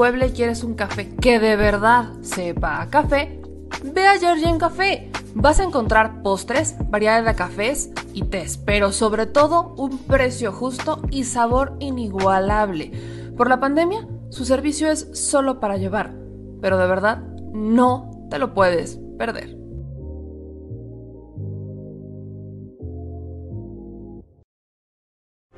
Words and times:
¿Estás 0.00 0.08
en 0.08 0.16
Puebla 0.16 0.26
y 0.28 0.32
quieres 0.32 0.64
un 0.64 0.74
café 0.76 1.14
que 1.20 1.38
de 1.38 1.56
verdad 1.56 2.06
sepa 2.22 2.80
a 2.80 2.88
café? 2.88 3.38
Ve 3.84 4.06
a 4.06 4.18
Georgian 4.18 4.58
Café. 4.58 5.10
Vas 5.34 5.60
a 5.60 5.64
encontrar 5.64 6.22
postres, 6.22 6.74
variedad 6.88 7.22
de 7.22 7.34
cafés 7.34 7.90
y 8.14 8.22
tés, 8.22 8.56
pero 8.56 8.92
sobre 8.92 9.26
todo 9.26 9.74
un 9.76 9.98
precio 9.98 10.52
justo 10.52 11.02
y 11.10 11.24
sabor 11.24 11.76
inigualable. 11.80 12.92
Por 13.36 13.50
la 13.50 13.60
pandemia, 13.60 14.08
su 14.30 14.46
servicio 14.46 14.90
es 14.90 15.06
solo 15.12 15.60
para 15.60 15.76
llevar, 15.76 16.14
pero 16.62 16.78
de 16.78 16.86
verdad 16.86 17.18
no 17.52 18.26
te 18.30 18.38
lo 18.38 18.54
puedes 18.54 18.98
perder. 19.18 19.54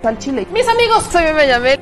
Al 0.03 0.19
Chile. 0.19 0.48
Mis 0.53 0.67
amigos, 0.67 1.05
soy 1.05 1.33
Benjamín. 1.33 1.81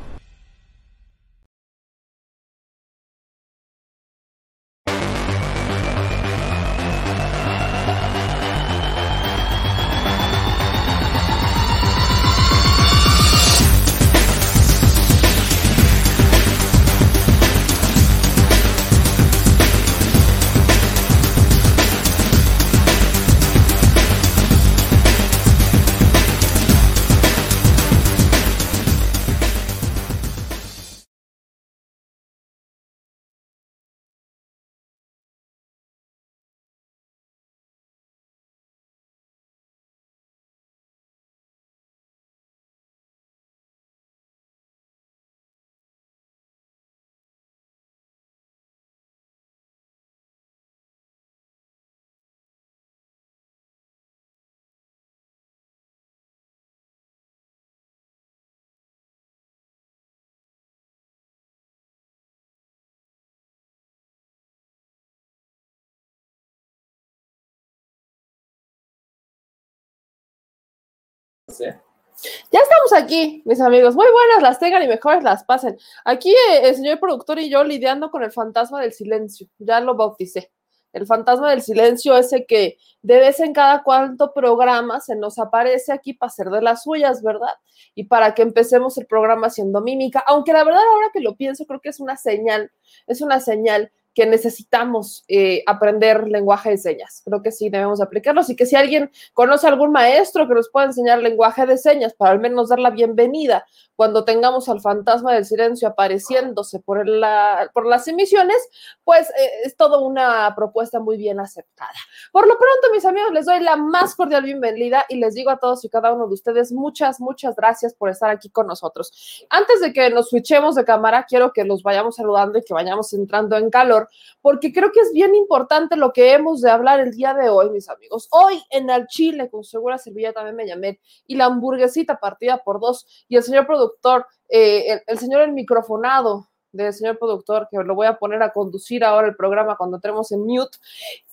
Ya 71.59 72.59
estamos 72.59 72.93
aquí, 72.93 73.41
mis 73.45 73.59
amigos. 73.61 73.95
Muy 73.95 74.07
buenas 74.11 74.41
las 74.41 74.59
tengan 74.59 74.83
y 74.83 74.87
mejores 74.87 75.23
las 75.23 75.43
pasen. 75.43 75.77
Aquí 76.05 76.31
eh, 76.31 76.61
el 76.63 76.75
señor 76.75 76.99
productor 76.99 77.39
y 77.39 77.49
yo 77.49 77.63
lidiando 77.63 78.11
con 78.11 78.23
el 78.23 78.31
fantasma 78.31 78.81
del 78.81 78.93
silencio. 78.93 79.47
Ya 79.57 79.79
lo 79.79 79.95
bauticé. 79.95 80.51
El 80.93 81.05
fantasma 81.07 81.49
del 81.51 81.61
silencio, 81.61 82.17
ese 82.17 82.45
que 82.45 82.77
de 83.01 83.17
vez 83.17 83.39
en 83.39 83.53
cada 83.53 83.81
cuanto 83.81 84.33
programa 84.33 84.99
se 84.99 85.15
nos 85.15 85.39
aparece 85.39 85.93
aquí 85.93 86.13
para 86.13 86.27
hacer 86.27 86.47
de 86.49 86.61
las 86.61 86.83
suyas, 86.83 87.23
¿verdad? 87.23 87.53
Y 87.95 88.03
para 88.05 88.33
que 88.33 88.41
empecemos 88.41 88.97
el 88.97 89.05
programa 89.05 89.47
haciendo 89.47 89.79
mímica. 89.81 90.21
Aunque 90.27 90.51
la 90.51 90.65
verdad, 90.65 90.81
ahora 90.93 91.07
que 91.13 91.21
lo 91.21 91.35
pienso, 91.35 91.65
creo 91.65 91.79
que 91.79 91.89
es 91.89 92.01
una 92.01 92.17
señal, 92.17 92.71
es 93.07 93.21
una 93.21 93.39
señal 93.39 93.91
que 94.13 94.25
necesitamos 94.25 95.23
eh, 95.27 95.63
aprender 95.65 96.27
lenguaje 96.27 96.71
de 96.71 96.77
señas. 96.77 97.21
Creo 97.25 97.41
que 97.41 97.51
sí 97.51 97.69
debemos 97.69 98.01
aplicarlos 98.01 98.49
y 98.49 98.55
que 98.55 98.65
si 98.65 98.75
alguien 98.75 99.11
conoce 99.33 99.67
algún 99.67 99.91
maestro 99.91 100.47
que 100.47 100.53
nos 100.53 100.69
pueda 100.69 100.87
enseñar 100.87 101.19
lenguaje 101.19 101.65
de 101.65 101.77
señas 101.77 102.13
para 102.13 102.31
al 102.31 102.39
menos 102.39 102.69
dar 102.69 102.79
la 102.79 102.89
bienvenida 102.89 103.65
cuando 104.01 104.25
tengamos 104.25 104.67
al 104.67 104.81
fantasma 104.81 105.31
del 105.33 105.45
silencio 105.45 105.87
apareciéndose 105.87 106.79
por, 106.79 107.07
la, 107.07 107.69
por 107.71 107.85
las 107.85 108.07
emisiones, 108.07 108.57
pues 109.03 109.29
eh, 109.29 109.49
es 109.65 109.75
toda 109.77 109.99
una 109.99 110.51
propuesta 110.55 110.99
muy 110.99 111.17
bien 111.17 111.39
aceptada. 111.39 111.93
Por 112.31 112.47
lo 112.47 112.57
pronto, 112.57 112.87
mis 112.91 113.05
amigos, 113.05 113.31
les 113.31 113.45
doy 113.45 113.59
la 113.59 113.75
más 113.75 114.15
cordial 114.15 114.43
bienvenida 114.43 115.05
y 115.07 115.17
les 115.17 115.35
digo 115.35 115.51
a 115.51 115.59
todos 115.59 115.85
y 115.85 115.89
cada 115.89 116.13
uno 116.13 116.27
de 116.27 116.33
ustedes 116.33 116.71
muchas, 116.71 117.19
muchas 117.19 117.55
gracias 117.55 117.93
por 117.93 118.09
estar 118.09 118.31
aquí 118.31 118.49
con 118.49 118.65
nosotros. 118.65 119.45
Antes 119.51 119.81
de 119.81 119.93
que 119.93 120.09
nos 120.09 120.29
switchemos 120.29 120.73
de 120.73 120.83
cámara, 120.83 121.27
quiero 121.29 121.53
que 121.53 121.63
los 121.63 121.83
vayamos 121.83 122.15
saludando 122.15 122.57
y 122.57 122.63
que 122.63 122.73
vayamos 122.73 123.13
entrando 123.13 123.55
en 123.55 123.69
calor, 123.69 124.00
porque 124.41 124.73
creo 124.73 124.91
que 124.91 124.99
es 124.99 125.11
bien 125.13 125.35
importante 125.35 125.95
lo 125.95 126.13
que 126.13 126.33
hemos 126.33 126.61
de 126.61 126.71
hablar 126.71 126.99
el 126.99 127.11
día 127.11 127.33
de 127.33 127.49
hoy, 127.49 127.69
mis 127.69 127.89
amigos. 127.89 128.27
Hoy 128.31 128.61
en 128.69 128.89
el 128.89 129.07
Chile, 129.07 129.49
con 129.49 129.63
segura 129.63 129.97
servilla 129.97 130.33
también 130.33 130.55
me 130.55 130.67
llamé, 130.67 130.99
y 131.27 131.35
la 131.35 131.45
hamburguesita 131.45 132.19
partida 132.19 132.63
por 132.63 132.79
dos, 132.79 133.25
y 133.27 133.35
el 133.37 133.43
señor 133.43 133.65
productor 133.65 134.25
eh, 134.53 135.01
el, 135.07 135.17
señor 135.17 135.41
el 135.43 135.53
microfonado 135.53 136.50
del 136.71 136.93
señor 136.93 137.17
productor, 137.17 137.67
que 137.69 137.77
lo 137.77 137.95
voy 137.95 138.07
a 138.07 138.17
poner 138.17 138.41
a 138.43 138.51
conducir 138.51 139.03
ahora 139.03 139.27
el 139.27 139.35
programa 139.35 139.75
cuando 139.75 139.97
entremos 139.97 140.31
en 140.31 140.41
mute, 140.41 140.77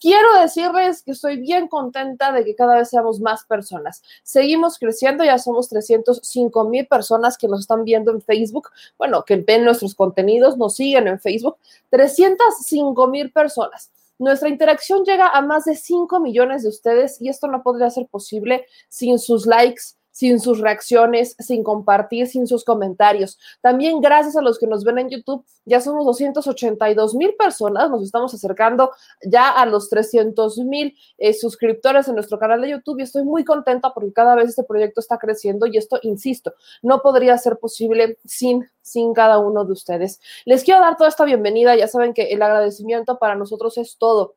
quiero 0.00 0.40
decirles 0.40 1.02
que 1.02 1.12
estoy 1.12 1.36
bien 1.36 1.68
contenta 1.68 2.32
de 2.32 2.44
que 2.44 2.54
cada 2.54 2.76
vez 2.76 2.88
seamos 2.90 3.20
más 3.20 3.44
personas. 3.44 4.02
Seguimos 4.22 4.78
creciendo, 4.78 5.24
ya 5.24 5.38
somos 5.38 5.68
305 5.68 6.64
mil 6.64 6.86
personas 6.86 7.38
que 7.38 7.48
nos 7.48 7.60
están 7.60 7.84
viendo 7.84 8.10
en 8.10 8.20
Facebook, 8.20 8.68
bueno, 8.96 9.24
que 9.24 9.36
ven 9.36 9.64
nuestros 9.64 9.94
contenidos, 9.94 10.56
nos 10.58 10.74
siguen 10.74 11.08
en 11.08 11.20
Facebook, 11.20 11.56
305 11.90 13.06
mil 13.08 13.32
personas. 13.32 13.90
Nuestra 14.18 14.48
interacción 14.48 15.04
llega 15.04 15.28
a 15.28 15.40
más 15.42 15.64
de 15.64 15.76
5 15.76 16.18
millones 16.18 16.64
de 16.64 16.70
ustedes 16.70 17.20
y 17.20 17.28
esto 17.28 17.46
no 17.46 17.62
podría 17.62 17.88
ser 17.88 18.08
posible 18.08 18.66
sin 18.88 19.18
sus 19.18 19.46
likes, 19.46 19.82
sin 20.18 20.40
sus 20.40 20.58
reacciones, 20.58 21.36
sin 21.38 21.62
compartir, 21.62 22.26
sin 22.26 22.48
sus 22.48 22.64
comentarios. 22.64 23.38
También 23.60 24.00
gracias 24.00 24.34
a 24.34 24.42
los 24.42 24.58
que 24.58 24.66
nos 24.66 24.82
ven 24.82 24.98
en 24.98 25.10
YouTube, 25.10 25.44
ya 25.64 25.80
somos 25.80 26.04
282 26.06 27.14
mil 27.14 27.36
personas, 27.36 27.88
nos 27.88 28.02
estamos 28.02 28.34
acercando 28.34 28.90
ya 29.22 29.48
a 29.48 29.64
los 29.64 29.88
300 29.88 30.58
mil 30.58 30.96
eh, 31.18 31.34
suscriptores 31.34 32.08
en 32.08 32.16
nuestro 32.16 32.36
canal 32.36 32.60
de 32.60 32.70
YouTube 32.70 32.98
y 32.98 33.02
estoy 33.02 33.22
muy 33.22 33.44
contenta 33.44 33.94
porque 33.94 34.12
cada 34.12 34.34
vez 34.34 34.48
este 34.48 34.64
proyecto 34.64 35.00
está 35.00 35.18
creciendo 35.18 35.66
y 35.66 35.76
esto, 35.76 36.00
insisto, 36.02 36.52
no 36.82 37.00
podría 37.00 37.38
ser 37.38 37.58
posible 37.58 38.18
sin 38.24 38.68
sin 38.82 39.14
cada 39.14 39.38
uno 39.38 39.64
de 39.64 39.72
ustedes. 39.72 40.18
Les 40.46 40.64
quiero 40.64 40.80
dar 40.80 40.96
toda 40.96 41.10
esta 41.10 41.24
bienvenida, 41.24 41.76
ya 41.76 41.86
saben 41.86 42.12
que 42.12 42.32
el 42.32 42.42
agradecimiento 42.42 43.18
para 43.18 43.36
nosotros 43.36 43.78
es 43.78 43.98
todo. 43.98 44.34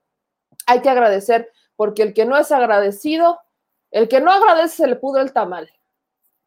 Hay 0.67 0.81
que 0.81 0.89
agradecer 0.89 1.49
porque 1.75 2.03
el 2.03 2.13
que 2.13 2.25
no 2.25 2.37
es 2.37 2.51
agradecido 2.51 3.39
el 3.91 4.07
que 4.07 4.21
no 4.21 4.31
agradece 4.31 4.77
se 4.77 4.87
le 4.87 4.95
pudo 4.95 5.19
el 5.19 5.33
tamal. 5.33 5.69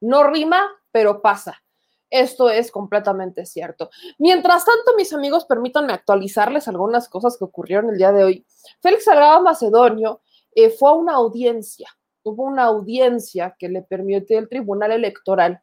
No 0.01 0.25
rima, 0.25 0.67
pero 0.91 1.23
pasa. 1.23 1.63
Esto 2.11 2.49
es 2.49 2.71
completamente 2.71 3.45
cierto. 3.45 3.91
Mientras 4.19 4.65
tanto, 4.65 4.95
mis 4.97 5.13
amigos, 5.13 5.47
permítanme 5.47 5.93
actualizarles 5.93 6.69
algunas 6.69 7.09
cosas 7.09 7.37
que 7.37 7.45
ocurrieron 7.45 7.91
el 7.91 7.99
día 7.99 8.13
de 8.13 8.25
hoy. 8.25 8.47
Félix 8.81 9.05
Salgado 9.05 9.43
Macedonio 9.43 10.23
eh, 10.55 10.71
fue 10.71 10.91
a 10.91 10.95
una 10.95 11.15
audiencia, 11.15 11.89
hubo 12.23 12.45
una 12.45 12.65
audiencia 12.65 13.57
que 13.59 13.69
le 13.69 13.83
permitió 13.83 14.39
el 14.39 14.49
Tribunal 14.49 14.93
Electoral 14.93 15.61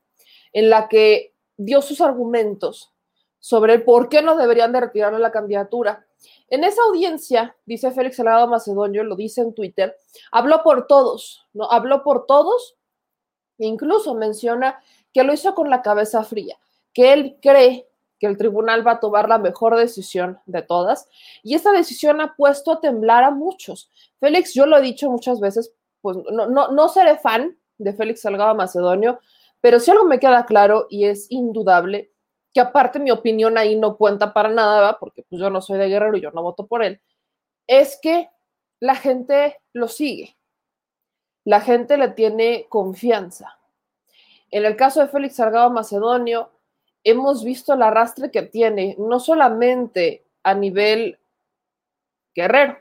en 0.52 0.70
la 0.70 0.90
que 0.90 1.34
dio 1.56 1.82
sus 1.82 2.02
argumentos 2.02 2.91
sobre 3.42 3.80
por 3.80 4.08
qué 4.08 4.22
no 4.22 4.38
deberían 4.38 4.72
de 4.72 4.80
retirarle 4.80 5.20
la 5.20 5.32
candidatura. 5.32 6.06
En 6.48 6.64
esa 6.64 6.82
audiencia, 6.84 7.58
dice 7.66 7.92
Félix 7.92 8.18
Salgado 8.18 8.48
Macedonio, 8.48 9.04
lo 9.04 9.16
dice 9.16 9.42
en 9.42 9.54
Twitter, 9.54 9.98
habló 10.32 10.64
por 10.64 10.88
todos, 10.88 11.46
¿no? 11.54 11.70
Habló 11.70 12.04
por 12.04 12.26
todos, 12.28 12.78
incluso 13.58 14.16
menciona 14.16 14.80
que 15.12 15.24
lo 15.24 15.34
hizo 15.34 15.54
con 15.56 15.70
la 15.70 15.82
cabeza 15.82 16.24
fría, 16.24 16.58
que 16.94 17.14
él 17.14 17.38
cree 17.42 17.88
que 18.20 18.28
el 18.28 18.38
tribunal 18.38 18.86
va 18.86 18.94
a 18.94 19.00
tomar 19.00 19.28
la 19.28 19.40
mejor 19.40 19.76
decisión 19.76 20.40
de 20.46 20.62
todas, 20.62 21.10
y 21.42 21.56
esta 21.56 21.72
decisión 21.72 22.22
ha 22.22 22.36
puesto 22.36 22.72
a 22.72 22.80
temblar 22.80 23.24
a 23.24 23.32
muchos. 23.32 23.90
Félix, 24.20 24.54
yo 24.54 24.68
lo 24.68 24.78
he 24.78 24.82
dicho 24.82 25.10
muchas 25.10 25.40
veces, 25.40 25.74
pues 26.02 26.18
no, 26.32 26.46
no, 26.46 26.68
no 26.68 26.90
seré 26.90 27.18
fan 27.18 27.58
de 27.80 27.94
Félix 27.94 28.22
Salgado 28.22 28.54
Macedonio, 28.54 29.20
pero 29.62 29.80
si 29.80 29.90
algo 29.90 30.06
me 30.06 30.20
queda 30.20 30.46
claro 30.46 30.86
y 30.90 31.06
es 31.06 31.32
indudable, 31.32 32.12
que 32.54 32.60
aparte 32.60 33.00
mi 33.00 33.12
opinión 33.12 33.58
ahí 33.58 33.76
no 33.76 33.98
cuenta 33.98 34.34
para 34.34 34.50
nada, 34.50 35.00
porque 35.00 35.24
pues 35.24 35.40
yo 35.40 35.50
no 35.50 35.62
soy 35.62 35.78
de 35.80 35.88
Guerrero 35.88 36.18
y 36.18 36.22
yo 36.22 36.32
no 36.32 36.42
voto 36.42 36.68
por 36.68 36.84
él, 36.84 37.02
es 37.68 37.98
que 38.02 38.30
la 38.80 38.96
gente 38.96 39.60
lo 39.74 39.88
sigue. 39.88 40.36
La 41.44 41.62
gente 41.62 41.98
le 41.98 42.10
tiene 42.10 42.66
confianza. 42.70 43.58
En 44.50 44.66
el 44.66 44.76
caso 44.76 45.00
de 45.00 45.08
Félix 45.08 45.36
Salgado 45.36 45.70
Macedonio, 45.70 46.52
hemos 47.04 47.44
visto 47.44 47.74
el 47.74 47.82
arrastre 47.82 48.32
que 48.32 48.44
tiene, 48.44 48.96
no 49.00 49.20
solamente 49.20 50.26
a 50.44 50.54
nivel 50.54 51.20
guerrero, 52.36 52.78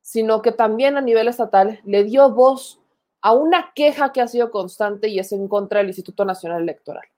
sino 0.00 0.42
que 0.42 0.52
también 0.52 0.96
a 0.96 1.00
nivel 1.00 1.28
estatal 1.28 1.80
le 1.84 2.04
dio 2.04 2.30
voz 2.30 2.80
a 3.22 3.32
una 3.32 3.72
queja 3.74 4.12
que 4.12 4.20
ha 4.20 4.28
sido 4.28 4.50
constante 4.50 5.08
y 5.08 5.18
es 5.18 5.32
en 5.32 5.48
contra 5.48 5.78
del 5.78 5.88
Instituto 5.88 6.24
Nacional 6.26 6.62
Electoral. 6.62 7.08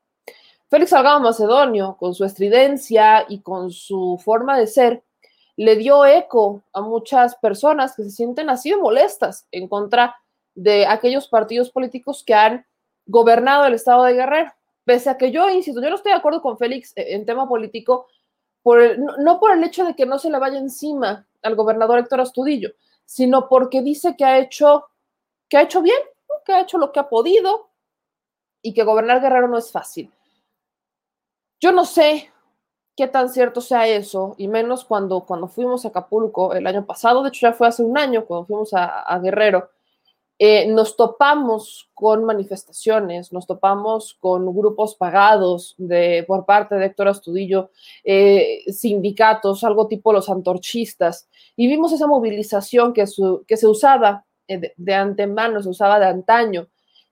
Félix 0.68 0.90
Salgado 0.90 1.20
Macedonio, 1.20 1.96
con 1.98 2.14
su 2.14 2.24
estridencia 2.24 3.24
y 3.28 3.40
con 3.40 3.70
su 3.70 4.20
forma 4.24 4.58
de 4.58 4.66
ser, 4.66 5.04
le 5.56 5.76
dio 5.76 6.04
eco 6.04 6.62
a 6.72 6.80
muchas 6.80 7.36
personas 7.36 7.94
que 7.94 8.02
se 8.02 8.10
sienten 8.10 8.50
así 8.50 8.74
molestas 8.74 9.46
en 9.52 9.68
contra 9.68 10.16
de 10.54 10.86
aquellos 10.86 11.28
partidos 11.28 11.70
políticos 11.70 12.24
que 12.24 12.34
han 12.34 12.66
gobernado 13.06 13.64
el 13.66 13.74
estado 13.74 14.04
de 14.04 14.14
Guerrero. 14.14 14.52
Pese 14.84 15.10
a 15.10 15.16
que 15.16 15.30
yo, 15.30 15.48
insisto, 15.48 15.80
yo 15.80 15.88
no 15.88 15.96
estoy 15.96 16.12
de 16.12 16.18
acuerdo 16.18 16.42
con 16.42 16.58
Félix 16.58 16.92
en 16.96 17.24
tema 17.24 17.48
político, 17.48 18.08
no 18.64 19.38
por 19.38 19.52
el 19.52 19.64
hecho 19.64 19.84
de 19.84 19.94
que 19.94 20.06
no 20.06 20.18
se 20.18 20.30
le 20.30 20.38
vaya 20.38 20.58
encima 20.58 21.26
al 21.42 21.54
gobernador 21.54 22.00
Héctor 22.00 22.20
Astudillo, 22.20 22.70
sino 23.04 23.48
porque 23.48 23.82
dice 23.82 24.16
que 24.16 24.24
ha 24.24 24.38
hecho, 24.38 24.86
que 25.48 25.58
ha 25.58 25.62
hecho 25.62 25.80
bien, 25.80 25.98
que 26.44 26.52
ha 26.52 26.60
hecho 26.60 26.78
lo 26.78 26.92
que 26.92 27.00
ha 27.00 27.08
podido 27.08 27.70
y 28.62 28.74
que 28.74 28.84
gobernar 28.84 29.20
Guerrero 29.20 29.48
no 29.48 29.58
es 29.58 29.70
fácil. 29.70 30.12
Yo 31.60 31.72
no 31.72 31.84
sé 31.84 32.30
qué 32.96 33.06
tan 33.06 33.28
cierto 33.28 33.60
sea 33.60 33.86
eso, 33.86 34.34
y 34.38 34.48
menos 34.48 34.84
cuando, 34.84 35.20
cuando 35.26 35.48
fuimos 35.48 35.84
a 35.84 35.88
Acapulco 35.88 36.54
el 36.54 36.66
año 36.66 36.86
pasado, 36.86 37.22
de 37.22 37.28
hecho 37.28 37.46
ya 37.46 37.52
fue 37.52 37.68
hace 37.68 37.82
un 37.82 37.96
año 37.98 38.24
cuando 38.24 38.46
fuimos 38.46 38.70
a, 38.72 39.18
Guerrero, 39.22 39.70
eh, 40.38 40.66
nos 40.68 40.96
topamos 40.96 41.90
con 41.94 42.24
manifestaciones, 42.24 43.32
nos 43.32 43.46
topamos 43.46 44.14
con 44.20 44.54
grupos 44.54 44.94
pagados 44.94 45.74
de, 45.78 46.24
por 46.26 46.44
parte 46.44 46.74
de 46.74 46.86
Héctor 46.86 47.08
Astudillo, 47.08 47.70
eh, 48.04 48.64
sindicatos, 48.70 49.64
algo 49.64 49.88
tipo 49.88 50.12
los 50.12 50.28
antorchistas, 50.28 51.28
y 51.54 51.68
vimos 51.68 51.92
esa 51.92 52.06
movilización 52.06 52.92
que, 52.92 53.06
se 53.06 53.66
usaba 53.66 54.24
eh, 54.48 54.72
de, 54.76 54.94
antemano, 54.94 55.62
se 55.62 55.68
usaba 55.68 55.98
de 55.98 56.06
antaño. 56.06 56.68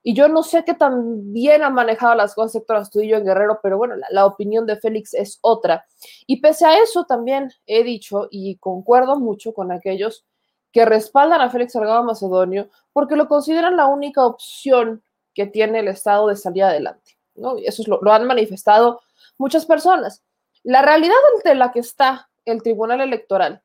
Y 0.07 0.13
yo 0.13 0.27
no 0.27 0.43
sé 0.43 0.63
qué 0.63 0.75
tan 0.75 1.33
bien 1.33 1.63
ha 1.63 1.71
manejado 1.71 2.13
las 2.13 2.35
cosas 2.35 2.53
Héctor 2.53 2.75
Astudillo 2.75 3.17
en 3.17 3.25
Guerrero, 3.25 3.59
pero 3.63 3.79
bueno, 3.79 3.95
la, 4.11 4.25
opinión 4.27 4.67
de 4.67 4.77
Félix 4.77 5.15
es 5.15 5.39
otra. 5.41 5.87
Y 6.27 6.41
pese 6.41 6.63
a 6.67 6.77
eso 6.77 7.05
también 7.05 7.51
he 7.65 7.83
dicho 7.83 8.27
y 8.29 8.57
concuerdo 8.57 9.19
mucho 9.19 9.51
con 9.55 9.71
aquellos 9.71 10.23
que 10.71 10.85
respaldan 10.85 11.41
a 11.41 11.49
Félix 11.49 11.73
Salgado 11.73 12.03
Macedonio 12.03 12.69
porque 12.93 13.15
lo 13.15 13.27
consideran 13.27 13.77
la 13.77 13.87
única 13.87 14.23
opción 14.23 15.03
que 15.33 15.47
tiene 15.47 15.79
el 15.79 15.87
Estado 15.87 16.27
de 16.27 16.35
salir 16.35 16.65
adelante. 16.65 17.17
¿no? 17.33 17.57
Eso 17.57 17.81
es 17.81 17.87
lo, 17.87 17.99
lo 17.99 18.13
han 18.13 18.27
manifestado 18.27 19.01
muchas 19.39 19.65
personas. 19.65 20.23
La 20.61 20.83
realidad 20.83 21.17
ante 21.35 21.55
la 21.55 21.71
que 21.71 21.79
está 21.79 22.29
el 22.45 22.61
Tribunal 22.61 23.01
Electoral 23.01 23.63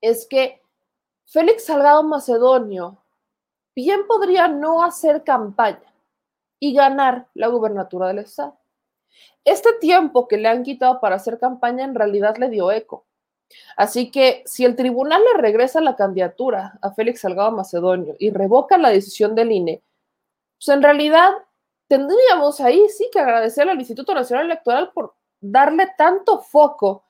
es 0.00 0.26
que 0.26 0.62
Félix 1.26 1.66
Salgado 1.66 2.02
Macedonio 2.02 3.03
bien 3.74 4.06
podría 4.06 4.48
no 4.48 4.82
hacer 4.82 5.24
campaña 5.24 5.92
y 6.58 6.72
ganar 6.72 7.28
la 7.34 7.48
gubernatura 7.48 8.08
del 8.08 8.20
Estado. 8.20 8.58
Este 9.44 9.72
tiempo 9.80 10.26
que 10.26 10.38
le 10.38 10.48
han 10.48 10.62
quitado 10.62 11.00
para 11.00 11.16
hacer 11.16 11.38
campaña 11.38 11.84
en 11.84 11.94
realidad 11.94 12.36
le 12.38 12.48
dio 12.48 12.70
eco. 12.72 13.06
Así 13.76 14.10
que 14.10 14.42
si 14.46 14.64
el 14.64 14.74
tribunal 14.74 15.22
le 15.22 15.40
regresa 15.40 15.80
la 15.80 15.96
candidatura 15.96 16.78
a 16.80 16.92
Félix 16.92 17.20
Salgado 17.20 17.52
Macedonio 17.52 18.16
y 18.18 18.30
revoca 18.30 18.78
la 18.78 18.88
decisión 18.88 19.34
del 19.34 19.52
INE, 19.52 19.82
pues 20.56 20.68
en 20.68 20.82
realidad 20.82 21.30
tendríamos 21.86 22.60
ahí 22.60 22.88
sí 22.88 23.10
que 23.12 23.20
agradecer 23.20 23.68
al 23.68 23.78
Instituto 23.78 24.14
Nacional 24.14 24.46
Electoral 24.46 24.92
por 24.92 25.14
darle 25.40 25.88
tanto 25.98 26.40
foco 26.40 27.04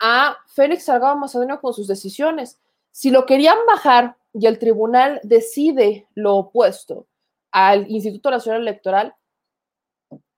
a 0.00 0.36
Félix 0.46 0.84
Salgado 0.84 1.16
Macedonio 1.16 1.60
con 1.60 1.74
sus 1.74 1.86
decisiones. 1.86 2.58
Si 2.90 3.10
lo 3.10 3.26
querían 3.26 3.58
bajar 3.66 4.16
y 4.32 4.46
el 4.46 4.58
tribunal 4.58 5.20
decide 5.22 6.06
lo 6.14 6.36
opuesto 6.36 7.06
al 7.50 7.90
Instituto 7.90 8.30
Nacional 8.30 8.62
Electoral, 8.62 9.14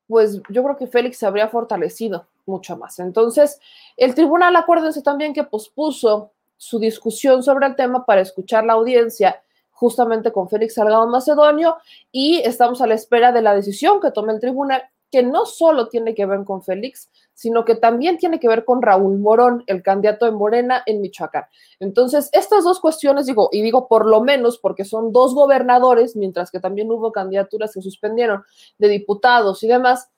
pues 0.07 0.41
yo 0.49 0.63
creo 0.63 0.77
que 0.77 0.87
Félix 0.87 1.19
se 1.19 1.27
habría 1.27 1.49
fortalecido 1.49 2.27
mucho 2.47 2.77
más. 2.77 2.99
Entonces, 2.99 3.61
el 3.97 4.15
tribunal, 4.15 4.57
acuérdense 4.57 5.03
también 5.03 5.33
que 5.33 5.45
pospuso 5.45 6.33
su 6.57 6.79
discusión 6.79 7.43
sobre 7.43 7.67
el 7.67 7.77
tema 7.77 8.05
para 8.05 8.21
escuchar 8.21 8.65
la 8.65 8.75
audiencia 8.75 9.43
justamente 9.71 10.31
con 10.31 10.49
Félix 10.49 10.75
Salgado 10.75 11.07
Macedonio 11.09 11.77
y 12.13 12.39
estamos 12.45 12.81
a 12.81 12.87
la 12.87 12.95
espera 12.95 13.33
de 13.33 13.43
la 13.43 13.55
decisión 13.55 14.01
que 14.01 14.13
tome 14.13 14.33
el 14.33 14.41
tribunal, 14.41 14.83
que 15.13 15.23
no 15.23 15.45
solo 15.45 15.89
tiene 15.89 16.15
que 16.15 16.25
ver 16.25 16.43
con 16.45 16.63
Félix, 16.63 17.11
sino 17.35 17.67
que 17.67 17.75
también 17.75 18.17
tiene 18.17 18.41
que 18.41 18.49
ver 18.49 18.65
con 18.65 18.81
Raúl 18.81 19.19
Morón, 19.19 19.63
el 19.67 19.83
candidato 19.83 20.25
de 20.25 20.33
Morena 20.33 20.83
en 20.87 21.03
Michoacán. 21.03 21.45
Entonces, 21.79 22.31
estas 22.33 22.65
dos 22.65 22.81
cuestiones, 22.81 23.27
digo, 23.27 23.51
y 23.53 23.61
digo 23.61 23.89
por 23.89 24.07
lo 24.07 24.23
menos 24.23 24.57
porque 24.57 24.87
son 24.87 25.13
dos 25.13 25.35
gobernadores, 25.35 26.17
mientras 26.17 26.51
que 26.51 26.61
también 26.61 26.91
hubo 26.91 27.13
candidaturas 27.13 27.75
que 27.75 27.83
suspendieron 27.83 28.43
de 28.79 28.89
diputados 28.89 29.63
y 29.63 29.69
demás, 29.69 30.09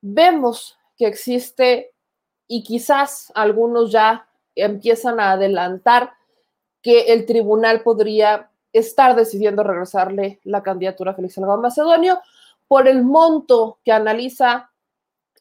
vemos 0.00 0.76
que 0.96 1.06
existe 1.06 1.94
y 2.48 2.64
quizás 2.64 3.30
algunos 3.36 3.92
ya 3.92 4.26
empiezan 4.56 5.20
a 5.20 5.32
adelantar 5.32 6.14
que 6.82 7.12
el 7.12 7.26
tribunal 7.26 7.84
podría 7.84 8.50
estar 8.72 9.14
decidiendo 9.14 9.62
regresarle 9.62 10.40
la 10.42 10.64
candidatura 10.64 11.12
a 11.12 11.14
Félix 11.14 11.34
Salgado 11.34 11.60
Macedonio 11.60 12.18
por 12.72 12.88
el 12.88 13.04
monto 13.04 13.80
que 13.84 13.92
analiza 13.92 14.70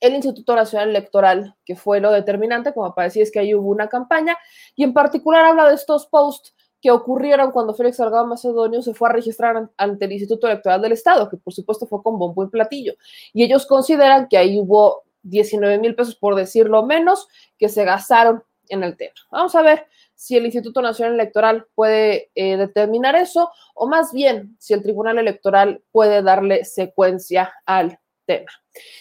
el 0.02 0.16
Instituto 0.16 0.54
Nacional 0.54 0.90
Electoral, 0.90 1.56
que 1.64 1.78
fue 1.78 2.02
lo 2.02 2.12
determinante, 2.12 2.74
como 2.74 2.94
para 2.94 3.06
decir 3.06 3.22
es 3.22 3.32
que 3.32 3.40
ahí 3.40 3.56
hubo 3.56 3.70
una 3.70 3.88
campaña, 3.88 4.36
y 4.76 4.84
en 4.84 4.92
particular 4.92 5.46
habla 5.46 5.70
de 5.70 5.76
estos 5.76 6.08
posts 6.08 6.54
que 6.82 6.92
ocurrieron 6.92 7.54
cuando 7.54 7.74
Félix 7.74 7.96
Salgado 7.96 8.28
Macedonio 8.28 8.82
se 8.82 8.94
fue 8.94 9.08
a 9.08 9.14
registrar 9.14 9.70
ante 9.78 10.04
el 10.04 10.12
Instituto 10.12 10.48
Electoral 10.48 10.82
del 10.82 10.92
Estado, 10.92 11.30
que 11.30 11.38
por 11.38 11.54
supuesto 11.54 11.88
fue 11.88 12.04
con 12.04 12.20
bombo 12.20 12.44
y 12.44 12.50
platillo. 12.50 12.96
Y 13.32 13.46
ellos 13.46 13.66
consideran 13.66 14.28
que 14.28 14.38
ahí 14.38 14.60
hubo 14.60 15.04
19 15.24 15.80
mil 15.80 15.96
pesos, 15.96 16.18
por 16.18 16.36
decirlo 16.36 16.86
menos, 16.86 17.30
que 17.58 17.70
se 17.70 17.86
gastaron 17.86 18.44
en 18.68 18.84
el 18.84 18.98
tema. 18.98 19.16
Vamos 19.32 19.56
a 19.56 19.62
ver 19.62 19.88
si 20.22 20.38
el 20.38 20.46
Instituto 20.46 20.84
Nacional 20.84 21.16
Electoral 21.16 21.66
puede 21.74 22.30
eh, 22.36 22.56
determinar 22.56 23.16
eso 23.16 23.50
o 23.74 23.88
más 23.88 24.14
bien 24.14 24.56
si 24.60 24.76
el 24.76 24.84
Tribunal 24.84 25.18
Electoral 25.18 25.84
puede 25.92 26.22
darle 26.22 26.64
secuencia 26.64 27.52
al 27.66 28.00
tema. 28.28 28.52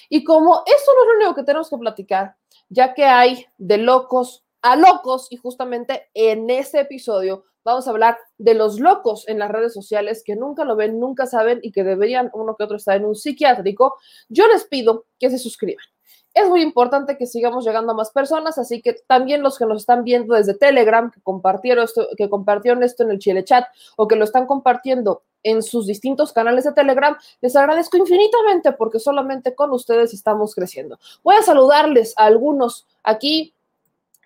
Y 0.09 0.25
como 0.25 0.62
eso 0.65 0.95
no 0.95 1.03
es 1.03 1.09
lo 1.09 1.17
único 1.17 1.35
que 1.35 1.43
tenemos 1.43 1.69
que 1.69 1.77
platicar, 1.77 2.37
ya 2.71 2.95
que 2.95 3.05
hay 3.05 3.45
de 3.59 3.77
locos 3.77 4.47
a 4.62 4.77
locos 4.77 5.27
y 5.29 5.37
justamente 5.37 6.09
en 6.15 6.49
este 6.49 6.81
episodio 6.81 7.45
vamos 7.65 7.87
a 7.87 7.91
hablar 7.91 8.17
de 8.39 8.55
los 8.55 8.81
locos 8.81 9.29
en 9.29 9.39
las 9.39 9.50
redes 9.50 9.75
sociales 9.75 10.23
que 10.25 10.37
nunca 10.37 10.65
lo 10.65 10.75
ven, 10.75 10.99
nunca 10.99 11.27
saben 11.27 11.61
y 11.62 11.71
que 11.71 11.85
deberían 11.85 12.31
uno 12.33 12.57
que 12.57 12.65
otro 12.65 12.79
estar 12.79 12.97
en 12.97 13.05
un 13.05 13.15
psiquiátrico, 13.15 13.99
yo 14.31 14.49
les 14.49 14.65
pido 14.65 15.05
que 15.19 15.29
se 15.29 15.39
suscriban. 15.39 15.85
Es 16.33 16.49
muy 16.49 16.63
importante 16.63 17.17
que 17.17 17.27
sigamos 17.27 17.65
llegando 17.65 17.93
a 17.93 17.95
más 17.95 18.11
personas, 18.11 18.57
así 18.57 18.81
que 18.81 18.95
también 19.07 19.43
los 19.43 19.59
que 19.59 19.67
nos 19.67 19.83
están 19.83 20.05
viendo 20.05 20.35
desde 20.35 20.55
Telegram, 20.55 21.11
que 21.11 21.21
compartieron 21.21 21.85
esto, 21.85 22.07
que 22.17 22.29
compartieron 22.29 22.83
esto 22.85 23.03
en 23.03 23.11
el 23.11 23.19
Chile 23.19 23.45
Chat 23.45 23.67
o 23.97 24.07
que 24.07 24.17
lo 24.17 24.25
están 24.25 24.47
compartiendo 24.47 25.23
en 25.43 25.63
sus 25.63 25.87
distintos 25.87 26.33
canales 26.33 26.65
de 26.65 26.73
Telegram, 26.73 27.17
les 27.41 27.57
agradezco 27.57 27.97
infinitamente 27.97 28.73
porque 28.73 28.99
solamente 28.99 29.55
con 29.55 29.73
ustedes 29.73 30.15
estamos 30.15 30.55
creciendo. 30.55 30.99
Voy 31.23 31.35
a 31.37 31.43
saludarles 31.43 32.15
a 32.17 32.27
algunos 32.27 32.87
aquí. 33.03 33.55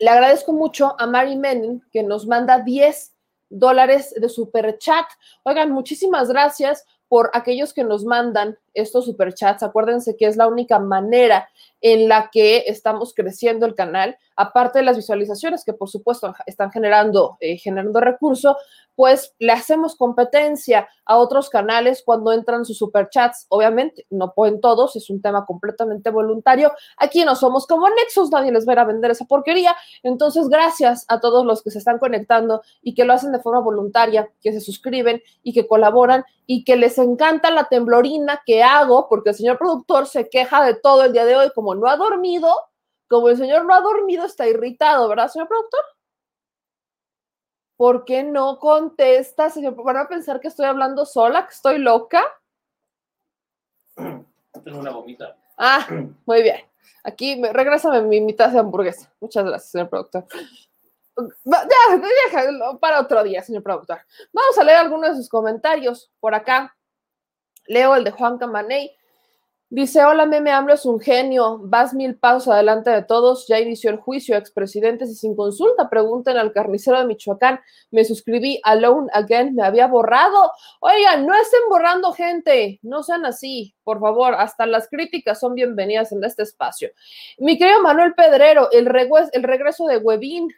Le 0.00 0.10
agradezco 0.10 0.52
mucho 0.52 0.96
a 0.98 1.06
Mari 1.06 1.36
Menin 1.36 1.82
que 1.92 2.02
nos 2.02 2.26
manda 2.26 2.58
10 2.58 3.12
dólares 3.48 4.12
de 4.16 4.28
super 4.28 4.76
chat. 4.78 5.06
Oigan, 5.44 5.70
muchísimas 5.70 6.28
gracias 6.28 6.84
por 7.08 7.30
aquellos 7.32 7.72
que 7.72 7.84
nos 7.84 8.04
mandan 8.04 8.58
estos 8.72 9.04
superchats. 9.04 9.62
Acuérdense 9.62 10.16
que 10.16 10.26
es 10.26 10.36
la 10.36 10.48
única 10.48 10.78
manera 10.78 11.48
en 11.80 12.08
la 12.08 12.30
que 12.32 12.64
estamos 12.66 13.14
creciendo 13.14 13.66
el 13.66 13.74
canal, 13.74 14.16
aparte 14.36 14.80
de 14.80 14.84
las 14.84 14.96
visualizaciones 14.96 15.64
que 15.64 15.72
por 15.72 15.88
supuesto 15.88 16.34
están 16.46 16.70
generando, 16.70 17.36
eh, 17.40 17.56
generando 17.58 18.00
recurso, 18.00 18.56
pues 18.96 19.34
le 19.38 19.52
hacemos 19.52 19.96
competencia 19.96 20.88
a 21.04 21.16
otros 21.18 21.50
canales 21.50 22.02
cuando 22.04 22.32
entran 22.32 22.64
sus 22.64 22.78
superchats. 22.78 23.46
Obviamente, 23.48 24.06
no 24.10 24.32
pueden 24.34 24.60
todos, 24.60 24.96
es 24.96 25.10
un 25.10 25.20
tema 25.20 25.44
completamente 25.46 26.10
voluntario. 26.10 26.72
Aquí 26.96 27.24
no 27.24 27.34
somos 27.34 27.66
como 27.66 27.88
Nexus, 27.88 28.30
nadie 28.30 28.52
les 28.52 28.68
va 28.68 28.74
a 28.74 28.84
vender 28.84 29.10
esa 29.10 29.24
porquería. 29.24 29.74
Entonces, 30.02 30.48
gracias 30.48 31.04
a 31.08 31.20
todos 31.20 31.44
los 31.44 31.62
que 31.62 31.70
se 31.70 31.78
están 31.78 31.98
conectando 31.98 32.62
y 32.82 32.94
que 32.94 33.04
lo 33.04 33.12
hacen 33.12 33.32
de 33.32 33.40
forma 33.40 33.60
voluntaria, 33.60 34.30
que 34.40 34.52
se 34.52 34.60
suscriben 34.60 35.22
y 35.42 35.52
que 35.52 35.66
colaboran 35.66 36.24
y 36.46 36.64
que 36.64 36.76
les 36.76 36.98
encanta 36.98 37.50
la 37.50 37.64
temblorina 37.64 38.42
que 38.46 38.62
hago, 38.62 39.08
porque 39.08 39.30
el 39.30 39.36
señor 39.36 39.58
productor 39.58 40.06
se 40.06 40.28
queja 40.28 40.64
de 40.64 40.74
todo 40.74 41.04
el 41.04 41.12
día 41.12 41.24
de 41.24 41.36
hoy, 41.36 41.50
como 41.54 41.74
no 41.74 41.88
ha 41.88 41.96
dormido, 41.96 42.54
como 43.08 43.28
el 43.28 43.36
señor 43.36 43.64
no 43.64 43.74
ha 43.74 43.80
dormido, 43.80 44.24
está 44.24 44.46
irritado, 44.46 45.08
¿verdad, 45.08 45.28
señor 45.28 45.48
productor? 45.48 45.80
¿Por 47.76 48.04
qué 48.04 48.22
no 48.22 48.58
contesta, 48.58 49.50
señor? 49.50 49.74
¿Van 49.82 49.96
a 49.96 50.08
pensar 50.08 50.40
que 50.40 50.48
estoy 50.48 50.66
hablando 50.66 51.04
sola, 51.04 51.46
que 51.46 51.54
estoy 51.54 51.78
loca? 51.78 52.22
Tengo 53.94 54.78
una 54.78 54.90
gomita. 54.90 55.36
Ah, 55.56 55.86
muy 56.24 56.42
bien. 56.42 56.60
Aquí, 57.02 57.36
me, 57.36 57.52
regrésame 57.52 58.00
mi 58.02 58.20
mitad 58.20 58.50
de 58.50 58.58
hamburguesa. 58.58 59.12
Muchas 59.20 59.44
gracias, 59.44 59.70
señor 59.70 59.88
productor. 59.88 60.24
Ya, 61.44 62.00
déjalo 62.30 62.78
para 62.78 63.00
otro 63.00 63.22
día, 63.22 63.42
señor 63.42 63.62
productor. 63.62 64.00
Vamos 64.32 64.58
a 64.58 64.64
leer 64.64 64.78
algunos 64.78 65.10
de 65.10 65.16
sus 65.16 65.28
comentarios 65.28 66.10
por 66.20 66.34
acá. 66.34 66.76
Leo 67.66 67.94
el 67.94 68.04
de 68.04 68.10
Juan 68.10 68.38
Camaney. 68.38 68.96
Dice, 69.70 70.04
hola, 70.04 70.24
meme 70.26 70.52
AMLO 70.52 70.74
es 70.74 70.86
un 70.86 71.00
genio, 71.00 71.58
vas 71.64 71.94
mil 71.94 72.16
pasos 72.16 72.46
adelante 72.46 72.90
de 72.90 73.02
todos, 73.02 73.46
ya 73.48 73.58
inició 73.58 73.90
el 73.90 73.96
juicio, 73.96 74.36
expresidentes 74.36 75.10
y 75.10 75.14
sin 75.16 75.34
consulta, 75.34 75.88
pregunten 75.88 76.36
al 76.36 76.52
carnicero 76.52 77.00
de 77.00 77.06
Michoacán, 77.06 77.58
me 77.90 78.04
suscribí, 78.04 78.60
alone 78.62 79.08
again, 79.12 79.52
me 79.54 79.64
había 79.64 79.88
borrado. 79.88 80.52
Oigan, 80.80 81.26
no 81.26 81.34
estén 81.34 81.62
borrando 81.68 82.12
gente, 82.12 82.78
no 82.82 83.02
sean 83.02 83.26
así, 83.26 83.74
por 83.82 83.98
favor, 83.98 84.34
hasta 84.34 84.64
las 84.66 84.88
críticas 84.88 85.40
son 85.40 85.54
bienvenidas 85.54 86.12
en 86.12 86.22
este 86.22 86.44
espacio. 86.44 86.90
Mi 87.38 87.58
querido 87.58 87.82
Manuel 87.82 88.14
Pedrero, 88.14 88.70
el, 88.70 88.86
regües- 88.86 89.30
el 89.32 89.42
regreso 89.42 89.86
de 89.86 89.96
Huevín, 89.96 90.50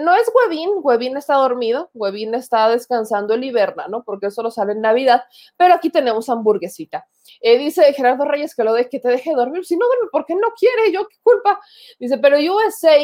no 0.00 0.14
es 0.14 0.30
Huevín, 0.34 0.70
Huevín 0.82 1.16
está 1.16 1.34
dormido, 1.34 1.90
Huevín 1.94 2.34
está 2.34 2.68
descansando 2.68 3.34
el 3.34 3.44
hiberna, 3.44 3.88
¿no? 3.88 4.04
Porque 4.04 4.30
solo 4.30 4.50
sale 4.50 4.72
en 4.72 4.80
Navidad, 4.80 5.24
pero 5.56 5.74
aquí 5.74 5.90
tenemos 5.90 6.28
hamburguesita. 6.28 7.06
Eh, 7.40 7.58
dice 7.58 7.92
Gerardo 7.92 8.24
Reyes 8.24 8.54
que 8.54 8.64
lo 8.64 8.74
de 8.74 8.88
que 8.88 9.00
te 9.00 9.08
deje 9.08 9.34
dormir. 9.34 9.64
Si 9.64 9.76
no 9.76 9.86
duerme, 9.86 10.08
¿por 10.10 10.26
qué 10.26 10.34
no 10.34 10.52
quiere? 10.58 10.92
Yo 10.92 11.06
qué 11.08 11.16
culpa. 11.22 11.60
Dice, 11.98 12.18
pero 12.18 12.36
USA 12.38 12.98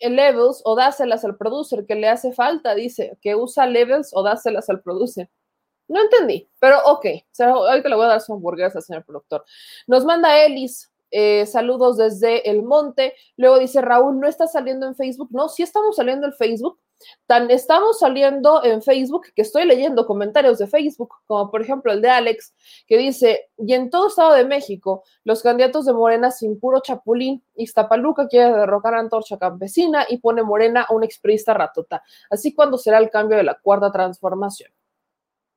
el 0.00 0.16
levels 0.16 0.62
o 0.64 0.74
dáselas 0.74 1.24
al 1.24 1.36
producer 1.36 1.86
que 1.86 1.94
le 1.94 2.08
hace 2.08 2.32
falta. 2.32 2.74
Dice 2.74 3.18
que 3.20 3.36
usa 3.36 3.66
levels 3.66 4.10
o 4.12 4.22
dáselas 4.22 4.68
al 4.70 4.80
producer. 4.80 5.30
No 5.88 6.00
entendí, 6.00 6.48
pero 6.58 6.78
ok. 6.86 7.06
O 7.06 7.26
sea, 7.32 7.50
ahorita 7.50 7.88
le 7.88 7.96
voy 7.96 8.04
a 8.04 8.08
dar 8.08 8.20
su 8.20 8.32
hamburguesa, 8.32 8.80
señor 8.80 9.04
productor. 9.04 9.44
Nos 9.86 10.04
manda 10.04 10.44
Elis. 10.44 10.89
Eh, 11.10 11.46
saludos 11.46 11.96
desde 11.96 12.48
el 12.48 12.62
monte. 12.62 13.14
Luego 13.36 13.58
dice 13.58 13.80
Raúl, 13.80 14.18
no 14.20 14.28
está 14.28 14.46
saliendo 14.46 14.86
en 14.86 14.94
Facebook. 14.94 15.28
No, 15.32 15.48
sí 15.48 15.62
estamos 15.62 15.96
saliendo 15.96 16.26
en 16.26 16.32
Facebook. 16.32 16.78
Tan 17.26 17.50
estamos 17.50 17.98
saliendo 17.98 18.62
en 18.62 18.82
Facebook 18.82 19.28
que 19.34 19.40
estoy 19.42 19.64
leyendo 19.64 20.06
comentarios 20.06 20.58
de 20.58 20.66
Facebook, 20.66 21.14
como 21.26 21.50
por 21.50 21.62
ejemplo 21.62 21.92
el 21.92 22.02
de 22.02 22.10
Alex, 22.10 22.54
que 22.86 22.98
dice, 22.98 23.48
y 23.56 23.72
en 23.72 23.88
todo 23.88 24.08
Estado 24.08 24.34
de 24.34 24.44
México, 24.44 25.02
los 25.24 25.42
candidatos 25.42 25.86
de 25.86 25.94
Morena 25.94 26.30
sin 26.30 26.60
puro 26.60 26.80
chapulín, 26.80 27.42
Iztapaluca 27.54 28.28
quiere 28.28 28.52
derrocar 28.52 28.94
a 28.94 29.00
Antorcha 29.00 29.38
Campesina 29.38 30.04
y 30.10 30.18
pone 30.18 30.42
Morena 30.42 30.82
a 30.82 30.92
un 30.92 31.02
exprista 31.02 31.54
ratota. 31.54 32.02
Así 32.28 32.54
cuando 32.54 32.76
será 32.76 32.98
el 32.98 33.08
cambio 33.08 33.38
de 33.38 33.44
la 33.44 33.54
cuarta 33.54 33.90
transformación. 33.90 34.70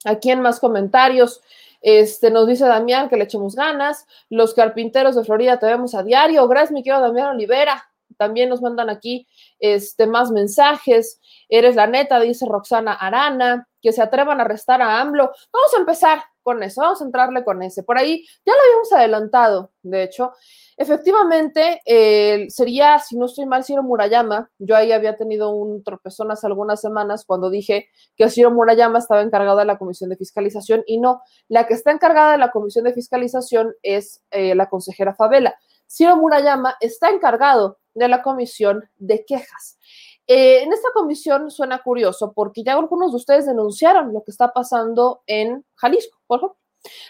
Aquí 0.06 0.32
en 0.32 0.42
más 0.42 0.60
comentarios, 0.60 1.42
este, 1.84 2.32
nos 2.32 2.48
dice 2.48 2.66
Damián 2.66 3.10
que 3.10 3.18
le 3.18 3.26
echemos 3.26 3.56
ganas. 3.56 4.08
Los 4.30 4.54
carpinteros 4.54 5.16
de 5.16 5.26
Florida 5.26 5.60
te 5.60 5.66
vemos 5.66 5.94
a 5.94 6.02
diario. 6.02 6.48
Gracias, 6.48 6.72
mi 6.72 6.82
querido 6.82 7.02
Damián 7.02 7.36
Olivera. 7.36 7.84
También 8.18 8.48
nos 8.48 8.62
mandan 8.62 8.90
aquí 8.90 9.28
este, 9.60 10.08
más 10.08 10.32
mensajes. 10.32 11.20
Eres 11.50 11.76
la 11.76 11.86
neta, 11.86 12.20
dice 12.22 12.46
Roxana 12.48 12.94
Arana. 12.94 13.68
Que 13.82 13.92
se 13.92 14.02
atrevan 14.02 14.40
a 14.40 14.44
arrestar 14.44 14.82
a 14.82 15.02
AMLO. 15.02 15.26
Vamos 15.52 15.74
a 15.76 15.80
empezar 15.80 16.24
con 16.42 16.64
eso, 16.64 16.82
vamos 16.82 17.02
a 17.02 17.06
entrarle 17.06 17.44
con 17.44 17.62
ese. 17.64 17.84
Por 17.84 17.98
ahí 17.98 18.26
ya 18.46 18.54
lo 18.54 18.62
habíamos 18.62 18.94
adelantado, 18.94 19.72
de 19.82 20.04
hecho. 20.04 20.32
Efectivamente, 20.78 21.82
eh, 21.86 22.48
sería, 22.50 22.98
si 23.00 23.18
no 23.18 23.26
estoy 23.26 23.46
mal, 23.46 23.64
Ciro 23.64 23.84
Murayama. 23.84 24.50
Yo 24.58 24.76
ahí 24.76 24.92
había 24.92 25.18
tenido 25.18 25.52
un 25.52 25.84
tropezón 25.84 26.32
hace 26.32 26.48
algunas 26.48 26.82
semanas 26.82 27.26
cuando 27.26 27.50
dije 27.50 27.90
que 28.16 28.30
Ciro 28.30 28.52
Murayama 28.52 29.00
estaba 29.00 29.22
encargado 29.22 29.58
de 29.60 29.66
la 29.66 29.78
Comisión 29.78 30.10
de 30.10 30.18
Fiscalización 30.18 30.84
y 30.88 31.00
no, 31.00 31.22
la 31.48 31.68
que 31.68 31.76
está 31.76 31.92
encargada 31.92 32.32
de 32.34 32.38
la 32.40 32.52
Comisión 32.52 32.86
de 32.86 32.94
Fiscalización 32.94 33.74
es 33.84 34.24
eh, 34.32 34.56
la 34.56 34.70
consejera 34.70 35.14
Favela. 35.14 35.56
Ciro 35.88 36.18
Murayama 36.18 36.76
está 36.80 37.10
encargado 37.10 37.78
de 37.94 38.08
la 38.08 38.24
Comisión 38.24 38.84
de 38.98 39.26
Quejas. 39.26 39.78
Eh, 40.26 40.64
en 40.64 40.72
esta 40.72 40.88
comisión 40.94 41.52
suena 41.52 41.84
curioso 41.84 42.32
porque 42.34 42.64
ya 42.64 42.74
algunos 42.74 43.12
de 43.12 43.18
ustedes 43.18 43.46
denunciaron 43.46 44.14
lo 44.14 44.24
que 44.24 44.32
está 44.32 44.54
pasando 44.54 45.22
en 45.28 45.66
Jalisco, 45.76 46.18
por 46.26 46.40
ejemplo 46.40 46.63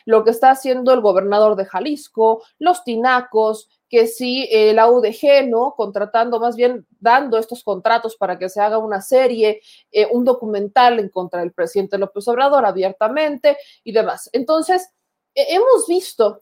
lo 0.06 0.24
que 0.24 0.32
está 0.32 0.51
haciendo 0.51 0.94
el 0.94 1.01
gobernador 1.01 1.56
de 1.56 1.65
Jalisco, 1.65 2.44
los 2.60 2.84
tinacos, 2.84 3.70
que 3.94 4.08
sí, 4.08 4.50
eh, 4.51 4.74
la 4.74 4.89
UDG, 4.89 5.48
¿no? 5.48 5.75
Contratando, 5.75 6.39
más 6.39 6.56
bien 6.56 6.88
dando 7.00 7.38
estos 7.38 7.63
contratos 7.63 8.15
para 8.15 8.39
que 8.39 8.50
se 8.50 8.60
haga 8.60 8.80
una 8.80 9.01
serie, 9.01 9.62
eh, 9.92 10.08
un 10.12 10.25
documental 10.25 10.98
en 10.98 11.10
contra 11.10 11.42
del 11.42 11.53
presidente 11.53 12.00
López 12.00 12.27
Obrador 12.27 12.65
abiertamente 12.65 13.56
y 13.84 13.92
demás. 13.92 14.32
Entonces, 14.34 14.89
hemos 15.36 15.86
visto 15.88 16.42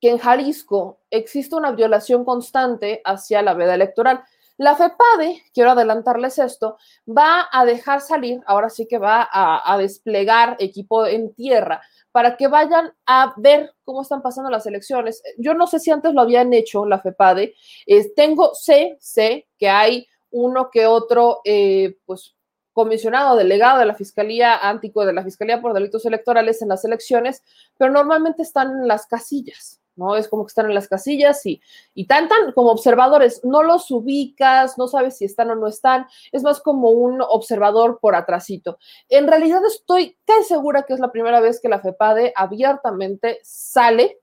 que 0.00 0.08
en 0.08 0.18
Jalisco 0.18 1.00
existe 1.10 1.56
una 1.56 1.72
violación 1.72 2.24
constante 2.24 3.02
hacia 3.04 3.42
la 3.42 3.52
veda 3.52 3.74
electoral. 3.74 4.24
La 4.56 4.74
FEPADE, 4.76 5.42
quiero 5.52 5.72
adelantarles 5.72 6.38
esto, 6.38 6.78
va 7.06 7.48
a 7.52 7.66
dejar 7.66 8.00
salir, 8.00 8.40
ahora 8.46 8.70
sí 8.70 8.88
que 8.88 8.96
va 8.96 9.28
a 9.30 9.76
desplegar 9.76 10.56
equipo 10.58 11.06
en 11.06 11.34
tierra 11.34 11.82
para 12.16 12.38
que 12.38 12.48
vayan 12.48 12.94
a 13.04 13.34
ver 13.36 13.74
cómo 13.84 14.00
están 14.00 14.22
pasando 14.22 14.48
las 14.48 14.64
elecciones. 14.64 15.22
Yo 15.36 15.52
no 15.52 15.66
sé 15.66 15.78
si 15.78 15.90
antes 15.90 16.14
lo 16.14 16.22
habían 16.22 16.50
hecho 16.54 16.86
la 16.86 16.98
FEPADE. 16.98 17.54
Eh, 17.84 18.10
tengo, 18.16 18.54
sé, 18.54 18.96
sé 19.00 19.46
que 19.58 19.68
hay 19.68 20.06
uno 20.30 20.70
que 20.70 20.86
otro, 20.86 21.42
eh, 21.44 21.98
pues, 22.06 22.34
comisionado, 22.72 23.36
delegado 23.36 23.80
de 23.80 23.84
la 23.84 23.94
Fiscalía 23.94 24.56
Antico, 24.56 25.04
de 25.04 25.12
la 25.12 25.24
Fiscalía 25.24 25.60
por 25.60 25.74
Delitos 25.74 26.06
Electorales 26.06 26.62
en 26.62 26.70
las 26.70 26.86
elecciones, 26.86 27.42
pero 27.76 27.92
normalmente 27.92 28.42
están 28.42 28.70
en 28.70 28.88
las 28.88 29.06
casillas. 29.06 29.82
¿No? 29.96 30.16
Es 30.16 30.28
como 30.28 30.44
que 30.44 30.50
están 30.50 30.66
en 30.66 30.74
las 30.74 30.88
casillas 30.88 31.44
y, 31.46 31.60
y 31.94 32.06
tan, 32.06 32.28
tan 32.28 32.52
como 32.52 32.70
observadores, 32.70 33.44
no 33.44 33.62
los 33.62 33.90
ubicas, 33.90 34.78
no 34.78 34.88
sabes 34.88 35.18
si 35.18 35.24
están 35.24 35.50
o 35.50 35.54
no 35.54 35.66
están, 35.66 36.06
es 36.32 36.42
más 36.42 36.60
como 36.60 36.90
un 36.90 37.20
observador 37.20 37.98
por 38.00 38.14
atrasito. 38.14 38.78
En 39.08 39.26
realidad 39.26 39.64
estoy 39.66 40.16
casi 40.24 40.44
segura 40.44 40.82
que 40.82 40.94
es 40.94 41.00
la 41.00 41.12
primera 41.12 41.40
vez 41.40 41.60
que 41.60 41.68
la 41.68 41.80
FEPADE 41.80 42.32
abiertamente 42.36 43.40
sale, 43.42 44.20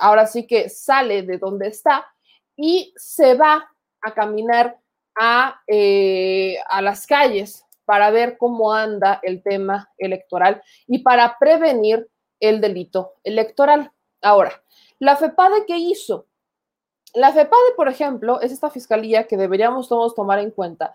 ahora 0.00 0.26
sí 0.26 0.46
que 0.46 0.68
sale 0.68 1.22
de 1.22 1.38
donde 1.38 1.68
está 1.68 2.06
y 2.56 2.92
se 2.96 3.34
va 3.34 3.70
a 4.02 4.14
caminar 4.14 4.78
a, 5.18 5.60
eh, 5.66 6.56
a 6.68 6.82
las 6.82 7.06
calles 7.06 7.64
para 7.84 8.10
ver 8.10 8.36
cómo 8.36 8.72
anda 8.74 9.18
el 9.22 9.42
tema 9.42 9.90
electoral 9.96 10.62
y 10.86 10.98
para 10.98 11.38
prevenir 11.38 12.06
el 12.40 12.60
delito 12.60 13.14
electoral. 13.24 13.90
Ahora, 14.20 14.62
¿La 14.98 15.16
FEPADE 15.16 15.64
qué 15.66 15.78
hizo? 15.78 16.26
La 17.14 17.32
FEPADE, 17.32 17.74
por 17.76 17.88
ejemplo, 17.88 18.40
es 18.40 18.52
esta 18.52 18.70
fiscalía 18.70 19.26
que 19.26 19.36
deberíamos 19.36 19.88
todos 19.88 20.14
tomar 20.14 20.40
en 20.40 20.50
cuenta, 20.50 20.94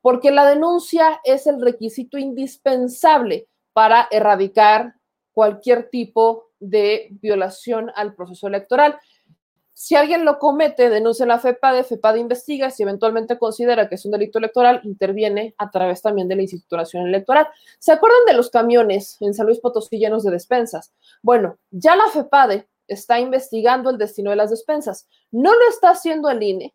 porque 0.00 0.30
la 0.30 0.46
denuncia 0.46 1.20
es 1.24 1.46
el 1.46 1.60
requisito 1.60 2.18
indispensable 2.18 3.48
para 3.72 4.08
erradicar 4.10 4.94
cualquier 5.32 5.88
tipo 5.88 6.50
de 6.60 7.08
violación 7.22 7.90
al 7.94 8.14
proceso 8.14 8.46
electoral. 8.46 8.98
Si 9.72 9.96
alguien 9.96 10.24
lo 10.24 10.38
comete, 10.38 10.88
denuncia 10.88 11.26
la 11.26 11.40
FEPADE, 11.40 11.82
FEPADE 11.82 12.20
investiga, 12.20 12.70
si 12.70 12.84
eventualmente 12.84 13.38
considera 13.38 13.88
que 13.88 13.96
es 13.96 14.04
un 14.04 14.12
delito 14.12 14.38
electoral, 14.38 14.80
interviene 14.84 15.54
a 15.58 15.70
través 15.70 16.00
también 16.00 16.28
de 16.28 16.36
la 16.36 16.42
Instituto 16.42 16.76
Nacional 16.76 17.08
Electoral. 17.08 17.48
¿Se 17.78 17.90
acuerdan 17.90 18.24
de 18.26 18.34
los 18.34 18.50
camiones 18.50 19.16
en 19.20 19.34
San 19.34 19.46
Luis 19.46 19.58
Potosí 19.58 19.98
llenos 19.98 20.22
de 20.22 20.30
despensas? 20.30 20.92
Bueno, 21.22 21.58
ya 21.70 21.96
la 21.96 22.08
FEPADE 22.08 22.68
está 22.88 23.20
investigando 23.20 23.90
el 23.90 23.98
destino 23.98 24.30
de 24.30 24.36
las 24.36 24.50
despensas. 24.50 25.08
No 25.30 25.52
lo 25.52 25.68
está 25.68 25.90
haciendo 25.90 26.30
el 26.30 26.42
INE. 26.42 26.74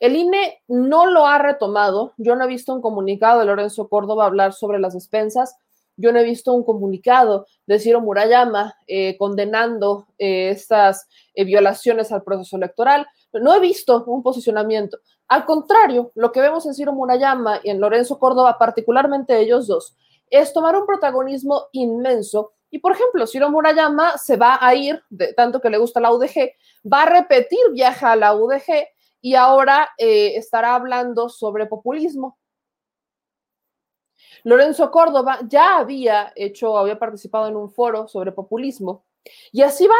El 0.00 0.16
INE 0.16 0.62
no 0.68 1.06
lo 1.06 1.26
ha 1.26 1.38
retomado. 1.38 2.12
Yo 2.16 2.36
no 2.36 2.44
he 2.44 2.48
visto 2.48 2.74
un 2.74 2.82
comunicado 2.82 3.40
de 3.40 3.46
Lorenzo 3.46 3.88
Córdoba 3.88 4.26
hablar 4.26 4.52
sobre 4.52 4.78
las 4.78 4.94
despensas. 4.94 5.56
Yo 5.96 6.12
no 6.12 6.20
he 6.20 6.24
visto 6.24 6.52
un 6.52 6.64
comunicado 6.64 7.46
de 7.66 7.80
Ciro 7.80 8.00
Murayama 8.00 8.76
eh, 8.86 9.16
condenando 9.18 10.06
eh, 10.16 10.50
estas 10.50 11.08
eh, 11.34 11.44
violaciones 11.44 12.12
al 12.12 12.22
proceso 12.22 12.56
electoral. 12.56 13.06
No 13.32 13.54
he 13.54 13.60
visto 13.60 14.04
un 14.04 14.22
posicionamiento. 14.22 14.98
Al 15.26 15.44
contrario, 15.44 16.12
lo 16.14 16.30
que 16.30 16.40
vemos 16.40 16.66
en 16.66 16.74
Ciro 16.74 16.92
Murayama 16.92 17.60
y 17.64 17.70
en 17.70 17.80
Lorenzo 17.80 18.18
Córdoba, 18.18 18.56
particularmente 18.58 19.38
ellos 19.40 19.66
dos, 19.66 19.96
es 20.30 20.52
tomar 20.52 20.76
un 20.76 20.86
protagonismo 20.86 21.66
inmenso 21.72 22.52
y 22.70 22.78
por 22.80 22.92
ejemplo, 22.92 23.26
Ciro 23.26 23.50
Murayama 23.50 24.18
se 24.18 24.36
va 24.36 24.58
a 24.60 24.74
ir, 24.74 25.02
tanto 25.36 25.60
que 25.60 25.70
le 25.70 25.78
gusta 25.78 26.00
la 26.00 26.12
UDG, 26.12 26.52
va 26.90 27.02
a 27.02 27.06
repetir 27.06 27.58
viaje 27.72 28.04
a 28.04 28.16
la 28.16 28.34
UDG 28.34 28.88
y 29.20 29.34
ahora 29.34 29.90
eh, 29.96 30.36
estará 30.36 30.74
hablando 30.74 31.28
sobre 31.28 31.66
populismo. 31.66 32.38
Lorenzo 34.44 34.90
Córdoba 34.90 35.40
ya 35.48 35.78
había 35.78 36.32
hecho, 36.36 36.76
había 36.76 36.98
participado 36.98 37.48
en 37.48 37.56
un 37.56 37.70
foro 37.70 38.06
sobre 38.06 38.32
populismo 38.32 39.04
y 39.52 39.62
así 39.62 39.86
van. 39.86 39.98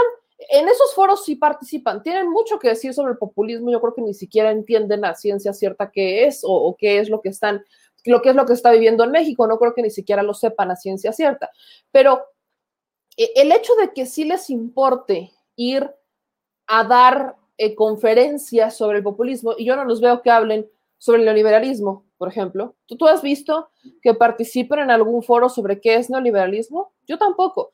En 0.50 0.68
esos 0.68 0.94
foros 0.94 1.25
sí 1.25 1.34
participan, 1.34 2.00
tienen 2.00 2.30
mucho 2.30 2.60
que 2.60 2.68
decir 2.68 2.94
sobre 2.94 3.10
el 3.10 3.18
populismo, 3.18 3.72
yo 3.72 3.80
creo 3.80 3.92
que 3.92 4.02
ni 4.02 4.14
siquiera 4.14 4.52
entienden 4.52 5.04
a 5.04 5.16
ciencia 5.16 5.52
cierta 5.52 5.90
qué 5.90 6.26
es 6.26 6.44
o, 6.44 6.52
o 6.52 6.76
qué 6.76 7.00
es 7.00 7.08
lo 7.08 7.20
que 7.20 7.30
están 7.30 7.64
lo 8.04 8.22
que 8.22 8.30
es 8.30 8.37
lo 8.37 8.46
que 8.46 8.52
está 8.52 8.70
viviendo 8.70 9.02
en 9.04 9.10
México. 9.10 9.46
No 9.46 9.58
creo 9.58 9.75
que 9.75 9.82
ni 9.82 9.90
siquiera 9.90 10.22
lo 10.22 10.34
sepan 10.34 10.70
a 10.70 10.76
ciencia 10.76 11.12
cierta. 11.12 11.50
Pero 11.90 12.25
el 13.18 13.52
hecho 13.52 13.75
de 13.75 13.92
que 13.92 14.06
sí 14.06 14.25
les 14.25 14.48
importe 14.48 15.32
ir 15.56 15.90
a 16.66 16.84
dar 16.84 17.37
eh, 17.56 17.75
conferencias 17.75 18.76
sobre 18.76 18.98
el 18.98 19.04
populismo, 19.04 19.54
y 19.58 19.64
yo 19.64 19.75
no 19.75 19.84
los 19.84 20.00
veo 20.00 20.22
que 20.22 20.30
hablen 20.30 20.70
sobre 20.98 21.20
el 21.20 21.25
neoliberalismo, 21.25 22.04
por 22.16 22.28
ejemplo. 22.28 22.76
¿Tú, 22.87 22.96
¿Tú 22.96 23.06
has 23.06 23.22
visto 23.22 23.70
que 24.02 24.14
participen 24.14 24.80
en 24.80 24.90
algún 24.90 25.22
foro 25.22 25.48
sobre 25.48 25.80
qué 25.80 25.96
es 25.96 26.10
neoliberalismo? 26.10 26.92
Yo 27.06 27.18
tampoco. 27.18 27.72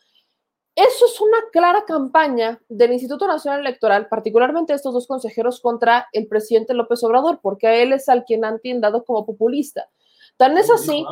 Eso 0.76 1.06
es 1.06 1.20
una 1.20 1.38
clara 1.52 1.84
campaña 1.84 2.60
del 2.68 2.92
Instituto 2.92 3.28
Nacional 3.28 3.60
Electoral, 3.60 4.08
particularmente 4.08 4.72
estos 4.72 4.92
dos 4.92 5.06
consejeros 5.06 5.60
contra 5.60 6.08
el 6.12 6.26
presidente 6.26 6.74
López 6.74 7.04
Obrador, 7.04 7.38
porque 7.40 7.68
a 7.68 7.76
él 7.76 7.92
es 7.92 8.08
al 8.08 8.24
quien 8.24 8.44
han 8.44 8.58
tildado 8.58 9.04
como 9.04 9.24
populista. 9.24 9.88
Tan 10.36 10.58
es 10.58 10.68
así, 10.70 11.04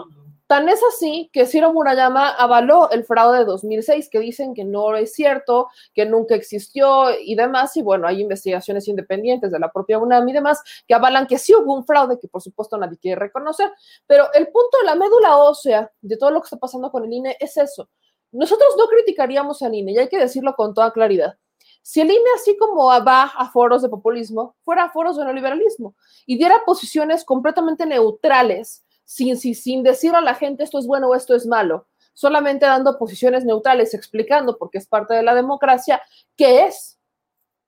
tan 0.53 0.69
es 0.69 0.83
así 0.85 1.31
que 1.33 1.47
Ciro 1.47 1.73
Murayama 1.73 2.29
avaló 2.29 2.91
el 2.91 3.05
fraude 3.05 3.38
de 3.38 3.45
2006, 3.47 4.11
que 4.11 4.21
dicen 4.21 4.53
que 4.53 4.67
no 4.67 4.95
es 4.95 5.15
cierto, 5.15 5.69
que 5.95 6.05
nunca 6.05 6.35
existió 6.35 7.07
y 7.19 7.35
demás. 7.37 7.75
Y 7.79 7.81
bueno, 7.81 8.07
hay 8.07 8.21
investigaciones 8.21 8.87
independientes 8.87 9.51
de 9.51 9.59
la 9.59 9.73
propia 9.73 9.99
UNAM 9.99 10.29
y 10.29 10.35
demás 10.35 10.62
que 10.87 10.93
avalan 10.93 11.27
que 11.27 11.38
sí 11.38 11.55
hubo 11.55 11.73
un 11.73 11.87
fraude 11.87 12.19
que 12.21 12.29
por 12.29 12.43
supuesto 12.43 12.77
nadie 12.77 12.99
quiere 12.99 13.19
reconocer. 13.19 13.73
Pero 14.07 14.31
el 14.35 14.49
punto 14.49 14.77
de 14.83 14.85
la 14.85 14.95
médula 14.95 15.38
ósea 15.38 15.91
de 16.03 16.19
todo 16.19 16.31
lo 16.31 16.43
que 16.43 16.47
está 16.49 16.59
pasando 16.59 16.91
con 16.91 17.07
el 17.07 17.12
INE 17.15 17.35
es 17.41 17.57
eso 17.57 17.88
nosotros 18.33 18.75
no 18.79 18.87
criticaríamos 18.88 19.62
al 19.62 19.75
INE, 19.75 19.93
y 19.93 19.99
hay 19.99 20.09
que 20.09 20.19
decirlo 20.19 20.55
con 20.55 20.75
toda 20.75 20.91
claridad. 20.91 21.38
Si 21.83 22.01
el 22.01 22.11
INE, 22.11 22.31
así 22.35 22.57
como 22.57 22.87
va 22.87 23.23
a 23.25 23.51
foros 23.51 23.83
de 23.83 23.88
populismo, 23.88 24.57
fuera 24.62 24.85
a 24.85 24.91
foros 24.91 25.17
de 25.17 25.25
neoliberalismo 25.25 25.95
y 26.27 26.38
diera 26.38 26.62
posiciones 26.65 27.25
completamente 27.25 27.85
neutrales, 27.87 28.85
sin, 29.12 29.83
decir 29.83 30.14
a 30.14 30.20
la 30.20 30.35
gente 30.35 30.64
esto 30.64 30.79
es 30.79 30.87
bueno 30.87 31.09
o 31.09 31.14
esto 31.14 31.35
es 31.35 31.46
malo, 31.46 31.87
solamente 32.14 32.66
dando 32.66 32.98
posiciones 32.98 33.44
neutrales, 33.44 33.94
explicando, 33.94 34.57
porque 34.57 34.79
es 34.79 34.87
parte 34.87 35.14
de 35.14 35.22
la 35.22 35.35
democracia, 35.35 36.03
qué 36.37 36.64
es, 36.64 36.98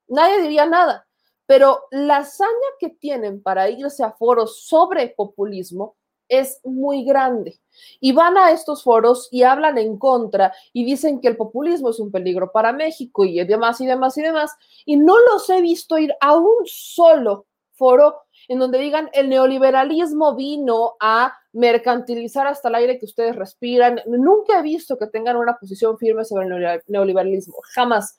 nadie 0.09 0.43
diría 0.43 0.67
nada. 0.67 1.07
Pero 1.47 1.83
la 1.91 2.19
hazaña 2.19 2.49
que 2.81 2.89
tienen 2.89 3.43
para 3.43 3.69
irse 3.69 4.03
a 4.03 4.13
foros 4.13 4.65
sobre 4.65 5.09
populismo 5.09 5.95
es 6.27 6.59
muy 6.65 7.05
grande. 7.05 7.61
Y 8.01 8.13
van 8.13 8.39
a 8.39 8.51
estos 8.51 8.83
foros 8.83 9.29
y 9.31 9.43
hablan 9.43 9.77
en 9.77 9.99
contra 9.99 10.55
y 10.73 10.87
dicen 10.87 11.21
que 11.21 11.29
el 11.29 11.37
populismo 11.37 11.91
es 11.91 12.01
un 12.01 12.11
peligro 12.11 12.51
para 12.51 12.73
México 12.73 13.27
y 13.27 13.45
demás 13.45 13.79
y 13.83 13.87
demás 13.87 14.17
y 14.17 14.23
demás. 14.23 14.53
Y 14.87 14.97
no 14.97 15.19
los 15.31 15.51
he 15.51 15.61
visto 15.61 15.99
ir 15.99 16.15
a 16.19 16.35
un 16.35 16.65
solo 16.65 17.47
foro 17.75 18.24
en 18.49 18.59
donde 18.59 18.79
digan 18.79 19.11
el 19.13 19.29
neoliberalismo 19.29 20.35
vino 20.35 20.95
a 21.01 21.37
mercantilizar 21.53 22.47
hasta 22.47 22.69
el 22.69 22.75
aire 22.77 22.99
que 22.99 23.07
ustedes 23.07 23.37
respiran. 23.37 24.01
Nunca 24.07 24.59
he 24.59 24.63
visto 24.63 24.99
que 24.99 25.07
tengan 25.07 25.37
una 25.37 25.57
posición 25.57 25.99
firme 25.99 26.25
sobre 26.25 26.47
el 26.47 26.83
neoliberalismo, 26.89 27.57
jamás. 27.75 28.17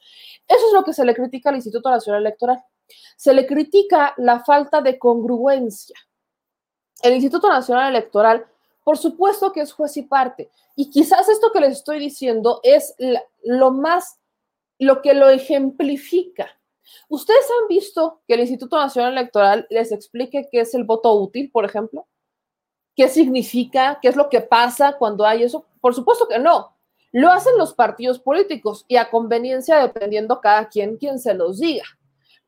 Eso 0.48 0.68
es 0.68 0.74
lo 0.74 0.84
que 0.84 0.94
se 0.94 1.06
le 1.06 1.14
critica 1.14 1.50
al 1.50 1.56
Instituto 1.56 1.90
Nacional 1.90 2.22
Electoral. 2.22 2.64
Se 3.18 3.34
le 3.34 3.46
critica 3.46 4.14
la 4.18 4.42
falta 4.44 4.82
de 4.82 5.00
congruencia 5.00 5.96
el 7.02 7.14
Instituto 7.14 7.48
Nacional 7.48 7.90
Electoral, 7.90 8.46
por 8.84 8.98
supuesto 8.98 9.52
que 9.52 9.62
es 9.62 9.74
juez 9.74 9.96
y 9.98 10.04
parte. 10.04 10.50
Y 10.76 10.90
quizás 10.90 11.30
esto 11.30 11.52
que 11.52 11.60
les 11.60 11.74
estoy 11.74 12.00
diciendo 12.00 12.60
es 12.64 12.96
lo 13.44 13.72
más, 13.72 14.20
lo 14.80 15.02
que 15.02 15.14
lo 15.14 15.30
ejemplifica. 15.30 16.50
¿Ustedes 17.10 17.46
han 17.50 17.68
visto 17.68 18.22
que 18.28 18.34
el 18.36 18.42
Instituto 18.42 18.78
Nacional 18.78 19.14
Electoral 19.14 19.68
les 19.70 19.92
explique 19.92 20.48
qué 20.52 20.62
es 20.62 20.74
el 20.74 20.84
voto 20.84 21.14
útil, 21.14 21.52
por 21.52 21.66
ejemplo? 21.66 22.08
¿Qué 22.96 23.08
significa? 23.10 24.00
¿Qué 24.02 24.08
es 24.08 24.16
lo 24.16 24.30
que 24.30 24.42
pasa 24.42 24.98
cuando 24.98 25.26
hay 25.26 25.44
eso? 25.44 25.66
Por 25.82 25.94
supuesto 25.94 26.28
que 26.28 26.40
no. 26.40 26.76
Lo 27.12 27.32
hacen 27.32 27.58
los 27.58 27.74
partidos 27.74 28.20
políticos 28.20 28.86
y 28.88 28.98
a 28.98 29.10
conveniencia 29.10 29.78
dependiendo 29.78 30.42
cada 30.42 30.68
quien 30.68 30.98
quien 30.98 31.20
se 31.20 31.34
los 31.34 31.60
diga. 31.60 31.86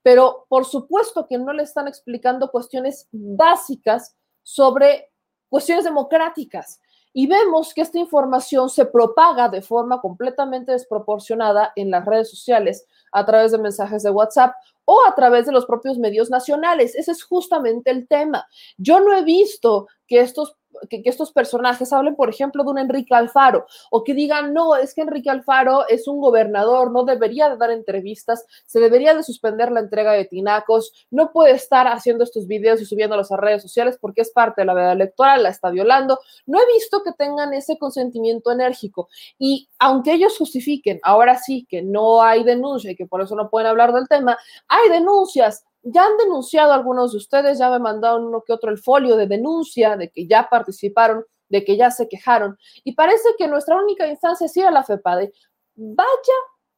Pero 0.04 0.46
por 0.50 0.66
supuesto 0.66 1.28
que 1.28 1.38
no 1.38 1.54
le 1.54 1.64
están 1.64 1.88
explicando 1.88 2.50
cuestiones 2.50 3.08
básicas 3.12 4.16
sobre 4.44 5.12
cuestiones 5.50 5.86
democráticas. 5.86 6.80
Y 7.14 7.28
vemos 7.28 7.74
que 7.74 7.82
esta 7.82 7.98
información 7.98 8.70
se 8.70 8.86
propaga 8.86 9.50
de 9.50 9.62
forma 9.62 10.00
completamente 10.00 10.72
desproporcionada 10.72 11.74
en 11.76 11.90
las 11.90 12.06
redes 12.06 12.30
sociales, 12.30 12.86
a 13.12 13.26
través 13.26 13.52
de 13.52 13.58
mensajes 13.58 14.04
de 14.04 14.10
WhatsApp 14.10 14.54
o 14.86 15.04
a 15.06 15.16
través 15.16 15.46
de 15.46 15.52
los 15.52 15.66
propios 15.66 15.98
medios 15.98 16.30
nacionales. 16.30 16.96
Ese 16.96 17.12
es 17.12 17.24
justamente 17.24 17.92
el 17.92 18.08
tema. 18.08 18.48
Yo 18.78 19.00
no 19.00 19.16
he 19.16 19.24
visto 19.24 19.88
que 20.08 20.22
estos 20.22 20.56
que, 20.90 21.02
estos 21.06 21.32
personajes 21.32 21.94
hablen, 21.94 22.16
por 22.16 22.30
ejemplo, 22.30 22.64
de 22.64 22.70
un 22.70 22.80
Enrique 22.80 23.14
Alfaro 23.14 23.66
o 23.92 24.04
que 24.04 24.14
digan, 24.14 24.54
no, 24.54 24.76
es 24.76 24.94
que 24.94 25.02
Enrique 25.02 25.30
Alfaro 25.30 25.88
es 25.88 26.08
un 26.08 26.20
gobernador, 26.20 26.92
no 26.92 27.04
debería 27.04 27.50
de 27.50 27.58
dar 27.58 27.72
entrevistas, 27.72 28.46
se 28.66 28.80
debería 28.80 29.14
de 29.14 29.24
suspender 29.24 29.72
la 29.72 29.80
entrega 29.80 30.14
de 30.14 30.26
tinacos, 30.26 31.08
no 31.12 31.32
puede 31.32 31.52
estar 31.52 31.88
haciendo 31.88 32.24
estos 32.24 32.48
videos 32.48 32.82
y 32.82 32.86
subiéndolos 32.86 33.32
a 33.32 33.38
redes 33.38 33.62
sociales 33.62 33.98
porque 34.00 34.22
es 34.22 34.32
parte 34.32 34.62
de 34.62 34.66
la 34.66 34.74
verdad 34.74 34.94
electoral, 34.94 35.44
la 35.44 35.50
está 35.50 35.70
violando. 35.70 36.20
No 36.46 36.60
he 36.60 36.74
visto 36.74 37.04
que 37.04 37.14
tengan 37.14 37.54
ese 37.54 37.78
consentimiento 37.78 38.52
enérgico 38.52 39.10
y 39.38 39.70
aunque 39.80 40.14
ellos 40.14 40.38
justifiquen, 40.38 41.00
ahora 41.04 41.38
sí, 41.38 41.66
que 41.70 41.82
no 41.82 42.22
hay 42.22 42.44
denuncia 42.44 42.92
y 42.92 42.96
que 42.96 43.06
por 43.06 43.22
eso 43.22 43.36
no 43.36 43.50
pueden 43.50 43.68
hablar 43.68 43.94
del 43.94 44.08
tema, 44.08 44.38
hay 44.68 44.90
denuncias 44.90 45.66
ya 45.90 46.06
han 46.06 46.18
denunciado 46.18 46.74
algunos 46.74 47.12
de 47.12 47.18
ustedes, 47.18 47.60
ya 47.60 47.70
me 47.70 47.80
mandaron 47.80 48.26
uno 48.26 48.44
que 48.46 48.52
otro 48.52 48.70
el 48.70 48.78
folio 48.78 49.16
de 49.16 49.26
denuncia 49.26 49.96
de 49.96 50.10
que 50.10 50.28
ya 50.28 50.50
participaron, 50.50 51.26
de 51.48 51.64
que 51.64 51.78
ya 51.78 51.92
se 51.92 52.10
quejaron. 52.10 52.58
Y 52.84 52.94
parece 52.94 53.30
que 53.38 53.48
nuestra 53.48 53.78
única 53.78 54.06
instancia 54.06 54.46
es 54.46 54.58
ir 54.58 54.66
a 54.66 54.72
la 54.72 54.84
FEPADE. 54.84 55.32
Vaya 55.76 56.34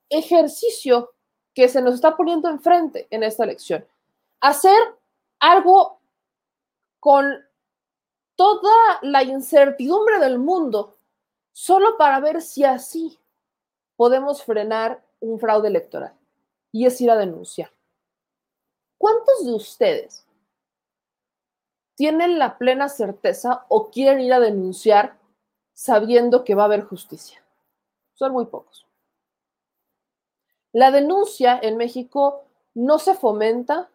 ejercicio 0.09 1.13
que 1.55 1.67
se 1.67 1.81
nos 1.81 1.95
está 1.95 2.15
poniendo 2.15 2.49
enfrente 2.49 3.07
en 3.09 3.23
esta 3.23 3.45
elección. 3.45 3.85
Hacer 4.41 4.77
algo 5.39 5.99
con 6.99 7.33
toda 8.35 8.99
la 9.01 9.23
incertidumbre 9.23 10.19
del 10.19 10.37
mundo, 10.37 10.97
solo 11.51 11.97
para 11.97 12.19
ver 12.19 12.41
si 12.41 12.63
así 12.63 13.17
podemos 13.95 14.43
frenar 14.43 15.03
un 15.19 15.39
fraude 15.39 15.67
electoral. 15.67 16.13
Y 16.71 16.85
es 16.85 17.01
ir 17.01 17.09
a 17.09 17.17
denunciar. 17.17 17.71
¿Cuántos 18.99 19.45
de 19.45 19.53
ustedes 19.53 20.27
tienen 21.95 22.37
la 22.37 22.57
plena 22.57 22.89
certeza 22.89 23.65
o 23.69 23.89
quieren 23.89 24.19
ir 24.19 24.33
a 24.33 24.39
denunciar 24.39 25.17
sabiendo 25.73 26.43
que 26.43 26.53
va 26.53 26.63
a 26.63 26.65
haber 26.65 26.83
justicia? 26.83 27.41
Son 28.13 28.33
muy 28.33 28.45
pocos. 28.45 28.85
La 30.73 30.91
denuncia 30.91 31.57
en 31.61 31.77
México 31.77 32.43
no 32.73 32.99
se 32.99 33.15
fomenta, 33.15 33.89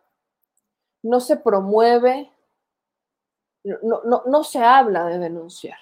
no 1.02 1.20
se 1.20 1.36
promueve, 1.36 2.32
no, 3.62 4.44
se 4.44 4.60
habla 4.60 5.04
de 5.04 5.18
denunciar. 5.18 5.78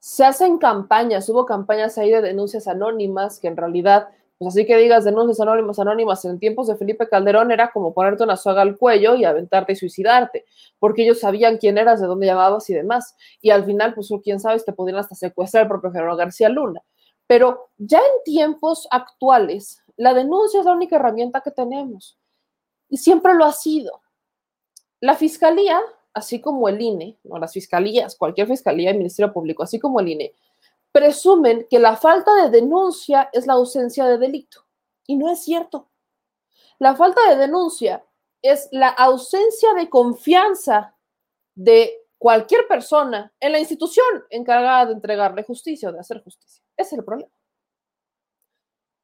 Se 0.00 0.24
hacen 0.24 0.58
campañas, 0.58 1.28
hubo 1.28 1.46
campañas 1.46 1.96
ahí 1.96 2.10
de 2.10 2.22
denuncias 2.22 2.66
anónimas 2.66 3.38
que 3.38 3.46
en 3.46 3.56
realidad 3.56 4.10
pues 4.38 4.54
así 4.54 4.66
que 4.66 4.76
digas 4.76 5.04
denuncias 5.04 5.40
anónimas, 5.40 5.78
anónimas, 5.78 6.24
en 6.26 6.38
tiempos 6.38 6.66
de 6.66 6.76
Felipe 6.76 7.08
Calderón 7.08 7.52
era 7.52 7.70
como 7.72 7.94
ponerte 7.94 8.22
una 8.22 8.36
soga 8.36 8.62
al 8.62 8.76
cuello 8.76 9.14
y 9.14 9.24
aventarte 9.24 9.72
y 9.72 9.76
suicidarte, 9.76 10.44
porque 10.78 11.04
ellos 11.04 11.20
sabían 11.20 11.56
quién 11.56 11.78
eras, 11.78 12.00
de 12.00 12.06
dónde 12.06 12.26
llamabas 12.26 12.68
y 12.68 12.74
demás. 12.74 13.16
Y 13.40 13.50
al 13.50 13.64
final, 13.64 13.94
pues 13.94 14.10
quién 14.22 14.38
sabe, 14.38 14.60
te 14.60 14.72
podrían 14.74 15.00
hasta 15.00 15.14
secuestrar 15.14 15.62
el 15.62 15.68
propio 15.68 15.90
Gerardo 15.90 16.16
García 16.16 16.50
Luna. 16.50 16.82
Pero 17.26 17.70
ya 17.78 17.98
en 17.98 18.22
tiempos 18.24 18.86
actuales, 18.90 19.82
la 19.96 20.12
denuncia 20.12 20.60
es 20.60 20.66
la 20.66 20.72
única 20.72 20.96
herramienta 20.96 21.40
que 21.40 21.50
tenemos. 21.50 22.18
Y 22.88 22.98
siempre 22.98 23.34
lo 23.34 23.44
ha 23.44 23.52
sido. 23.52 24.02
La 25.00 25.14
fiscalía, 25.14 25.80
así 26.12 26.40
como 26.40 26.68
el 26.68 26.80
INE, 26.80 27.18
no 27.24 27.38
las 27.38 27.54
fiscalías, 27.54 28.16
cualquier 28.16 28.46
fiscalía 28.48 28.90
y 28.90 28.98
ministerio 28.98 29.32
público, 29.32 29.62
así 29.62 29.80
como 29.80 30.00
el 30.00 30.08
INE, 30.08 30.32
presumen 30.96 31.66
que 31.68 31.78
la 31.78 31.94
falta 31.94 32.34
de 32.42 32.48
denuncia 32.48 33.28
es 33.30 33.46
la 33.46 33.52
ausencia 33.52 34.06
de 34.06 34.16
delito. 34.16 34.64
Y 35.06 35.16
no 35.16 35.30
es 35.30 35.44
cierto. 35.44 35.90
La 36.78 36.96
falta 36.96 37.20
de 37.28 37.36
denuncia 37.36 38.02
es 38.40 38.68
la 38.72 38.88
ausencia 38.88 39.74
de 39.74 39.90
confianza 39.90 40.96
de 41.54 42.06
cualquier 42.16 42.66
persona 42.66 43.30
en 43.40 43.52
la 43.52 43.58
institución 43.58 44.06
encargada 44.30 44.86
de 44.86 44.92
entregarle 44.94 45.42
justicia 45.42 45.90
o 45.90 45.92
de 45.92 46.00
hacer 46.00 46.22
justicia. 46.24 46.64
Ese 46.74 46.94
es 46.94 46.98
el 46.98 47.04
problema. 47.04 47.32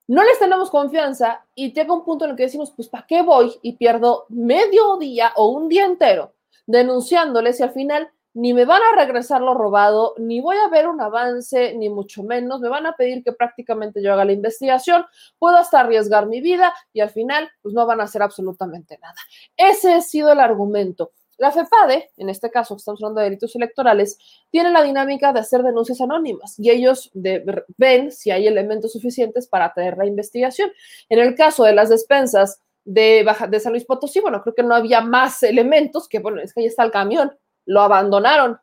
No 0.09 0.25
les 0.25 0.39
tenemos 0.39 0.71
confianza 0.71 1.47
y 1.55 1.75
llega 1.75 1.93
un 1.93 2.05
punto 2.05 2.25
en 2.25 2.31
el 2.31 2.37
que 2.39 2.45
decimos, 2.45 2.73
pues, 2.75 2.89
¿para 2.89 3.07
qué 3.07 3.21
voy? 3.21 3.53
Y 3.61 3.77
pierdo 3.77 4.25
medio 4.31 4.97
día 4.97 5.35
o 5.37 5.49
un 5.49 5.69
día 5.69 5.85
entero 5.85 6.35
denunciándoles 6.67 7.61
y 7.61 7.63
al 7.65 7.73
final 7.73 8.11
ni 8.35 8.55
me 8.55 8.65
van 8.65 8.81
a 8.83 8.97
regresar 8.97 9.41
lo 9.41 9.55
robado, 9.55 10.15
ni 10.19 10.41
voy 10.41 10.57
a 10.57 10.69
ver 10.69 10.89
un 10.89 11.01
avance, 11.01 11.75
ni 11.75 11.89
mucho 11.89 12.23
menos. 12.23 12.61
Me 12.61 12.69
van 12.69 12.87
a 12.87 12.97
pedir 12.97 13.23
que 13.23 13.33
prácticamente 13.33 14.03
yo 14.03 14.13
haga 14.13 14.25
la 14.25 14.33
investigación, 14.33 15.05
puedo 15.39 15.57
hasta 15.57 15.81
arriesgar 15.81 16.27
mi 16.27 16.41
vida 16.41 16.73
y 16.93 17.01
al 17.01 17.11
final, 17.11 17.51
pues 17.61 17.75
no 17.75 17.87
van 17.87 18.01
a 18.01 18.05
hacer 18.05 18.23
absolutamente 18.23 18.99
nada. 18.99 19.15
Ese 19.57 19.93
ha 19.93 20.01
sido 20.01 20.33
el 20.33 20.41
argumento. 20.41 21.13
La 21.39 21.51
FEPADE, 21.51 22.11
en 22.19 22.29
este 22.29 22.51
caso 22.51 22.77
estamos 22.77 23.03
hablando 23.03 23.21
de 23.21 23.25
delitos 23.25 23.57
electorales, 23.57 24.17
tiene 24.51 24.71
la 24.71 24.83
dinámica 24.83 25.33
de 25.33 25.41
hacer 25.41 25.63
denuncias 25.63 26.01
anónimas 26.01 26.55
y 26.59 26.71
ellos 26.71 27.11
de, 27.15 27.65
ven 27.77 28.13
si 28.13 28.31
hay 28.31 28.47
elementos 28.47 28.93
suficientes 28.93 29.49
para 29.49 29.73
tener 29.73 29.97
la 29.97 30.07
investigación. 30.07 30.71
En 31.09 31.19
el 31.19 31.35
caso 31.35 31.65
de 31.65 31.73
las 31.73 31.89
despensas 31.89 32.61
de, 32.85 33.25
Baja, 33.25 33.47
de 33.47 33.61
San 33.61 33.73
Luis 33.73 33.85
Potosí, 33.85 34.21
bueno, 34.21 34.41
creo 34.43 34.55
que 34.55 34.63
no 34.63 34.75
había 34.75 35.01
más 35.01 35.43
elementos 35.43 36.09
que, 36.09 36.21
bueno, 36.21 36.41
es 36.41 36.53
que 36.55 36.61
ahí 36.61 36.67
está 36.67 36.85
el 36.85 36.91
camión, 36.91 37.37
lo 37.67 37.81
abandonaron, 37.81 38.61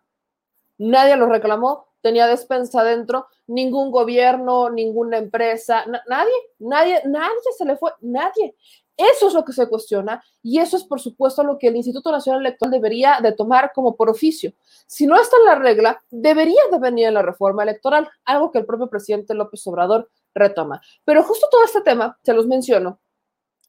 nadie 0.78 1.16
lo 1.16 1.28
reclamó, 1.28 1.88
tenía 2.02 2.28
despensa 2.28 2.84
dentro, 2.84 3.28
ningún 3.48 3.92
gobierno, 3.92 4.70
ninguna 4.70 5.18
empresa, 5.18 5.86
nadie, 6.08 6.34
nadie, 6.60 7.02
nadie 7.06 7.36
se 7.58 7.66
le 7.66 7.78
fue, 7.78 7.92
nadie. 8.02 8.56
Eso 8.96 9.30
es 9.30 9.34
lo 9.34 9.46
que 9.46 9.54
se 9.54 9.68
cuestiona 9.70 10.22
y 10.44 10.60
eso 10.60 10.76
es, 10.76 10.84
por 10.84 11.00
supuesto, 11.00 11.42
lo 11.42 11.58
que 11.58 11.68
el 11.68 11.78
Instituto 11.78 12.12
Nacional 12.12 12.42
Electoral 12.42 12.72
debería 12.72 13.20
de 13.22 13.32
tomar 13.32 13.72
como 13.74 13.96
por 13.96 14.10
oficio. 14.10 14.52
Si 14.88 15.08
no 15.08 15.16
está 15.16 15.38
en 15.38 15.46
la 15.46 15.56
regla, 15.56 16.04
debería 16.12 16.62
de 16.70 16.80
venir 16.80 17.08
en 17.08 17.14
la 17.14 17.22
reforma 17.22 17.64
electoral, 17.64 18.10
algo 18.26 18.52
que 18.52 18.60
el 18.60 18.66
propio 18.66 18.90
presidente 18.90 19.34
López 19.34 19.66
Obrador 19.68 20.10
retoma. 20.36 20.82
Pero 21.06 21.24
justo 21.24 21.48
todo 21.50 21.64
este 21.64 21.80
tema, 21.80 22.20
se 22.24 22.34
los 22.34 22.46
menciono, 22.46 23.00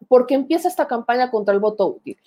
porque 0.08 0.34
empieza 0.34 0.66
esta 0.66 0.88
campaña 0.88 1.30
contra 1.30 1.54
el 1.54 1.60
voto 1.60 1.86
útil. 1.86 2.18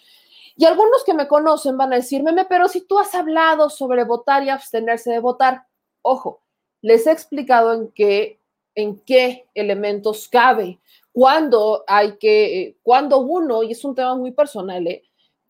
Y 0.56 0.66
algunos 0.66 1.04
que 1.04 1.14
me 1.14 1.28
conocen 1.28 1.78
van 1.78 1.94
a 1.94 1.98
decirme, 1.98 2.46
pero 2.46 2.68
si 2.68 2.82
tú 2.82 3.00
has 3.00 3.16
hablado 3.16 3.70
sobre 3.70 4.04
votar 4.04 4.44
y 4.44 4.50
abstenerse 4.50 5.12
de 5.12 5.20
votar, 5.20 5.66
ojo, 6.02 6.42
les 6.82 7.08
he 7.08 7.12
explicado 7.12 7.74
en 7.74 7.92
qué, 7.92 8.40
en 8.76 9.00
qué 9.00 9.48
elementos 9.56 10.28
cabe, 10.28 10.80
cuando 11.12 11.84
hay 11.88 12.18
que, 12.18 12.78
cuando 12.84 13.20
uno, 13.20 13.64
y 13.64 13.72
es 13.72 13.84
un 13.84 13.96
tema 13.96 14.16
muy 14.16 14.32
personal, 14.32 14.86
¿eh? 14.88 15.04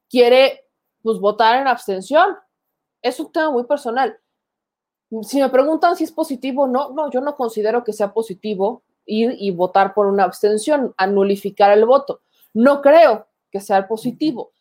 quiere 0.10 0.64
pues 1.02 1.20
votar 1.20 1.62
en 1.62 1.68
abstención. 1.68 2.36
Es 3.02 3.20
un 3.20 3.32
tema 3.32 3.52
muy 3.52 3.66
personal. 3.66 4.18
Si 5.24 5.40
me 5.40 5.50
preguntan 5.50 5.96
si 5.96 6.06
es 6.06 6.12
positivo, 6.12 6.66
no, 6.66 6.92
no, 6.92 7.12
yo 7.12 7.22
no 7.22 7.36
considero 7.36 7.84
que 7.84 7.94
sea 7.94 8.14
positivo 8.14 8.84
ir 9.06 9.36
y 9.38 9.52
votar 9.52 9.94
por 9.94 10.08
una 10.08 10.24
abstención, 10.24 10.94
anulificar 10.98 11.78
el 11.78 11.86
voto. 11.86 12.22
No 12.54 12.82
creo 12.82 13.28
que 13.52 13.60
sea 13.60 13.88
positivo. 13.88 14.53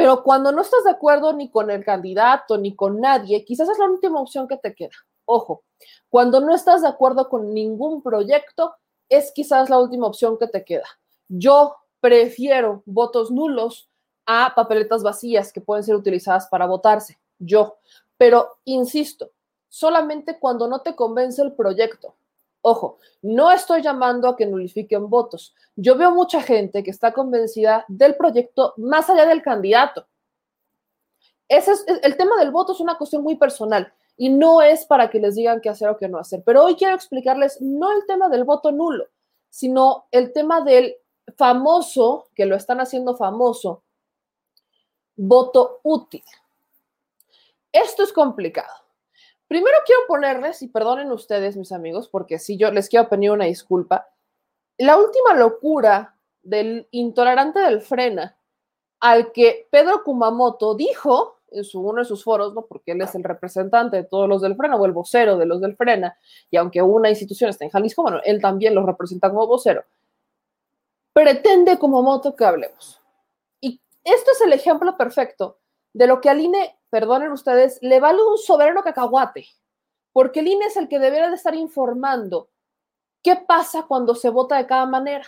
Pero 0.00 0.22
cuando 0.22 0.50
no 0.50 0.62
estás 0.62 0.84
de 0.84 0.92
acuerdo 0.92 1.34
ni 1.34 1.50
con 1.50 1.70
el 1.70 1.84
candidato 1.84 2.56
ni 2.56 2.74
con 2.74 3.02
nadie, 3.02 3.44
quizás 3.44 3.68
es 3.68 3.78
la 3.78 3.84
última 3.84 4.18
opción 4.18 4.48
que 4.48 4.56
te 4.56 4.74
queda. 4.74 4.94
Ojo, 5.26 5.62
cuando 6.08 6.40
no 6.40 6.54
estás 6.54 6.80
de 6.80 6.88
acuerdo 6.88 7.28
con 7.28 7.52
ningún 7.52 8.02
proyecto, 8.02 8.74
es 9.10 9.30
quizás 9.30 9.68
la 9.68 9.78
última 9.78 10.06
opción 10.06 10.38
que 10.38 10.46
te 10.46 10.64
queda. 10.64 10.86
Yo 11.28 11.76
prefiero 12.00 12.82
votos 12.86 13.30
nulos 13.30 13.90
a 14.24 14.54
papeletas 14.56 15.02
vacías 15.02 15.52
que 15.52 15.60
pueden 15.60 15.84
ser 15.84 15.96
utilizadas 15.96 16.48
para 16.48 16.64
votarse. 16.64 17.20
Yo. 17.38 17.76
Pero, 18.16 18.56
insisto, 18.64 19.32
solamente 19.68 20.38
cuando 20.38 20.66
no 20.66 20.80
te 20.80 20.96
convence 20.96 21.42
el 21.42 21.52
proyecto. 21.52 22.14
Ojo, 22.62 22.98
no 23.22 23.50
estoy 23.50 23.82
llamando 23.82 24.28
a 24.28 24.36
que 24.36 24.46
nulifiquen 24.46 25.08
votos. 25.08 25.54
Yo 25.76 25.96
veo 25.96 26.10
mucha 26.10 26.42
gente 26.42 26.82
que 26.82 26.90
está 26.90 27.12
convencida 27.12 27.84
del 27.88 28.16
proyecto 28.16 28.74
más 28.76 29.08
allá 29.08 29.26
del 29.26 29.42
candidato. 29.42 30.06
Ese 31.48 31.72
es, 31.72 31.84
el 32.02 32.16
tema 32.16 32.36
del 32.38 32.50
voto 32.50 32.72
es 32.72 32.80
una 32.80 32.96
cuestión 32.96 33.22
muy 33.22 33.36
personal 33.36 33.92
y 34.16 34.28
no 34.28 34.60
es 34.60 34.84
para 34.84 35.08
que 35.08 35.18
les 35.18 35.34
digan 35.34 35.60
qué 35.60 35.70
hacer 35.70 35.88
o 35.88 35.96
qué 35.96 36.08
no 36.08 36.18
hacer. 36.18 36.42
Pero 36.44 36.64
hoy 36.64 36.76
quiero 36.76 36.94
explicarles 36.94 37.60
no 37.60 37.90
el 37.92 38.06
tema 38.06 38.28
del 38.28 38.44
voto 38.44 38.70
nulo, 38.70 39.06
sino 39.48 40.06
el 40.10 40.32
tema 40.32 40.60
del 40.60 40.94
famoso, 41.36 42.28
que 42.34 42.44
lo 42.44 42.54
están 42.56 42.80
haciendo 42.80 43.16
famoso, 43.16 43.82
voto 45.16 45.80
útil. 45.82 46.22
Esto 47.72 48.02
es 48.02 48.12
complicado. 48.12 48.72
Primero 49.50 49.78
quiero 49.84 50.02
ponerles, 50.06 50.62
y 50.62 50.68
perdonen 50.68 51.10
ustedes, 51.10 51.56
mis 51.56 51.72
amigos, 51.72 52.08
porque 52.08 52.38
si 52.38 52.56
yo 52.56 52.70
les 52.70 52.88
quiero 52.88 53.08
pedir 53.08 53.32
una 53.32 53.46
disculpa, 53.46 54.08
la 54.78 54.96
última 54.96 55.34
locura 55.34 56.16
del 56.40 56.86
intolerante 56.92 57.58
del 57.58 57.80
frena 57.80 58.38
al 59.00 59.32
que 59.32 59.66
Pedro 59.72 60.04
Kumamoto 60.04 60.76
dijo 60.76 61.40
en 61.50 61.64
uno 61.74 61.98
de 61.98 62.04
sus 62.04 62.22
foros, 62.22 62.54
¿no? 62.54 62.64
porque 62.66 62.92
él 62.92 63.02
es 63.02 63.12
el 63.16 63.24
representante 63.24 63.96
de 63.96 64.04
todos 64.04 64.28
los 64.28 64.40
del 64.40 64.54
frena 64.54 64.76
o 64.76 64.86
el 64.86 64.92
vocero 64.92 65.36
de 65.36 65.46
los 65.46 65.60
del 65.60 65.74
frena, 65.74 66.16
y 66.48 66.56
aunque 66.56 66.80
una 66.80 67.10
institución 67.10 67.50
está 67.50 67.64
en 67.64 67.72
Jalisco, 67.72 68.02
bueno, 68.02 68.20
él 68.22 68.40
también 68.40 68.72
los 68.72 68.86
representa 68.86 69.30
como 69.30 69.48
vocero, 69.48 69.82
pretende 71.12 71.76
Kumamoto 71.76 72.36
que 72.36 72.44
hablemos. 72.44 73.02
Y 73.60 73.80
esto 74.04 74.30
es 74.30 74.42
el 74.42 74.52
ejemplo 74.52 74.96
perfecto 74.96 75.58
de 75.92 76.06
lo 76.06 76.20
que 76.20 76.30
al 76.30 76.38
INE 76.38 76.79
perdonen 76.90 77.32
ustedes, 77.32 77.78
le 77.80 78.00
vale 78.00 78.22
un 78.22 78.36
soberano 78.36 78.82
cacahuate, 78.82 79.46
porque 80.12 80.40
el 80.40 80.48
INE 80.48 80.66
es 80.66 80.76
el 80.76 80.88
que 80.88 80.98
debería 80.98 81.28
de 81.28 81.36
estar 81.36 81.54
informando 81.54 82.50
qué 83.22 83.36
pasa 83.36 83.84
cuando 83.86 84.14
se 84.14 84.30
vota 84.30 84.56
de 84.56 84.66
cada 84.66 84.86
manera. 84.86 85.26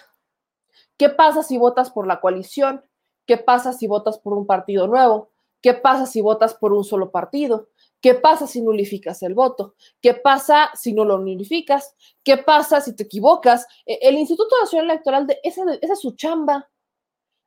¿Qué 0.96 1.08
pasa 1.08 1.42
si 1.42 1.58
votas 1.58 1.90
por 1.90 2.06
la 2.06 2.20
coalición? 2.20 2.84
¿Qué 3.26 3.36
pasa 3.36 3.72
si 3.72 3.86
votas 3.86 4.18
por 4.18 4.34
un 4.34 4.46
partido 4.46 4.86
nuevo? 4.86 5.30
¿Qué 5.60 5.74
pasa 5.74 6.06
si 6.06 6.20
votas 6.20 6.54
por 6.54 6.72
un 6.72 6.84
solo 6.84 7.10
partido? 7.10 7.68
¿Qué 8.00 8.14
pasa 8.14 8.48
si 8.48 8.62
nulificas 8.62 9.22
el 9.22 9.34
voto? 9.34 9.76
¿Qué 10.00 10.14
pasa 10.14 10.70
si 10.74 10.92
no 10.92 11.04
lo 11.04 11.18
nulificas? 11.18 11.94
¿Qué 12.24 12.36
pasa 12.36 12.80
si 12.80 12.96
te 12.96 13.04
equivocas? 13.04 13.66
E, 13.86 14.00
el 14.02 14.16
Instituto 14.16 14.56
Nacional 14.60 14.90
Electoral, 14.90 15.26
de, 15.28 15.38
esa, 15.44 15.62
esa 15.80 15.92
es 15.92 16.00
su 16.00 16.16
chamba 16.16 16.68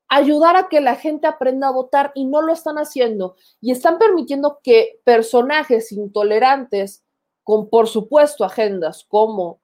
ayudar 0.07 0.55
a 0.55 0.69
que 0.69 0.81
la 0.81 0.95
gente 0.95 1.27
aprenda 1.27 1.67
a 1.67 1.71
votar 1.71 2.11
y 2.15 2.25
no 2.25 2.41
lo 2.41 2.53
están 2.53 2.77
haciendo. 2.77 3.35
Y 3.61 3.71
están 3.71 3.97
permitiendo 3.97 4.59
que 4.63 5.01
personajes 5.03 5.91
intolerantes, 5.91 7.03
con 7.43 7.69
por 7.69 7.87
supuesto 7.87 8.43
agendas 8.43 9.05
como 9.07 9.61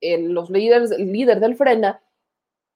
los 0.00 0.50
líderes, 0.50 0.90
el 0.90 1.12
líder 1.12 1.40
del 1.40 1.56
Frena, 1.56 2.02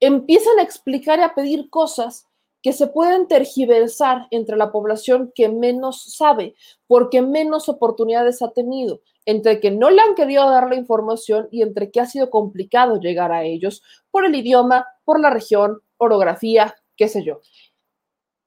empiezan 0.00 0.58
a 0.58 0.62
explicar 0.62 1.18
y 1.18 1.22
a 1.22 1.34
pedir 1.34 1.68
cosas 1.70 2.26
que 2.62 2.72
se 2.72 2.88
pueden 2.88 3.28
tergiversar 3.28 4.26
entre 4.30 4.56
la 4.56 4.72
población 4.72 5.32
que 5.34 5.48
menos 5.48 6.16
sabe, 6.16 6.54
porque 6.86 7.22
menos 7.22 7.68
oportunidades 7.68 8.42
ha 8.42 8.50
tenido, 8.50 9.00
entre 9.26 9.60
que 9.60 9.70
no 9.70 9.90
le 9.90 10.00
han 10.00 10.14
querido 10.14 10.48
dar 10.50 10.68
la 10.68 10.74
información 10.74 11.48
y 11.52 11.62
entre 11.62 11.90
que 11.90 12.00
ha 12.00 12.06
sido 12.06 12.30
complicado 12.30 12.98
llegar 12.98 13.30
a 13.30 13.44
ellos 13.44 13.82
por 14.10 14.24
el 14.24 14.34
idioma, 14.34 14.86
por 15.04 15.20
la 15.20 15.30
región, 15.30 15.80
orografía, 15.98 16.74
qué 16.98 17.08
sé 17.08 17.24
yo. 17.24 17.40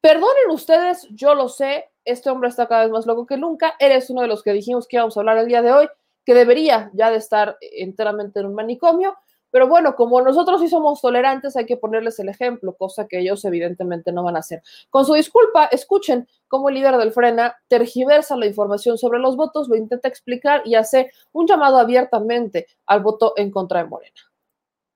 Perdonen 0.02 0.50
ustedes, 0.52 1.08
yo 1.12 1.34
lo 1.34 1.48
sé, 1.48 1.90
este 2.06 2.30
hombre 2.30 2.50
está 2.50 2.68
cada 2.68 2.84
vez 2.84 2.92
más 2.92 3.06
loco 3.06 3.26
que 3.26 3.38
nunca, 3.38 3.76
eres 3.80 4.10
uno 4.10 4.22
de 4.22 4.28
los 4.28 4.44
que 4.44 4.54
dijimos 4.54 4.88
que 4.88 4.98
íbamos 4.98 5.16
a 5.16 5.22
hablar 5.22 5.38
el 5.38 5.48
día 5.48 5.62
de 5.62 5.72
hoy, 5.72 5.88
que 6.26 6.34
debería 6.34 6.92
ya 6.94 7.10
de 7.10 7.18
estar 7.18 7.58
enteramente 7.62 8.40
en 8.40 8.48
un 8.48 8.56
manicomio, 8.56 9.16
pero 9.52 9.68
bueno, 9.68 9.96
como 9.96 10.22
nosotros 10.22 10.62
sí 10.62 10.70
somos 10.70 11.02
tolerantes, 11.02 11.56
hay 11.56 11.66
que 11.66 11.78
ponerles 11.78 12.18
el 12.20 12.30
ejemplo, 12.30 12.74
cosa 12.76 13.08
que 13.08 13.20
ellos 13.20 13.44
evidentemente 13.46 14.12
no 14.12 14.24
van 14.24 14.38
a 14.38 14.40
hacer. 14.40 14.64
Con 14.90 15.06
su 15.06 15.14
disculpa, 15.14 15.66
escuchen 15.66 16.28
cómo 16.48 16.70
el 16.70 16.76
líder 16.76 16.98
del 16.98 17.12
Frena 17.12 17.58
tergiversa 17.68 18.38
la 18.38 18.46
información 18.46 18.98
sobre 18.98 19.20
los 19.20 19.36
votos, 19.36 19.68
lo 19.68 19.76
intenta 19.76 20.08
explicar 20.08 20.62
y 20.66 20.76
hace 20.76 21.12
un 21.34 21.48
llamado 21.48 21.78
abiertamente 21.78 22.68
al 22.86 23.02
voto 23.02 23.34
en 23.36 23.52
contra 23.52 23.84
de 23.84 23.90
Morena. 23.90 24.31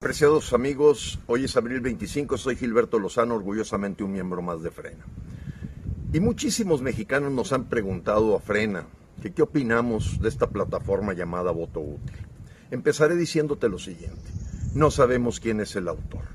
Apreciados 0.01 0.51
amigos, 0.51 1.19
hoy 1.25 1.45
es 1.45 1.55
abril 1.55 1.79
25, 1.79 2.37
soy 2.37 2.57
Gilberto 2.57 2.99
Lozano, 2.99 3.33
orgullosamente 3.33 4.03
un 4.03 4.11
miembro 4.11 4.41
más 4.41 4.61
de 4.61 4.69
Frena. 4.69 5.05
Y 6.11 6.19
muchísimos 6.19 6.81
mexicanos 6.81 7.31
nos 7.31 7.53
han 7.53 7.69
preguntado 7.69 8.35
a 8.35 8.39
Frena 8.41 8.87
qué 9.33 9.41
opinamos 9.41 10.19
de 10.21 10.27
esta 10.27 10.49
plataforma 10.49 11.13
llamada 11.13 11.49
Voto 11.51 11.79
Útil. 11.79 12.17
Empezaré 12.69 13.15
diciéndote 13.15 13.69
lo 13.69 13.79
siguiente, 13.79 14.29
no 14.75 14.91
sabemos 14.91 15.39
quién 15.39 15.61
es 15.61 15.75
el 15.77 15.87
autor. 15.87 16.25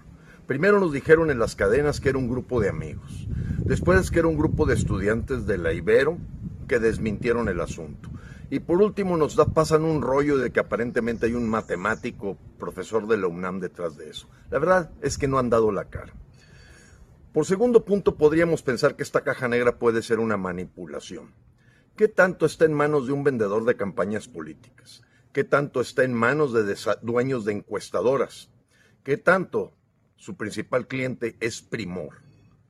Primero 0.46 0.80
nos 0.80 0.92
dijeron 0.92 1.30
en 1.30 1.38
las 1.38 1.54
cadenas 1.54 2.00
que 2.00 2.08
era 2.08 2.18
un 2.18 2.28
grupo 2.28 2.60
de 2.60 2.70
amigos, 2.70 3.28
después 3.58 4.10
que 4.10 4.20
era 4.20 4.28
un 4.28 4.38
grupo 4.38 4.64
de 4.66 4.74
estudiantes 4.74 5.46
de 5.46 5.58
la 5.58 5.74
Ibero 5.74 6.18
que 6.66 6.80
desmintieron 6.80 7.48
el 7.48 7.60
asunto. 7.60 8.08
Y 8.50 8.58
por 8.58 8.82
último 8.82 9.16
nos 9.16 9.36
da, 9.36 9.46
pasan 9.46 9.84
un 9.84 10.02
rollo 10.02 10.36
de 10.36 10.50
que 10.50 10.58
aparentemente 10.58 11.26
hay 11.26 11.34
un 11.34 11.48
matemático, 11.48 12.36
profesor 12.58 13.06
de 13.06 13.16
la 13.16 13.28
UNAM 13.28 13.60
detrás 13.60 13.96
de 13.96 14.10
eso. 14.10 14.28
La 14.50 14.58
verdad 14.58 14.90
es 15.02 15.18
que 15.18 15.28
no 15.28 15.38
han 15.38 15.50
dado 15.50 15.70
la 15.70 15.84
cara. 15.84 16.12
Por 17.32 17.46
segundo 17.46 17.84
punto, 17.84 18.16
podríamos 18.16 18.62
pensar 18.62 18.96
que 18.96 19.04
esta 19.04 19.22
caja 19.22 19.46
negra 19.46 19.78
puede 19.78 20.02
ser 20.02 20.18
una 20.18 20.36
manipulación. 20.36 21.32
¿Qué 21.94 22.08
tanto 22.08 22.44
está 22.44 22.64
en 22.64 22.74
manos 22.74 23.06
de 23.06 23.12
un 23.12 23.22
vendedor 23.22 23.64
de 23.64 23.76
campañas 23.76 24.26
políticas? 24.26 25.02
¿Qué 25.32 25.44
tanto 25.44 25.80
está 25.80 26.02
en 26.02 26.12
manos 26.12 26.52
de 26.52 26.76
dueños 27.02 27.44
de 27.44 27.52
encuestadoras? 27.52 28.50
¿Qué 29.04 29.16
tanto 29.16 29.76
su 30.16 30.36
principal 30.36 30.88
cliente 30.88 31.36
es 31.38 31.62
Primor? 31.62 32.16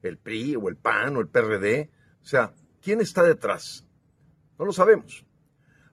¿El 0.03 0.19
PRI 0.19 0.57
o 0.57 0.69
el 0.69 0.77
PAN 0.77 1.16
o 1.16 1.21
el 1.21 1.29
PRD? 1.29 1.90
O 2.23 2.27
sea, 2.27 2.53
¿quién 2.83 3.01
está 3.01 3.23
detrás? 3.23 3.87
No 4.59 4.66
lo 4.66 4.73
sabemos. 4.75 5.25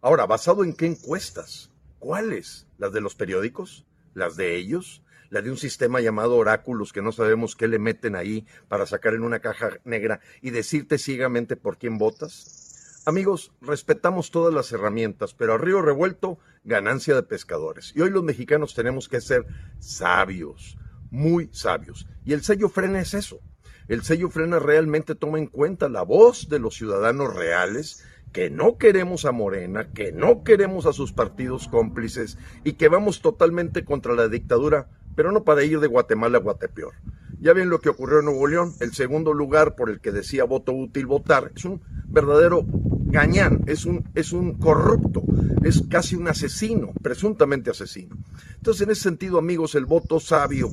Ahora, 0.01 0.25
¿basado 0.25 0.63
en 0.63 0.73
qué 0.73 0.85
encuestas? 0.85 1.71
¿Cuáles? 1.99 2.67
¿Las 2.77 2.93
de 2.93 3.01
los 3.01 3.15
periódicos? 3.15 3.85
¿Las 4.13 4.35
de 4.35 4.55
ellos? 4.55 5.03
la 5.29 5.41
de 5.41 5.51
un 5.51 5.57
sistema 5.57 5.99
llamado 6.01 6.35
oráculos 6.35 6.93
que 6.93 7.01
no 7.01 7.11
sabemos 7.11 7.55
qué 7.55 7.67
le 7.67 7.79
meten 7.79 8.15
ahí 8.15 8.45
para 8.67 8.85
sacar 8.85 9.13
en 9.13 9.23
una 9.23 9.39
caja 9.39 9.71
negra 9.83 10.21
y 10.41 10.51
decirte 10.51 10.97
ciegamente 10.97 11.55
por 11.55 11.77
quién 11.77 11.97
votas? 11.97 13.03
Amigos, 13.05 13.53
respetamos 13.61 14.31
todas 14.31 14.53
las 14.53 14.71
herramientas, 14.71 15.33
pero 15.33 15.53
a 15.53 15.57
río 15.57 15.81
revuelto, 15.81 16.39
ganancia 16.63 17.15
de 17.15 17.23
pescadores. 17.23 17.93
Y 17.95 18.01
hoy 18.01 18.09
los 18.09 18.23
mexicanos 18.23 18.73
tenemos 18.73 19.07
que 19.07 19.21
ser 19.21 19.45
sabios, 19.79 20.77
muy 21.09 21.49
sabios. 21.53 22.07
Y 22.25 22.33
el 22.33 22.43
sello 22.43 22.67
frena 22.67 22.99
es 22.99 23.13
eso. 23.13 23.39
El 23.87 24.03
sello 24.03 24.29
frena 24.29 24.59
realmente 24.59 25.15
toma 25.15 25.39
en 25.39 25.47
cuenta 25.47 25.87
la 25.87 26.01
voz 26.01 26.49
de 26.49 26.59
los 26.59 26.75
ciudadanos 26.75 27.33
reales 27.33 28.03
que 28.31 28.49
no 28.49 28.77
queremos 28.77 29.25
a 29.25 29.31
Morena, 29.31 29.91
que 29.91 30.11
no 30.11 30.43
queremos 30.43 30.85
a 30.85 30.93
sus 30.93 31.13
partidos 31.13 31.67
cómplices 31.67 32.37
y 32.63 32.73
que 32.73 32.87
vamos 32.87 33.21
totalmente 33.21 33.85
contra 33.85 34.13
la 34.13 34.27
dictadura, 34.27 34.89
pero 35.15 35.31
no 35.31 35.43
para 35.43 35.63
ir 35.63 35.79
de 35.79 35.87
Guatemala 35.87 36.37
a 36.37 36.41
Guatepeor. 36.41 36.93
Ya 37.39 37.53
ven 37.53 37.69
lo 37.69 37.79
que 37.79 37.89
ocurrió 37.89 38.19
en 38.19 38.25
Nuevo 38.25 38.47
León, 38.47 38.73
el 38.79 38.93
segundo 38.93 39.33
lugar 39.33 39.75
por 39.75 39.89
el 39.89 39.99
que 40.01 40.11
decía 40.11 40.43
voto 40.43 40.71
útil 40.73 41.05
votar, 41.05 41.51
es 41.55 41.65
un 41.65 41.81
verdadero 42.07 42.65
gañán, 43.07 43.63
es 43.67 43.85
un, 43.85 44.09
es 44.15 44.33
un 44.33 44.55
corrupto, 44.55 45.23
es 45.63 45.83
casi 45.89 46.15
un 46.15 46.27
asesino, 46.27 46.93
presuntamente 47.01 47.69
asesino. 47.69 48.17
Entonces, 48.55 48.81
en 48.83 48.91
ese 48.91 49.03
sentido, 49.03 49.37
amigos, 49.37 49.75
el 49.75 49.85
voto 49.85 50.19
sabio 50.19 50.69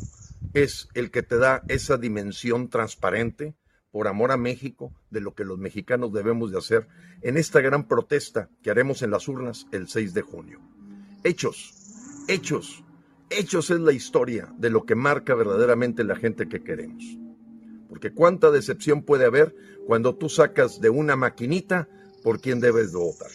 es 0.52 0.88
el 0.94 1.10
que 1.10 1.22
te 1.22 1.36
da 1.36 1.62
esa 1.68 1.96
dimensión 1.96 2.68
transparente, 2.68 3.54
por 3.94 4.08
amor 4.08 4.32
a 4.32 4.36
México, 4.36 4.92
de 5.10 5.20
lo 5.20 5.36
que 5.36 5.44
los 5.44 5.56
mexicanos 5.56 6.12
debemos 6.12 6.50
de 6.50 6.58
hacer 6.58 6.88
en 7.22 7.36
esta 7.36 7.60
gran 7.60 7.86
protesta 7.86 8.50
que 8.60 8.72
haremos 8.72 9.02
en 9.02 9.12
las 9.12 9.28
urnas 9.28 9.68
el 9.70 9.86
6 9.86 10.14
de 10.14 10.22
junio. 10.22 10.58
Hechos, 11.22 12.24
hechos, 12.26 12.82
hechos 13.30 13.70
es 13.70 13.78
la 13.78 13.92
historia 13.92 14.52
de 14.58 14.70
lo 14.70 14.84
que 14.84 14.96
marca 14.96 15.36
verdaderamente 15.36 16.02
la 16.02 16.16
gente 16.16 16.48
que 16.48 16.64
queremos. 16.64 17.04
Porque 17.88 18.12
cuánta 18.12 18.50
decepción 18.50 19.04
puede 19.04 19.26
haber 19.26 19.54
cuando 19.86 20.16
tú 20.16 20.28
sacas 20.28 20.80
de 20.80 20.90
una 20.90 21.14
maquinita 21.14 21.88
por 22.24 22.40
quien 22.40 22.58
debes 22.58 22.90
de 22.90 22.98
votar. 22.98 23.30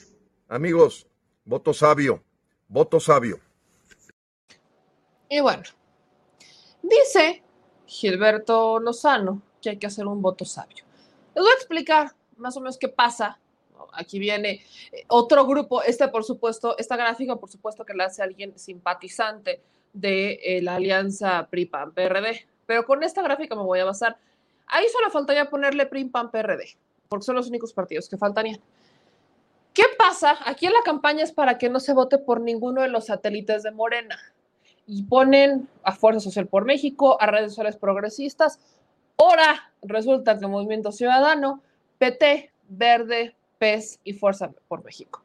Amigos, 0.50 1.08
voto 1.46 1.74
sabio, 1.74 2.22
voto 2.68 3.00
sabio. 3.00 3.40
Y 5.30 5.40
bueno, 5.40 5.64
dice 6.84 7.44
Gilberto 7.86 8.82
Lozano 8.82 9.42
que 9.62 9.72
hay 9.72 9.78
que 9.78 9.88
hacer 9.88 10.08
un 10.08 10.22
voto 10.22 10.46
sabio. 10.46 10.84
Les 11.36 11.44
voy 11.44 11.52
a 11.52 11.56
explicar 11.56 12.12
más 12.38 12.56
o 12.58 12.62
menos 12.62 12.78
qué 12.78 12.88
pasa. 12.88 13.40
Aquí 13.94 14.20
viene 14.20 14.64
eh, 14.92 15.06
otro 15.08 15.46
grupo, 15.46 15.82
este 15.84 16.08
por 16.08 16.24
supuesto, 16.24 16.78
esta 16.78 16.96
gráfica 16.96 17.36
por 17.36 17.50
supuesto 17.50 17.86
que 17.86 17.94
la 17.94 18.06
hace 18.06 18.22
alguien 18.22 18.58
simpatizante 18.58 19.62
de 19.94 20.40
eh, 20.44 20.62
la 20.62 20.76
alianza 20.76 21.48
PRI-PAN-PRD, 21.50 22.46
pero 22.66 22.86
con 22.86 23.04
esta 23.04 23.22
gráfica 23.22 23.56
me 23.56 23.64
voy 23.64 23.80
a 23.80 23.86
basar. 23.86 24.18
Ahí 24.68 24.86
solo 24.90 25.10
faltaría 25.10 25.50
ponerle 25.50 25.86
PRI-PAN-PRD, 25.86 26.78
porque 27.08 27.26
son 27.26 27.36
los 27.36 27.48
únicos 27.48 27.74
partidos 27.74 28.08
que 28.08 28.18
faltarían. 28.18 28.60
¿Qué 29.74 29.84
pasa? 29.98 30.38
Aquí 30.46 30.66
en 30.66 30.74
la 30.74 30.82
campaña 30.84 31.24
es 31.24 31.32
para 31.32 31.58
que 31.58 31.70
no 31.70 31.80
se 31.80 31.94
vote 31.94 32.18
por 32.18 32.42
ninguno 32.42 32.82
de 32.82 32.90
los 32.90 33.06
satélites 33.06 33.64
de 33.64 33.72
Morena 33.72 34.18
y 34.86 35.04
ponen 35.04 35.70
a 35.84 35.92
Fuerza 35.92 36.20
Social 36.20 36.48
por 36.48 36.66
México, 36.66 37.22
a 37.22 37.28
redes 37.28 37.52
sociales 37.52 37.78
progresistas 37.78 38.60
Ahora 39.22 39.74
resulta 39.82 40.40
que 40.40 40.48
Movimiento 40.48 40.94
Ciudadano, 40.94 41.62
PT, 41.98 42.54
Verde, 42.70 43.36
PES 43.58 44.00
y 44.06 44.14
Fuerza 44.14 44.52
por 44.70 44.82
México. 44.86 45.22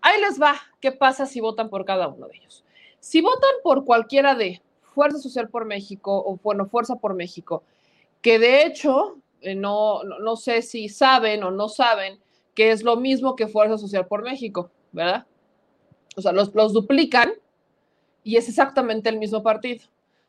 Ahí 0.00 0.20
les 0.20 0.40
va, 0.40 0.54
¿qué 0.80 0.92
pasa 0.92 1.26
si 1.26 1.40
votan 1.40 1.68
por 1.68 1.84
cada 1.84 2.06
uno 2.06 2.28
de 2.28 2.36
ellos? 2.36 2.64
Si 3.00 3.20
votan 3.20 3.50
por 3.64 3.84
cualquiera 3.84 4.36
de 4.36 4.62
Fuerza 4.94 5.18
Social 5.18 5.48
por 5.48 5.64
México 5.64 6.16
o, 6.24 6.38
bueno, 6.44 6.66
Fuerza 6.66 6.94
por 6.94 7.14
México, 7.14 7.64
que 8.22 8.38
de 8.38 8.64
hecho, 8.64 9.16
eh, 9.40 9.56
no, 9.56 10.04
no, 10.04 10.36
sé 10.36 10.62
si 10.62 10.88
saben 10.88 11.42
o 11.42 11.50
no 11.50 11.68
saben 11.68 12.20
que 12.54 12.70
es 12.70 12.84
lo 12.84 12.96
mismo 12.96 13.34
que 13.34 13.48
Fuerza 13.48 13.78
Social 13.78 14.06
por 14.06 14.22
México, 14.22 14.70
¿verdad? 14.92 15.26
O 16.16 16.22
sea, 16.22 16.30
los, 16.30 16.54
los 16.54 16.72
duplican 16.72 17.32
y 18.22 18.36
es 18.36 18.48
exactamente 18.48 19.08
el 19.08 19.18
mismo 19.18 19.42
partido 19.42 19.84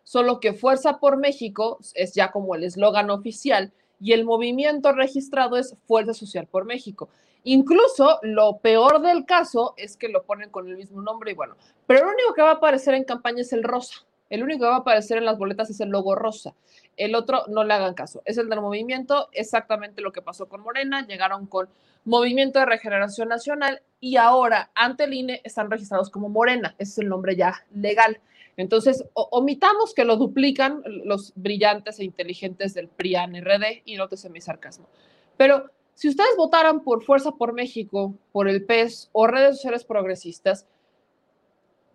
solo 0.06 0.40
que 0.40 0.54
Fuerza 0.54 1.00
por 1.00 1.18
México 1.18 1.80
es 1.96 2.14
ya 2.14 2.32
como 2.32 2.56
el 2.56 2.64
eslogan 2.64 3.10
oficial 3.10 3.74
y 4.00 4.14
el 4.14 4.24
movimiento 4.24 4.94
registrado 4.94 5.58
es 5.58 5.76
Fuerza 5.86 6.14
Social 6.14 6.48
por 6.48 6.64
México. 6.64 7.10
Incluso 7.44 8.20
lo 8.24 8.60
peor 8.60 9.02
del 9.02 9.26
caso 9.26 9.74
es 9.78 9.98
que 9.98 10.08
lo 10.08 10.24
ponen 10.24 10.50
con 10.50 10.68
el 10.68 10.78
mismo 10.78 11.02
nombre 11.02 11.32
y 11.32 11.36
bueno, 11.36 11.56
pero 11.86 12.06
lo 12.06 12.12
único 12.14 12.34
que 12.34 12.42
va 12.42 12.52
a 12.52 12.54
aparecer 12.54 12.94
en 12.94 13.04
campaña 13.04 13.42
es 13.42 13.52
el 13.52 13.64
rosa. 13.64 14.06
El 14.30 14.42
único 14.42 14.62
que 14.62 14.70
va 14.70 14.76
a 14.76 14.80
aparecer 14.80 15.18
en 15.18 15.26
las 15.26 15.38
boletas 15.38 15.70
es 15.70 15.80
el 15.80 15.90
logo 15.90 16.16
rosa. 16.16 16.56
El 16.98 17.14
otro 17.14 17.44
no 17.48 17.64
le 17.64 17.74
hagan 17.74 17.94
caso. 17.94 18.22
Es 18.26 18.38
el 18.38 18.50
del 18.50 18.62
movimiento, 18.62 19.30
exactamente 19.32 20.02
lo 20.02 20.12
que 20.12 20.22
pasó 20.22 20.48
con 20.48 20.62
Morena. 20.62 21.06
Llegaron 21.06 21.46
con 21.46 21.70
Movimiento 22.06 22.60
de 22.60 22.66
Regeneración 22.66 23.30
Nacional 23.30 23.82
y 24.00 24.18
ahora 24.18 24.72
ante 24.74 25.04
el 25.04 25.14
INE 25.14 25.42
están 25.44 25.70
registrados 25.70 26.10
como 26.10 26.30
Morena. 26.30 26.76
Es 26.80 26.98
el 26.98 27.08
nombre 27.08 27.36
ya 27.36 27.66
legal. 27.72 28.20
Entonces, 28.58 29.04
omitamos 29.14 29.94
que 29.94 30.06
lo 30.06 30.16
duplican 30.16 30.82
los 31.04 31.34
brillantes 31.36 32.00
e 32.00 32.06
inteligentes 32.06 32.74
del 32.74 32.88
PRIAN 32.88 33.36
RD 33.36 33.82
y 33.84 33.96
no 33.96 34.08
te 34.08 34.30
mi 34.30 34.40
sarcasmo. 34.40 34.88
Pero 35.36 35.70
si 35.94 36.08
ustedes 36.08 36.36
votaran 36.38 36.82
por 36.84 37.04
Fuerza 37.04 37.32
por 37.32 37.54
México, 37.54 38.16
por 38.32 38.48
el 38.48 38.66
PES 38.66 39.10
o 39.12 39.28
redes 39.28 39.58
sociales 39.58 39.84
progresistas, 39.84 40.68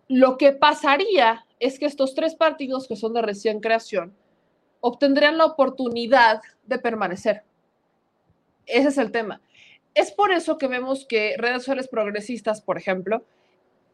lo 0.07 0.37
que 0.37 0.51
pasaría 0.51 1.45
es 1.59 1.79
que 1.79 1.85
estos 1.85 2.13
tres 2.13 2.35
partidos 2.35 2.87
que 2.87 2.95
son 2.95 3.13
de 3.13 3.21
recién 3.21 3.59
creación 3.59 4.13
obtendrían 4.81 5.37
la 5.37 5.45
oportunidad 5.45 6.41
de 6.65 6.79
permanecer. 6.79 7.43
Ese 8.65 8.89
es 8.89 8.97
el 8.97 9.11
tema. 9.11 9.41
Es 9.93 10.11
por 10.11 10.31
eso 10.31 10.57
que 10.57 10.67
vemos 10.67 11.05
que 11.05 11.35
redes 11.37 11.59
sociales 11.63 11.87
progresistas, 11.87 12.61
por 12.61 12.77
ejemplo, 12.77 13.23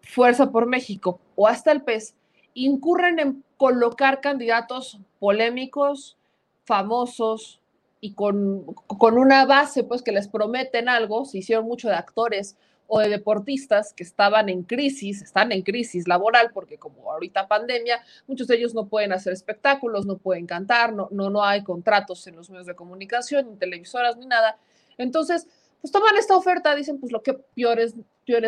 Fuerza 0.02 0.52
por 0.52 0.68
México 0.68 1.20
o 1.36 1.48
hasta 1.48 1.72
el 1.72 1.84
PES, 1.84 2.16
incurren 2.65 3.20
en 3.20 3.43
colocar 3.58 4.22
candidatos 4.22 5.00
polémicos, 5.20 6.17
famosos 6.65 7.62
y 8.00 8.13
con, 8.13 8.63
con, 8.74 9.17
una 9.17 9.46
base, 9.46 9.84
pues 9.84 10.02
que 10.02 10.12
les 10.12 10.28
prometen 10.28 10.89
algo, 10.89 11.26
se 11.26 11.39
hicieron 11.39 11.65
mucho 11.65 11.88
de 11.88 11.96
actores 11.96 12.56
o 12.88 13.00
de 13.00 13.10
deportistas 13.10 13.93
que 13.93 14.04
estaban 14.04 14.50
en 14.50 14.63
crisis, 14.63 15.22
están 15.22 15.52
en 15.52 15.62
crisis 15.62 16.08
laboral, 16.08 16.52
porque 16.54 16.78
como 16.78 17.12
ahorita 17.12 17.48
pandemia, 17.48 18.02
muchos 18.28 18.48
de 18.48 18.56
ellos 18.56 18.74
no 18.74 18.88
pueden 18.88 19.12
hacer 19.12 19.34
espectáculos, 19.34 20.06
no 20.06 20.17
pueden 20.17 20.46
cantar, 20.46 20.93
no, 20.93 21.10
no, 21.12 21.30
no 21.30 21.43
hay 21.43 21.63
contratos 21.63 22.26
en 22.28 22.36
los 22.36 22.50
medios 22.50 22.67
de 22.67 22.76
comunicación, 22.76 23.50
ni 23.50 23.58
televisoras, 23.58 24.15
ni 24.17 24.26
nada. 24.26 24.58
Entonces, 24.98 25.48
pues 25.82 25.91
toman 25.91 26.15
esta 26.15 26.36
oferta, 26.38 26.76
dicen, 26.76 27.00
pues 27.00 27.12
lo 27.12 27.22
que 27.22 27.34
peor 27.34 27.80
es, 27.80 27.96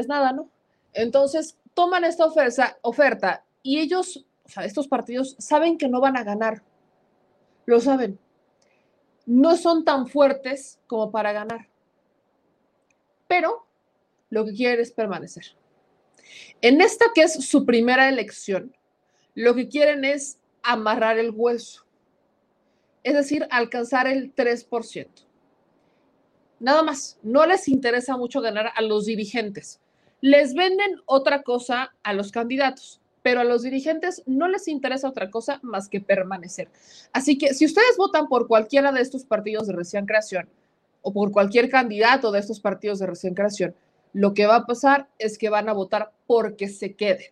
nada, 0.08 0.32
¿no? 0.32 0.50
Entonces, 0.94 1.58
toman 1.74 2.04
esta 2.04 2.26
oferta, 2.26 2.78
oferta 2.82 3.44
y 3.62 3.80
ellos, 3.80 4.26
o 4.44 4.50
sea, 4.50 4.66
estos 4.66 4.88
partidos 4.88 5.36
saben 5.40 5.78
que 5.78 5.90
no 5.90 6.00
van 6.00 6.18
a 6.18 6.24
ganar. 6.24 6.64
Lo 7.66 7.80
saben. 7.80 8.20
No 9.26 9.58
son 9.58 9.86
tan 9.86 10.08
fuertes 10.08 10.80
como 10.88 11.12
para 11.12 11.34
ganar. 11.34 11.68
Pero 13.28 13.68
lo 14.30 14.46
que 14.46 14.54
quieren 14.54 14.80
es 14.80 14.92
permanecer. 14.92 15.46
En 16.62 16.82
esta 16.82 17.06
que 17.14 17.24
es 17.24 17.34
su 17.46 17.66
primera 17.66 18.10
elección, 18.10 18.76
lo 19.36 19.54
que 19.56 19.68
quieren 19.68 20.04
es 20.04 20.40
amarrar 20.64 21.20
el 21.20 21.32
hueso. 21.32 21.86
Es 23.04 23.14
decir, 23.14 23.48
alcanzar 23.52 24.08
el 24.08 24.34
3%. 24.36 25.08
Nada 26.60 26.84
más, 26.84 27.18
no 27.24 27.46
les 27.46 27.68
interesa 27.68 28.18
mucho 28.18 28.42
ganar 28.42 28.72
a 28.76 28.82
los 28.82 29.06
dirigentes. 29.06 29.80
Les 30.22 30.54
venden 30.54 31.02
otra 31.06 31.44
cosa 31.44 31.94
a 32.04 32.14
los 32.14 32.32
candidatos 32.32 32.99
pero 33.22 33.42
a 33.42 33.44
los 33.44 33.64
dirigentes 33.64 34.24
no 34.26 34.48
les 34.48 34.68
interesa 34.68 35.10
otra 35.10 35.30
cosa 35.30 35.60
más 35.62 35.90
que 35.90 36.02
permanecer. 36.02 36.70
Así 37.12 37.38
que 37.38 37.54
si 37.54 37.66
ustedes 37.66 37.98
votan 37.98 38.28
por 38.28 38.48
cualquiera 38.48 38.92
de 38.92 39.02
estos 39.02 39.26
partidos 39.26 39.68
de 39.68 39.74
recién 39.74 40.06
creación 40.06 40.50
o 41.02 41.14
por 41.14 41.32
cualquier 41.32 41.70
candidato 41.70 42.32
de 42.32 42.40
estos 42.40 42.60
partidos 42.60 43.00
de 43.00 43.08
recién 43.08 43.34
creación, 43.34 43.76
lo 44.14 44.34
que 44.34 44.48
va 44.48 44.56
a 44.56 44.66
pasar 44.66 45.08
es 45.20 45.38
que 45.38 45.50
van 45.50 45.70
a 45.70 45.74
votar 45.74 46.12
porque 46.28 46.68
se 46.68 46.94
queden, 46.96 47.32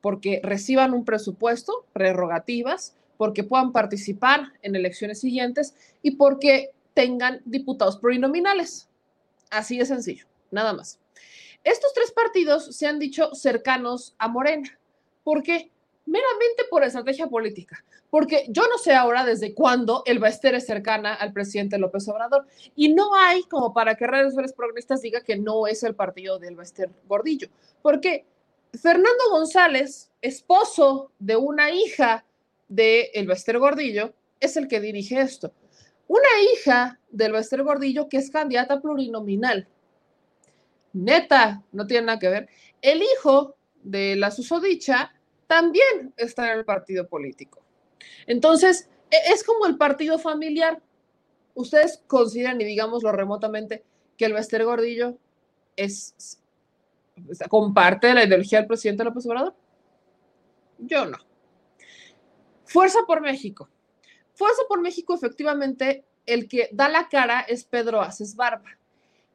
porque 0.00 0.40
reciban 0.42 0.94
un 0.94 1.04
presupuesto, 1.04 1.84
prerrogativas, 1.92 2.96
porque 3.16 3.44
puedan 3.44 3.72
participar 3.72 4.52
en 4.62 4.74
elecciones 4.74 5.20
siguientes 5.20 5.74
y 6.02 6.12
porque 6.12 6.70
tengan 6.94 7.42
diputados 7.44 7.98
plurinominales. 7.98 8.88
Así 9.50 9.78
de 9.78 9.86
sencillo, 9.86 10.26
nada 10.50 10.72
más. 10.72 10.98
Estos 11.62 11.92
tres 11.94 12.12
partidos 12.12 12.76
se 12.76 12.86
han 12.86 12.98
dicho 12.98 13.34
cercanos 13.34 14.14
a 14.18 14.28
Morena 14.28 14.78
¿Por 15.24 15.42
qué? 15.42 15.72
Meramente 16.06 16.64
por 16.70 16.84
estrategia 16.84 17.26
política. 17.26 17.82
Porque 18.10 18.44
yo 18.48 18.62
no 18.68 18.78
sé 18.78 18.92
ahora 18.92 19.24
desde 19.24 19.54
cuándo 19.54 20.02
el 20.06 20.20
Baester 20.20 20.54
es 20.54 20.66
cercana 20.66 21.14
al 21.14 21.32
presidente 21.32 21.78
López 21.78 22.06
Obrador. 22.08 22.46
Y 22.76 22.94
no 22.94 23.14
hay 23.16 23.42
como 23.44 23.72
para 23.72 23.96
que 23.96 24.06
redes 24.06 24.28
sociales 24.28 24.52
progresistas 24.52 25.00
diga 25.00 25.22
que 25.22 25.36
no 25.36 25.66
es 25.66 25.82
el 25.82 25.96
partido 25.96 26.38
del 26.38 26.54
Baester 26.54 26.90
Gordillo. 27.08 27.48
Porque 27.82 28.26
Fernando 28.80 29.30
González, 29.30 30.10
esposo 30.20 31.12
de 31.18 31.36
una 31.36 31.70
hija 31.70 32.24
de 32.68 33.10
el 33.14 33.26
Bester 33.26 33.58
Gordillo 33.58 34.14
es 34.40 34.56
el 34.56 34.68
que 34.68 34.80
dirige 34.80 35.20
esto. 35.20 35.52
Una 36.08 36.28
hija 36.52 37.00
del 37.10 37.32
Bester 37.32 37.62
Gordillo 37.62 38.08
que 38.08 38.16
es 38.18 38.30
candidata 38.30 38.80
plurinominal. 38.80 39.68
Neta, 40.92 41.62
no 41.72 41.86
tiene 41.86 42.06
nada 42.06 42.18
que 42.18 42.28
ver. 42.28 42.48
El 42.82 43.02
hijo 43.02 43.56
de 43.82 44.16
la 44.16 44.30
susodicha 44.30 45.13
también 45.46 46.12
está 46.16 46.52
en 46.52 46.58
el 46.58 46.64
partido 46.64 47.06
político. 47.06 47.62
Entonces, 48.26 48.88
e, 49.10 49.32
es 49.32 49.44
como 49.44 49.66
el 49.66 49.76
partido 49.76 50.18
familiar. 50.18 50.82
Ustedes 51.54 52.02
consideran, 52.06 52.60
y 52.60 52.64
digámoslo 52.64 53.12
remotamente, 53.12 53.84
que 54.16 54.24
el 54.24 54.32
Bester 54.32 54.64
Gordillo 54.64 55.18
es, 55.76 56.40
comparte 57.48 58.12
la 58.14 58.24
ideología 58.24 58.58
del 58.58 58.68
presidente 58.68 59.04
López 59.04 59.26
Obrador. 59.26 59.54
Yo 60.78 61.06
no. 61.06 61.18
Fuerza 62.64 63.00
por 63.06 63.20
México. 63.20 63.68
Fuerza 64.34 64.62
por 64.68 64.80
México, 64.80 65.14
efectivamente, 65.14 66.04
el 66.26 66.48
que 66.48 66.68
da 66.72 66.88
la 66.88 67.08
cara 67.08 67.40
es 67.42 67.64
Pedro 67.64 68.00
Aces 68.00 68.34
Barba, 68.34 68.78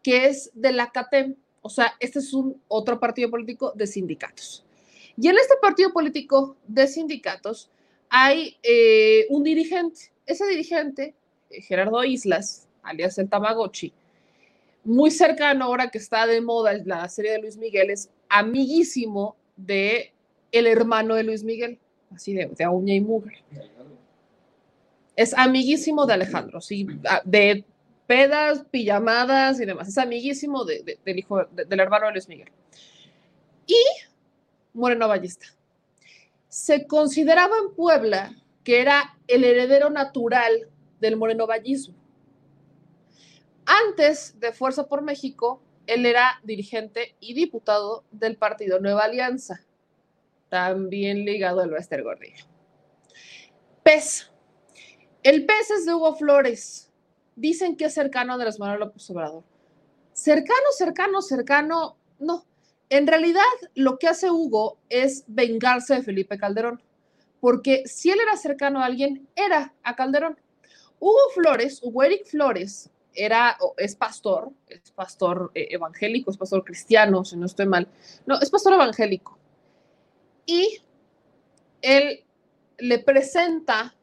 que 0.04 0.26
es 0.26 0.52
de 0.54 0.72
la 0.74 0.92
CATEM, 0.92 1.36
o 1.62 1.70
sea, 1.70 1.94
este 2.00 2.20
es 2.20 2.34
un 2.34 2.62
otro 2.68 3.00
partido 3.00 3.30
político 3.30 3.72
de 3.76 3.88
sindicatos. 3.88 4.66
Y 5.22 5.28
en 5.28 5.38
este 5.38 5.56
partido 5.62 5.92
político 5.92 6.56
de 6.66 6.88
sindicatos 6.88 7.70
hay 8.10 8.58
eh, 8.64 9.26
un 9.30 9.44
dirigente. 9.44 10.12
Ese 10.26 10.48
dirigente, 10.48 11.14
eh, 11.50 11.62
Gerardo 11.62 12.04
Islas, 12.04 12.68
alias 12.84 13.18
el 13.18 13.30
Tamagotchi, 13.30 13.92
muy 14.86 15.12
cercano 15.12 15.66
ahora 15.66 15.90
que 15.90 15.98
está 15.98 16.26
de 16.26 16.40
moda 16.40 16.74
la 16.86 17.08
serie 17.10 17.34
de 17.34 17.40
Luis 17.40 17.58
Miguel, 17.58 17.90
es 17.90 18.10
amiguísimo 18.30 19.36
de 19.58 20.14
el 20.54 20.68
hermano 20.68 21.16
de 21.16 21.24
Luis 21.24 21.44
Miguel, 21.44 21.78
así 22.16 22.34
de, 22.34 22.46
de 22.48 22.94
y 22.94 23.02
mugre. 23.02 23.44
Es 25.18 25.34
amiguísimo 25.34 26.06
de 26.06 26.14
Alejandro, 26.14 26.62
sí, 26.62 26.88
de 27.26 27.66
pedas, 28.08 28.64
pijamadas 28.72 29.60
y 29.60 29.66
demás. 29.66 29.90
Es 29.90 29.98
amiguísimo 29.98 30.64
del 30.64 31.20
hijo, 31.20 31.44
del 31.44 31.80
hermano 31.80 32.06
de 32.08 32.14
Luis 32.14 32.30
Miguel. 32.30 32.50
Y 33.68 33.84
Moreno 34.80 35.08
Ballista. 35.08 35.48
Se 36.48 36.88
consideraba 36.88 37.56
en 37.58 37.76
Puebla 37.76 38.36
que 38.64 38.82
era 38.82 39.18
el 39.28 39.44
heredero 39.44 39.90
natural 39.90 40.70
del 41.00 41.18
Moreno 41.18 41.48
Ballismo. 41.48 41.96
Antes 43.66 44.40
de 44.40 44.52
Fuerza 44.52 44.88
por 44.88 45.02
México, 45.02 45.62
él 45.88 46.06
era 46.06 46.40
dirigente 46.44 47.16
y 47.20 47.34
diputado 47.34 48.04
del 48.12 48.38
partido 48.38 48.80
Nueva 48.80 49.06
Alianza, 49.06 49.62
también 50.50 51.26
ligado 51.26 51.62
al 51.62 51.72
Wester 51.72 52.04
Gordillo. 52.04 52.46
PES. 53.84 54.32
El 55.24 55.46
PES 55.46 55.72
es 55.72 55.86
de 55.86 55.94
Hugo 55.94 56.16
Flores. 56.16 56.92
Dicen 57.36 57.76
que 57.76 57.86
es 57.86 57.94
cercano 57.94 58.32
a 58.32 58.36
Andrés 58.36 58.60
Manuel 58.60 58.82
López 58.82 59.10
Obrador. 59.10 59.44
Cercano, 60.14 60.72
cercano, 60.78 61.22
cercano, 61.22 61.98
no. 62.20 62.46
En 62.90 63.06
realidad, 63.06 63.44
lo 63.76 64.00
que 64.00 64.08
hace 64.08 64.32
Hugo 64.32 64.80
es 64.90 65.24
vengarse 65.28 65.96
de 65.96 66.04
Felipe 66.04 66.38
Calderón, 66.38 66.82
porque 67.40 67.84
si 67.86 68.10
él 68.10 68.20
era 68.20 68.36
cercano 68.36 68.80
a 68.80 68.86
alguien, 68.86 69.28
era 69.36 69.74
a 69.84 69.96
Calderón. 69.96 70.40
Hugo 71.00 71.30
Flores, 71.34 71.80
Hugo 71.84 72.04
Eric 72.04 72.26
Flores, 72.26 72.90
era, 73.14 73.58
es 73.78 73.96
pastor, 73.96 74.52
es 74.68 74.92
pastor 74.92 75.52
eh, 75.54 75.68
evangélico, 75.72 76.32
es 76.32 76.38
pastor 76.38 76.64
cristiano, 76.64 77.24
si 77.24 77.38
no 77.38 77.46
estoy 77.46 77.68
mal. 77.68 77.88
No, 78.26 78.40
es 78.40 78.50
pastor 78.50 78.74
evangélico. 78.74 79.38
Y 80.46 80.82
él 81.82 82.24
le 82.78 83.00
presenta 83.00 83.96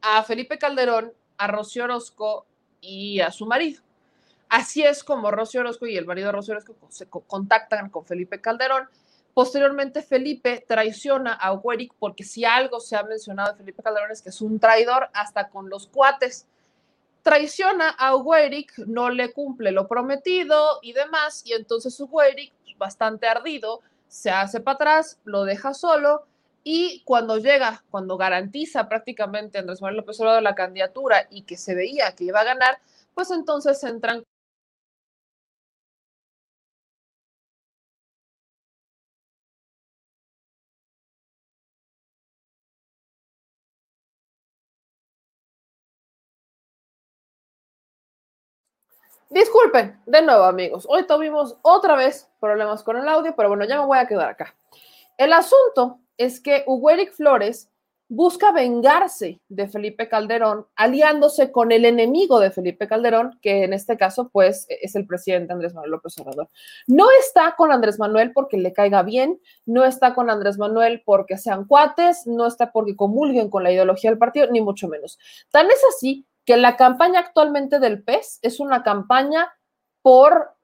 a 0.00 0.22
Felipe 0.22 0.58
Calderón, 0.58 1.12
a 1.38 1.46
Rocío 1.46 1.84
Orozco 1.84 2.46
y 2.80 3.20
a 3.20 3.30
su 3.30 3.46
marido. 3.46 3.82
Así 4.48 4.82
es 4.82 5.02
como 5.02 5.30
Rocío 5.30 5.60
Orozco 5.60 5.86
y 5.86 5.96
el 5.96 6.06
marido 6.06 6.28
de 6.28 6.32
Rocío 6.32 6.52
Orozco 6.52 6.76
se 6.88 7.08
contactan 7.08 7.90
con 7.90 8.04
Felipe 8.04 8.40
Calderón. 8.40 8.88
Posteriormente, 9.34 10.02
Felipe 10.02 10.64
traiciona 10.66 11.34
a 11.34 11.52
Hueric 11.52 11.92
porque 11.98 12.24
si 12.24 12.44
algo 12.44 12.80
se 12.80 12.96
ha 12.96 13.02
mencionado 13.02 13.52
de 13.52 13.58
Felipe 13.58 13.82
Calderón 13.82 14.10
es 14.10 14.22
que 14.22 14.30
es 14.30 14.40
un 14.40 14.58
traidor 14.58 15.08
hasta 15.12 15.48
con 15.48 15.68
los 15.68 15.86
cuates 15.88 16.46
traiciona 17.26 17.88
a 17.88 18.14
Ugueric, 18.14 18.78
no 18.86 19.10
le 19.10 19.32
cumple 19.32 19.72
lo 19.72 19.88
prometido 19.88 20.78
y 20.80 20.92
demás, 20.92 21.42
y 21.44 21.54
entonces 21.54 21.98
Ugueric, 21.98 22.52
bastante 22.78 23.26
ardido, 23.26 23.80
se 24.06 24.30
hace 24.30 24.60
para 24.60 24.76
atrás, 24.76 25.18
lo 25.24 25.42
deja 25.42 25.74
solo, 25.74 26.24
y 26.62 27.02
cuando 27.04 27.38
llega, 27.38 27.82
cuando 27.90 28.16
garantiza 28.16 28.88
prácticamente 28.88 29.58
Andrés 29.58 29.82
Manuel 29.82 29.96
López 29.96 30.20
Obrador 30.20 30.40
la 30.40 30.54
candidatura 30.54 31.26
y 31.28 31.42
que 31.42 31.56
se 31.56 31.74
veía 31.74 32.14
que 32.14 32.22
iba 32.22 32.42
a 32.42 32.44
ganar, 32.44 32.78
pues 33.12 33.32
entonces 33.32 33.82
entran 33.82 34.22
Disculpen, 49.28 50.00
de 50.06 50.22
nuevo 50.22 50.44
amigos, 50.44 50.86
hoy 50.88 51.04
tuvimos 51.04 51.56
otra 51.62 51.96
vez 51.96 52.30
problemas 52.38 52.84
con 52.84 52.96
el 52.96 53.08
audio, 53.08 53.34
pero 53.34 53.48
bueno, 53.48 53.64
ya 53.64 53.80
me 53.80 53.86
voy 53.86 53.98
a 53.98 54.06
quedar 54.06 54.30
acá. 54.30 54.54
El 55.18 55.32
asunto 55.32 55.98
es 56.16 56.40
que 56.40 56.62
Hugo 56.64 56.90
Flores 57.12 57.68
busca 58.08 58.52
vengarse 58.52 59.40
de 59.48 59.68
Felipe 59.68 60.08
Calderón, 60.08 60.66
aliándose 60.76 61.50
con 61.50 61.72
el 61.72 61.84
enemigo 61.84 62.38
de 62.38 62.52
Felipe 62.52 62.86
Calderón, 62.86 63.36
que 63.42 63.64
en 63.64 63.72
este 63.72 63.96
caso, 63.96 64.28
pues, 64.28 64.64
es 64.68 64.94
el 64.94 65.08
presidente 65.08 65.52
Andrés 65.52 65.74
Manuel 65.74 65.90
López 65.90 66.16
Obrador. 66.18 66.48
No 66.86 67.08
está 67.18 67.56
con 67.56 67.72
Andrés 67.72 67.98
Manuel 67.98 68.32
porque 68.32 68.58
le 68.58 68.72
caiga 68.72 69.02
bien, 69.02 69.40
no 69.64 69.84
está 69.84 70.14
con 70.14 70.30
Andrés 70.30 70.56
Manuel 70.56 71.02
porque 71.04 71.36
sean 71.36 71.64
cuates, 71.64 72.28
no 72.28 72.46
está 72.46 72.70
porque 72.70 72.94
comulguen 72.94 73.50
con 73.50 73.64
la 73.64 73.72
ideología 73.72 74.10
del 74.10 74.20
partido, 74.20 74.46
ni 74.52 74.60
mucho 74.60 74.86
menos. 74.86 75.18
Tan 75.50 75.66
es 75.66 75.82
así 75.96 76.24
que 76.46 76.56
la 76.56 76.76
campaña 76.76 77.20
actualmente 77.20 77.80
del 77.80 78.04
PES 78.04 78.38
es 78.40 78.60
una 78.60 78.84
campaña 78.84 79.52
por 80.00 80.56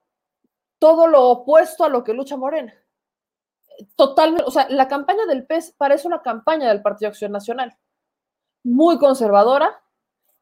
todo 0.79 1.07
lo 1.07 1.29
opuesto 1.29 1.83
a 1.83 1.89
lo 1.89 2.05
que 2.05 2.13
lucha 2.13 2.37
Morena. 2.37 2.73
Totalmente, 3.97 4.45
o 4.47 4.51
sea, 4.51 4.67
la 4.69 4.87
campaña 4.87 5.25
del 5.25 5.45
PES 5.45 5.75
parece 5.77 6.07
una 6.07 6.21
campaña 6.21 6.69
del 6.69 6.81
Partido 6.81 7.09
Acción 7.09 7.33
Nacional. 7.33 7.77
Muy 8.63 8.97
conservadora, 8.97 9.81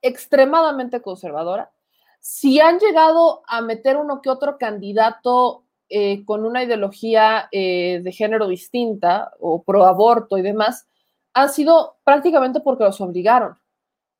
extremadamente 0.04 1.02
conservadora. 1.02 1.72
Si 2.20 2.60
han 2.60 2.78
llegado 2.78 3.42
a 3.48 3.62
meter 3.62 3.98
uno 3.98 4.22
que 4.22 4.30
otro 4.30 4.60
candidato 4.60 5.66
eh, 5.90 6.24
con 6.24 6.46
una 6.46 6.64
ideología 6.64 7.50
eh, 7.52 8.00
de 8.04 8.12
género 8.12 8.48
distinta 8.48 9.32
o 9.40 9.64
pro 9.64 9.86
aborto 9.86 10.38
y 10.38 10.44
demás, 10.44 10.88
han 11.34 11.50
sido 11.50 11.98
prácticamente 12.04 12.60
porque 12.60 12.84
los 12.84 13.02
obligaron 13.02 13.61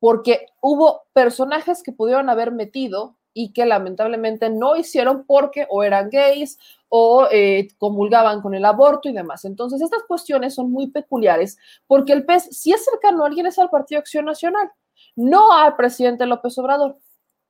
porque 0.02 0.46
hubo 0.60 1.04
personajes 1.12 1.80
que 1.84 1.92
pudieron 1.92 2.28
haber 2.28 2.50
metido 2.50 3.16
y 3.32 3.52
que 3.52 3.66
lamentablemente 3.66 4.50
no 4.50 4.74
hicieron 4.74 5.24
porque 5.24 5.68
o 5.70 5.84
eran 5.84 6.10
gays 6.10 6.58
o 6.88 7.28
eh, 7.30 7.68
comulgaban 7.78 8.42
con 8.42 8.52
el 8.52 8.64
aborto 8.64 9.08
y 9.08 9.12
demás. 9.12 9.44
Entonces, 9.44 9.80
estas 9.80 10.02
cuestiones 10.08 10.56
son 10.56 10.72
muy 10.72 10.88
peculiares 10.90 11.56
porque 11.86 12.14
el 12.14 12.26
PES, 12.26 12.48
si 12.50 12.72
es 12.72 12.84
cercano 12.84 13.22
a 13.22 13.28
alguien, 13.28 13.46
es 13.46 13.60
al 13.60 13.70
Partido 13.70 14.00
Acción 14.00 14.24
Nacional, 14.24 14.72
no 15.14 15.52
al 15.52 15.76
presidente 15.76 16.26
López 16.26 16.58
Obrador. 16.58 16.98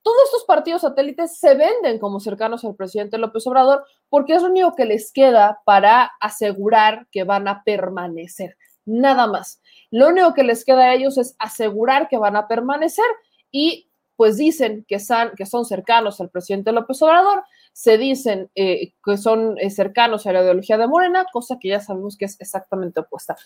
Todos 0.03 0.23
estos 0.27 0.45
partidos 0.45 0.83
satélites 0.83 1.39
se 1.39 1.55
venden 1.55 1.99
como 1.99 2.21
cercanos 2.21 2.67
al 2.67 2.75
presidente 2.77 3.17
López 3.17 3.47
Obrador 3.47 3.83
porque 4.11 4.35
es 4.35 4.43
lo 4.43 4.49
único 4.49 4.75
que 4.75 4.85
les 4.85 5.11
queda 5.11 5.63
para 5.65 6.11
asegurar 6.21 7.07
que 7.11 7.25
van 7.25 7.49
a 7.49 7.63
permanecer 7.65 8.59
nada 8.85 9.27
más. 9.27 9.62
Lo 9.93 10.09
único 10.09 10.35
que 10.35 10.43
les 10.43 10.65
queda 10.65 10.87
a 10.87 10.95
ellos 10.95 11.19
es 11.19 11.37
asegurar 11.39 12.09
que 12.09 12.17
van 12.17 12.35
a 12.35 12.49
permanecer 12.49 13.05
y 13.51 13.91
pues 14.17 14.39
dicen 14.39 14.85
que 14.89 14.99
son, 14.99 15.31
cercanos 15.67 16.21
al 16.21 16.31
presidente 16.31 16.73
López 16.73 17.01
Obrador, 17.03 17.45
se 17.73 17.99
dicen 17.99 18.51
eh, 18.55 18.95
que 19.05 19.17
son 19.17 19.59
eh, 19.59 19.71
cercanos 19.71 20.27
a 20.27 20.33
la 20.33 20.43
ideología 20.43 20.79
de 20.79 20.87
Morena, 20.87 21.27
cosa 21.31 21.59
que 21.61 21.69
ya 21.69 21.81
sabemos 21.81 22.17
que 22.17 22.25
es 22.25 22.41
exactamente 22.41 23.01
opuesta. 23.01 23.37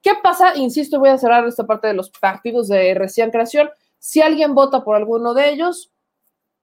¿Qué 0.00 0.12
pasa? 0.22 0.56
Insisto, 0.56 1.00
voy 1.00 1.08
a 1.08 1.18
cerrar 1.18 1.46
esta 1.46 1.66
parte 1.66 1.88
de 1.88 1.94
los 1.94 2.10
partidos 2.10 2.68
de 2.68 2.94
recién 2.94 3.30
creación. 3.30 3.70
Si 3.98 4.20
alguien 4.20 4.54
vota 4.54 4.84
por 4.84 4.94
alguno 4.94 5.34
de 5.34 5.48
ellos, 5.48 5.90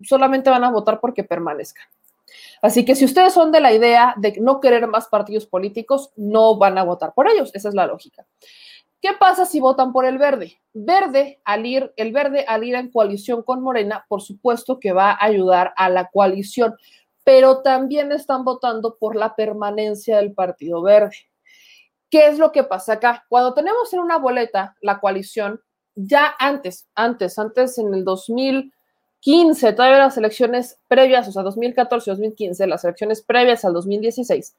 solamente 0.02 0.50
van 0.50 0.64
a 0.64 0.72
votar 0.72 1.00
porque 1.00 1.24
permanezcan. 1.24 1.86
Así 2.62 2.86
que 2.86 2.96
si 2.96 3.06
ustedes 3.06 3.34
son 3.34 3.52
de 3.52 3.60
la 3.60 3.74
idea 3.74 4.14
de 4.18 4.38
no 4.40 4.60
querer 4.60 4.88
más 4.88 5.08
partidos 5.08 5.46
políticos, 5.46 6.12
no 6.16 6.58
van 6.58 6.78
a 6.78 6.84
votar 6.84 7.14
por 7.14 7.28
ellos. 7.28 7.52
Esa 7.54 7.70
es 7.70 7.76
la 7.76 7.88
lógica. 7.88 8.26
¿Qué 9.04 9.12
pasa 9.20 9.46
si 9.46 9.60
votan 9.60 9.92
por 9.92 10.06
el 10.06 10.18
verde? 10.18 10.62
Verde, 10.72 11.42
al 11.44 11.66
ir, 11.66 11.92
el 11.98 12.14
verde 12.14 12.46
al 12.48 12.64
ir 12.64 12.76
en 12.76 12.90
coalición 12.90 13.44
con 13.44 13.62
Morena, 13.62 14.06
por 14.08 14.22
supuesto 14.22 14.80
que 14.80 14.94
va 14.94 15.12
a 15.12 15.26
ayudar 15.26 15.74
a 15.76 15.90
la 15.90 16.10
coalición, 16.10 16.78
pero 17.26 17.62
también 17.62 18.14
están 18.14 18.46
votando 18.46 18.96
por 18.98 19.18
la 19.18 19.36
permanencia 19.36 20.20
del 20.20 20.32
Partido 20.32 20.82
Verde. 20.82 21.18
¿Qué 22.10 22.28
es 22.28 22.40
lo 22.40 22.54
que 22.54 22.64
pasa 22.64 22.94
acá? 22.94 23.26
Cuando 23.28 23.54
tenemos 23.54 23.92
en 23.92 24.00
una 24.00 24.20
boleta 24.20 24.78
la 24.80 25.02
coalición, 25.02 25.60
ya 25.96 26.34
antes, 26.40 26.88
antes, 26.96 27.38
antes 27.38 27.78
en 27.78 27.94
el 27.94 28.06
2015, 28.06 29.74
todavía 29.74 29.98
las 29.98 30.18
elecciones 30.18 30.80
previas, 30.88 31.28
o 31.28 31.34
sea, 31.34 31.44
2014, 31.44 32.10
2015, 32.10 32.68
las 32.68 32.86
elecciones 32.86 33.22
previas 33.22 33.66
al 33.66 33.74
2016, 33.74 34.56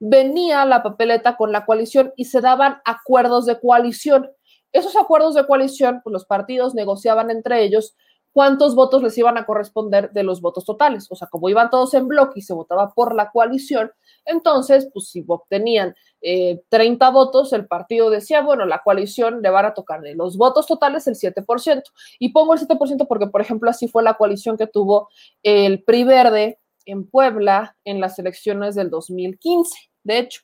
venía 0.00 0.64
la 0.64 0.82
papeleta 0.82 1.36
con 1.36 1.52
la 1.52 1.64
coalición 1.64 2.12
y 2.16 2.24
se 2.24 2.40
daban 2.40 2.80
acuerdos 2.84 3.46
de 3.46 3.60
coalición. 3.60 4.30
Esos 4.72 4.96
acuerdos 4.96 5.34
de 5.34 5.46
coalición, 5.46 6.00
pues 6.02 6.12
los 6.12 6.24
partidos 6.24 6.74
negociaban 6.74 7.30
entre 7.30 7.62
ellos 7.62 7.94
cuántos 8.32 8.74
votos 8.74 9.02
les 9.02 9.16
iban 9.18 9.36
a 9.36 9.44
corresponder 9.44 10.10
de 10.12 10.22
los 10.22 10.40
votos 10.40 10.64
totales. 10.64 11.06
O 11.10 11.16
sea, 11.16 11.28
como 11.28 11.48
iban 11.48 11.70
todos 11.70 11.92
en 11.94 12.08
bloque 12.08 12.38
y 12.40 12.42
se 12.42 12.54
votaba 12.54 12.92
por 12.94 13.14
la 13.14 13.30
coalición, 13.30 13.92
entonces, 14.24 14.88
pues 14.92 15.08
si 15.08 15.24
obtenían 15.26 15.94
eh, 16.22 16.62
30 16.68 17.10
votos, 17.10 17.52
el 17.52 17.66
partido 17.66 18.10
decía, 18.10 18.42
bueno, 18.42 18.64
la 18.66 18.82
coalición 18.82 19.42
le 19.42 19.50
van 19.50 19.66
a 19.66 19.74
tocar 19.74 20.00
de 20.00 20.14
los 20.14 20.36
votos 20.36 20.66
totales 20.66 21.06
el 21.06 21.16
7%. 21.16 21.82
Y 22.18 22.30
pongo 22.30 22.54
el 22.54 22.60
7% 22.60 23.06
porque, 23.08 23.26
por 23.26 23.40
ejemplo, 23.40 23.68
así 23.68 23.88
fue 23.88 24.02
la 24.02 24.14
coalición 24.14 24.56
que 24.56 24.66
tuvo 24.66 25.08
el 25.42 25.82
PRI 25.82 26.04
Verde 26.04 26.60
en 26.86 27.08
Puebla 27.08 27.76
en 27.84 28.00
las 28.00 28.18
elecciones 28.18 28.74
del 28.74 28.90
2015. 28.90 29.89
De 30.04 30.18
hecho, 30.18 30.42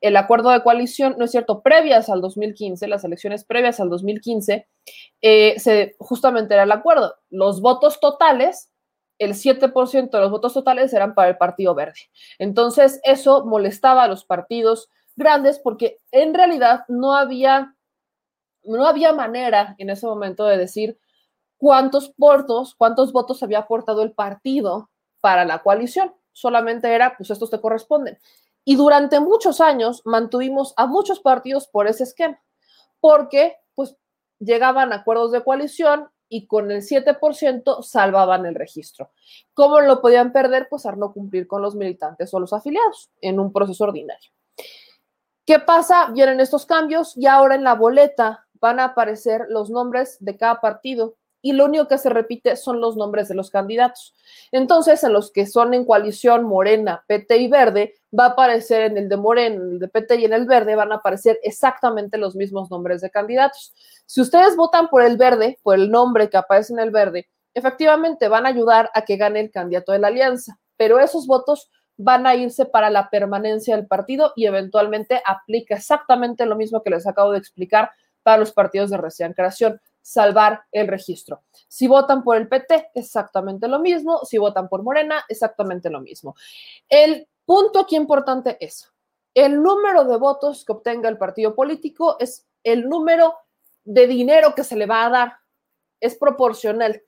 el 0.00 0.16
acuerdo 0.16 0.50
de 0.50 0.62
coalición, 0.62 1.16
no 1.18 1.24
es 1.24 1.30
cierto, 1.30 1.62
previas 1.62 2.08
al 2.08 2.20
2015, 2.20 2.86
las 2.88 3.04
elecciones 3.04 3.44
previas 3.44 3.80
al 3.80 3.90
2015, 3.90 4.68
eh, 5.22 5.58
se, 5.58 5.96
justamente 5.98 6.54
era 6.54 6.64
el 6.64 6.72
acuerdo. 6.72 7.14
Los 7.30 7.60
votos 7.60 8.00
totales, 8.00 8.70
el 9.18 9.34
7% 9.34 10.10
de 10.10 10.20
los 10.20 10.30
votos 10.30 10.54
totales 10.54 10.92
eran 10.92 11.14
para 11.14 11.30
el 11.30 11.36
Partido 11.36 11.74
Verde. 11.74 12.00
Entonces, 12.38 13.00
eso 13.04 13.44
molestaba 13.46 14.04
a 14.04 14.08
los 14.08 14.24
partidos 14.24 14.88
grandes 15.16 15.58
porque 15.58 16.00
en 16.10 16.34
realidad 16.34 16.84
no 16.88 17.14
había, 17.14 17.74
no 18.64 18.86
había 18.86 19.12
manera 19.12 19.74
en 19.78 19.90
ese 19.90 20.06
momento 20.06 20.44
de 20.44 20.58
decir 20.58 20.98
cuántos 21.56 22.12
votos, 22.16 22.74
cuántos 22.74 23.12
votos 23.12 23.42
había 23.42 23.60
aportado 23.60 24.02
el 24.02 24.12
partido 24.12 24.90
para 25.20 25.44
la 25.44 25.62
coalición. 25.62 26.14
Solamente 26.32 26.92
era, 26.92 27.16
pues 27.16 27.30
estos 27.30 27.48
te 27.50 27.60
corresponden. 27.60 28.18
Y 28.64 28.76
durante 28.76 29.20
muchos 29.20 29.60
años 29.60 30.02
mantuvimos 30.04 30.74
a 30.76 30.86
muchos 30.86 31.20
partidos 31.20 31.68
por 31.68 31.86
ese 31.86 32.04
esquema, 32.04 32.40
porque 33.00 33.56
pues 33.74 33.96
llegaban 34.38 34.92
acuerdos 34.92 35.32
de 35.32 35.44
coalición 35.44 36.08
y 36.28 36.46
con 36.46 36.70
el 36.70 36.82
7% 36.82 37.82
salvaban 37.82 38.46
el 38.46 38.54
registro. 38.54 39.12
¿Cómo 39.52 39.80
lo 39.80 40.00
podían 40.00 40.32
perder? 40.32 40.68
Pues 40.68 40.86
al 40.86 40.98
no 40.98 41.12
cumplir 41.12 41.46
con 41.46 41.62
los 41.62 41.74
militantes 41.74 42.32
o 42.32 42.40
los 42.40 42.52
afiliados 42.52 43.10
en 43.20 43.38
un 43.38 43.52
proceso 43.52 43.84
ordinario. 43.84 44.30
¿Qué 45.46 45.58
pasa? 45.58 46.10
Vienen 46.10 46.40
estos 46.40 46.64
cambios 46.64 47.16
y 47.16 47.26
ahora 47.26 47.54
en 47.54 47.64
la 47.64 47.74
boleta 47.74 48.46
van 48.54 48.80
a 48.80 48.84
aparecer 48.84 49.46
los 49.50 49.68
nombres 49.68 50.16
de 50.20 50.38
cada 50.38 50.60
partido 50.60 51.16
y 51.44 51.52
lo 51.52 51.66
único 51.66 51.86
que 51.86 51.98
se 51.98 52.08
repite 52.08 52.56
son 52.56 52.80
los 52.80 52.96
nombres 52.96 53.28
de 53.28 53.34
los 53.34 53.50
candidatos. 53.50 54.14
Entonces, 54.50 55.04
en 55.04 55.12
los 55.12 55.30
que 55.30 55.46
son 55.46 55.74
en 55.74 55.84
coalición 55.84 56.44
Morena, 56.44 57.04
PT 57.06 57.36
y 57.36 57.48
Verde, 57.48 57.96
va 58.18 58.24
a 58.24 58.28
aparecer 58.28 58.84
en 58.84 58.96
el 58.96 59.10
de 59.10 59.18
Morena, 59.18 59.56
en 59.56 59.72
el 59.72 59.78
de 59.78 59.88
PT 59.88 60.16
y 60.16 60.24
en 60.24 60.32
el 60.32 60.46
Verde 60.46 60.74
van 60.74 60.90
a 60.90 60.96
aparecer 60.96 61.38
exactamente 61.42 62.16
los 62.16 62.34
mismos 62.34 62.70
nombres 62.70 63.02
de 63.02 63.10
candidatos. 63.10 63.74
Si 64.06 64.22
ustedes 64.22 64.56
votan 64.56 64.88
por 64.88 65.02
el 65.02 65.18
Verde, 65.18 65.58
por 65.62 65.74
el 65.74 65.90
nombre 65.90 66.30
que 66.30 66.38
aparece 66.38 66.72
en 66.72 66.78
el 66.78 66.90
Verde, 66.90 67.28
efectivamente 67.52 68.28
van 68.28 68.46
a 68.46 68.48
ayudar 68.48 68.90
a 68.94 69.02
que 69.02 69.18
gane 69.18 69.40
el 69.40 69.50
candidato 69.50 69.92
de 69.92 69.98
la 69.98 70.08
alianza, 70.08 70.58
pero 70.78 70.98
esos 70.98 71.26
votos 71.26 71.70
van 71.98 72.26
a 72.26 72.34
irse 72.34 72.64
para 72.64 72.88
la 72.88 73.10
permanencia 73.10 73.76
del 73.76 73.86
partido 73.86 74.32
y 74.34 74.46
eventualmente 74.46 75.20
aplica 75.26 75.74
exactamente 75.74 76.46
lo 76.46 76.56
mismo 76.56 76.82
que 76.82 76.88
les 76.88 77.06
acabo 77.06 77.32
de 77.32 77.38
explicar 77.38 77.90
para 78.22 78.38
los 78.38 78.52
partidos 78.52 78.88
de 78.88 78.96
recién 78.96 79.34
creación 79.34 79.78
salvar 80.04 80.64
el 80.70 80.86
registro. 80.86 81.44
Si 81.66 81.88
votan 81.88 82.22
por 82.22 82.36
el 82.36 82.46
PT, 82.46 82.90
exactamente 82.94 83.66
lo 83.68 83.78
mismo. 83.78 84.20
Si 84.24 84.36
votan 84.36 84.68
por 84.68 84.82
Morena, 84.82 85.24
exactamente 85.30 85.88
lo 85.88 86.02
mismo. 86.02 86.36
El 86.90 87.26
punto 87.46 87.80
aquí 87.80 87.96
importante 87.96 88.58
es, 88.60 88.92
el 89.32 89.62
número 89.62 90.04
de 90.04 90.18
votos 90.18 90.62
que 90.64 90.72
obtenga 90.72 91.08
el 91.08 91.16
partido 91.16 91.54
político 91.54 92.18
es 92.20 92.46
el 92.62 92.86
número 92.86 93.34
de 93.82 94.06
dinero 94.06 94.54
que 94.54 94.62
se 94.62 94.76
le 94.76 94.84
va 94.84 95.06
a 95.06 95.10
dar. 95.10 95.32
Es 96.00 96.16
proporcional. 96.16 97.02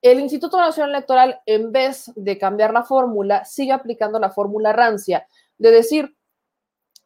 El 0.00 0.18
Instituto 0.18 0.56
Nacional 0.56 0.90
Electoral, 0.90 1.42
en 1.44 1.70
vez 1.70 2.10
de 2.16 2.38
cambiar 2.38 2.72
la 2.72 2.82
fórmula, 2.82 3.44
sigue 3.44 3.72
aplicando 3.72 4.18
la 4.18 4.30
fórmula 4.30 4.72
rancia, 4.72 5.28
de 5.58 5.70
decir, 5.70 6.16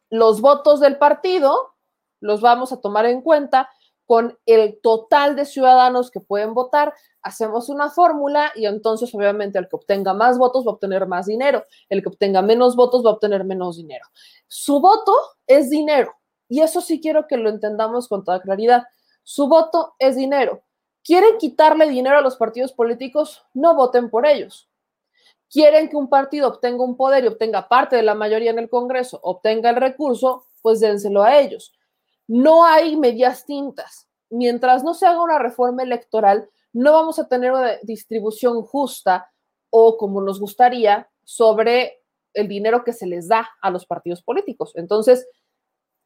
los 0.09 0.39
votos 0.39 0.79
del 0.79 0.97
partido 0.97 1.73
los 2.21 2.39
vamos 2.39 2.71
a 2.71 2.79
tomar 2.79 3.05
en 3.07 3.21
cuenta 3.21 3.69
con 4.05 4.37
el 4.45 4.79
total 4.81 5.35
de 5.35 5.45
ciudadanos 5.45 6.11
que 6.11 6.19
pueden 6.19 6.53
votar, 6.53 6.93
hacemos 7.21 7.69
una 7.69 7.89
fórmula 7.89 8.51
y 8.55 8.65
entonces 8.65 9.13
obviamente 9.15 9.57
el 9.57 9.69
que 9.69 9.75
obtenga 9.75 10.13
más 10.13 10.37
votos 10.37 10.65
va 10.65 10.71
a 10.71 10.73
obtener 10.73 11.07
más 11.07 11.25
dinero, 11.25 11.65
el 11.89 12.01
que 12.03 12.09
obtenga 12.09 12.41
menos 12.41 12.75
votos 12.75 13.05
va 13.05 13.11
a 13.11 13.13
obtener 13.13 13.45
menos 13.45 13.77
dinero. 13.77 14.05
Su 14.47 14.79
voto 14.79 15.13
es 15.47 15.69
dinero 15.69 16.13
y 16.49 16.61
eso 16.61 16.81
sí 16.81 16.99
quiero 16.99 17.27
que 17.27 17.37
lo 17.37 17.49
entendamos 17.49 18.07
con 18.07 18.23
toda 18.23 18.41
claridad. 18.41 18.83
Su 19.23 19.47
voto 19.47 19.95
es 19.99 20.15
dinero. 20.15 20.63
¿Quieren 21.03 21.37
quitarle 21.37 21.87
dinero 21.89 22.17
a 22.17 22.21
los 22.21 22.35
partidos 22.35 22.73
políticos? 22.73 23.43
No 23.53 23.75
voten 23.75 24.09
por 24.09 24.25
ellos. 24.25 24.69
¿Quieren 25.49 25.89
que 25.89 25.95
un 25.95 26.09
partido 26.09 26.47
obtenga 26.47 26.83
un 26.83 26.97
poder 26.97 27.23
y 27.23 27.27
obtenga 27.27 27.67
parte 27.67 27.95
de 27.95 28.03
la 28.03 28.15
mayoría 28.15 28.51
en 28.51 28.59
el 28.59 28.69
Congreso, 28.69 29.19
obtenga 29.21 29.69
el 29.69 29.75
recurso? 29.75 30.45
Pues 30.61 30.79
dénselo 30.79 31.23
a 31.23 31.39
ellos 31.39 31.73
no 32.27 32.65
hay 32.65 32.95
medias 32.95 33.45
tintas. 33.45 34.07
Mientras 34.29 34.83
no 34.83 34.93
se 34.93 35.05
haga 35.05 35.21
una 35.21 35.39
reforma 35.39 35.83
electoral, 35.83 36.49
no 36.71 36.91
vamos 36.91 37.19
a 37.19 37.27
tener 37.27 37.51
una 37.51 37.77
distribución 37.83 38.63
justa 38.63 39.31
o 39.69 39.97
como 39.97 40.21
nos 40.21 40.39
gustaría 40.39 41.09
sobre 41.23 42.03
el 42.33 42.47
dinero 42.47 42.83
que 42.83 42.93
se 42.93 43.05
les 43.05 43.27
da 43.27 43.49
a 43.61 43.69
los 43.69 43.85
partidos 43.85 44.23
políticos. 44.23 44.71
Entonces, 44.75 45.27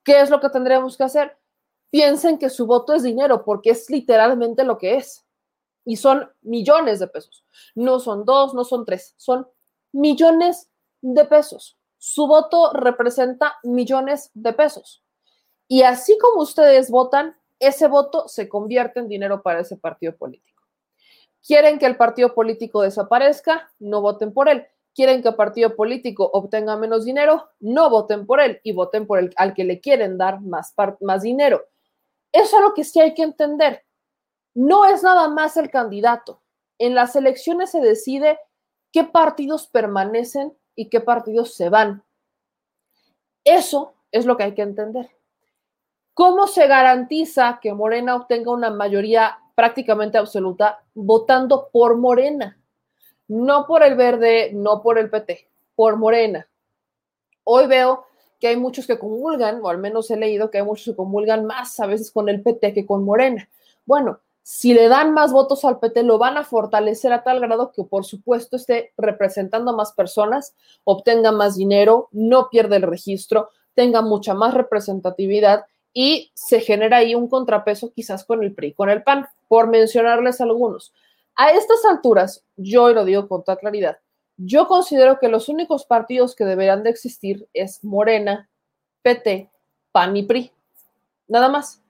¿qué 0.03 0.21
es 0.21 0.29
lo 0.29 0.39
que 0.39 0.49
tendremos 0.49 0.97
que 0.97 1.03
hacer? 1.03 1.37
Piensen 1.89 2.37
que 2.37 2.49
su 2.49 2.67
voto 2.67 2.93
es 2.93 3.03
dinero 3.03 3.45
porque 3.45 3.69
es 3.71 3.89
literalmente 3.89 4.63
lo 4.63 4.77
que 4.77 4.95
es. 4.97 5.25
Y 5.85 5.95
son 5.95 6.29
millones 6.41 6.99
de 6.99 7.07
pesos. 7.07 7.45
No 7.75 7.99
son 8.01 8.25
dos, 8.25 8.53
no 8.53 8.65
son 8.65 8.83
tres, 8.83 9.13
son 9.15 9.47
millones 9.93 10.69
de 11.01 11.23
pesos. 11.25 11.77
Su 11.97 12.27
voto 12.27 12.73
representa 12.73 13.55
millones 13.63 14.31
de 14.33 14.51
pesos. 14.51 15.01
Y 15.67 15.83
así 15.83 16.17
como 16.17 16.41
ustedes 16.41 16.89
votan, 16.89 17.35
ese 17.59 17.87
voto 17.87 18.27
se 18.27 18.47
convierte 18.47 18.99
en 18.99 19.07
dinero 19.07 19.41
para 19.41 19.61
ese 19.61 19.77
partido 19.77 20.15
político. 20.15 20.63
¿Quieren 21.45 21.79
que 21.79 21.85
el 21.85 21.97
partido 21.97 22.33
político 22.33 22.81
desaparezca? 22.81 23.71
No 23.79 24.01
voten 24.01 24.33
por 24.33 24.49
él. 24.49 24.67
¿Quieren 24.93 25.21
que 25.21 25.29
el 25.29 25.35
partido 25.35 25.75
político 25.75 26.29
obtenga 26.33 26.75
menos 26.75 27.05
dinero? 27.05 27.49
No 27.59 27.89
voten 27.89 28.25
por 28.25 28.39
él 28.39 28.59
y 28.63 28.73
voten 28.73 29.05
por 29.05 29.19
el 29.19 29.33
al 29.37 29.53
que 29.53 29.63
le 29.63 29.79
quieren 29.79 30.17
dar 30.17 30.41
más, 30.41 30.73
más 31.01 31.21
dinero. 31.21 31.65
Eso 32.31 32.57
es 32.57 32.61
lo 32.61 32.73
que 32.73 32.83
sí 32.83 32.99
hay 32.99 33.13
que 33.13 33.23
entender. 33.23 33.85
No 34.53 34.85
es 34.85 35.03
nada 35.03 35.29
más 35.29 35.55
el 35.57 35.69
candidato. 35.69 36.41
En 36.79 36.95
las 36.95 37.15
elecciones 37.15 37.71
se 37.71 37.79
decide 37.79 38.39
qué 38.91 39.03
partidos 39.03 39.67
permanecen 39.67 40.57
y 40.75 40.89
qué 40.89 40.99
partidos 40.99 41.53
se 41.53 41.69
van. 41.69 42.03
Eso 43.43 43.93
es 44.11 44.25
lo 44.25 44.35
que 44.35 44.43
hay 44.43 44.53
que 44.53 44.63
entender. 44.63 45.16
¿Cómo 46.17 46.47
se 46.47 46.65
garantiza 46.65 47.59
que 47.61 47.75
Morena 47.75 48.15
obtenga 48.15 48.51
una 48.51 48.71
mayoría 48.71 49.37
prácticamente 49.53 50.17
absoluta 50.17 50.83
votando 50.95 51.69
por 51.71 51.95
Morena? 51.95 52.59
No 53.27 53.67
por 53.67 53.83
el 53.83 53.93
verde, 53.93 54.49
no 54.51 54.81
por 54.81 54.97
el 54.97 55.11
PT, 55.11 55.47
por 55.75 55.95
Morena. 55.95 56.49
Hoy 57.43 57.67
veo 57.67 58.07
que 58.39 58.47
hay 58.47 58.57
muchos 58.57 58.87
que 58.87 58.97
comulgan, 58.97 59.59
o 59.61 59.69
al 59.69 59.77
menos 59.77 60.09
he 60.09 60.17
leído 60.17 60.49
que 60.49 60.57
hay 60.57 60.63
muchos 60.63 60.85
que 60.85 60.95
comulgan 60.95 61.45
más 61.45 61.79
a 61.79 61.85
veces 61.85 62.09
con 62.09 62.29
el 62.29 62.41
PT 62.41 62.73
que 62.73 62.87
con 62.87 63.03
Morena. 63.05 63.47
Bueno, 63.85 64.21
si 64.41 64.73
le 64.73 64.87
dan 64.87 65.13
más 65.13 65.31
votos 65.31 65.65
al 65.65 65.77
PT, 65.77 66.01
lo 66.01 66.17
van 66.17 66.37
a 66.37 66.43
fortalecer 66.43 67.13
a 67.13 67.21
tal 67.21 67.39
grado 67.41 67.71
que, 67.71 67.83
por 67.83 68.05
supuesto, 68.05 68.55
esté 68.55 68.91
representando 68.97 69.69
a 69.69 69.75
más 69.75 69.93
personas, 69.93 70.55
obtenga 70.83 71.31
más 71.31 71.57
dinero, 71.57 72.09
no 72.11 72.49
pierda 72.49 72.75
el 72.77 72.81
registro, 72.81 73.51
tenga 73.75 74.01
mucha 74.01 74.33
más 74.33 74.55
representatividad 74.55 75.67
y 75.99 76.29
se 76.35 76.59
genera 76.59 76.97
ahí 76.97 77.15
un 77.15 77.27
contrapeso 77.27 77.91
quizás 77.91 78.23
con 78.23 78.43
el 78.43 78.53
PRI, 78.53 78.73
con 78.73 78.91
el 78.91 79.01
PAN, 79.01 79.25
por 79.47 79.65
mencionarles 79.65 80.39
algunos. 80.39 80.93
A 81.35 81.49
estas 81.49 81.83
alturas, 81.85 82.45
yo 82.55 82.93
lo 82.93 83.03
digo 83.03 83.27
con 83.27 83.43
toda 83.43 83.57
claridad, 83.57 83.97
yo 84.37 84.67
considero 84.67 85.17
que 85.17 85.27
los 85.27 85.49
únicos 85.49 85.85
partidos 85.85 86.35
que 86.35 86.45
deberán 86.45 86.83
de 86.83 86.91
existir 86.91 87.49
es 87.51 87.83
Morena, 87.83 88.47
PT, 89.01 89.49
PAN 89.91 90.15
y 90.15 90.21
PRI. 90.21 90.51
Nada 91.27 91.49
más. 91.49 91.81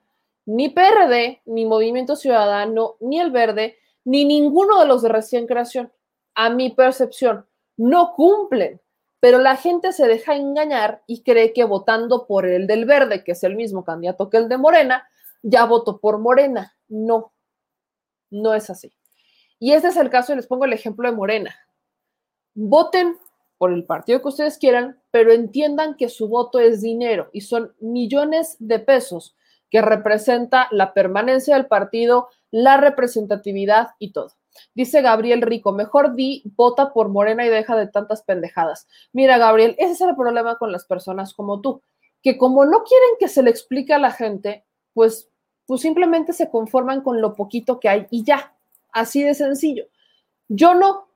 Ni 0.45 0.69
PRD, 0.69 1.41
ni 1.45 1.65
Movimiento 1.65 2.15
Ciudadano, 2.15 2.95
ni 3.01 3.19
el 3.19 3.31
Verde, 3.31 3.75
ni 4.05 4.23
ninguno 4.23 4.79
de 4.79 4.85
los 4.85 5.01
de 5.01 5.09
recién 5.09 5.47
creación, 5.47 5.91
a 6.33 6.49
mi 6.49 6.69
percepción, 6.69 7.45
no 7.75 8.13
cumplen 8.15 8.79
pero 9.19 9.39
la 9.39 9.55
gente 9.55 9.93
se 9.93 10.07
deja 10.07 10.35
engañar 10.35 11.03
y 11.07 11.23
cree 11.23 11.53
que 11.53 11.63
votando 11.63 12.27
por 12.27 12.45
el 12.45 12.67
del 12.67 12.85
verde, 12.85 13.23
que 13.23 13.31
es 13.31 13.43
el 13.43 13.55
mismo 13.55 13.83
candidato 13.83 14.29
que 14.29 14.37
el 14.37 14.49
de 14.49 14.57
Morena, 14.57 15.07
ya 15.41 15.65
votó 15.65 15.99
por 15.99 16.19
Morena. 16.19 16.75
No, 16.87 17.33
no 18.29 18.53
es 18.53 18.69
así. 18.69 18.93
Y 19.59 19.73
este 19.73 19.87
es 19.87 19.97
el 19.97 20.09
caso, 20.09 20.33
y 20.33 20.35
les 20.35 20.47
pongo 20.47 20.65
el 20.65 20.73
ejemplo 20.73 21.09
de 21.09 21.15
Morena. 21.15 21.55
Voten 22.53 23.17
por 23.57 23.71
el 23.71 23.85
partido 23.85 24.21
que 24.21 24.27
ustedes 24.27 24.57
quieran, 24.57 25.01
pero 25.09 25.31
entiendan 25.31 25.95
que 25.95 26.09
su 26.09 26.27
voto 26.27 26.59
es 26.59 26.81
dinero 26.81 27.29
y 27.33 27.41
son 27.41 27.73
millones 27.79 28.55
de 28.59 28.79
pesos 28.79 29.35
que 29.69 29.81
representa 29.81 30.67
la 30.71 30.93
permanencia 30.93 31.55
del 31.55 31.65
partido, 31.65 32.29
la 32.51 32.77
representatividad 32.77 33.89
y 33.99 34.11
todo. 34.11 34.31
Dice 34.73 35.01
Gabriel 35.01 35.41
Rico, 35.41 35.71
mejor 35.71 36.15
di, 36.15 36.43
vota 36.55 36.93
por 36.93 37.09
Morena 37.09 37.45
y 37.45 37.49
deja 37.49 37.75
de 37.75 37.87
tantas 37.87 38.23
pendejadas. 38.23 38.87
Mira, 39.13 39.37
Gabriel, 39.37 39.75
ese 39.77 39.93
es 39.93 40.01
el 40.01 40.15
problema 40.15 40.57
con 40.57 40.71
las 40.71 40.85
personas 40.85 41.33
como 41.33 41.61
tú, 41.61 41.81
que 42.21 42.37
como 42.37 42.65
no 42.65 42.83
quieren 42.83 43.09
que 43.19 43.27
se 43.27 43.43
le 43.43 43.49
explique 43.49 43.93
a 43.93 43.99
la 43.99 44.11
gente, 44.11 44.65
pues, 44.93 45.29
pues 45.65 45.81
simplemente 45.81 46.33
se 46.33 46.49
conforman 46.49 47.01
con 47.01 47.21
lo 47.21 47.35
poquito 47.35 47.79
que 47.79 47.89
hay 47.89 48.07
y 48.09 48.23
ya, 48.23 48.55
así 48.91 49.23
de 49.23 49.33
sencillo. 49.33 49.85
Yo 50.47 50.73
no, 50.73 51.07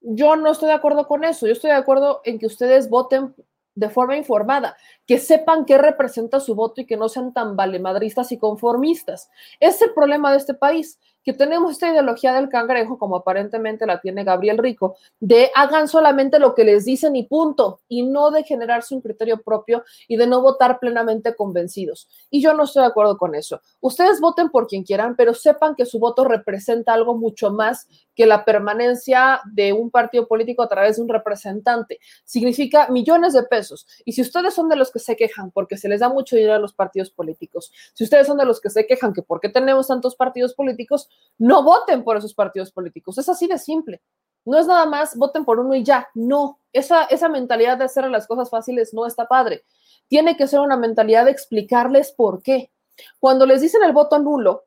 yo 0.00 0.36
no 0.36 0.52
estoy 0.52 0.68
de 0.68 0.74
acuerdo 0.74 1.06
con 1.06 1.24
eso, 1.24 1.46
yo 1.46 1.52
estoy 1.52 1.70
de 1.70 1.76
acuerdo 1.76 2.20
en 2.24 2.38
que 2.38 2.46
ustedes 2.46 2.88
voten 2.88 3.34
de 3.74 3.88
forma 3.88 4.16
informada, 4.16 4.76
que 5.06 5.18
sepan 5.18 5.64
qué 5.64 5.78
representa 5.78 6.40
su 6.40 6.54
voto 6.54 6.80
y 6.80 6.86
que 6.86 6.96
no 6.96 7.08
sean 7.08 7.32
tan 7.32 7.56
valemadristas 7.56 8.32
y 8.32 8.38
conformistas. 8.38 9.30
Es 9.60 9.80
el 9.82 9.92
problema 9.94 10.30
de 10.30 10.38
este 10.38 10.54
país, 10.54 10.98
que 11.24 11.32
tenemos 11.32 11.72
esta 11.72 11.90
ideología 11.90 12.32
del 12.34 12.48
cangrejo, 12.48 12.98
como 12.98 13.16
aparentemente 13.16 13.86
la 13.86 14.00
tiene 14.00 14.24
Gabriel 14.24 14.58
Rico, 14.58 14.96
de 15.20 15.50
hagan 15.54 15.88
solamente 15.88 16.38
lo 16.38 16.54
que 16.54 16.64
les 16.64 16.84
dicen 16.84 17.16
y 17.16 17.24
punto, 17.24 17.80
y 17.88 18.02
no 18.02 18.30
de 18.30 18.44
generarse 18.44 18.94
un 18.94 19.00
criterio 19.00 19.40
propio 19.42 19.84
y 20.08 20.16
de 20.16 20.26
no 20.26 20.42
votar 20.42 20.78
plenamente 20.78 21.34
convencidos. 21.34 22.08
Y 22.30 22.42
yo 22.42 22.54
no 22.54 22.64
estoy 22.64 22.82
de 22.82 22.88
acuerdo 22.88 23.16
con 23.16 23.34
eso. 23.34 23.60
Ustedes 23.80 24.20
voten 24.20 24.50
por 24.50 24.66
quien 24.66 24.84
quieran, 24.84 25.16
pero 25.16 25.34
sepan 25.34 25.74
que 25.74 25.86
su 25.86 25.98
voto 25.98 26.24
representa 26.24 26.92
algo 26.92 27.16
mucho 27.16 27.50
más 27.50 27.88
que 28.14 28.26
la 28.26 28.44
permanencia 28.44 29.40
de 29.52 29.72
un 29.72 29.90
partido 29.90 30.26
político 30.26 30.62
a 30.62 30.68
través 30.68 30.96
de 30.96 31.02
un 31.02 31.08
representante. 31.08 31.98
Significa 32.24 32.88
millones 32.88 33.32
de 33.32 33.42
pesos. 33.44 33.86
Y 34.04 34.12
si 34.12 34.22
ustedes 34.22 34.54
son 34.54 34.68
de 34.68 34.76
los 34.76 34.90
que 34.90 34.98
se 34.98 35.16
quejan 35.16 35.50
porque 35.50 35.76
se 35.76 35.88
les 35.88 36.00
da 36.00 36.08
mucho 36.08 36.36
dinero 36.36 36.54
a 36.54 36.58
los 36.58 36.74
partidos 36.74 37.10
políticos, 37.10 37.72
si 37.94 38.04
ustedes 38.04 38.26
son 38.26 38.38
de 38.38 38.44
los 38.44 38.60
que 38.60 38.70
se 38.70 38.86
quejan 38.86 39.12
que 39.12 39.22
por 39.22 39.40
qué 39.40 39.48
tenemos 39.48 39.88
tantos 39.88 40.16
partidos 40.16 40.54
políticos, 40.54 41.08
no 41.38 41.62
voten 41.62 42.04
por 42.04 42.16
esos 42.16 42.34
partidos 42.34 42.70
políticos. 42.72 43.18
Es 43.18 43.28
así 43.28 43.46
de 43.46 43.58
simple. 43.58 44.00
No 44.44 44.58
es 44.58 44.66
nada 44.66 44.86
más 44.86 45.16
voten 45.16 45.44
por 45.44 45.58
uno 45.58 45.74
y 45.74 45.84
ya. 45.84 46.08
No, 46.14 46.58
esa, 46.72 47.04
esa 47.04 47.28
mentalidad 47.28 47.78
de 47.78 47.84
hacer 47.84 48.08
las 48.10 48.26
cosas 48.26 48.50
fáciles 48.50 48.92
no 48.92 49.06
está 49.06 49.26
padre. 49.26 49.64
Tiene 50.08 50.36
que 50.36 50.46
ser 50.46 50.60
una 50.60 50.76
mentalidad 50.76 51.24
de 51.24 51.30
explicarles 51.30 52.12
por 52.12 52.42
qué. 52.42 52.70
Cuando 53.18 53.46
les 53.46 53.60
dicen 53.60 53.82
el 53.82 53.92
voto 53.92 54.18
nulo, 54.18 54.64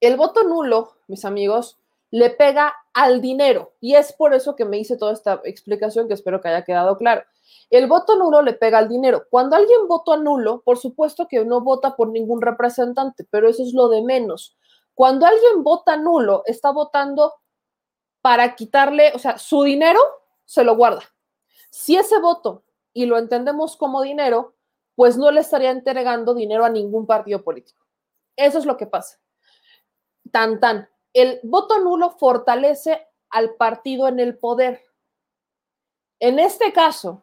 el 0.00 0.16
voto 0.16 0.42
nulo, 0.42 0.96
mis 1.08 1.24
amigos, 1.24 1.78
le 2.10 2.30
pega 2.30 2.74
al 2.94 3.20
dinero. 3.20 3.72
Y 3.80 3.94
es 3.94 4.12
por 4.12 4.34
eso 4.34 4.56
que 4.56 4.64
me 4.64 4.78
hice 4.78 4.96
toda 4.96 5.12
esta 5.12 5.40
explicación 5.44 6.08
que 6.08 6.14
espero 6.14 6.40
que 6.40 6.48
haya 6.48 6.64
quedado 6.64 6.96
claro. 6.96 7.24
El 7.70 7.86
voto 7.86 8.16
nulo 8.16 8.42
le 8.42 8.52
pega 8.52 8.78
al 8.78 8.88
dinero. 8.88 9.24
Cuando 9.30 9.56
alguien 9.56 9.88
vota 9.88 10.16
nulo, 10.16 10.62
por 10.62 10.78
supuesto 10.78 11.26
que 11.28 11.44
no 11.44 11.60
vota 11.60 11.96
por 11.96 12.08
ningún 12.08 12.40
representante, 12.40 13.26
pero 13.30 13.48
eso 13.48 13.62
es 13.62 13.72
lo 13.72 13.88
de 13.88 14.02
menos. 14.02 14.56
Cuando 14.96 15.26
alguien 15.26 15.62
vota 15.62 15.98
nulo, 15.98 16.42
está 16.46 16.70
votando 16.70 17.34
para 18.22 18.56
quitarle, 18.56 19.12
o 19.14 19.18
sea, 19.18 19.36
su 19.36 19.62
dinero 19.62 20.00
se 20.46 20.64
lo 20.64 20.74
guarda. 20.74 21.02
Si 21.68 21.96
ese 21.96 22.18
voto, 22.18 22.64
y 22.94 23.04
lo 23.04 23.18
entendemos 23.18 23.76
como 23.76 24.00
dinero, 24.00 24.54
pues 24.94 25.18
no 25.18 25.30
le 25.30 25.42
estaría 25.42 25.70
entregando 25.70 26.32
dinero 26.32 26.64
a 26.64 26.70
ningún 26.70 27.06
partido 27.06 27.44
político. 27.44 27.84
Eso 28.36 28.58
es 28.58 28.64
lo 28.64 28.78
que 28.78 28.86
pasa. 28.86 29.20
Tan, 30.32 30.60
tan 30.60 30.88
el 31.12 31.40
voto 31.42 31.78
nulo 31.78 32.10
fortalece 32.10 33.06
al 33.28 33.54
partido 33.56 34.08
en 34.08 34.18
el 34.18 34.38
poder. 34.38 34.82
En 36.20 36.38
este 36.38 36.72
caso, 36.72 37.22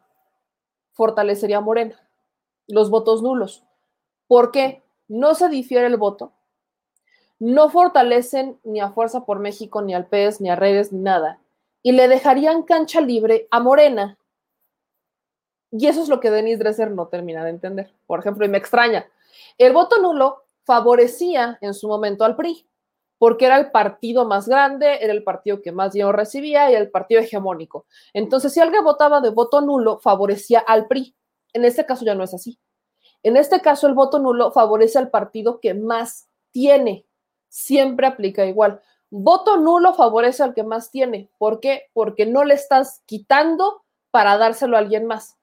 fortalecería 0.92 1.56
a 1.56 1.60
Morena, 1.60 2.08
los 2.68 2.88
votos 2.88 3.20
nulos. 3.20 3.64
¿Por 4.28 4.52
qué? 4.52 4.84
No 5.06 5.34
se 5.34 5.48
difiere 5.48 5.86
el 5.86 5.96
voto, 5.96 6.32
no 7.44 7.68
fortalecen 7.68 8.58
ni 8.64 8.80
a 8.80 8.90
Fuerza 8.90 9.26
por 9.26 9.38
México, 9.38 9.82
ni 9.82 9.94
al 9.94 10.06
PES, 10.06 10.40
ni 10.40 10.48
a 10.48 10.56
Redes, 10.56 10.92
ni 10.92 11.00
nada, 11.00 11.40
y 11.82 11.92
le 11.92 12.08
dejarían 12.08 12.62
cancha 12.62 13.02
libre 13.02 13.48
a 13.50 13.60
Morena. 13.60 14.16
Y 15.70 15.86
eso 15.86 16.02
es 16.02 16.08
lo 16.08 16.20
que 16.20 16.30
Denis 16.30 16.58
Dresser 16.58 16.90
no 16.90 17.08
termina 17.08 17.44
de 17.44 17.50
entender. 17.50 17.92
Por 18.06 18.20
ejemplo, 18.20 18.46
y 18.46 18.48
me 18.48 18.56
extraña, 18.56 19.06
el 19.58 19.74
voto 19.74 20.00
nulo 20.00 20.44
favorecía 20.62 21.58
en 21.60 21.74
su 21.74 21.86
momento 21.86 22.24
al 22.24 22.34
PRI 22.34 22.66
porque 23.18 23.44
era 23.44 23.58
el 23.58 23.70
partido 23.70 24.24
más 24.24 24.48
grande, 24.48 24.98
era 25.02 25.12
el 25.12 25.22
partido 25.22 25.60
que 25.60 25.70
más 25.70 25.92
dinero 25.92 26.12
recibía 26.12 26.70
y 26.70 26.74
el 26.74 26.90
partido 26.90 27.20
hegemónico. 27.20 27.84
Entonces, 28.14 28.54
si 28.54 28.60
alguien 28.60 28.84
votaba 28.84 29.20
de 29.20 29.28
voto 29.28 29.60
nulo, 29.60 29.98
favorecía 29.98 30.60
al 30.60 30.86
PRI. 30.86 31.14
En 31.52 31.66
este 31.66 31.84
caso 31.84 32.06
ya 32.06 32.14
no 32.14 32.24
es 32.24 32.32
así. 32.32 32.58
En 33.22 33.36
este 33.36 33.60
caso, 33.60 33.86
el 33.86 33.94
voto 33.94 34.18
nulo 34.18 34.50
favorece 34.50 34.98
al 34.98 35.10
partido 35.10 35.60
que 35.60 35.74
más 35.74 36.28
tiene. 36.50 37.03
Siempre 37.54 38.08
aplica 38.08 38.44
igual. 38.44 38.80
Voto 39.10 39.58
nulo 39.58 39.94
favorece 39.94 40.42
al 40.42 40.54
que 40.54 40.64
más 40.64 40.90
tiene. 40.90 41.30
¿Por 41.38 41.60
qué? 41.60 41.88
Porque 41.92 42.26
no 42.26 42.42
le 42.42 42.54
estás 42.54 43.02
quitando 43.06 43.84
para 44.10 44.36
dárselo 44.38 44.76
a 44.76 44.80
alguien 44.80 45.06
más. 45.06 45.36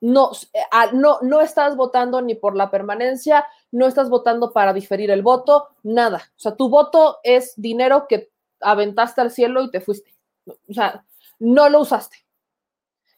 No, 0.00 0.30
eh, 0.52 0.60
no, 0.92 1.18
no 1.22 1.40
estás 1.40 1.74
votando 1.74 2.22
ni 2.22 2.36
por 2.36 2.54
la 2.54 2.70
permanencia, 2.70 3.44
no 3.72 3.88
estás 3.88 4.10
votando 4.10 4.52
para 4.52 4.72
diferir 4.72 5.10
el 5.10 5.22
voto, 5.22 5.70
nada. 5.82 6.30
O 6.36 6.38
sea, 6.38 6.54
tu 6.54 6.68
voto 6.68 7.18
es 7.24 7.54
dinero 7.56 8.06
que 8.08 8.30
aventaste 8.60 9.20
al 9.20 9.32
cielo 9.32 9.64
y 9.64 9.72
te 9.72 9.80
fuiste. 9.80 10.14
O 10.46 10.72
sea, 10.72 11.04
no 11.40 11.68
lo 11.68 11.80
usaste. 11.80 12.24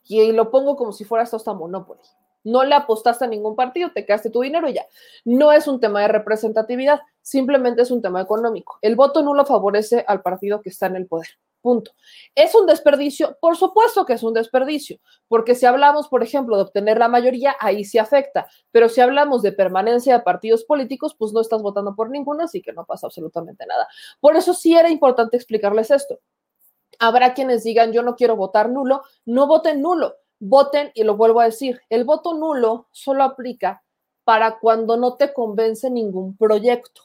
Y 0.05 0.33
lo 0.33 0.51
pongo 0.51 0.75
como 0.75 0.93
si 0.93 1.05
fuera 1.05 1.25
esto 1.25 1.37
hasta 1.37 1.53
Monopoly. 1.53 2.01
No 2.45 2.65
le 2.65 2.75
apostaste 2.75 3.25
a 3.25 3.29
ningún 3.29 3.57
partido, 3.57 3.91
te 3.95 4.07
quedaste 4.07 4.31
tu 4.31 4.41
dinero 4.41 4.69
y 4.69 4.75
ya. 4.75 4.87
No 5.25 5.53
es 5.53 5.67
un 5.67 5.81
tema 5.81 6.03
de 6.03 6.09
representatividad, 6.09 7.01
simplemente 7.21 7.83
es 7.83 7.91
un 7.91 8.03
tema 8.03 8.21
económico. 8.21 8.79
El 8.83 8.97
voto 8.97 9.23
nulo 9.23 9.45
favorece 9.45 10.05
al 10.07 10.23
partido 10.23 10.63
que 10.63 10.71
está 10.71 10.87
en 10.87 10.97
el 10.97 11.07
poder. 11.07 11.29
Punto. 11.61 11.91
¿Es 12.37 12.55
un 12.55 12.67
desperdicio? 12.67 13.37
Por 13.41 13.57
supuesto 13.57 14.07
que 14.07 14.13
es 14.13 14.23
un 14.23 14.33
desperdicio, 14.33 15.01
porque 15.27 15.57
si 15.57 15.67
hablamos, 15.67 16.07
por 16.09 16.23
ejemplo, 16.23 16.57
de 16.57 16.63
obtener 16.63 16.99
la 16.99 17.09
mayoría, 17.09 17.57
ahí 17.59 17.85
sí 17.85 17.99
afecta, 17.99 18.47
pero 18.71 18.89
si 18.89 19.01
hablamos 19.01 19.43
de 19.43 19.51
permanencia 19.51 20.17
de 20.17 20.23
partidos 20.23 20.65
políticos, 20.65 21.17
pues 21.19 21.33
no 21.33 21.41
estás 21.41 21.61
votando 21.61 21.97
por 21.97 22.11
ninguno, 22.11 22.45
así 22.45 22.63
que 22.63 22.73
no 22.73 22.85
pasa 22.85 23.09
absolutamente 23.09 23.67
nada. 23.67 23.89
Por 24.21 24.37
eso 24.37 24.55
sí 24.55 24.77
era 24.77 24.89
importante 24.89 25.37
explicarles 25.37 25.91
esto. 25.91 26.21
Habrá 27.01 27.35
quienes 27.35 27.65
digan, 27.65 27.93
yo 27.93 28.03
no 28.03 28.15
quiero 28.15 28.37
votar 28.37 28.71
nulo, 28.71 29.03
no 29.25 29.49
voten 29.49 29.83
nulo, 29.83 30.15
voten, 30.41 30.91
y 30.95 31.05
lo 31.05 31.17
vuelvo 31.17 31.41
a 31.41 31.47
decir, 31.47 31.81
el 31.89 32.05
voto 32.05 32.35
nulo 32.35 32.89
solo 32.93 33.25
aplica 33.25 33.83
para 34.25 34.59
cuando 34.59 34.97
no 34.97 35.17
te 35.17 35.33
convence 35.33 35.91
ningún 35.91 36.37
proyecto. 36.37 37.03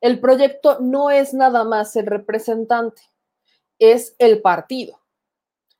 El 0.00 0.20
proyecto 0.20 0.78
no 0.80 1.10
es 1.10 1.32
nada 1.32 1.64
más 1.64 1.96
el 1.96 2.06
representante 2.06 3.02
es 3.78 4.14
el 4.18 4.40
partido. 4.40 5.00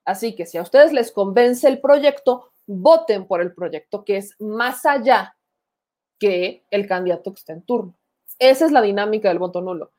Así 0.04 0.34
que 0.34 0.46
si 0.46 0.58
a 0.58 0.62
ustedes 0.62 0.92
les 0.92 1.12
convence 1.12 1.66
el 1.66 1.80
proyecto, 1.80 2.50
voten 2.66 3.26
por 3.26 3.40
el 3.40 3.54
proyecto 3.54 4.04
que 4.04 4.18
es 4.18 4.34
más 4.40 4.84
allá 4.86 5.36
que 6.18 6.64
el 6.70 6.86
candidato 6.86 7.32
que 7.32 7.38
está 7.38 7.52
en 7.52 7.62
turno. 7.62 7.94
Esa 8.38 8.66
es 8.66 8.72
la 8.72 8.82
dinámica 8.82 9.28
del 9.28 9.38
voto 9.38 9.60
nulo. 9.60 9.92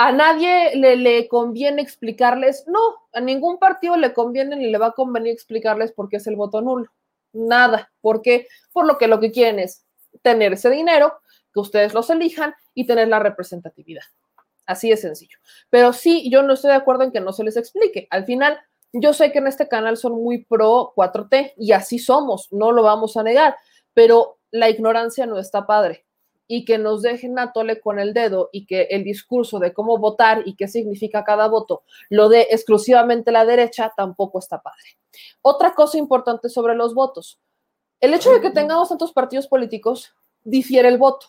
A 0.00 0.12
nadie 0.12 0.76
le, 0.76 0.96
le, 0.96 1.26
conviene 1.26 1.82
explicarles, 1.82 2.64
no, 2.68 2.78
a 3.12 3.20
ningún 3.20 3.58
partido 3.58 3.96
le 3.96 4.14
conviene 4.14 4.54
ni 4.54 4.70
le 4.70 4.78
va 4.78 4.86
a 4.86 4.92
convenir 4.92 5.32
explicarles 5.32 5.90
por 5.92 6.08
qué 6.08 6.16
es 6.18 6.26
el 6.28 6.36
voto 6.36 6.60
nulo. 6.60 6.88
Nada. 7.32 7.90
¿Por 8.00 8.22
qué? 8.22 8.46
Por 8.72 8.86
lo 8.86 8.96
que 8.96 9.08
lo 9.08 9.18
que 9.18 9.32
quieren 9.32 9.58
es 9.58 9.84
tener 10.22 10.52
ese 10.52 10.70
dinero, 10.70 11.20
que 11.52 11.60
ustedes 11.60 11.94
los 11.94 12.10
elijan 12.10 12.54
y 12.74 12.86
tener 12.86 13.08
la 13.08 13.18
representatividad. 13.18 14.04
Así 14.66 14.90
de 14.90 14.96
sencillo. 14.96 15.38
Pero 15.70 15.92
sí, 15.92 16.30
yo 16.30 16.42
no 16.42 16.54
estoy 16.54 16.70
de 16.70 16.76
acuerdo 16.76 17.02
en 17.02 17.12
que 17.12 17.20
no 17.20 17.32
se 17.32 17.44
les 17.44 17.56
explique. 17.56 18.06
Al 18.10 18.24
final, 18.24 18.60
yo 18.92 19.12
sé 19.12 19.32
que 19.32 19.38
en 19.38 19.46
este 19.46 19.68
canal 19.68 19.96
son 19.96 20.22
muy 20.22 20.44
pro 20.44 20.92
4T 20.94 21.54
y 21.56 21.72
así 21.72 21.98
somos, 21.98 22.48
no 22.52 22.72
lo 22.72 22.82
vamos 22.82 23.16
a 23.16 23.22
negar, 23.22 23.56
pero 23.94 24.38
la 24.50 24.70
ignorancia 24.70 25.26
no 25.26 25.38
está 25.38 25.66
padre. 25.66 26.06
Y 26.48 26.64
que 26.64 26.78
nos 26.78 27.02
dejen 27.02 27.38
a 27.38 27.52
tole 27.52 27.80
con 27.80 27.98
el 27.98 28.14
dedo 28.14 28.48
y 28.52 28.66
que 28.66 28.88
el 28.90 29.04
discurso 29.04 29.58
de 29.58 29.72
cómo 29.72 29.98
votar 29.98 30.42
y 30.46 30.56
qué 30.56 30.66
significa 30.66 31.22
cada 31.22 31.46
voto 31.46 31.82
lo 32.08 32.28
dé 32.28 32.48
exclusivamente 32.50 33.30
la 33.30 33.44
derecha 33.44 33.92
tampoco 33.94 34.38
está 34.38 34.60
padre. 34.60 34.98
Otra 35.42 35.74
cosa 35.74 35.98
importante 35.98 36.48
sobre 36.48 36.74
los 36.74 36.94
votos. 36.94 37.38
El 38.00 38.14
hecho 38.14 38.32
de 38.32 38.40
que 38.40 38.50
tengamos 38.50 38.88
tantos 38.88 39.12
partidos 39.12 39.46
políticos 39.46 40.14
difiere 40.42 40.88
el 40.88 40.98
voto. 40.98 41.26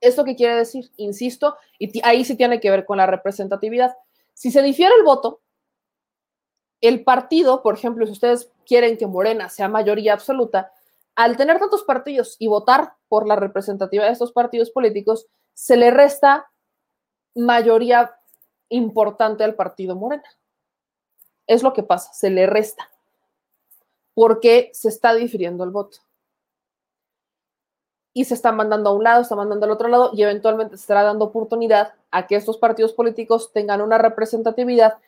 ¿Esto 0.00 0.24
qué 0.24 0.34
quiere 0.34 0.56
decir? 0.56 0.90
Insisto, 0.96 1.56
y 1.78 2.00
ahí 2.04 2.24
sí 2.24 2.36
tiene 2.36 2.60
que 2.60 2.70
ver 2.70 2.84
con 2.84 2.98
la 2.98 3.06
representatividad. 3.06 3.94
Si 4.34 4.50
se 4.50 4.62
difiere 4.62 4.94
el 4.96 5.04
voto, 5.04 5.42
el 6.80 7.04
partido, 7.04 7.62
por 7.62 7.74
ejemplo, 7.74 8.04
si 8.06 8.12
ustedes 8.12 8.50
quieren 8.66 8.96
que 8.96 9.06
Morena 9.06 9.48
sea 9.48 9.68
mayoría 9.68 10.12
absoluta, 10.12 10.72
al 11.14 11.36
tener 11.36 11.58
tantos 11.58 11.84
partidos 11.84 12.36
y 12.38 12.46
votar 12.46 12.94
por 13.08 13.26
la 13.26 13.36
representatividad 13.36 14.06
de 14.06 14.12
estos 14.12 14.32
partidos 14.32 14.70
políticos, 14.70 15.26
se 15.52 15.76
le 15.76 15.90
resta 15.90 16.50
mayoría 17.34 18.14
importante 18.68 19.44
al 19.44 19.54
partido 19.54 19.96
Morena. 19.96 20.24
Es 21.46 21.62
lo 21.62 21.72
que 21.72 21.82
pasa, 21.82 22.12
se 22.12 22.30
le 22.30 22.46
resta, 22.46 22.90
porque 24.14 24.70
se 24.72 24.88
está 24.88 25.14
difiriendo 25.14 25.64
el 25.64 25.70
voto. 25.70 25.98
Y 28.14 28.24
se 28.24 28.34
está 28.34 28.52
mandando 28.52 28.90
a 28.90 28.94
un 28.94 29.04
lado, 29.04 29.22
está 29.22 29.36
mandando 29.36 29.66
al 29.66 29.72
otro 29.72 29.88
lado, 29.88 30.10
y 30.14 30.22
eventualmente 30.22 30.76
se 30.76 30.82
estará 30.82 31.02
dando 31.02 31.26
oportunidad 31.26 31.94
a 32.10 32.26
que 32.26 32.36
estos 32.36 32.58
partidos 32.58 32.92
políticos 32.92 33.52
tengan 33.52 33.80
una 33.80 33.98
representatividad, 33.98 34.98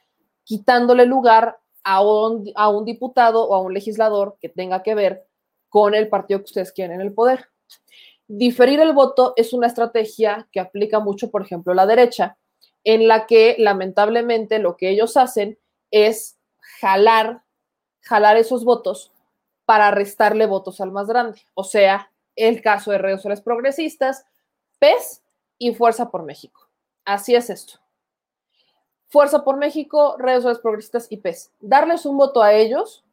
quitándole 0.42 1.06
lugar 1.06 1.58
a 1.82 2.02
un, 2.02 2.50
a 2.54 2.68
un 2.68 2.84
diputado 2.84 3.46
o 3.46 3.54
a 3.54 3.60
un 3.60 3.74
legislador 3.74 4.36
que 4.40 4.48
tenga 4.48 4.82
que 4.82 4.94
ver 4.94 5.26
con 5.74 5.92
el 5.96 6.06
partido 6.06 6.38
que 6.38 6.44
ustedes 6.44 6.70
quieren 6.70 7.00
en 7.00 7.04
el 7.04 7.12
poder. 7.12 7.48
Diferir 8.28 8.78
el 8.78 8.92
voto 8.92 9.32
es 9.34 9.52
una 9.52 9.66
estrategia 9.66 10.46
que 10.52 10.60
aplica 10.60 11.00
mucho, 11.00 11.32
por 11.32 11.42
ejemplo, 11.42 11.74
la 11.74 11.84
derecha, 11.84 12.38
en 12.84 13.08
la 13.08 13.26
que 13.26 13.56
lamentablemente 13.58 14.60
lo 14.60 14.76
que 14.76 14.90
ellos 14.90 15.16
hacen 15.16 15.58
es 15.90 16.38
jalar, 16.80 17.42
jalar 18.02 18.36
esos 18.36 18.64
votos 18.64 19.10
para 19.64 19.90
restarle 19.90 20.46
votos 20.46 20.80
al 20.80 20.92
más 20.92 21.08
grande. 21.08 21.42
O 21.54 21.64
sea, 21.64 22.12
el 22.36 22.62
caso 22.62 22.92
de 22.92 22.98
redes 22.98 23.18
sociales 23.18 23.40
progresistas, 23.40 24.26
PES 24.78 25.24
y 25.58 25.74
Fuerza 25.74 26.08
por 26.08 26.22
México. 26.22 26.68
Así 27.04 27.34
es 27.34 27.50
esto. 27.50 27.80
Fuerza 29.08 29.42
por 29.42 29.56
México, 29.56 30.14
redes 30.20 30.44
sociales 30.44 30.62
progresistas 30.62 31.08
y 31.10 31.16
PES. 31.16 31.50
Darles 31.58 32.06
un 32.06 32.16
voto 32.16 32.44
a 32.44 32.52
ellos 32.52 33.04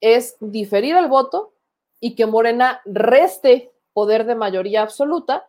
es 0.00 0.36
diferir 0.38 0.94
el 0.94 1.08
voto 1.08 1.55
y 2.00 2.14
que 2.14 2.26
Morena 2.26 2.80
reste 2.84 3.72
poder 3.92 4.26
de 4.26 4.34
mayoría 4.34 4.82
absoluta 4.82 5.48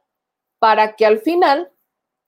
para 0.59 0.95
que 0.95 1.05
al 1.05 1.19
final, 1.19 1.71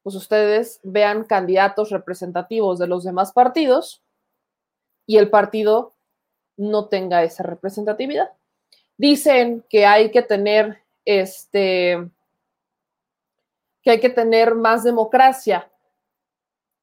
pues 0.03 0.15
ustedes 0.15 0.79
vean 0.83 1.23
candidatos 1.23 1.89
representativos 1.89 2.79
de 2.79 2.87
los 2.87 3.03
demás 3.03 3.31
partidos 3.31 4.03
y 5.05 5.17
el 5.17 5.29
partido 5.29 5.95
no 6.57 6.87
tenga 6.87 7.23
esa 7.23 7.43
representatividad. 7.43 8.31
Dicen 8.97 9.65
que 9.69 9.85
hay 9.85 10.11
que 10.11 10.21
tener 10.21 10.83
este 11.05 12.09
que 13.81 13.91
hay 13.91 13.99
que 13.99 14.09
tener 14.09 14.55
más 14.55 14.83
democracia. 14.83 15.71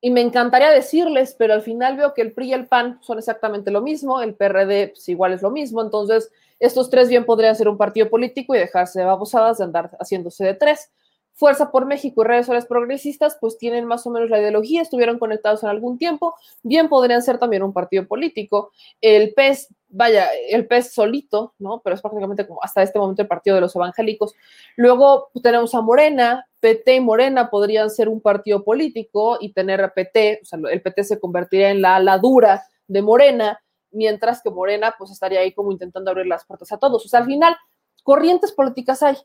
Y 0.01 0.11
me 0.11 0.21
encantaría 0.23 0.71
decirles, 0.71 1.35
pero 1.39 1.53
al 1.53 1.63
final 1.63 1.97
veo 1.97 2.15
que 2.15 2.23
el 2.23 2.33
PRI 2.33 2.49
y 2.49 2.53
el 2.55 2.69
PAN 2.69 2.99
son 3.03 3.19
exactamente 3.19 3.71
lo 3.71 3.83
mismo, 3.83 4.23
el 4.23 4.35
PRD 4.35 4.89
pues, 4.89 5.09
igual 5.09 5.33
es 5.33 5.43
lo 5.43 5.51
mismo, 5.51 5.83
entonces 5.83 6.31
estos 6.59 6.91
tres 6.91 7.09
bien 7.09 7.25
podrían 7.25 7.57
ser 7.57 7.69
un 7.69 7.77
partido 7.77 8.09
político 8.09 8.55
y 8.55 8.59
dejarse 8.59 9.01
de 9.01 9.05
babosadas 9.05 9.59
de 9.59 9.65
andar 9.65 9.91
haciéndose 10.01 10.45
de 10.45 10.55
tres. 10.55 10.91
Fuerza 11.35 11.71
por 11.71 11.85
México 11.85 12.23
y 12.23 12.27
redes 12.27 12.47
sociales 12.47 12.65
progresistas, 12.65 13.37
pues 13.39 13.59
tienen 13.59 13.85
más 13.85 14.07
o 14.07 14.11
menos 14.11 14.31
la 14.31 14.41
ideología, 14.41 14.81
estuvieron 14.81 15.19
conectados 15.19 15.63
en 15.63 15.69
algún 15.69 15.99
tiempo, 15.99 16.35
bien 16.63 16.89
podrían 16.89 17.21
ser 17.23 17.37
también 17.37 17.63
un 17.63 17.75
partido 17.75 18.07
político. 18.07 18.73
El 19.03 19.35
PES, 19.35 19.69
vaya, 19.91 20.29
el 20.49 20.67
PES 20.67 20.95
solito, 20.95 21.53
¿no? 21.59 21.83
Pero 21.85 21.95
es 21.95 22.01
prácticamente 22.01 22.47
como 22.47 22.63
hasta 22.63 22.83
este 22.83 22.99
momento 22.99 23.21
el 23.21 23.29
partido 23.29 23.57
de 23.57 23.61
los 23.61 23.77
evangélicos. 23.77 24.35
Luego 24.77 25.29
tenemos 25.43 25.75
a 25.75 25.83
Morena, 25.83 26.49
PT 26.61 26.95
y 26.95 27.01
Morena 27.01 27.51
podrían 27.51 27.91
ser 27.91 28.09
un 28.09 28.23
partido 28.23 28.65
político 28.65 29.37
y 29.39 29.53
tener 29.53 29.83
a 29.83 29.93
PT, 29.93 30.41
o 30.43 30.47
sea, 30.47 30.59
el 30.71 30.81
PT 30.81 31.05
se 31.05 31.21
convertiría 31.21 31.69
en 31.69 31.83
la 31.83 31.97
ala 31.97 32.17
dura 32.17 32.65
de 32.89 33.03
Morena, 33.03 33.61
mientras 33.97 34.43
que 34.43 34.51
Morena 34.51 34.95
pues 34.99 35.11
estaría 35.11 35.41
ahí 35.41 35.53
como 35.53 35.73
intentando 35.73 36.11
abrir 36.11 36.27
las 36.27 36.45
puertas 36.45 36.71
a 36.73 36.79
todos. 36.79 37.05
O 37.05 37.09
sea, 37.09 37.21
al 37.21 37.27
final, 37.27 37.57
corrientes 38.05 38.53
políticas 38.53 39.03
hay 39.03 39.17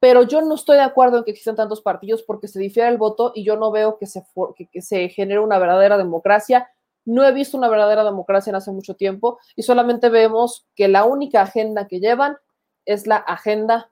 pero 0.00 0.22
yo 0.22 0.40
no 0.42 0.54
estoy 0.54 0.76
de 0.76 0.82
acuerdo 0.82 1.18
en 1.18 1.24
que 1.24 1.32
existan 1.32 1.56
tantos 1.56 1.82
partidos 1.82 2.22
porque 2.22 2.46
se 2.46 2.60
difiere 2.60 2.88
el 2.88 2.98
voto 2.98 3.32
y 3.34 3.44
yo 3.44 3.56
no 3.56 3.70
veo 3.70 3.98
que 3.98 4.06
se, 4.06 4.24
que, 4.56 4.68
que 4.68 4.80
se 4.80 5.08
genere 5.08 5.40
una 5.40 5.58
verdadera 5.58 5.98
democracia. 5.98 6.70
No 7.04 7.24
he 7.26 7.32
visto 7.32 7.56
una 7.56 7.68
verdadera 7.68 8.04
democracia 8.04 8.50
en 8.50 8.56
hace 8.56 8.70
mucho 8.70 8.94
tiempo 8.94 9.40
y 9.56 9.62
solamente 9.62 10.08
vemos 10.08 10.68
que 10.76 10.86
la 10.88 11.04
única 11.04 11.42
agenda 11.42 11.88
que 11.88 11.98
llevan 11.98 12.36
es 12.84 13.06
la 13.06 13.16
agenda 13.16 13.90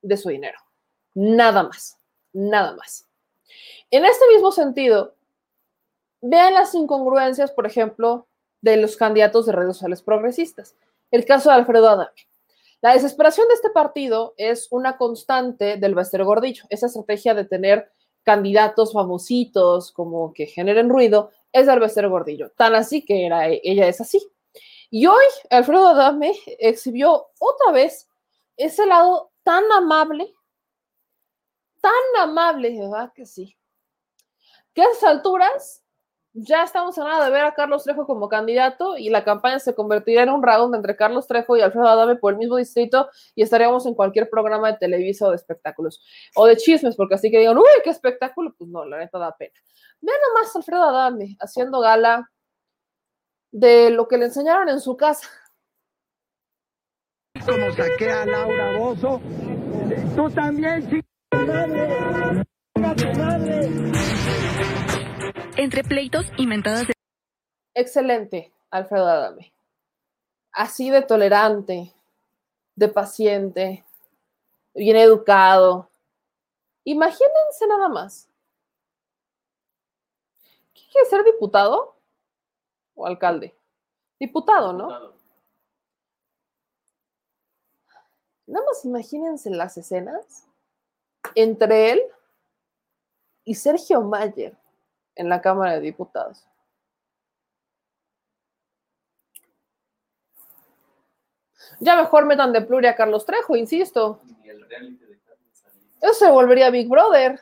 de 0.00 0.16
su 0.16 0.30
dinero. 0.30 0.58
Nada 1.14 1.64
más, 1.64 1.98
nada 2.32 2.74
más. 2.74 3.06
En 3.90 4.06
este 4.06 4.24
mismo 4.32 4.52
sentido, 4.52 5.16
vean 6.22 6.54
las 6.54 6.74
incongruencias, 6.74 7.52
por 7.52 7.66
ejemplo, 7.66 8.26
de 8.62 8.78
los 8.78 8.96
candidatos 8.96 9.44
de 9.44 9.52
redes 9.52 9.76
sociales 9.76 10.02
progresistas. 10.02 10.76
El 11.10 11.26
caso 11.26 11.50
de 11.50 11.56
Alfredo 11.56 11.90
Adame. 11.90 12.10
La 12.80 12.94
desesperación 12.94 13.46
de 13.48 13.54
este 13.54 13.70
partido 13.70 14.34
es 14.36 14.66
una 14.70 14.96
constante 14.96 15.76
del 15.76 15.94
Bester 15.94 16.24
Gordillo. 16.24 16.64
Esa 16.70 16.86
estrategia 16.86 17.34
de 17.34 17.44
tener 17.44 17.92
candidatos 18.24 18.92
famositos 18.92 19.92
como 19.92 20.32
que 20.32 20.46
generen 20.46 20.88
ruido 20.88 21.30
es 21.52 21.66
del 21.66 21.80
Bester 21.80 22.08
Gordillo. 22.08 22.50
Tan 22.56 22.74
así 22.74 23.04
que 23.04 23.26
era, 23.26 23.46
ella 23.48 23.86
es 23.86 24.00
así. 24.00 24.20
Y 24.90 25.06
hoy 25.06 25.24
Alfredo 25.50 25.88
Adame 25.88 26.34
exhibió 26.58 27.28
otra 27.38 27.72
vez 27.72 28.08
ese 28.56 28.86
lado 28.86 29.32
tan 29.42 29.64
amable, 29.72 30.34
tan 31.80 31.92
amable, 32.20 32.78
¿verdad? 32.78 33.12
Que 33.14 33.26
sí. 33.26 33.56
Que 34.74 34.82
a 34.82 34.90
esas 34.90 35.04
alturas 35.04 35.82
ya 36.34 36.62
estamos 36.64 36.96
a 36.98 37.04
nada 37.04 37.26
de 37.26 37.30
ver 37.30 37.44
a 37.44 37.54
Carlos 37.54 37.84
Trejo 37.84 38.06
como 38.06 38.28
candidato 38.28 38.96
y 38.96 39.10
la 39.10 39.22
campaña 39.24 39.58
se 39.58 39.74
convertirá 39.74 40.22
en 40.22 40.30
un 40.30 40.42
round 40.42 40.74
entre 40.74 40.96
Carlos 40.96 41.26
Trejo 41.26 41.56
y 41.56 41.60
Alfredo 41.60 41.88
Adame 41.88 42.16
por 42.16 42.32
el 42.32 42.38
mismo 42.38 42.56
distrito 42.56 43.10
y 43.34 43.42
estaríamos 43.42 43.84
en 43.86 43.94
cualquier 43.94 44.30
programa 44.30 44.72
de 44.72 44.78
televisa 44.78 45.26
o 45.26 45.30
de 45.30 45.36
espectáculos 45.36 46.02
o 46.34 46.46
de 46.46 46.56
chismes, 46.56 46.96
porque 46.96 47.16
así 47.16 47.30
que 47.30 47.38
digan, 47.38 47.58
uy, 47.58 47.64
qué 47.84 47.90
espectáculo, 47.90 48.54
pues 48.56 48.70
no, 48.70 48.84
la 48.86 48.98
neta 48.98 49.18
da 49.18 49.36
pena. 49.36 49.52
Vean 50.00 50.18
nomás 50.28 50.54
a 50.54 50.58
Alfredo 50.58 50.82
Adame 50.84 51.36
haciendo 51.38 51.80
gala 51.80 52.30
de 53.50 53.90
lo 53.90 54.08
que 54.08 54.16
le 54.16 54.26
enseñaron 54.26 54.68
en 54.70 54.80
su 54.80 54.96
casa. 54.96 55.28
Como 57.44 57.72
saqué 57.72 58.10
a 58.10 58.24
Laura 58.24 58.78
Bozo, 58.78 59.20
tú 60.16 60.30
también, 60.30 60.88
sí. 60.88 61.02
Entre 65.56 65.84
pleitos 65.84 66.26
y 66.38 66.46
mentadas 66.46 66.86
de... 66.86 66.94
Excelente, 67.74 68.50
Alfredo 68.70 69.06
Adame. 69.06 69.52
Así 70.50 70.90
de 70.90 71.02
tolerante, 71.02 71.92
de 72.74 72.88
paciente, 72.88 73.84
bien 74.74 74.96
educado. 74.96 75.90
Imagínense 76.84 77.66
nada 77.68 77.88
más. 77.90 78.28
¿Quién 80.72 80.88
quiere 80.90 81.10
ser 81.10 81.24
diputado 81.24 81.96
o 82.94 83.06
alcalde? 83.06 83.54
Diputado, 84.18 84.72
¿no? 84.72 85.12
Nada 88.46 88.66
más 88.66 88.84
imagínense 88.86 89.50
las 89.50 89.76
escenas 89.76 90.46
entre 91.34 91.92
él 91.92 92.02
y 93.44 93.54
Sergio 93.54 94.00
Mayer 94.00 94.56
en 95.14 95.28
la 95.28 95.40
Cámara 95.40 95.74
de 95.74 95.80
Diputados. 95.80 96.46
Ya 101.80 101.96
mejor 101.96 102.26
metan 102.26 102.52
de 102.52 102.60
pluria 102.60 102.90
a 102.90 102.96
Carlos 102.96 103.24
Trejo, 103.24 103.56
insisto. 103.56 104.20
Eso 106.00 106.14
se 106.14 106.30
volvería 106.30 106.70
Big 106.70 106.88
Brother. 106.88 107.40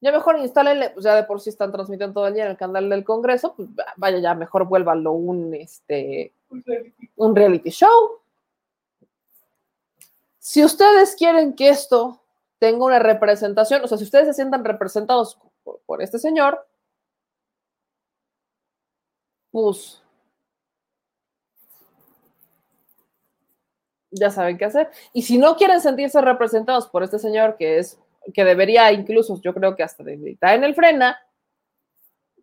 Ya 0.00 0.12
mejor 0.12 0.38
instálenle, 0.38 0.90
pues 0.90 1.04
ya 1.04 1.14
de 1.14 1.24
por 1.24 1.40
sí 1.40 1.50
están 1.50 1.72
transmitiendo 1.72 2.12
todo 2.12 2.26
el 2.26 2.34
día 2.34 2.44
en 2.44 2.50
el 2.50 2.56
canal 2.56 2.90
del 2.90 3.04
Congreso, 3.04 3.54
pues 3.56 3.68
vaya, 3.96 4.18
ya 4.18 4.34
mejor 4.34 4.66
vuélvanlo 4.66 5.12
un, 5.12 5.54
este, 5.54 6.34
un 7.16 7.34
reality 7.34 7.70
show. 7.70 8.20
Si 10.38 10.62
ustedes 10.62 11.16
quieren 11.16 11.54
que 11.54 11.70
esto 11.70 12.20
tenga 12.58 12.84
una 12.84 12.98
representación, 12.98 13.82
o 13.82 13.88
sea, 13.88 13.96
si 13.96 14.04
ustedes 14.04 14.26
se 14.26 14.34
sientan 14.34 14.62
representados 14.64 15.38
por, 15.64 16.02
este 16.02 16.18
señor, 16.18 16.66
pues 19.50 20.02
ya 24.10 24.30
saben 24.30 24.58
qué 24.58 24.64
hacer. 24.66 24.90
Y 25.12 25.22
si 25.22 25.38
no 25.38 25.56
quieren 25.56 25.80
sentirse 25.80 26.20
representados 26.20 26.86
por 26.88 27.02
este 27.02 27.18
señor, 27.18 27.56
que 27.56 27.78
es, 27.78 27.98
que 28.32 28.44
debería 28.44 28.92
incluso, 28.92 29.40
yo 29.40 29.52
creo 29.54 29.74
que 29.76 29.82
hasta 29.82 30.04
de 30.04 30.30
estar 30.30 30.54
en 30.54 30.64
el 30.64 30.74
frena, 30.74 31.18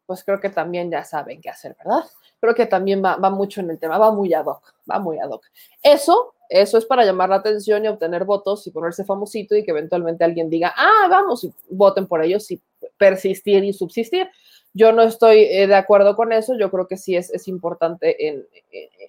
pues 0.05 0.23
creo 0.23 0.39
que 0.39 0.49
también 0.49 0.91
ya 0.91 1.03
saben 1.03 1.41
qué 1.41 1.49
hacer, 1.49 1.75
¿verdad? 1.77 2.03
Creo 2.39 2.55
que 2.55 2.65
también 2.65 3.03
va, 3.03 3.15
va, 3.15 3.29
mucho 3.29 3.61
en 3.61 3.69
el 3.69 3.79
tema, 3.79 3.97
va 3.97 4.11
muy 4.11 4.33
ad 4.33 4.45
hoc, 4.45 4.73
va 4.89 4.99
muy 4.99 5.19
ad 5.19 5.29
hoc. 5.29 5.45
Eso, 5.81 6.33
eso 6.49 6.77
es 6.77 6.85
para 6.85 7.05
llamar 7.05 7.29
la 7.29 7.35
atención 7.37 7.85
y 7.85 7.87
obtener 7.87 8.25
votos 8.25 8.65
y 8.67 8.71
ponerse 8.71 9.05
famosito 9.05 9.55
y 9.55 9.63
que 9.63 9.71
eventualmente 9.71 10.23
alguien 10.23 10.49
diga, 10.49 10.73
ah, 10.75 11.07
vamos, 11.09 11.43
y 11.43 11.53
voten 11.69 12.07
por 12.07 12.21
ellos 12.23 12.49
y 12.51 12.61
persistir 13.01 13.63
y 13.63 13.73
subsistir. 13.73 14.29
Yo 14.73 14.91
no 14.91 15.01
estoy 15.01 15.39
eh, 15.39 15.65
de 15.65 15.73
acuerdo 15.73 16.15
con 16.15 16.31
eso, 16.31 16.53
yo 16.55 16.69
creo 16.69 16.87
que 16.87 16.97
sí 16.97 17.15
es, 17.15 17.31
es 17.31 17.47
importante 17.47 18.27
en, 18.27 18.45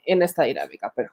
en, 0.07 0.23
esta 0.23 0.45
dinámica, 0.45 0.91
pero... 0.97 1.11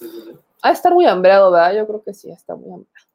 De 0.00 0.70
estar 0.72 0.92
muy 0.92 1.06
hambreado, 1.06 1.52
¿verdad? 1.52 1.76
Yo 1.76 1.86
creo 1.86 2.02
que 2.02 2.12
sí, 2.12 2.32
está 2.32 2.56
muy 2.56 2.72
hambreado. 2.72 3.08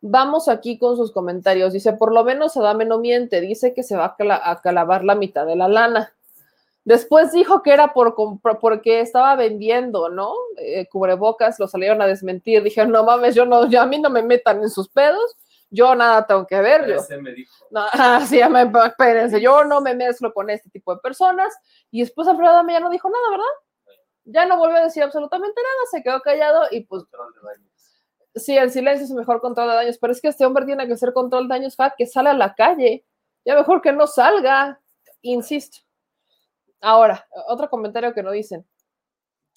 Vamos 0.00 0.48
aquí 0.48 0.78
con 0.78 0.96
sus 0.96 1.10
comentarios. 1.10 1.72
Dice, 1.72 1.94
por 1.94 2.12
lo 2.12 2.22
menos 2.22 2.56
Adame 2.56 2.84
no 2.84 3.00
miente, 3.00 3.40
dice 3.40 3.74
que 3.74 3.82
se 3.82 3.96
va 3.96 4.16
a, 4.16 4.50
a 4.50 4.60
calabar 4.60 5.04
la 5.04 5.16
mitad 5.16 5.44
de 5.44 5.56
la 5.56 5.66
lana. 5.66 6.14
Después 6.84 7.30
dijo 7.32 7.62
que 7.62 7.72
era 7.72 7.92
por 7.92 8.16
porque 8.60 9.00
estaba 9.00 9.36
vendiendo, 9.36 10.08
¿no? 10.08 10.34
Eh, 10.58 10.86
cubrebocas, 10.88 11.60
lo 11.60 11.68
salieron 11.68 12.02
a 12.02 12.06
desmentir. 12.06 12.62
Dijeron, 12.62 12.90
no 12.90 13.04
mames, 13.04 13.34
yo 13.34 13.46
no, 13.46 13.68
yo 13.68 13.80
a 13.80 13.86
mí 13.86 14.00
no 14.00 14.10
me 14.10 14.22
metan 14.22 14.60
en 14.62 14.70
sus 14.70 14.88
pedos, 14.88 15.36
yo 15.74 15.94
nada 15.94 16.26
tengo 16.26 16.46
que 16.46 16.60
ver. 16.60 16.86
Yo. 16.86 16.96
Ese 16.96 17.16
me 17.16 17.32
dijo. 17.32 17.52
No, 17.70 17.86
sí, 18.28 18.38
ya 18.38 18.48
me- 18.48 18.70
espérense, 18.86 19.40
yo 19.40 19.64
no 19.64 19.80
me 19.80 19.94
mezclo 19.94 20.32
con 20.32 20.50
este 20.50 20.68
tipo 20.70 20.94
de 20.94 21.00
personas. 21.00 21.52
Y 21.90 22.00
después 22.00 22.28
Alfredo 22.28 22.50
Adame 22.52 22.74
ya 22.74 22.80
no 22.80 22.90
dijo 22.90 23.08
nada, 23.08 23.30
¿verdad? 23.30 23.44
Ya 24.24 24.46
no 24.46 24.56
volvió 24.58 24.76
a 24.76 24.84
decir 24.84 25.02
absolutamente 25.02 25.60
nada, 25.60 25.76
se 25.90 26.02
quedó 26.02 26.20
callado 26.20 26.66
y 26.70 26.82
pues 26.84 27.02
Control 27.04 27.32
de 27.34 27.40
daños. 27.48 27.72
sí, 28.36 28.56
el 28.56 28.70
silencio 28.70 29.04
es 29.04 29.10
el 29.10 29.16
mejor 29.16 29.40
control 29.40 29.68
de 29.70 29.74
daños, 29.74 29.98
pero 29.98 30.12
es 30.12 30.20
que 30.20 30.28
este 30.28 30.44
hombre 30.46 30.64
tiene 30.64 30.86
que 30.86 30.96
ser 30.96 31.12
control 31.12 31.48
de 31.48 31.54
daños, 31.54 31.76
que 31.98 32.06
sale 32.06 32.28
a 32.30 32.34
la 32.34 32.54
calle. 32.54 33.04
Ya 33.44 33.56
mejor 33.56 33.82
que 33.82 33.90
no 33.92 34.06
salga, 34.06 34.78
insisto. 35.22 35.78
Ahora, 36.80 37.26
otro 37.48 37.68
comentario 37.70 38.12
que 38.14 38.22
no 38.22 38.30
dicen. 38.30 38.64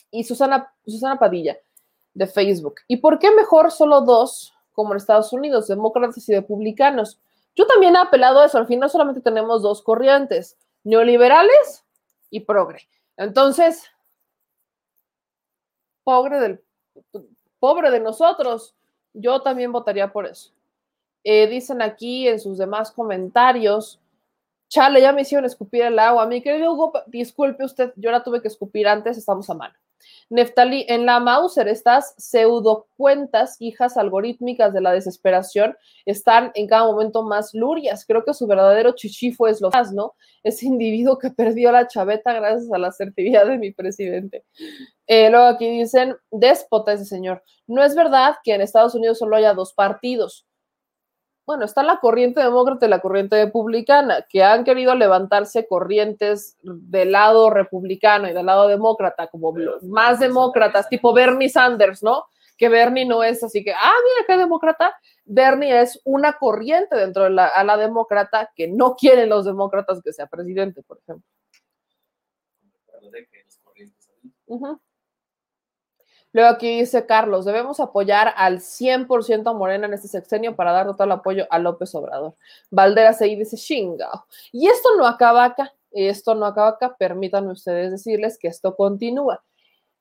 Y 0.10 0.24
Susana, 0.24 0.74
Susana 0.88 1.20
Padilla, 1.20 1.58
de 2.14 2.26
Facebook. 2.26 2.76
¿Y 2.88 2.98
por 2.98 3.20
qué 3.20 3.30
mejor 3.32 3.70
solo 3.72 4.02
dos, 4.02 4.55
como 4.76 4.94
en 4.94 4.98
Estados 4.98 5.34
Unidos, 5.34 5.68
demócratas 5.68 6.28
y 6.30 6.36
republicanos? 6.36 7.20
Yo 7.56 7.66
también 7.66 7.96
he 7.96 8.00
apelado 8.00 8.42
a 8.42 8.46
eso. 8.46 8.58
Al 8.58 8.68
final 8.68 8.90
solamente 8.90 9.22
tenemos 9.22 9.62
dos 9.62 9.82
corrientes, 9.82 10.58
neoliberales 10.84 11.86
y 12.30 12.42
progre. 12.42 12.88
Entonces, 13.18 13.90
pobre 16.04 16.40
del, 16.40 16.64
pobre 17.60 17.90
de 17.92 18.00
nosotros. 18.00 18.76
Yo 19.14 19.42
también 19.42 19.72
votaría 19.72 20.12
por 20.12 20.26
eso. 20.26 20.52
Eh, 21.24 21.48
dicen 21.48 21.82
aquí 21.82 22.28
en 22.28 22.40
sus 22.40 22.58
demás 22.58 22.92
comentarios, 22.92 24.00
chale, 24.68 25.02
ya 25.02 25.14
me 25.14 25.22
hicieron 25.22 25.46
escupir 25.46 25.84
el 25.84 25.98
agua. 25.98 26.28
Mi 26.28 26.42
querido 26.42 26.74
Hugo, 26.74 26.94
disculpe 27.08 27.64
usted, 27.64 27.94
yo 27.96 28.12
la 28.12 28.24
tuve 28.24 28.42
que 28.42 28.50
escupir 28.50 28.88
antes, 28.88 29.18
estamos 29.18 29.50
a 29.50 29.54
mano. 29.54 29.74
Neftali, 30.30 30.86
en 30.88 31.06
la 31.06 31.20
Mauser, 31.20 31.68
estas 31.68 32.16
pseudo 32.18 32.88
cuentas, 32.98 33.58
hijas 33.60 33.98
algorítmicas 33.98 34.74
de 34.74 34.82
la 34.82 34.92
desesperación, 34.92 35.76
están 36.06 36.52
en 36.56 36.68
cada 36.68 36.86
momento 36.86 37.24
más 37.24 37.54
lurias. 37.54 38.06
Creo 38.06 38.24
que 38.24 38.34
su 38.34 38.48
verdadero 38.48 38.94
chichifo 38.96 39.48
es 39.48 39.62
lo 39.62 39.70
más, 39.70 39.92
¿no? 39.92 40.14
Ese 40.44 40.66
individuo 40.66 41.18
que 41.18 41.30
perdió 41.30 41.72
la 41.72 41.88
chaveta 41.88 42.34
gracias 42.34 42.72
a 42.72 42.78
la 42.78 42.88
asertividad 42.88 43.46
de 43.46 43.58
mi 43.58 43.72
presidente. 43.72 44.46
Eh, 45.08 45.30
luego 45.30 45.46
aquí 45.46 45.70
dicen, 45.70 46.16
déspota 46.32 46.94
ese 46.94 47.06
señor. 47.06 47.44
No 47.68 47.84
es 47.84 47.96
verdad 47.96 48.36
que 48.44 48.54
en 48.54 48.62
Estados 48.62 48.96
Unidos 48.96 49.20
solo 49.20 49.36
haya 49.36 49.54
dos 49.54 49.74
partidos. 49.74 50.48
Bueno, 51.46 51.66
está 51.66 51.84
la 51.84 52.00
corriente 52.00 52.42
demócrata 52.42 52.86
y 52.86 52.90
la 52.90 53.00
corriente 53.00 53.46
republicana, 53.46 54.26
que 54.28 54.44
han 54.44 54.64
querido 54.64 54.96
levantarse 54.96 55.68
corrientes 55.68 56.58
del 56.62 57.12
lado 57.12 57.50
republicano 57.50 58.28
y 58.28 58.34
del 58.34 58.46
lado 58.46 58.68
demócrata, 58.68 59.28
como 59.28 59.54
Pero 59.54 59.78
más 59.84 60.20
demócratas, 60.20 60.90
tipo. 60.90 61.14
Bernie 61.14 61.50
Sanders, 61.50 62.02
¿no? 62.02 62.26
Que 62.58 62.70
Bernie 62.70 63.06
no 63.06 63.24
es 63.24 63.44
así 63.44 63.64
que, 63.64 63.74
ah, 63.74 63.94
mira 64.04 64.26
qué 64.28 64.38
demócrata. 64.38 64.96
Bernie 65.26 65.82
es 65.82 66.02
una 66.04 66.34
corriente 66.34 66.96
dentro 66.96 67.26
de 67.26 67.30
la, 67.32 67.48
a 67.48 67.64
la 67.64 67.78
demócrata 67.78 68.52
que 68.56 68.68
no 68.68 68.96
quieren 68.96 69.30
los 69.30 69.46
demócratas 69.46 70.02
que 70.04 70.14
sea 70.14 70.28
presidente, 70.28 70.82
por 70.84 71.00
ejemplo 71.00 71.30
que 73.24 73.44
los 73.44 73.58
corrientes 73.60 74.10
ahí. 74.10 74.32
Ujú. 74.48 74.82
Luego 76.36 76.50
aquí 76.50 76.82
dice 76.82 77.06
Carlos, 77.06 77.46
debemos 77.46 77.80
apoyar 77.80 78.34
al 78.36 78.60
100% 78.60 79.50
a 79.50 79.54
Morena 79.54 79.88
en 79.88 79.94
este 79.94 80.10
sexenio 80.10 80.54
para 80.54 80.74
dar 80.74 80.86
total 80.86 81.14
apoyo 81.14 81.48
a 81.50 81.60
López 81.60 81.96
Obrador. 81.96 82.34
Valderas 82.70 83.22
ahí 83.22 83.38
dice, 83.38 83.56
chingao. 83.56 84.26
Y 84.52 84.68
esto 84.68 84.90
no 84.98 85.08
acaba 85.08 85.46
acá, 85.46 85.74
esto 85.92 86.36
no 86.36 86.46
acaba 86.46 86.72
acá, 86.72 86.94
permítanme 86.98 87.54
ustedes 87.54 87.90
decirles 87.90 88.38
que 88.38 88.50
esto 88.50 88.76
continúa. 88.76 89.46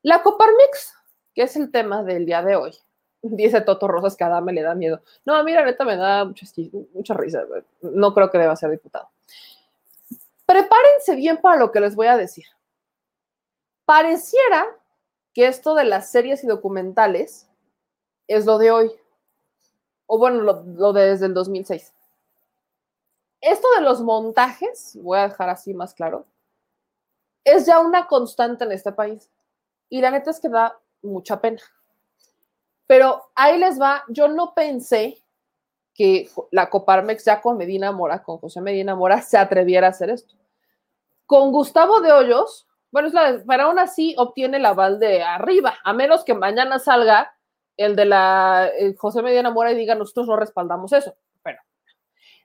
La 0.03 0.25
Coparmex, 0.25 0.95
que 1.37 1.43
es 1.43 1.55
el 1.55 1.71
tema 1.71 2.03
del 2.03 2.27
día 2.27 2.43
de 2.43 2.57
hoy, 2.57 2.77
dice 3.23 3.61
Toto 3.61 3.87
Rosas 3.87 4.17
que 4.17 4.25
a 4.25 4.27
Adame 4.27 4.53
le 4.53 4.63
da 4.63 4.75
miedo. 4.75 5.03
No, 5.25 5.37
a 5.37 5.45
mí 5.45 5.53
la 5.53 5.63
me 5.63 5.97
da 5.97 6.25
mucha, 6.25 6.47
mucha 6.95 7.15
risa, 7.15 7.45
no 7.81 8.13
creo 8.13 8.33
que 8.33 8.39
deba 8.39 8.57
ser 8.57 8.73
diputado. 8.73 9.09
Prepárense 10.47 11.15
bien 11.15 11.37
para 11.37 11.61
lo 11.61 11.71
que 11.71 11.79
les 11.79 11.95
voy 11.95 12.09
a 12.09 12.17
decir. 12.17 12.47
Pareciera 13.85 14.67
que 15.35 15.49
esto 15.49 15.75
de 15.75 15.85
las 15.85 16.11
series 16.11 16.45
y 16.45 16.47
documentales 16.47 17.49
es 18.29 18.47
lo 18.47 18.57
de 18.59 18.71
hoy. 18.71 18.93
O 20.07 20.17
bueno, 20.19 20.41
lo, 20.41 20.93
de 20.93 21.09
desde 21.11 21.27
el 21.27 21.35
2006. 21.35 21.93
Esto 23.41 23.69
de 23.77 23.83
los 23.83 24.01
montajes, 24.01 24.97
voy 25.03 25.19
a 25.19 25.29
dejar 25.29 25.51
así 25.51 25.75
más 25.75 25.93
claro, 25.93 26.25
es 27.43 27.67
ya 27.67 27.81
una 27.81 28.07
constante 28.07 28.65
en 28.65 28.73
este 28.73 28.93
país. 28.93 29.31
Y 29.91 30.01
la 30.01 30.11
neta 30.11 30.31
es 30.31 30.41
que 30.41 30.49
da 30.49 30.79
mucha 31.03 31.41
pena. 31.41 31.61
Pero 32.87 33.31
ahí 33.35 33.59
les 33.59 33.79
va, 33.79 34.05
yo 34.09 34.29
no 34.29 34.55
pensé 34.55 35.19
que 35.95 36.31
la 36.51 36.71
Coparmex 36.71 37.25
ya 37.25 37.41
con 37.41 37.57
Medina 37.57 37.93
Mora, 37.93 38.23
con 38.23 38.39
José 38.39 38.61
Medina 38.61 38.95
Mora, 38.95 39.21
se 39.21 39.37
atreviera 39.37 39.89
a 39.89 39.91
hacer 39.91 40.11
esto. 40.11 40.35
Con 41.27 41.53
Gustavo 41.53 42.01
de 42.01 42.13
Hoyos, 42.13 42.67
bueno, 42.95 43.11
pero 43.45 43.65
aún 43.65 43.81
así 43.81 44.15
obtiene 44.19 44.59
el 44.59 44.67
aval 44.67 45.01
de 45.01 45.21
arriba, 45.21 45.75
a 45.83 45.93
menos 45.93 46.23
que 46.23 46.33
mañana 46.33 46.79
salga 46.79 47.37
el 47.77 47.97
de 47.97 48.05
la 48.05 48.71
eh, 48.79 48.95
José 48.97 49.21
Medina 49.21 49.51
Mora 49.51 49.73
y 49.73 49.75
diga 49.75 49.97
nosotros 49.97 50.29
no 50.29 50.37
respaldamos 50.37 50.93
eso. 50.93 51.17
Pero 51.43 51.59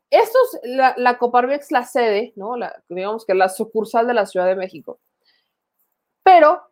esto 0.09 0.39
es 0.43 0.59
la, 0.63 0.95
la 0.97 1.19
Coparmex, 1.19 1.71
la 1.71 1.83
sede, 1.85 2.33
¿no? 2.35 2.55
Digamos 2.87 3.27
que 3.27 3.35
la 3.35 3.47
sucursal 3.47 4.07
de 4.07 4.15
la 4.15 4.25
Ciudad 4.25 4.47
de 4.47 4.55
México. 4.55 4.99
Pero 6.23 6.63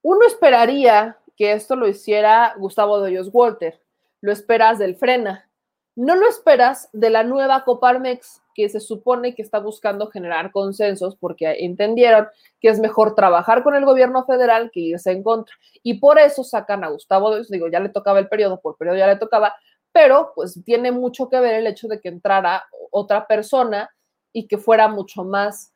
uno 0.00 0.26
esperaría 0.26 1.18
que 1.36 1.52
esto 1.52 1.76
lo 1.76 1.86
hiciera 1.86 2.54
Gustavo 2.56 2.98
de 2.98 3.08
Hoyos 3.10 3.28
Walter, 3.30 3.78
lo 4.22 4.32
esperas 4.32 4.78
del 4.78 4.96
Frena, 4.96 5.50
no 5.96 6.16
lo 6.16 6.26
esperas 6.26 6.88
de 6.94 7.10
la 7.10 7.24
nueva 7.24 7.62
Coparmex, 7.64 8.40
que 8.54 8.68
se 8.68 8.80
supone 8.80 9.34
que 9.34 9.42
está 9.42 9.58
buscando 9.58 10.08
generar 10.08 10.52
consensos 10.52 11.16
porque 11.16 11.64
entendieron 11.64 12.28
que 12.60 12.68
es 12.68 12.80
mejor 12.80 13.14
trabajar 13.14 13.62
con 13.62 13.74
el 13.74 13.84
gobierno 13.84 14.24
federal 14.24 14.70
que 14.72 14.80
irse 14.80 15.10
en 15.10 15.22
contra. 15.22 15.54
Y 15.82 15.94
por 15.94 16.18
eso 16.18 16.44
sacan 16.44 16.84
a 16.84 16.88
Gustavo, 16.88 17.38
digo, 17.50 17.68
ya 17.68 17.80
le 17.80 17.88
tocaba 17.88 18.18
el 18.18 18.28
periodo, 18.28 18.60
por 18.60 18.76
periodo 18.76 18.96
ya 18.96 19.06
le 19.06 19.16
tocaba, 19.16 19.54
pero 19.92 20.32
pues 20.34 20.58
tiene 20.64 20.92
mucho 20.92 21.28
que 21.28 21.40
ver 21.40 21.54
el 21.54 21.66
hecho 21.66 21.88
de 21.88 22.00
que 22.00 22.08
entrara 22.08 22.64
otra 22.90 23.26
persona 23.26 23.90
y 24.32 24.48
que 24.48 24.58
fuera 24.58 24.88
mucho 24.88 25.24
más 25.24 25.72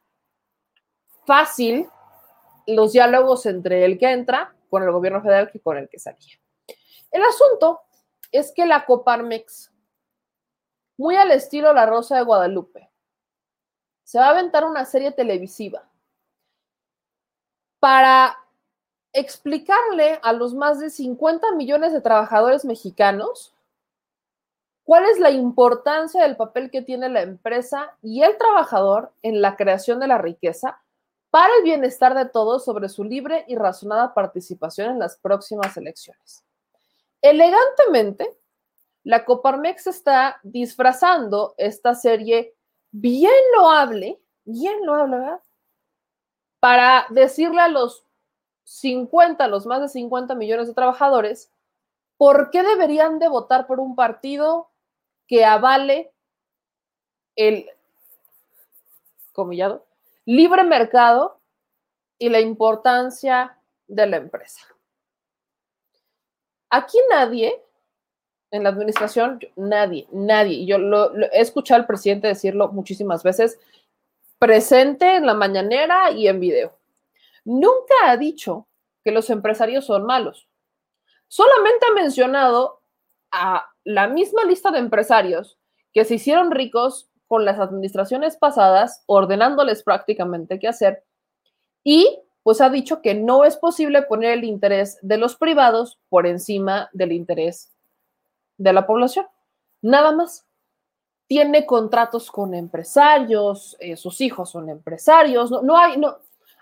fácil 1.27 1.87
los 2.67 2.93
diálogos 2.93 3.47
entre 3.47 3.85
el 3.85 3.99
que 3.99 4.11
entra 4.11 4.55
con 4.71 4.83
el 4.83 4.91
gobierno 4.91 5.23
federal 5.23 5.51
que 5.51 5.61
con 5.61 5.77
el 5.77 5.89
que 5.89 5.99
salía. 5.99 6.35
El 7.11 7.23
asunto 7.23 7.81
es 8.33 8.53
que 8.55 8.67
la 8.67 8.85
Coparmex, 8.85 9.73
muy 10.99 11.17
al 11.17 11.31
estilo 11.31 11.73
La 11.73 11.87
Rosa 11.87 12.17
de 12.17 12.25
Guadalupe, 12.25 12.91
se 14.05 14.19
va 14.19 14.27
a 14.27 14.31
aventar 14.31 14.65
una 14.65 14.85
serie 14.85 15.13
televisiva 15.13 15.89
para 17.79 18.37
explicarle 19.13 20.19
a 20.23 20.33
los 20.33 20.55
más 20.55 20.81
de 20.81 20.91
50 20.91 21.53
millones 21.53 21.93
de 21.93 22.01
trabajadores 22.01 22.65
mexicanos 22.65 23.55
cuál 24.85 25.05
es 25.07 25.19
la 25.19 25.31
importancia 25.31 26.23
del 26.23 26.37
papel 26.37 26.71
que 26.71 26.83
tiene 26.83 27.09
la 27.09 27.23
empresa 27.23 27.97
y 28.03 28.23
el 28.23 28.37
trabajador 28.37 29.13
en 29.23 29.41
la 29.41 29.57
creación 29.57 30.01
de 30.01 30.09
la 30.09 30.19
riqueza 30.19 30.81
para 31.31 31.55
el 31.59 31.63
bienestar 31.63 32.15
de 32.15 32.27
todos 32.27 32.65
sobre 32.65 32.89
su 32.89 33.05
libre 33.05 33.45
y 33.49 33.57
razonada 33.57 34.15
participación 34.15 34.91
en 34.91 34.99
las 34.99 35.17
próximas 35.19 35.77
elecciones. 35.77 36.43
Elegantemente, 37.21 38.39
la 39.09 39.25
Coparmex 39.25 39.87
está 39.87 40.39
disfrazando 40.43 41.55
esta 41.57 41.95
serie 41.95 42.55
bien 42.91 43.33
loable, 43.57 44.21
bien 44.45 44.85
loable, 44.85 45.17
¿verdad? 45.17 45.43
Para 46.61 47.07
decirle 47.09 47.63
a 47.63 47.69
los 47.69 48.05
50, 48.65 49.49
los 49.49 49.65
más 49.65 49.81
de 49.81 49.89
50 49.89 50.35
millones 50.35 50.69
de 50.69 50.75
trabajadores, 50.75 51.51
por 52.19 52.51
qué 52.51 52.63
deberían 52.63 53.19
de 53.19 53.29
votar 53.29 53.67
por 53.67 53.81
un 53.81 53.97
partido 53.97 54.71
que 55.27 55.43
avale 55.43 56.13
el 57.35 57.67
comillado 59.33 59.87
libre 60.27 60.65
mercado 60.65 61.41
y 62.19 62.29
la 62.29 62.41
importancia 62.41 63.59
de 63.87 64.07
la 64.07 64.19
empresa. 64.19 64.67
Aquí 66.69 66.99
nadie 67.09 67.65
En 68.51 68.63
la 68.63 68.71
administración, 68.71 69.41
nadie, 69.57 70.07
nadie. 70.11 70.65
Yo 70.65 70.79
lo- 70.79 71.15
he 71.33 71.41
escuchado 71.41 71.81
al 71.81 71.87
presidente 71.87 72.29
decirlo 72.29 72.69
muchísimas 72.69 73.23
veces, 73.23 73.59
presente 74.39 75.17
en 75.17 75.27
la 75.27 75.35
mañanera 75.35 76.11
y 76.13 76.29
en 76.29 76.41
video. 76.41 76.79
Nunca 77.45 77.95
ha 78.07 78.17
dicho 78.17 78.67
que 79.05 79.11
los 79.11 79.29
empresarios 79.31 79.85
son 79.87 80.05
malos. 80.05 80.49
Solamente 81.27 81.87
ha 81.91 81.95
mencionado 81.95 82.81
a 83.33 83.71
la 83.85 84.09
misma 84.09 84.45
lista 84.45 84.71
de 84.71 84.79
empresarios 84.79 85.59
que 85.93 86.05
se 86.05 86.15
hicieron 86.15 86.51
ricos 86.51 87.11
con 87.27 87.45
las 87.45 87.59
administraciones 87.59 88.39
pasadas, 88.39 89.03
ordenándoles 89.07 89.83
prácticamente 89.83 90.59
qué 90.59 90.69
hacer, 90.69 91.05
y 91.85 92.23
pues 92.43 92.63
ha 92.63 92.71
dicho 92.71 93.03
que 93.03 93.15
no 93.15 93.45
es 93.45 93.59
posible 93.59 94.01
poner 94.03 94.33
el 94.39 94.45
interés 94.45 94.99
de 95.03 95.19
los 95.19 95.37
privados 95.37 95.99
por 96.09 96.27
encima 96.27 96.89
del 96.95 97.13
interés 97.13 97.75
de 98.59 98.73
la 98.73 98.87
población. 98.87 99.27
Nada 99.81 100.13
más. 100.13 100.45
Tiene 101.27 101.67
contratos 101.67 102.31
con 102.31 102.55
empresarios, 102.55 103.77
eh, 103.81 103.97
sus 103.97 104.23
hijos 104.23 104.51
son 104.51 104.71
empresarios, 104.71 105.51
no, 105.51 105.61
no 105.61 105.77
hay, 105.77 105.99
no, 105.99 106.17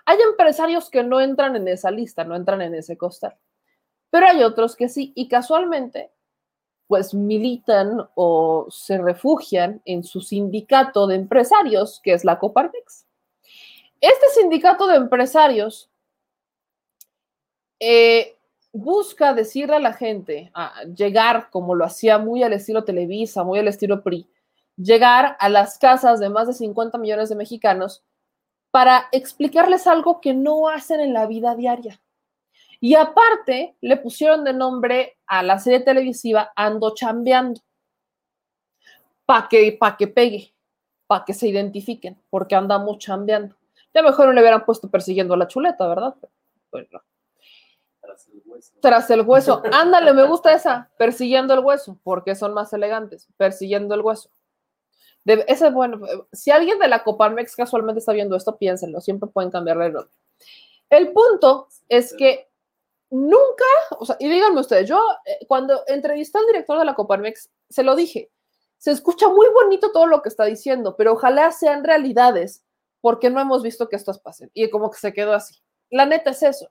hay 0.05 0.19
empresarios 0.19 0.89
que 0.89 1.03
no 1.03 1.21
entran 1.21 1.55
en 1.55 1.69
esa 1.69 1.89
lista, 1.89 2.25
no 2.25 2.35
entran 2.35 2.61
en 2.61 2.75
ese 2.75 2.97
costal, 2.97 3.37
pero 4.09 4.27
hay 4.27 4.43
otros 4.43 4.75
que 4.75 4.89
sí, 4.89 5.13
y 5.15 5.29
casualmente, 5.29 6.11
pues 6.87 7.13
militan 7.13 8.09
o 8.15 8.67
se 8.69 8.97
refugian 8.97 9.81
en 9.85 10.03
su 10.03 10.19
sindicato 10.19 11.07
de 11.07 11.15
empresarios, 11.15 12.01
que 12.03 12.13
es 12.13 12.25
la 12.25 12.39
Coparmex. 12.39 13.05
Este 13.99 14.29
sindicato 14.29 14.87
de 14.87 14.95
empresarios 14.95 15.89
eh, 17.79 18.36
busca 18.77 19.33
decirle 19.33 19.75
a 19.75 19.79
la 19.79 19.93
gente, 19.93 20.51
a 20.53 20.83
llegar 20.83 21.49
como 21.49 21.75
lo 21.75 21.85
hacía 21.85 22.17
muy 22.17 22.43
al 22.43 22.53
estilo 22.53 22.83
Televisa, 22.83 23.43
muy 23.43 23.59
al 23.59 23.67
estilo 23.67 24.03
PRI, 24.03 24.29
llegar 24.75 25.35
a 25.39 25.49
las 25.49 25.77
casas 25.77 26.19
de 26.19 26.29
más 26.29 26.47
de 26.47 26.53
50 26.53 26.97
millones 26.97 27.29
de 27.29 27.35
mexicanos 27.35 28.03
para 28.71 29.07
explicarles 29.11 29.87
algo 29.87 30.21
que 30.21 30.33
no 30.33 30.67
hacen 30.67 30.99
en 30.99 31.13
la 31.13 31.25
vida 31.25 31.55
diaria. 31.55 31.99
Y 32.79 32.93
aparte, 32.93 33.75
le 33.81 33.97
pusieron 33.97 34.43
de 34.43 34.53
nombre 34.53 35.17
a 35.25 35.41
la 35.41 35.57
serie 35.57 35.79
televisiva 35.79 36.51
Ando 36.55 36.93
Chambeando, 36.93 37.59
para 39.25 39.47
que, 39.47 39.75
pa 39.79 39.97
que 39.97 40.07
pegue, 40.07 40.53
para 41.07 41.25
que 41.25 41.33
se 41.33 41.47
identifiquen, 41.47 42.21
porque 42.29 42.55
andamos 42.55 42.99
chambeando. 42.99 43.55
Ya 43.93 44.03
mejor 44.03 44.27
no 44.27 44.33
le 44.33 44.41
hubieran 44.41 44.63
puesto 44.63 44.89
persiguiendo 44.89 45.33
a 45.33 45.37
la 45.37 45.47
chuleta, 45.47 45.87
¿verdad? 45.87 46.15
Pues 46.69 46.87
no. 46.91 47.01
Tras 48.17 48.29
el 48.29 48.41
hueso. 48.45 48.73
Tras 48.81 49.09
el 49.09 49.21
hueso. 49.21 49.61
Ándale, 49.71 50.13
me 50.13 50.25
gusta 50.25 50.53
esa. 50.53 50.89
Persiguiendo 50.97 51.53
el 51.53 51.61
hueso, 51.61 51.99
porque 52.03 52.35
son 52.35 52.53
más 52.53 52.73
elegantes. 52.73 53.27
Persiguiendo 53.37 53.95
el 53.95 54.01
hueso. 54.01 54.29
Ese, 55.25 55.69
bueno, 55.71 55.99
si 56.31 56.51
alguien 56.51 56.79
de 56.79 56.87
la 56.87 57.03
Coparmex 57.03 57.55
casualmente 57.55 57.99
está 57.99 58.13
viendo 58.13 58.35
esto, 58.35 58.57
piénsenlo. 58.57 59.01
Siempre 59.01 59.29
pueden 59.29 59.51
cambiarle 59.51 59.87
el 59.87 59.93
nombre. 59.93 60.13
El 60.89 61.11
punto 61.11 61.67
es 61.89 62.15
que 62.17 62.47
nunca, 63.09 63.65
o 63.99 64.05
sea, 64.05 64.15
y 64.19 64.29
díganme 64.29 64.61
ustedes, 64.61 64.87
yo 64.87 65.01
eh, 65.25 65.45
cuando 65.47 65.83
entrevisté 65.87 66.37
al 66.37 66.45
director 66.45 66.79
de 66.79 66.85
la 66.85 66.95
Coparmex, 66.95 67.49
se 67.69 67.83
lo 67.83 67.95
dije, 67.95 68.31
se 68.77 68.91
escucha 68.91 69.27
muy 69.27 69.47
bonito 69.49 69.91
todo 69.91 70.07
lo 70.07 70.21
que 70.21 70.29
está 70.29 70.45
diciendo, 70.45 70.95
pero 70.95 71.13
ojalá 71.13 71.51
sean 71.51 71.83
realidades, 71.83 72.63
porque 73.01 73.29
no 73.29 73.41
hemos 73.41 73.63
visto 73.63 73.89
que 73.89 73.95
estas 73.95 74.19
pasen. 74.19 74.49
Y 74.53 74.69
como 74.69 74.91
que 74.91 74.99
se 74.99 75.13
quedó 75.13 75.33
así. 75.33 75.55
La 75.89 76.05
neta 76.05 76.31
es 76.31 76.43
eso. 76.43 76.69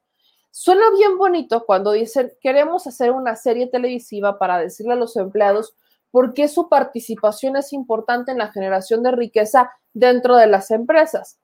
Suena 0.59 0.89
bien 0.91 1.19
bonito 1.19 1.67
cuando 1.67 1.93
dicen, 1.93 2.33
queremos 2.41 2.87
hacer 2.87 3.11
una 3.11 3.37
serie 3.37 3.67
televisiva 3.67 4.39
para 4.39 4.59
decirle 4.59 4.95
a 4.95 4.97
los 4.97 5.15
empleados 5.19 5.75
por 6.11 6.33
qué 6.33 6.49
su 6.49 6.71
participación 6.71 7.57
es 7.57 7.75
importante 7.75 8.33
en 8.33 8.39
la 8.39 8.51
generación 8.51 9.03
de 9.03 9.11
riqueza 9.11 9.71
dentro 9.93 10.35
de 10.35 10.47
las 10.47 10.71
empresas. 10.71 11.39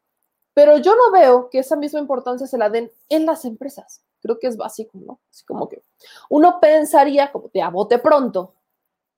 Pero 0.55 0.79
yo 0.79 0.97
no 0.97 1.13
veo 1.13 1.51
que 1.51 1.59
esa 1.59 1.77
misma 1.77 2.01
importancia 2.01 2.47
se 2.47 2.57
la 2.57 2.71
den 2.71 2.91
en 3.11 3.27
las 3.27 3.45
empresas. 3.45 4.03
Creo 4.23 4.39
que 4.39 4.47
es 4.47 4.57
básico, 4.57 4.97
¿no? 4.97 5.21
Así 5.31 5.45
como 5.45 5.69
que 5.69 5.83
uno 6.31 6.59
pensaría, 6.59 7.31
como 7.33 7.51
de 7.53 7.61
a 7.61 7.69
bote 7.69 7.99
pronto, 7.99 8.55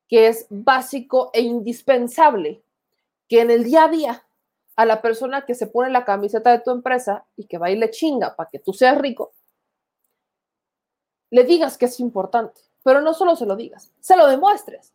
que 0.08 0.26
es 0.26 0.46
básico 0.50 1.30
e 1.32 1.40
indispensable 1.42 2.64
que 3.28 3.42
en 3.42 3.52
el 3.52 3.62
día 3.62 3.84
a 3.84 3.88
día 3.88 4.26
a 4.74 4.86
la 4.86 5.00
persona 5.00 5.44
que 5.44 5.54
se 5.54 5.68
pone 5.68 5.88
la 5.90 6.04
camiseta 6.04 6.50
de 6.50 6.58
tu 6.58 6.72
empresa 6.72 7.26
y 7.36 7.46
que 7.46 7.58
va 7.58 7.70
y 7.70 7.76
le 7.76 7.92
chinga 7.92 8.34
para 8.34 8.50
que 8.50 8.58
tú 8.58 8.72
seas 8.72 8.98
rico, 8.98 9.33
le 11.34 11.42
digas 11.42 11.76
que 11.76 11.86
es 11.86 11.98
importante, 11.98 12.60
pero 12.84 13.00
no 13.00 13.12
solo 13.12 13.34
se 13.34 13.44
lo 13.44 13.56
digas, 13.56 13.90
se 13.98 14.16
lo 14.16 14.28
demuestres. 14.28 14.94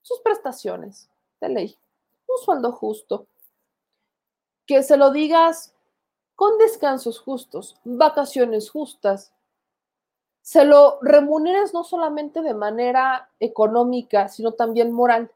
Sus 0.00 0.20
prestaciones 0.20 1.10
de 1.40 1.48
ley, 1.48 1.78
un 2.28 2.38
sueldo 2.38 2.70
justo, 2.70 3.26
que 4.64 4.84
se 4.84 4.96
lo 4.96 5.10
digas 5.10 5.74
con 6.36 6.56
descansos 6.58 7.18
justos, 7.18 7.80
vacaciones 7.82 8.70
justas, 8.70 9.32
se 10.40 10.64
lo 10.64 11.00
remuneres 11.02 11.74
no 11.74 11.82
solamente 11.82 12.42
de 12.42 12.54
manera 12.54 13.28
económica, 13.40 14.28
sino 14.28 14.52
también 14.52 14.92
moral. 14.92 15.32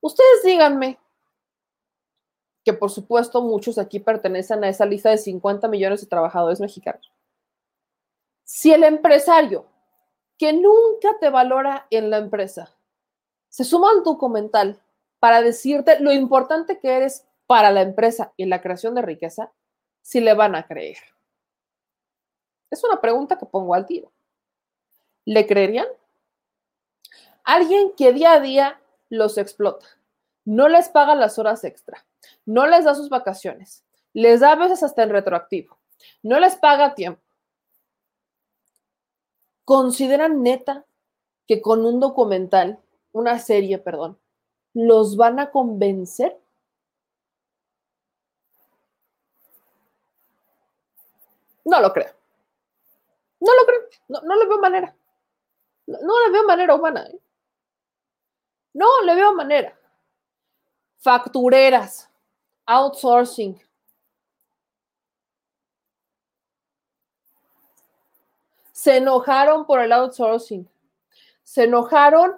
Ustedes 0.00 0.44
díganme, 0.44 1.00
que 2.64 2.74
por 2.74 2.92
supuesto 2.92 3.42
muchos 3.42 3.76
aquí 3.76 3.98
pertenecen 3.98 4.62
a 4.62 4.68
esa 4.68 4.86
lista 4.86 5.10
de 5.10 5.18
50 5.18 5.66
millones 5.66 6.00
de 6.00 6.06
trabajadores 6.06 6.60
mexicanos. 6.60 7.10
Si 8.52 8.72
el 8.72 8.82
empresario 8.82 9.64
que 10.36 10.52
nunca 10.52 11.16
te 11.20 11.30
valora 11.30 11.86
en 11.88 12.10
la 12.10 12.18
empresa 12.18 12.74
se 13.48 13.62
suma 13.62 13.92
al 13.92 14.02
documental 14.02 14.82
para 15.20 15.40
decirte 15.40 16.00
lo 16.00 16.10
importante 16.10 16.80
que 16.80 16.96
eres 16.96 17.24
para 17.46 17.70
la 17.70 17.82
empresa 17.82 18.32
y 18.36 18.46
la 18.46 18.60
creación 18.60 18.96
de 18.96 19.02
riqueza, 19.02 19.52
si 20.02 20.20
le 20.20 20.34
van 20.34 20.56
a 20.56 20.66
creer. 20.66 20.96
Es 22.72 22.82
una 22.82 23.00
pregunta 23.00 23.38
que 23.38 23.46
pongo 23.46 23.72
al 23.72 23.86
tiro. 23.86 24.10
¿Le 25.24 25.46
creerían? 25.46 25.86
Alguien 27.44 27.92
que 27.96 28.12
día 28.12 28.32
a 28.32 28.40
día 28.40 28.80
los 29.10 29.38
explota, 29.38 29.86
no 30.44 30.68
les 30.68 30.88
paga 30.88 31.14
las 31.14 31.38
horas 31.38 31.62
extra, 31.62 32.04
no 32.46 32.66
les 32.66 32.84
da 32.84 32.96
sus 32.96 33.10
vacaciones, 33.10 33.84
les 34.12 34.40
da 34.40 34.50
a 34.50 34.56
veces 34.56 34.82
hasta 34.82 35.04
el 35.04 35.10
retroactivo, 35.10 35.78
no 36.24 36.40
les 36.40 36.56
paga 36.56 36.96
tiempo. 36.96 37.29
¿Consideran 39.70 40.42
neta 40.42 40.84
que 41.46 41.62
con 41.62 41.86
un 41.86 42.00
documental, 42.00 42.80
una 43.12 43.38
serie, 43.38 43.78
perdón, 43.78 44.18
los 44.74 45.16
van 45.16 45.38
a 45.38 45.52
convencer? 45.52 46.36
No 51.64 51.80
lo 51.80 51.92
creo. 51.92 52.12
No 53.38 53.54
lo 53.54 53.64
creo. 53.64 53.80
No, 54.08 54.20
no 54.22 54.34
le 54.34 54.48
veo 54.48 54.58
manera. 54.58 54.96
No, 55.86 55.98
no 56.02 56.18
le 56.18 56.32
veo 56.32 56.44
manera 56.48 56.74
humana. 56.74 57.06
¿eh? 57.06 57.20
No 58.74 59.02
le 59.04 59.14
veo 59.14 59.32
manera. 59.34 59.78
Factureras, 60.98 62.10
outsourcing. 62.66 63.56
Se 68.80 68.96
enojaron 68.96 69.66
por 69.66 69.82
el 69.82 69.92
outsourcing. 69.92 70.66
Se 71.42 71.64
enojaron 71.64 72.36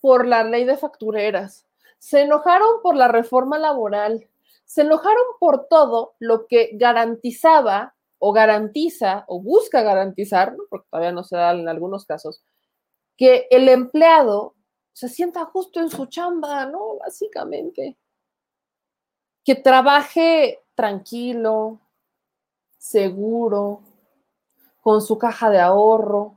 por 0.00 0.26
la 0.26 0.42
ley 0.42 0.64
de 0.64 0.76
factureras. 0.76 1.64
Se 2.00 2.22
enojaron 2.22 2.82
por 2.82 2.96
la 2.96 3.06
reforma 3.06 3.56
laboral. 3.56 4.28
Se 4.64 4.80
enojaron 4.80 5.22
por 5.38 5.68
todo 5.68 6.16
lo 6.18 6.48
que 6.48 6.70
garantizaba 6.72 7.94
o 8.18 8.32
garantiza 8.32 9.26
o 9.28 9.40
busca 9.40 9.82
garantizar, 9.82 10.56
porque 10.68 10.88
todavía 10.90 11.12
no 11.12 11.22
se 11.22 11.36
da 11.36 11.52
en 11.52 11.68
algunos 11.68 12.04
casos, 12.04 12.42
que 13.16 13.46
el 13.52 13.68
empleado 13.68 14.56
se 14.92 15.08
sienta 15.08 15.44
justo 15.44 15.78
en 15.78 15.88
su 15.88 16.06
chamba, 16.06 16.66
¿no? 16.66 16.96
Básicamente. 16.96 17.96
Que 19.44 19.54
trabaje 19.54 20.64
tranquilo, 20.74 21.78
seguro, 22.76 23.82
con 24.86 25.02
su 25.02 25.18
caja 25.18 25.50
de 25.50 25.58
ahorro. 25.58 26.36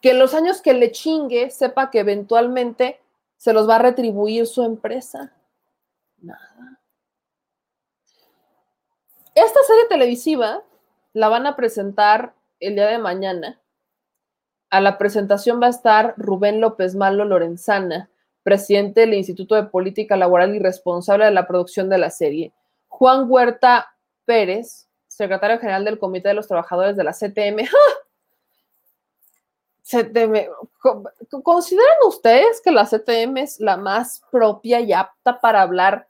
Que 0.00 0.14
los 0.14 0.32
años 0.32 0.62
que 0.62 0.72
le 0.72 0.90
chingue 0.92 1.50
sepa 1.50 1.90
que 1.90 1.98
eventualmente 1.98 3.02
se 3.36 3.52
los 3.52 3.68
va 3.68 3.76
a 3.76 3.80
retribuir 3.80 4.46
su 4.46 4.62
empresa. 4.62 5.36
Nada. 6.16 6.80
Esta 9.34 9.60
serie 9.66 9.84
televisiva 9.90 10.62
la 11.12 11.28
van 11.28 11.46
a 11.46 11.54
presentar 11.54 12.34
el 12.60 12.76
día 12.76 12.86
de 12.86 12.96
mañana. 12.96 13.60
A 14.70 14.80
la 14.80 14.96
presentación 14.96 15.60
va 15.60 15.66
a 15.66 15.76
estar 15.76 16.14
Rubén 16.16 16.62
López 16.62 16.94
Malo 16.94 17.26
Lorenzana, 17.26 18.08
presidente 18.42 19.02
del 19.02 19.12
Instituto 19.12 19.54
de 19.54 19.64
Política 19.64 20.16
Laboral 20.16 20.54
y 20.54 20.60
responsable 20.60 21.26
de 21.26 21.32
la 21.32 21.46
producción 21.46 21.90
de 21.90 21.98
la 21.98 22.08
serie. 22.08 22.54
Juan 22.88 23.26
Huerta 23.30 23.94
Pérez, 24.24 24.88
secretario 25.16 25.58
general 25.58 25.84
del 25.84 25.98
Comité 25.98 26.28
de 26.28 26.34
los 26.34 26.48
Trabajadores 26.48 26.96
de 26.96 27.04
la 27.04 27.12
CTM. 27.12 27.66
¡Ja! 27.66 27.76
CTM, 29.82 30.48
co- 30.80 31.04
¿consideran 31.42 31.96
ustedes 32.06 32.60
que 32.62 32.70
la 32.70 32.86
CTM 32.86 33.36
es 33.38 33.60
la 33.60 33.76
más 33.76 34.22
propia 34.30 34.80
y 34.80 34.92
apta 34.94 35.38
para 35.40 35.60
hablar 35.60 36.08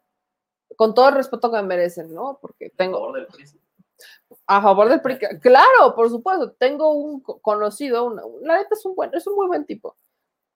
con 0.76 0.94
todo 0.94 1.08
el 1.08 1.16
respeto 1.16 1.50
que 1.50 1.56
me 1.56 1.62
merecen, 1.64 2.14
¿no? 2.14 2.38
Porque 2.40 2.70
tengo 2.70 2.98
favor 2.98 3.14
del 3.16 3.26
PRI. 3.26 3.44
a 4.46 4.62
favor 4.62 4.88
del 4.88 5.00
PRI. 5.00 5.18
Claro, 5.40 5.94
por 5.96 6.08
supuesto. 6.08 6.52
Tengo 6.52 6.92
un 6.92 7.20
co- 7.20 7.40
conocido, 7.40 8.04
una- 8.04 8.22
la 8.42 8.58
neta 8.58 8.74
es 8.74 8.84
un 8.84 8.94
buen, 8.94 9.12
es 9.14 9.26
un 9.26 9.34
muy 9.34 9.48
buen 9.48 9.64
tipo, 9.64 9.96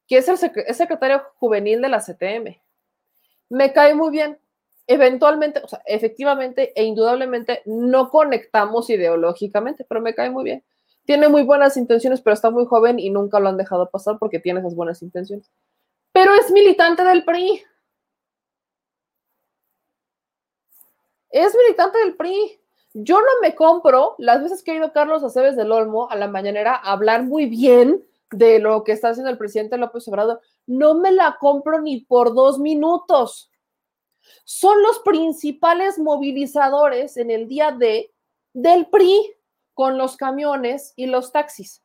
que 0.07 0.19
es 0.19 0.29
el 0.29 0.39
sec- 0.39 0.65
es 0.67 0.77
secretario 0.77 1.23
juvenil 1.41 1.81
de 1.83 1.89
la 1.89 1.99
CTM. 2.01 2.61
Me 3.49 3.73
cae 3.73 3.95
muy 3.95 4.11
bien. 4.11 4.39
Eventualmente, 4.91 5.61
o 5.63 5.69
sea, 5.69 5.83
efectivamente 5.85 6.73
e 6.75 6.83
indudablemente 6.83 7.61
no 7.67 8.09
conectamos 8.09 8.89
ideológicamente, 8.89 9.85
pero 9.85 10.01
me 10.01 10.15
cae 10.15 10.31
muy 10.31 10.45
bien. 10.45 10.65
Tiene 11.05 11.29
muy 11.29 11.43
buenas 11.43 11.77
intenciones, 11.77 12.23
pero 12.23 12.33
está 12.33 12.51
muy 12.51 12.65
joven 12.65 12.99
y 12.99 13.11
nunca 13.11 13.39
lo 13.39 13.51
han 13.51 13.59
dejado 13.59 13.91
pasar 13.91 14.19
porque 14.19 14.41
tiene 14.41 14.61
esas 14.61 14.75
buenas 14.75 15.03
intenciones. 15.03 15.51
Pero 16.13 16.33
es 16.35 16.51
militante 16.51 17.05
del 17.05 17.23
PRI. 17.23 17.63
Es 21.31 21.55
militante 21.55 21.99
del 21.99 22.17
PRI. 22.17 22.59
Yo 22.95 23.21
no 23.21 23.41
me 23.43 23.55
compro 23.55 24.15
las 24.17 24.43
veces 24.43 24.63
que 24.63 24.71
ha 24.71 24.77
ido 24.77 24.93
Carlos 24.95 25.23
Aceves 25.23 25.55
del 25.55 25.71
Olmo 25.71 26.11
a 26.11 26.17
la 26.17 26.29
mañanera 26.29 26.75
a 26.75 26.93
hablar 26.93 27.25
muy 27.25 27.45
bien 27.45 28.03
de 28.31 28.59
lo 28.59 28.85
que 28.85 28.93
está 28.93 29.11
haciendo 29.11 29.31
el 29.31 29.37
presidente 29.37 29.77
López 29.77 30.09
Obrador. 30.09 30.41
No 30.67 30.95
me 30.95 31.13
la 31.13 31.37
compro 31.39 31.79
ni 31.83 32.01
por 32.01 32.35
dos 32.35 32.59
minutos. 32.59 33.51
Son 34.45 34.83
los 34.83 35.01
principales 35.01 35.99
movilizadores 35.99 37.17
en 37.17 37.31
el 37.31 37.49
día 37.49 37.73
de 37.73 38.13
del 38.55 38.87
PRI 38.87 39.35
con 39.75 39.99
los 39.99 40.17
camiones 40.17 40.93
y 40.97 41.07
los 41.07 41.33
taxis. 41.33 41.85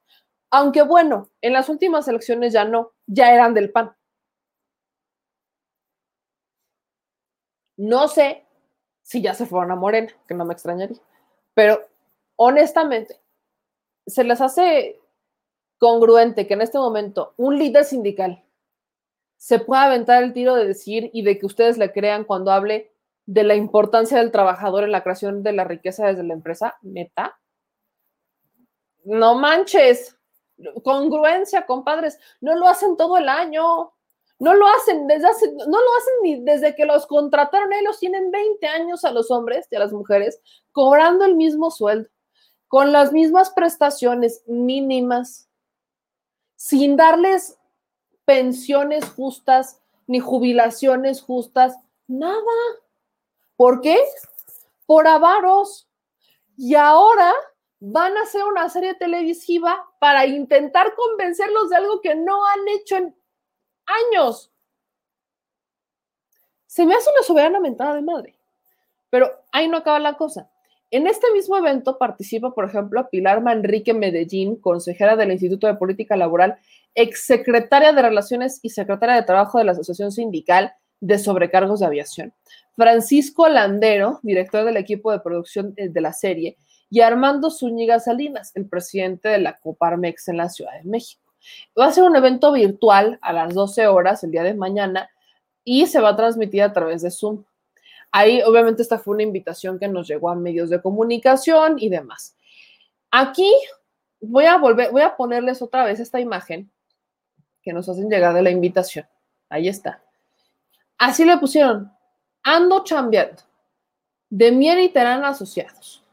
Aunque 0.49 0.81
bueno, 0.81 1.29
en 1.41 1.53
las 1.53 1.69
últimas 1.69 2.07
elecciones 2.07 2.53
ya 2.53 2.65
no, 2.65 2.91
ya 3.05 3.33
eran 3.33 3.53
del 3.53 3.71
PAN. 3.71 3.95
No 7.77 8.07
sé 8.07 8.45
si 9.01 9.21
ya 9.21 9.33
se 9.33 9.45
fueron 9.45 9.71
a 9.71 9.75
Morena, 9.75 10.11
que 10.27 10.33
no 10.33 10.45
me 10.45 10.53
extrañaría. 10.53 10.99
Pero 11.53 11.81
honestamente, 12.35 13.19
se 14.05 14.23
les 14.23 14.41
hace 14.41 14.99
congruente 15.77 16.47
que 16.47 16.53
en 16.53 16.61
este 16.61 16.77
momento 16.77 17.33
un 17.37 17.57
líder 17.57 17.85
sindical 17.85 18.42
se 19.43 19.59
pueda 19.59 19.83
aventar 19.83 20.23
el 20.23 20.31
tiro 20.31 20.55
de 20.55 20.65
decir 20.65 21.09
y 21.11 21.21
de 21.21 21.37
que 21.37 21.45
ustedes 21.45 21.77
le 21.77 21.91
crean 21.91 22.23
cuando 22.23 22.49
hable 22.49 22.93
de 23.25 23.43
la 23.43 23.55
importancia 23.55 24.17
del 24.17 24.31
trabajador 24.31 24.85
en 24.85 24.93
la 24.93 25.03
creación 25.03 25.43
de 25.43 25.51
la 25.51 25.65
riqueza 25.65 26.07
desde 26.07 26.23
la 26.23 26.33
empresa, 26.33 26.77
neta. 26.81 27.37
No 29.03 29.35
manches, 29.35 30.17
congruencia, 30.81 31.65
compadres, 31.65 32.17
no 32.39 32.55
lo 32.55 32.69
hacen 32.69 32.95
todo 32.95 33.17
el 33.17 33.27
año. 33.27 33.91
No 34.39 34.53
lo 34.53 34.65
hacen 34.65 35.07
desde 35.07 35.27
hace, 35.27 35.51
no 35.51 35.81
lo 35.81 35.95
hacen 35.97 36.13
ni 36.23 36.45
desde 36.45 36.73
que 36.73 36.85
los 36.85 37.05
contrataron, 37.05 37.73
ellos 37.73 37.99
tienen 37.99 38.31
20 38.31 38.65
años 38.67 39.03
a 39.03 39.11
los 39.11 39.29
hombres 39.29 39.67
y 39.69 39.75
a 39.75 39.79
las 39.79 39.91
mujeres 39.91 40.41
cobrando 40.71 41.25
el 41.25 41.35
mismo 41.35 41.69
sueldo, 41.69 42.09
con 42.69 42.93
las 42.93 43.11
mismas 43.11 43.49
prestaciones 43.49 44.41
mínimas, 44.47 45.49
sin 46.55 46.95
darles 46.95 47.57
pensiones 48.25 49.05
justas 49.09 49.79
ni 50.07 50.19
jubilaciones 50.19 51.21
justas, 51.21 51.77
nada. 52.07 52.33
¿Por 53.55 53.81
qué? 53.81 53.97
Por 54.85 55.07
avaros. 55.07 55.87
Y 56.57 56.75
ahora 56.75 57.33
van 57.79 58.15
a 58.17 58.21
hacer 58.21 58.43
una 58.43 58.69
serie 58.69 58.93
televisiva 58.93 59.85
para 59.99 60.25
intentar 60.25 60.93
convencerlos 60.95 61.69
de 61.69 61.75
algo 61.75 62.01
que 62.01 62.15
no 62.15 62.45
han 62.45 62.67
hecho 62.69 62.97
en 62.97 63.15
años. 63.85 64.51
Se 66.65 66.85
me 66.85 66.95
hace 66.95 67.09
una 67.11 67.23
soberana 67.23 67.59
mentada 67.59 67.95
de 67.95 68.01
madre. 68.01 68.35
Pero 69.09 69.31
ahí 69.51 69.67
no 69.67 69.77
acaba 69.77 69.99
la 69.99 70.17
cosa. 70.17 70.49
En 70.89 71.07
este 71.07 71.31
mismo 71.31 71.57
evento 71.57 71.97
participa, 71.97 72.53
por 72.53 72.65
ejemplo, 72.65 73.09
Pilar 73.09 73.41
Manrique 73.41 73.93
Medellín, 73.93 74.55
consejera 74.55 75.15
del 75.15 75.31
Instituto 75.31 75.67
de 75.67 75.75
Política 75.75 76.15
Laboral, 76.15 76.57
exsecretaria 76.95 77.93
de 77.93 78.01
Relaciones 78.01 78.59
y 78.61 78.69
secretaria 78.69 79.15
de 79.15 79.23
Trabajo 79.23 79.57
de 79.57 79.65
la 79.65 79.71
Asociación 79.71 80.11
Sindical 80.11 80.73
de 80.99 81.19
Sobrecargos 81.19 81.79
de 81.79 81.85
Aviación. 81.85 82.33
Francisco 82.75 83.47
Landero, 83.47 84.19
director 84.23 84.65
del 84.65 84.77
equipo 84.77 85.11
de 85.11 85.19
producción 85.19 85.73
de 85.75 86.01
la 86.01 86.13
serie, 86.13 86.57
y 86.89 87.01
Armando 87.01 87.49
Zúñiga 87.49 87.99
Salinas, 87.99 88.51
el 88.55 88.67
presidente 88.67 89.29
de 89.29 89.39
la 89.39 89.57
Coparmex 89.57 90.27
en 90.27 90.37
la 90.37 90.49
Ciudad 90.49 90.73
de 90.73 90.83
México. 90.83 91.33
Va 91.79 91.87
a 91.87 91.91
ser 91.91 92.03
un 92.03 92.15
evento 92.15 92.51
virtual 92.51 93.17
a 93.21 93.33
las 93.33 93.53
12 93.53 93.87
horas 93.87 94.23
el 94.23 94.31
día 94.31 94.43
de 94.43 94.53
mañana 94.53 95.09
y 95.63 95.87
se 95.87 95.99
va 95.99 96.09
a 96.09 96.15
transmitir 96.15 96.61
a 96.61 96.71
través 96.71 97.01
de 97.01 97.11
Zoom. 97.11 97.43
Ahí, 98.11 98.41
obviamente, 98.43 98.83
esta 98.83 98.99
fue 98.99 99.15
una 99.15 99.23
invitación 99.23 99.79
que 99.79 99.87
nos 99.87 100.07
llegó 100.07 100.29
a 100.29 100.35
medios 100.35 100.69
de 100.69 100.81
comunicación 100.81 101.77
y 101.79 101.89
demás. 101.89 102.37
Aquí 103.09 103.51
voy 104.21 104.45
a 104.45 104.57
volver, 104.57 104.91
voy 104.91 105.01
a 105.01 105.15
ponerles 105.15 105.61
otra 105.61 105.83
vez 105.85 105.99
esta 105.99 106.19
imagen 106.19 106.71
que 107.63 107.73
nos 107.73 107.89
hacen 107.89 108.09
llegar 108.09 108.33
de 108.33 108.43
la 108.43 108.51
invitación. 108.51 109.07
Ahí 109.49 109.67
está. 109.67 110.03
Así 110.97 111.25
le 111.25 111.37
pusieron, 111.37 111.91
ando 112.43 112.83
chambeando, 112.83 113.41
de 114.29 114.51
Mier 114.51 114.79
y 114.79 114.89
Terán 114.89 115.23
Asociados. 115.23 116.03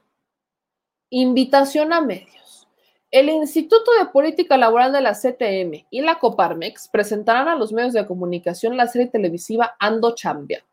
Invitación 1.10 1.92
a 1.92 2.00
medios. 2.00 2.68
El 3.10 3.28
Instituto 3.28 3.90
de 3.98 4.06
Política 4.06 4.56
Laboral 4.56 4.92
de 4.92 5.00
la 5.00 5.14
CTM 5.14 5.86
y 5.90 6.00
la 6.00 6.20
Coparmex 6.20 6.88
presentarán 6.88 7.48
a 7.48 7.56
los 7.56 7.72
medios 7.72 7.92
de 7.92 8.06
comunicación 8.06 8.76
la 8.76 8.86
serie 8.86 9.08
televisiva 9.08 9.74
Ando 9.80 10.14
Chambeando, 10.14 10.68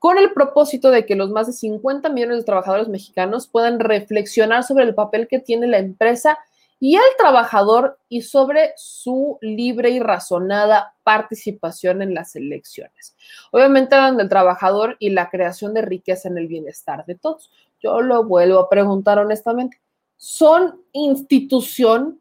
con 0.00 0.18
el 0.18 0.32
propósito 0.32 0.90
de 0.90 1.06
que 1.06 1.14
los 1.14 1.30
más 1.30 1.46
de 1.46 1.52
50 1.52 2.08
millones 2.08 2.38
de 2.38 2.44
trabajadores 2.44 2.88
mexicanos 2.88 3.46
puedan 3.46 3.78
reflexionar 3.78 4.64
sobre 4.64 4.84
el 4.84 4.94
papel 4.94 5.28
que 5.28 5.38
tiene 5.38 5.68
la 5.68 5.78
empresa 5.78 6.38
y 6.80 6.96
el 6.96 7.02
trabajador 7.16 7.98
y 8.08 8.22
sobre 8.22 8.72
su 8.76 9.38
libre 9.40 9.90
y 9.90 10.00
razonada 10.00 10.94
participación 11.02 12.02
en 12.02 12.14
las 12.14 12.36
elecciones. 12.36 13.16
Obviamente 13.50 13.94
hablan 13.94 14.16
del 14.16 14.28
trabajador 14.28 14.96
y 15.00 15.10
la 15.10 15.28
creación 15.28 15.74
de 15.74 15.82
riqueza 15.82 16.28
en 16.28 16.38
el 16.38 16.46
bienestar 16.46 17.04
de 17.06 17.16
todos. 17.16 17.50
Yo 17.80 18.00
lo 18.00 18.24
vuelvo 18.24 18.60
a 18.60 18.68
preguntar 18.68 19.18
honestamente. 19.18 19.80
¿Son 20.16 20.82
institución 20.92 22.20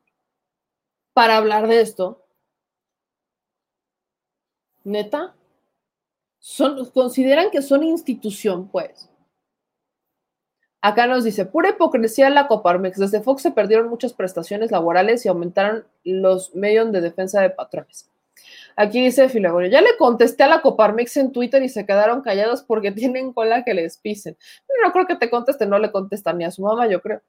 para 1.14 1.38
hablar 1.38 1.68
de 1.68 1.82
esto? 1.82 2.26
¿Neta? 4.84 5.36
Son, 6.40 6.90
¿Consideran 6.92 7.52
que 7.52 7.62
son 7.62 7.84
institución, 7.84 8.70
pues? 8.70 9.10
Acá 10.88 11.06
nos 11.06 11.26
dice, 11.26 11.46
pura 11.46 11.72
hipocresía 11.72 12.30
la 12.30 12.48
Coparmex. 12.48 12.98
Desde 12.98 13.20
Fox 13.20 13.42
se 13.42 13.52
perdieron 13.52 13.90
muchas 13.90 14.14
prestaciones 14.14 14.72
laborales 14.72 15.26
y 15.26 15.28
aumentaron 15.28 15.86
los 16.06 16.56
medios 16.56 16.94
de 16.94 17.02
defensa 17.02 17.42
de 17.42 17.50
patrones. 17.50 18.10
Aquí 18.78 19.04
dice 19.04 19.28
Filagorio, 19.28 19.70
ya 19.70 19.82
le 19.82 19.98
contesté 19.98 20.44
a 20.44 20.48
la 20.48 20.62
Coparmex 20.62 21.18
en 21.18 21.34
Twitter 21.34 21.62
y 21.62 21.68
se 21.68 21.86
quedaron 21.86 22.22
callados 22.22 22.64
porque 22.64 22.92
tienen 22.94 23.34
cola 23.34 23.66
que 23.66 23.74
les 23.74 23.98
pisen. 23.98 24.38
No 24.82 24.94
creo 24.94 25.06
que 25.08 25.18
te 25.18 25.30
conteste, 25.30 25.66
no 25.66 25.78
le 25.78 25.92
contesta 25.92 26.32
ni 26.32 26.46
a 26.46 26.52
su 26.52 26.62
mamá, 26.62 26.88
yo 26.88 27.02
creo. 27.02 27.22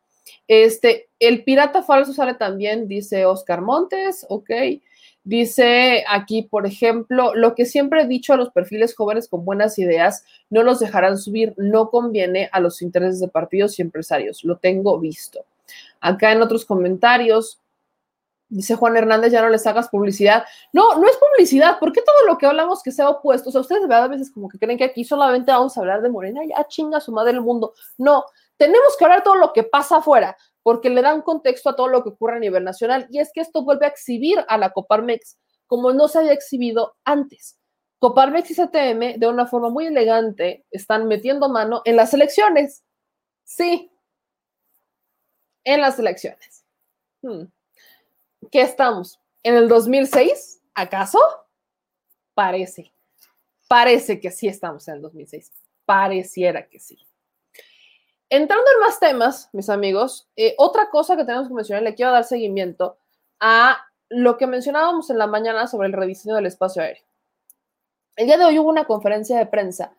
Este, 0.47 1.09
el 1.19 1.43
pirata 1.43 1.83
falso 1.83 2.13
sale 2.13 2.35
también, 2.35 2.87
dice 2.87 3.27
Oscar 3.27 3.61
Montes, 3.61 4.25
ok. 4.29 4.51
Dice 5.29 6.07
aquí, 6.09 6.41
por 6.41 6.65
ejemplo, 6.65 7.35
lo 7.35 7.55
que 7.55 7.67
siempre 7.67 8.01
he 8.01 8.07
dicho 8.07 8.33
a 8.33 8.39
los 8.39 8.49
perfiles 8.49 8.97
jóvenes 8.97 9.29
con 9.29 9.45
buenas 9.45 9.79
ideas, 9.79 10.25
no 10.49 10.63
los 10.63 10.79
dejarán 10.79 11.19
subir, 11.19 11.53
no 11.59 11.91
conviene 11.91 12.49
a 12.51 12.61
los 12.61 12.81
intereses 12.81 13.21
de 13.21 13.29
partidos 13.29 13.79
y 13.79 13.83
empresarios, 13.83 14.43
lo 14.43 14.57
tengo 14.57 14.99
visto. 14.99 15.45
Acá 16.01 16.33
en 16.33 16.41
otros 16.41 16.65
comentarios, 16.65 17.61
dice 18.49 18.75
Juan 18.75 18.97
Hernández, 18.97 19.31
ya 19.31 19.43
no 19.43 19.51
les 19.51 19.67
hagas 19.67 19.91
publicidad. 19.91 20.45
No, 20.73 20.99
no 20.99 21.07
es 21.07 21.19
publicidad, 21.19 21.79
¿por 21.79 21.93
qué 21.93 22.01
todo 22.01 22.25
lo 22.27 22.39
que 22.39 22.47
hablamos 22.47 22.83
que 22.83 22.91
sea 22.91 23.11
opuesto? 23.11 23.51
O 23.51 23.53
sea, 23.53 23.61
ustedes 23.61 23.87
de 23.87 23.95
a 23.95 24.09
veces 24.09 24.31
como 24.31 24.49
que 24.49 24.59
creen 24.59 24.79
que 24.79 24.85
aquí 24.85 25.05
solamente 25.05 25.53
vamos 25.53 25.77
a 25.77 25.81
hablar 25.81 26.01
de 26.01 26.09
Morena, 26.09 26.41
ya 26.49 26.67
chinga 26.69 27.01
su 27.01 27.13
madre 27.13 27.33
el 27.33 27.43
mundo. 27.43 27.75
No, 27.99 28.25
tenemos 28.57 28.97
que 28.99 29.05
hablar 29.05 29.23
todo 29.23 29.35
lo 29.35 29.53
que 29.53 29.63
pasa 29.63 29.99
afuera, 29.99 30.39
porque 30.69 30.91
le 30.91 31.01
da 31.01 31.15
un 31.15 31.23
contexto 31.23 31.71
a 31.71 31.77
todo 31.77 31.89
lo 31.89 32.03
que 32.03 32.11
ocurre 32.11 32.37
a 32.37 32.41
nivel 32.41 32.63
nacional. 32.63 33.07
Y 33.11 33.21
es 33.21 33.31
que 33.33 33.41
esto 33.41 33.65
vuelve 33.65 33.87
a 33.87 33.89
exhibir 33.89 34.45
a 34.49 34.59
la 34.59 34.71
Coparmex 34.71 35.39
como 35.67 35.95
no 35.95 36.09
se 36.09 36.19
había 36.19 36.35
exhibido 36.35 36.95
antes. 37.07 37.59
Coparmex 38.01 38.51
y 38.51 38.55
CTM, 38.55 39.19
de 39.19 39.29
una 39.29 39.47
forma 39.47 39.71
muy 39.71 39.87
elegante, 39.87 40.67
están 40.71 41.09
metiendo 41.09 41.49
mano 41.49 41.81
en 41.87 41.97
las 41.97 42.13
elecciones. 42.13 42.85
Sí, 43.45 43.91
en 45.65 45.81
las 45.81 45.99
elecciones. 45.99 46.67
Hmm. 47.23 47.45
¿Qué 48.53 48.61
estamos? 48.61 49.19
¿En 49.43 49.55
el 49.55 49.71
2006? 49.71 50.61
¿Acaso? 50.75 51.19
Parece. 52.35 52.93
Parece 53.69 54.21
que 54.21 54.31
sí 54.31 54.49
estamos 54.49 54.87
en 54.89 54.97
el 54.97 55.01
2006. 55.01 55.51
Pareciera 55.87 56.69
que 56.69 56.79
sí. 56.79 57.08
Entrando 58.31 58.65
en 58.75 58.81
más 58.81 59.01
temas, 59.01 59.49
mis 59.53 59.71
amigos, 59.71 60.29
eh, 60.37 60.55
otra 60.59 60.91
cosa 60.91 61.17
que 61.17 61.25
tenemos 61.25 61.49
que 61.49 61.55
mencionar, 61.55 61.83
le 61.83 61.95
quiero 61.95 62.13
dar 62.13 62.25
seguimiento 62.25 62.99
a 63.41 63.79
lo 64.11 64.37
que 64.37 64.47
mencionábamos 64.47 65.09
en 65.11 65.19
la 65.19 65.27
mañana 65.27 65.67
sobre 65.67 65.89
el 65.89 65.95
rediseño 65.95 66.35
del 66.35 66.47
espacio 66.47 66.83
aéreo. 66.83 67.05
El 68.17 68.27
día 68.27 68.37
de 68.37 68.45
hoy 68.45 68.59
hubo 68.59 68.69
una 68.69 68.85
conferencia 68.85 69.39
de 69.39 69.47
prensa. 69.47 69.93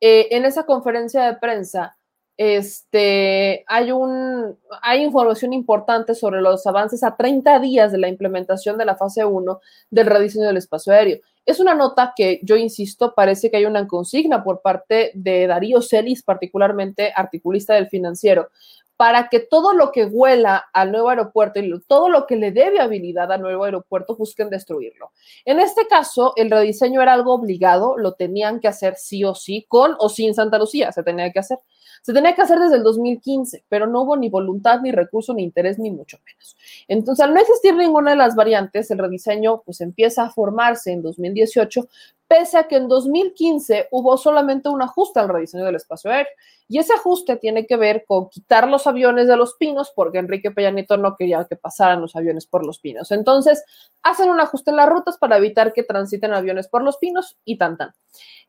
Eh, 0.00 0.28
en 0.32 0.44
esa 0.44 0.66
conferencia 0.66 1.22
de 1.22 1.36
prensa 1.36 1.96
este, 2.36 3.64
hay, 3.68 3.92
un, 3.92 4.56
hay 4.82 5.02
información 5.02 5.52
importante 5.52 6.14
sobre 6.14 6.40
los 6.40 6.66
avances 6.66 7.04
a 7.04 7.16
30 7.16 7.60
días 7.60 7.92
de 7.92 7.98
la 7.98 8.08
implementación 8.08 8.76
de 8.76 8.84
la 8.84 8.96
fase 8.96 9.24
1 9.24 9.60
del 9.90 10.06
rediseño 10.06 10.46
del 10.46 10.56
espacio 10.56 10.92
aéreo. 10.92 11.18
Es 11.46 11.60
una 11.60 11.74
nota 11.74 12.14
que, 12.16 12.40
yo 12.42 12.56
insisto, 12.56 13.14
parece 13.14 13.50
que 13.50 13.58
hay 13.58 13.66
una 13.66 13.86
consigna 13.86 14.42
por 14.42 14.62
parte 14.62 15.12
de 15.14 15.46
Darío 15.46 15.82
Celis, 15.82 16.22
particularmente 16.22 17.12
articulista 17.14 17.74
del 17.74 17.88
financiero, 17.88 18.48
para 18.96 19.28
que 19.28 19.40
todo 19.40 19.72
lo 19.72 19.90
que 19.90 20.04
huela 20.04 20.66
al 20.72 20.92
nuevo 20.92 21.08
aeropuerto 21.08 21.58
y 21.58 21.72
todo 21.88 22.08
lo 22.08 22.26
que 22.26 22.36
le 22.36 22.52
dé 22.52 22.70
viabilidad 22.70 23.30
al 23.32 23.40
nuevo 23.40 23.64
aeropuerto 23.64 24.16
busquen 24.16 24.50
destruirlo. 24.50 25.10
En 25.44 25.58
este 25.58 25.86
caso, 25.86 26.32
el 26.36 26.50
rediseño 26.50 27.02
era 27.02 27.12
algo 27.12 27.34
obligado, 27.34 27.96
lo 27.98 28.12
tenían 28.12 28.60
que 28.60 28.68
hacer 28.68 28.94
sí 28.96 29.24
o 29.24 29.34
sí, 29.34 29.66
con 29.68 29.96
o 29.98 30.08
sin 30.08 30.34
Santa 30.34 30.58
Lucía, 30.58 30.92
se 30.92 31.02
tenía 31.02 31.32
que 31.32 31.40
hacer. 31.40 31.58
Se 32.02 32.12
tenía 32.12 32.34
que 32.34 32.42
hacer 32.42 32.58
desde 32.58 32.76
el 32.76 32.82
2015, 32.82 33.64
pero 33.68 33.86
no 33.86 34.02
hubo 34.02 34.16
ni 34.16 34.28
voluntad, 34.28 34.80
ni 34.82 34.92
recurso, 34.92 35.32
ni 35.32 35.42
interés, 35.42 35.78
ni 35.78 35.90
mucho 35.90 36.18
menos. 36.26 36.54
Entonces, 36.86 37.24
al 37.24 37.32
no 37.32 37.40
existir 37.40 37.74
ninguna 37.74 38.10
de 38.10 38.18
las 38.18 38.36
variantes, 38.36 38.90
el 38.90 38.98
rediseño 38.98 39.62
pues 39.64 39.80
empieza 39.80 40.24
a 40.24 40.30
formarse 40.30 40.92
en 40.92 41.00
2018, 41.00 41.88
pese 42.26 42.58
a 42.58 42.68
que 42.68 42.76
en 42.76 42.88
2015 42.88 43.88
hubo 43.90 44.16
solamente 44.16 44.68
un 44.68 44.82
ajuste 44.82 45.20
al 45.20 45.28
rediseño 45.28 45.64
del 45.64 45.76
espacio 45.76 46.10
aéreo. 46.10 46.32
Y 46.66 46.78
ese 46.78 46.94
ajuste 46.94 47.36
tiene 47.36 47.66
que 47.66 47.76
ver 47.76 48.04
con 48.06 48.30
quitar 48.30 48.68
los 48.68 48.86
aviones 48.86 49.28
de 49.28 49.36
los 49.36 49.54
pinos, 49.54 49.92
porque 49.94 50.18
Enrique 50.18 50.50
Peña 50.50 50.72
no 50.96 51.16
quería 51.16 51.44
que 51.44 51.56
pasaran 51.56 52.00
los 52.00 52.16
aviones 52.16 52.46
por 52.46 52.64
los 52.64 52.78
pinos. 52.78 53.10
Entonces, 53.10 53.62
hacen 54.02 54.30
un 54.30 54.40
ajuste 54.40 54.70
en 54.70 54.76
las 54.76 54.88
rutas 54.88 55.18
para 55.18 55.36
evitar 55.36 55.72
que 55.74 55.82
transiten 55.82 56.32
aviones 56.32 56.68
por 56.68 56.82
los 56.82 56.96
pinos 56.96 57.36
y 57.44 57.58
tan 57.58 57.76
tan. 57.76 57.90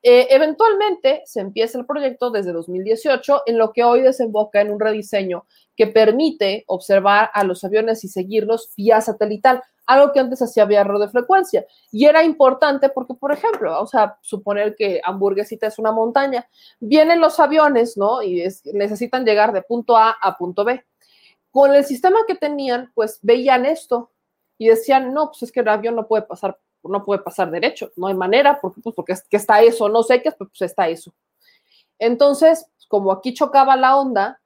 Eh, 0.02 0.28
eventualmente 0.30 1.24
se 1.26 1.42
empieza 1.42 1.78
el 1.78 1.86
proyecto 1.86 2.32
desde 2.32 2.54
2018, 2.54 3.44
en 3.48 3.58
lo 3.58 3.74
que 3.74 3.84
hoy 3.84 4.02
desemboca 4.02 4.62
en 4.62 4.72
un 4.72 4.80
rediseño 4.80 5.46
que 5.76 5.88
permite 5.88 6.64
observar 6.68 7.30
a 7.34 7.44
los 7.44 7.64
aviones 7.64 8.04
y 8.06 8.08
seguirlos 8.08 8.72
vía 8.78 9.02
satelital 9.02 9.62
algo 9.86 10.12
que 10.12 10.20
antes 10.20 10.42
hacía 10.42 10.66
vía 10.66 10.84
de 10.84 11.08
frecuencia. 11.10 11.66
Y 11.92 12.06
era 12.06 12.24
importante 12.24 12.90
porque, 12.90 13.14
por 13.14 13.32
ejemplo, 13.32 13.72
vamos 13.72 13.94
a 13.96 14.18
suponer 14.22 14.76
que 14.76 15.02
Hamburguesita 15.04 15.68
es 15.68 15.80
una 15.80 15.92
montaña, 15.92 16.48
vienen 16.80 17.20
los 17.20 17.40
aviones, 17.40 17.98
¿no? 17.98 18.22
Y 18.22 18.44
necesitan 18.74 19.26
llegar 19.26 19.54
de 19.54 19.62
punto 19.62 19.98
A 19.98 20.16
a 20.22 20.38
punto 20.38 20.64
B. 20.64 20.84
Con 21.52 21.74
el 21.74 21.86
sistema 21.86 22.20
que 22.28 22.36
tenían, 22.36 22.92
pues 22.94 23.20
veían 23.22 23.66
esto 23.66 24.12
y 24.58 24.68
decían, 24.68 25.14
no, 25.14 25.28
pues 25.28 25.44
es 25.44 25.52
que 25.52 25.62
el 25.62 25.68
avión 25.68 25.96
no 25.96 26.08
puede 26.08 26.24
pasar, 26.24 26.58
no 26.84 27.04
puede 27.04 27.22
pasar 27.22 27.50
derecho, 27.52 27.92
no 27.96 28.08
hay 28.08 28.14
manera, 28.14 28.60
porque, 28.62 28.82
pues, 28.82 28.96
porque 28.96 29.16
que 29.30 29.38
está 29.38 29.62
eso, 29.62 29.88
no 29.90 30.04
sé 30.04 30.22
qué 30.22 30.30
es, 30.30 30.36
pues 30.36 30.62
está 30.62 30.88
eso. 30.88 31.14
Entonces, 31.98 32.68
como 32.88 33.12
aquí 33.12 33.34
chocaba 33.34 33.76
la 33.76 33.98
onda, 33.98 34.42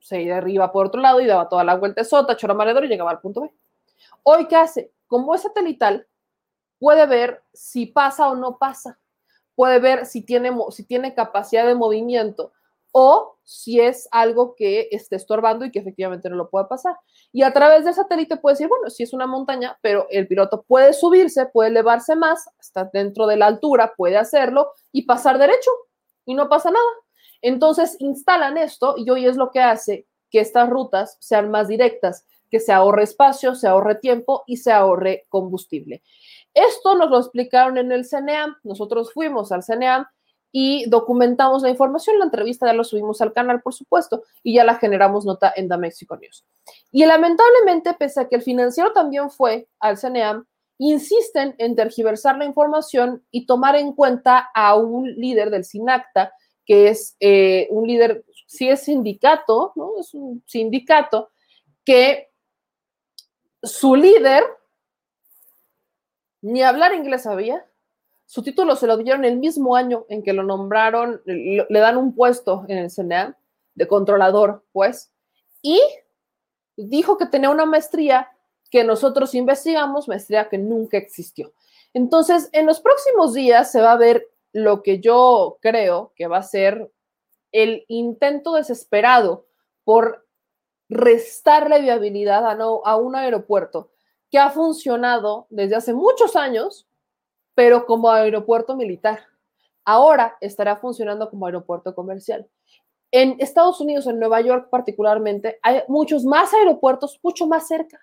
se 0.00 0.20
iba 0.20 0.36
arriba 0.36 0.72
por 0.72 0.86
otro 0.86 1.00
lado 1.00 1.20
y 1.20 1.26
daba 1.26 1.48
toda 1.48 1.62
la 1.62 1.76
vuelta 1.76 2.02
sota, 2.02 2.36
choro 2.36 2.54
maledor 2.54 2.84
y 2.84 2.88
llegaba 2.88 3.12
al 3.12 3.20
punto 3.20 3.42
B. 3.42 3.52
Hoy, 4.22 4.46
¿qué 4.46 4.56
hace? 4.56 4.92
Como 5.06 5.34
es 5.34 5.42
satelital, 5.42 6.06
puede 6.78 7.06
ver 7.06 7.42
si 7.52 7.86
pasa 7.86 8.28
o 8.28 8.34
no 8.34 8.58
pasa, 8.58 8.98
puede 9.54 9.78
ver 9.78 10.06
si 10.06 10.22
tiene, 10.22 10.50
si 10.70 10.84
tiene 10.84 11.14
capacidad 11.14 11.66
de 11.66 11.74
movimiento 11.74 12.52
o 12.92 13.38
si 13.44 13.80
es 13.80 14.08
algo 14.10 14.54
que 14.54 14.88
esté 14.92 15.16
estorbando 15.16 15.64
y 15.64 15.70
que 15.70 15.78
efectivamente 15.78 16.28
no 16.28 16.36
lo 16.36 16.50
puede 16.50 16.66
pasar. 16.66 16.96
Y 17.32 17.42
a 17.42 17.52
través 17.52 17.84
del 17.84 17.94
satélite 17.94 18.36
puede 18.36 18.54
decir, 18.54 18.68
bueno, 18.68 18.90
si 18.90 19.02
es 19.02 19.12
una 19.12 19.26
montaña, 19.26 19.78
pero 19.82 20.06
el 20.10 20.28
piloto 20.28 20.62
puede 20.62 20.92
subirse, 20.92 21.46
puede 21.46 21.70
elevarse 21.70 22.14
más, 22.16 22.48
hasta 22.58 22.90
dentro 22.92 23.26
de 23.26 23.36
la 23.36 23.46
altura, 23.46 23.94
puede 23.96 24.16
hacerlo 24.16 24.72
y 24.92 25.02
pasar 25.02 25.38
derecho 25.38 25.70
y 26.24 26.34
no 26.34 26.48
pasa 26.48 26.70
nada. 26.70 26.84
Entonces 27.40 27.96
instalan 27.98 28.58
esto 28.58 28.94
y 28.96 29.08
hoy 29.10 29.26
es 29.26 29.36
lo 29.36 29.50
que 29.50 29.60
hace 29.60 30.06
que 30.30 30.40
estas 30.40 30.68
rutas 30.68 31.16
sean 31.20 31.50
más 31.50 31.68
directas 31.68 32.26
que 32.52 32.60
se 32.60 32.70
ahorre 32.70 33.04
espacio, 33.04 33.54
se 33.54 33.66
ahorre 33.66 33.94
tiempo 33.94 34.44
y 34.46 34.58
se 34.58 34.70
ahorre 34.70 35.24
combustible. 35.30 36.02
Esto 36.52 36.94
nos 36.94 37.08
lo 37.08 37.18
explicaron 37.18 37.78
en 37.78 37.90
el 37.92 38.04
CNEAM. 38.04 38.56
Nosotros 38.62 39.10
fuimos 39.14 39.52
al 39.52 39.62
CNEAM 39.62 40.04
y 40.52 40.84
documentamos 40.90 41.62
la 41.62 41.70
información. 41.70 42.18
La 42.18 42.26
entrevista 42.26 42.66
ya 42.66 42.74
lo 42.74 42.84
subimos 42.84 43.22
al 43.22 43.32
canal, 43.32 43.62
por 43.62 43.72
supuesto, 43.72 44.22
y 44.42 44.56
ya 44.56 44.64
la 44.64 44.74
generamos 44.74 45.24
nota 45.24 45.50
en 45.56 45.66
The 45.70 45.78
Mexico 45.78 46.14
News. 46.18 46.44
Y 46.90 47.06
lamentablemente, 47.06 47.94
pese 47.94 48.20
a 48.20 48.28
que 48.28 48.36
el 48.36 48.42
financiero 48.42 48.92
también 48.92 49.30
fue 49.30 49.66
al 49.80 49.96
CNEAM, 49.96 50.44
insisten 50.76 51.54
en 51.56 51.74
tergiversar 51.74 52.36
la 52.36 52.44
información 52.44 53.24
y 53.30 53.46
tomar 53.46 53.76
en 53.76 53.94
cuenta 53.94 54.50
a 54.54 54.74
un 54.76 55.10
líder 55.14 55.48
del 55.48 55.64
SINACTA, 55.64 56.34
que 56.66 56.88
es 56.88 57.16
eh, 57.18 57.66
un 57.70 57.86
líder, 57.86 58.26
sí 58.46 58.68
es 58.68 58.82
sindicato, 58.82 59.72
¿no? 59.74 59.92
Es 59.98 60.12
un 60.12 60.44
sindicato 60.46 61.30
que 61.84 62.31
su 63.62 63.96
líder 63.96 64.44
ni 66.42 66.62
hablar 66.62 66.92
inglés 66.94 67.22
sabía. 67.22 67.64
Su 68.26 68.42
título 68.42 68.76
se 68.76 68.86
lo 68.86 68.96
dieron 68.96 69.24
el 69.24 69.38
mismo 69.38 69.76
año 69.76 70.06
en 70.08 70.22
que 70.22 70.32
lo 70.32 70.42
nombraron, 70.42 71.22
le 71.24 71.80
dan 71.80 71.96
un 71.96 72.14
puesto 72.14 72.64
en 72.68 72.78
el 72.78 72.90
CNA 72.90 73.36
de 73.74 73.86
controlador, 73.86 74.64
pues, 74.72 75.12
y 75.60 75.80
dijo 76.76 77.16
que 77.18 77.26
tenía 77.26 77.50
una 77.50 77.66
maestría 77.66 78.30
que 78.70 78.84
nosotros 78.84 79.34
investigamos, 79.34 80.08
maestría 80.08 80.48
que 80.48 80.58
nunca 80.58 80.96
existió. 80.96 81.52
Entonces, 81.92 82.48
en 82.52 82.66
los 82.66 82.80
próximos 82.80 83.34
días 83.34 83.70
se 83.70 83.82
va 83.82 83.92
a 83.92 83.98
ver 83.98 84.26
lo 84.52 84.82
que 84.82 85.00
yo 85.00 85.58
creo 85.60 86.12
que 86.16 86.26
va 86.26 86.38
a 86.38 86.42
ser 86.42 86.90
el 87.52 87.84
intento 87.88 88.54
desesperado 88.54 89.46
por 89.84 90.26
restarle 90.92 91.80
viabilidad 91.80 92.44
a, 92.46 92.96
un 92.96 93.16
aeropuerto 93.16 93.90
que 94.30 94.38
ha 94.38 94.50
funcionado 94.50 95.46
desde 95.50 95.76
hace 95.76 95.92
muchos 95.92 96.36
años, 96.36 96.86
pero 97.54 97.86
como 97.86 98.10
aeropuerto 98.10 98.76
militar. 98.76 99.26
Ahora 99.84 100.36
estará 100.40 100.76
funcionando 100.76 101.28
como 101.28 101.46
aeropuerto 101.46 101.94
comercial. 101.94 102.48
En 103.10 103.36
Estados 103.40 103.80
Unidos, 103.80 104.06
en 104.06 104.18
Nueva 104.18 104.40
York 104.40 104.68
particularmente, 104.70 105.58
hay 105.62 105.82
muchos 105.88 106.24
más 106.24 106.54
aeropuertos 106.54 107.18
mucho 107.22 107.46
más 107.46 107.66
cerca. 107.66 108.00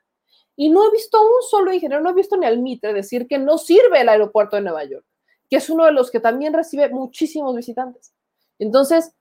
Y 0.56 0.70
no 0.70 0.86
he 0.88 0.92
visto 0.92 1.22
un 1.22 1.42
solo 1.50 1.72
ingeniero, 1.72 2.04
no 2.04 2.10
he 2.10 2.14
visto 2.14 2.38
ni 2.38 2.46
al 2.46 2.60
MITRE 2.60 2.94
decir 2.94 3.28
que 3.28 3.38
no 3.38 3.58
sirve 3.58 4.02
el 4.02 4.10
aeropuerto 4.10 4.56
de 4.56 4.64
Nueva 4.64 4.84
York, 4.84 5.06
que 5.50 5.56
es 5.56 5.70
uno 5.70 5.86
de 5.86 5.94
los 5.94 6.12
que 6.12 6.20
también 6.20 6.54
recibe 6.54 6.90
muchísimos 6.90 7.56
visitantes. 7.56 8.14
Entonces, 8.60 9.16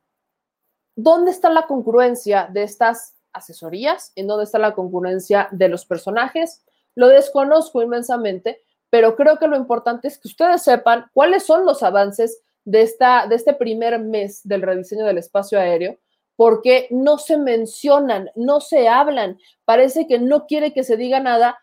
¿dónde 0.97 1.31
está 1.31 1.49
la 1.49 1.67
congruencia 1.67 2.49
de 2.53 2.65
estas 2.65 3.18
asesorías, 3.33 4.13
en 4.17 4.27
dónde 4.27 4.45
está 4.45 4.59
la 4.59 4.75
concurrencia 4.75 5.49
de 5.51 5.69
los 5.69 5.85
personajes. 5.85 6.65
Lo 6.95 7.09
desconozco 7.09 7.83
inmensamente, 7.83 8.63
pero 8.91 9.17
creo 9.17 9.39
que 9.39 9.49
lo 9.49 9.57
importante 9.57 10.09
es 10.09 10.19
que 10.19 10.29
ustedes 10.29 10.63
sepan 10.63 11.07
cuáles 11.13 11.45
son 11.45 11.65
los 11.65 11.83
avances 11.83 12.43
de, 12.65 12.83
esta, 12.83 13.27
de 13.27 13.37
este 13.37 13.55
primer 13.55 13.99
mes 13.99 14.41
del 14.45 14.63
rediseño 14.63 15.05
del 15.05 15.19
espacio 15.19 15.59
aéreo, 15.59 15.99
porque 16.37 16.87
no 16.91 17.19
se 17.19 17.37
mencionan, 17.37 18.31
no 18.37 18.61
se 18.61 18.89
hablan, 18.89 19.39
parece 19.65 20.07
que 20.07 20.19
no 20.19 20.47
quiere 20.47 20.73
que 20.73 20.85
se 20.85 20.97
diga 20.97 21.21
nada, 21.21 21.59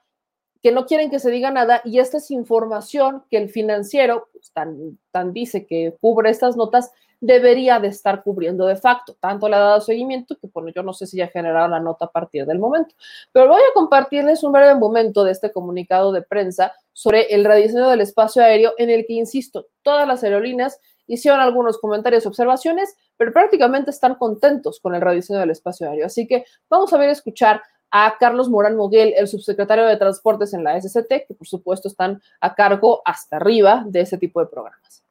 que 0.65 0.71
no 0.71 0.87
quieren 0.87 1.11
que 1.11 1.19
se 1.19 1.29
diga 1.29 1.51
nada, 1.51 1.81
y 1.85 1.99
esta 1.99 2.17
es 2.17 2.31
información 2.31 3.23
que 3.29 3.37
el 3.37 3.49
financiero, 3.49 4.29
pues, 4.31 4.51
tan, 4.51 4.97
tan 5.11 5.31
dice 5.31 5.67
que 5.67 5.95
cubre 6.01 6.31
estas 6.31 6.57
notas, 6.57 6.91
debería 7.21 7.79
de 7.79 7.89
estar 7.89 8.23
cubriendo 8.23 8.65
de 8.65 8.75
facto. 8.75 9.15
Tanto 9.19 9.47
le 9.47 9.57
ha 9.57 9.59
dado 9.59 9.81
seguimiento 9.81 10.35
que, 10.39 10.47
bueno, 10.51 10.69
yo 10.75 10.81
no 10.81 10.91
sé 10.91 11.05
si 11.05 11.17
ya 11.17 11.27
generaron 11.27 11.69
la 11.69 11.79
nota 11.79 12.05
a 12.05 12.11
partir 12.11 12.47
del 12.47 12.57
momento. 12.57 12.95
Pero 13.31 13.49
voy 13.49 13.61
a 13.61 13.73
compartirles 13.75 14.43
un 14.43 14.53
breve 14.53 14.73
momento 14.73 15.23
de 15.23 15.33
este 15.33 15.51
comunicado 15.51 16.11
de 16.11 16.23
prensa 16.23 16.73
sobre 16.93 17.31
el 17.35 17.45
rediseño 17.45 17.87
del 17.87 18.01
espacio 18.01 18.41
aéreo 18.41 18.73
en 18.79 18.89
el 18.89 19.05
que, 19.05 19.13
insisto, 19.13 19.67
todas 19.83 20.07
las 20.07 20.23
aerolíneas 20.23 20.79
hicieron 21.05 21.41
algunos 21.41 21.77
comentarios, 21.77 22.25
observaciones, 22.25 22.95
pero 23.17 23.31
prácticamente 23.31 23.91
están 23.91 24.15
contentos 24.15 24.79
con 24.79 24.95
el 24.95 25.01
rediseño 25.01 25.37
del 25.41 25.51
espacio 25.51 25.87
aéreo. 25.87 26.07
Así 26.07 26.25
que 26.25 26.43
vamos 26.71 26.91
a 26.91 26.97
ver, 26.97 27.11
escuchar 27.11 27.61
a 27.91 28.15
Carlos 28.19 28.49
Morán 28.49 28.75
Moguel, 28.75 29.13
el 29.15 29.27
subsecretario 29.27 29.85
de 29.85 29.97
Transportes 29.97 30.53
en 30.53 30.63
la 30.63 30.79
SCT, 30.79 31.27
que 31.27 31.35
por 31.37 31.47
supuesto 31.47 31.87
están 31.87 32.21
a 32.41 32.55
cargo 32.55 33.01
hasta 33.05 33.37
arriba 33.37 33.83
de 33.87 34.01
ese 34.01 34.17
tipo 34.17 34.39
de 34.39 34.47
programas 34.47 35.05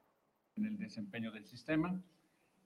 en 0.57 0.67
el 0.67 0.79
desempeño 0.79 1.31
del 1.33 1.47
sistema. 1.47 2.01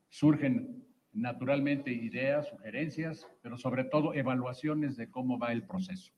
Surgen 0.08 0.84
naturalmente 1.12 1.90
ideas, 1.90 2.48
sugerencias, 2.48 3.26
pero 3.42 3.56
sobre 3.56 3.84
todo 3.84 4.14
evaluaciones 4.14 4.96
de 4.96 5.10
cómo 5.10 5.38
va 5.38 5.52
el 5.52 5.64
proceso. 5.64 6.12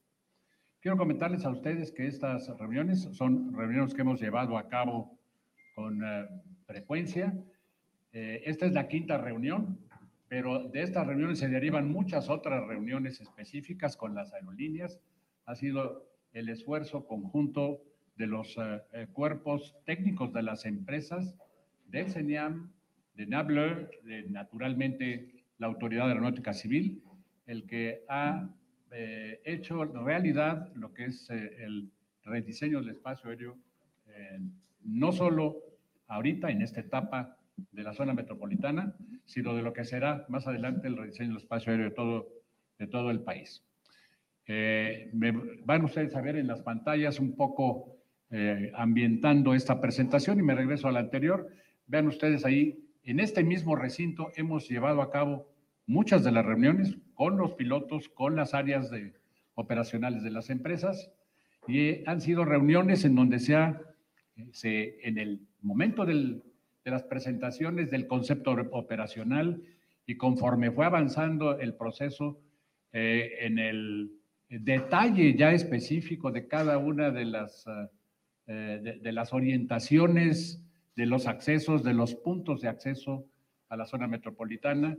Quiero 0.80 0.96
comentarles 0.96 1.44
a 1.44 1.50
ustedes 1.50 1.92
que 1.92 2.06
estas 2.06 2.48
reuniones 2.58 3.08
son 3.12 3.52
reuniones 3.54 3.94
que 3.94 4.02
hemos 4.02 4.20
llevado 4.20 4.56
a 4.56 4.68
cabo 4.68 5.18
con 5.74 6.02
eh, 6.02 6.28
frecuencia. 6.66 7.34
Eh, 8.12 8.42
esta 8.46 8.66
es 8.66 8.72
la 8.72 8.88
quinta 8.88 9.18
reunión, 9.18 9.78
pero 10.31 10.69
de 10.69 10.82
estas 10.82 11.09
reuniones 11.09 11.40
se 11.40 11.48
derivan 11.48 11.90
muchas 11.90 12.31
otras 12.31 12.65
reuniones 12.69 13.20
específicas 13.20 13.97
con 13.97 14.15
las 14.15 14.32
aerolíneas. 14.32 15.01
Ha 15.44 15.57
sido 15.57 16.07
el 16.32 16.48
esfuerzo 16.48 17.09
conjunto 17.09 17.82
de 18.16 18.28
los 18.28 18.57
eh, 18.57 18.81
eh, 18.93 19.07
cuerpos 19.12 19.74
técnicos 19.85 20.32
de 20.32 20.44
las 20.44 20.66
empresas, 20.66 21.35
del 21.89 22.09
CENIAM, 22.11 22.70
de 23.16 23.27
NABLE, 23.27 23.89
de, 24.05 24.23
naturalmente 24.31 25.44
la 25.59 25.66
Autoridad 25.66 26.07
Aeronáutica 26.07 26.55
Civil, 26.55 27.02
el 27.47 27.66
que 27.66 28.05
ha 28.09 28.48
eh, 28.93 29.40
hecho 29.44 29.85
realidad 29.85 30.73
lo 30.77 30.94
que 30.94 31.07
es 31.07 31.28
eh, 31.31 31.65
el 31.65 31.90
rediseño 32.24 32.81
del 32.81 32.90
espacio 32.90 33.31
aéreo, 33.31 33.59
eh, 34.07 34.39
no 34.85 35.11
solo 35.11 35.57
ahorita 36.07 36.51
en 36.51 36.62
esta 36.62 36.81
etapa 36.81 37.36
de 37.73 37.82
la 37.82 37.93
zona 37.93 38.15
metropolitana, 38.15 38.94
sino 39.24 39.55
de 39.55 39.62
lo 39.62 39.72
que 39.72 39.84
será 39.84 40.24
más 40.28 40.47
adelante 40.47 40.88
el 40.88 40.97
rediseño 40.97 41.30
del 41.30 41.38
espacio 41.38 41.72
aéreo 41.72 41.88
de 41.88 41.94
todo, 41.94 42.28
de 42.78 42.86
todo 42.86 43.10
el 43.10 43.20
país. 43.20 43.64
Eh, 44.47 45.10
me 45.12 45.32
van 45.64 45.84
ustedes 45.84 46.14
a 46.16 46.20
ver 46.20 46.36
en 46.36 46.48
las 46.48 46.62
pantallas 46.62 47.20
un 47.20 47.36
poco 47.36 47.97
eh, 48.30 48.72
ambientando 48.74 49.55
esta 49.55 49.80
presentación 49.80 50.38
y 50.38 50.42
me 50.42 50.55
regreso 50.55 50.88
a 50.88 50.92
la 50.92 51.01
anterior. 51.01 51.48
Vean 51.86 52.09
ustedes 52.09 52.44
ahí, 52.44 52.84
en 53.05 53.20
este 53.20 53.44
mismo 53.44 53.76
recinto 53.76 54.32
hemos 54.36 54.68
llevado 54.68 55.02
a 55.02 55.10
cabo 55.10 55.52
muchas 55.86 56.24
de 56.24 56.32
las 56.32 56.44
reuniones 56.44 56.97
con 57.14 57.36
los 57.36 57.55
pilotos, 57.55 58.09
con 58.09 58.36
las 58.36 58.55
áreas 58.55 58.90
de, 58.90 59.14
operacionales 59.55 60.22
de 60.22 60.30
las 60.30 60.51
empresas 60.51 61.12
y 61.68 62.09
han 62.09 62.20
sido 62.20 62.44
reuniones 62.44 63.05
en 63.05 63.14
donde 63.14 63.38
se 63.38 63.55
ha, 63.55 63.80
se, 64.52 64.98
en 65.06 65.18
el 65.18 65.47
momento 65.60 66.05
del, 66.05 66.42
de 66.85 66.90
las 66.90 67.05
presentaciones 67.05 67.90
del 67.90 68.07
concepto 68.07 68.52
operacional 68.73 69.62
y 70.07 70.16
conforme 70.16 70.70
fue 70.70 70.86
avanzando 70.86 71.59
el 71.59 71.74
proceso 71.74 72.40
eh, 72.93 73.36
en 73.40 73.59
el 73.59 74.12
detalle 74.48 75.35
ya 75.36 75.52
específico 75.52 76.32
de 76.32 76.48
cada 76.48 76.78
una 76.78 77.11
de 77.11 77.24
las, 77.24 77.65
eh, 78.47 78.81
de, 78.82 78.98
de 78.98 79.12
las 79.12 79.32
orientaciones, 79.32 80.62
de 80.97 81.07
los 81.07 81.27
accesos, 81.27 81.85
de 81.85 81.94
los 81.94 82.15
puntos 82.16 82.61
de 82.61 82.69
acceso 82.69 83.27
a 83.69 83.77
la 83.77 83.86
zona 83.86 84.09
metropolitana, 84.09 84.97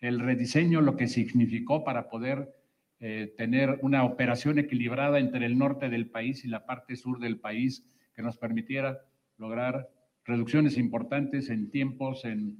el 0.00 0.20
rediseño, 0.20 0.80
lo 0.80 0.96
que 0.96 1.08
significó 1.08 1.84
para 1.84 2.08
poder 2.08 2.54
eh, 3.02 3.32
tener 3.36 3.78
una 3.80 4.04
operación 4.04 4.58
equilibrada 4.58 5.18
entre 5.18 5.46
el 5.46 5.56
norte 5.56 5.88
del 5.88 6.10
país 6.10 6.44
y 6.44 6.48
la 6.48 6.66
parte 6.66 6.96
sur 6.96 7.18
del 7.18 7.40
país 7.40 7.82
que 8.14 8.22
nos 8.22 8.36
permitiera 8.36 9.00
lograr 9.38 9.88
reducciones 10.30 10.78
importantes 10.78 11.50
en 11.50 11.70
tiempos, 11.70 12.24
en, 12.24 12.56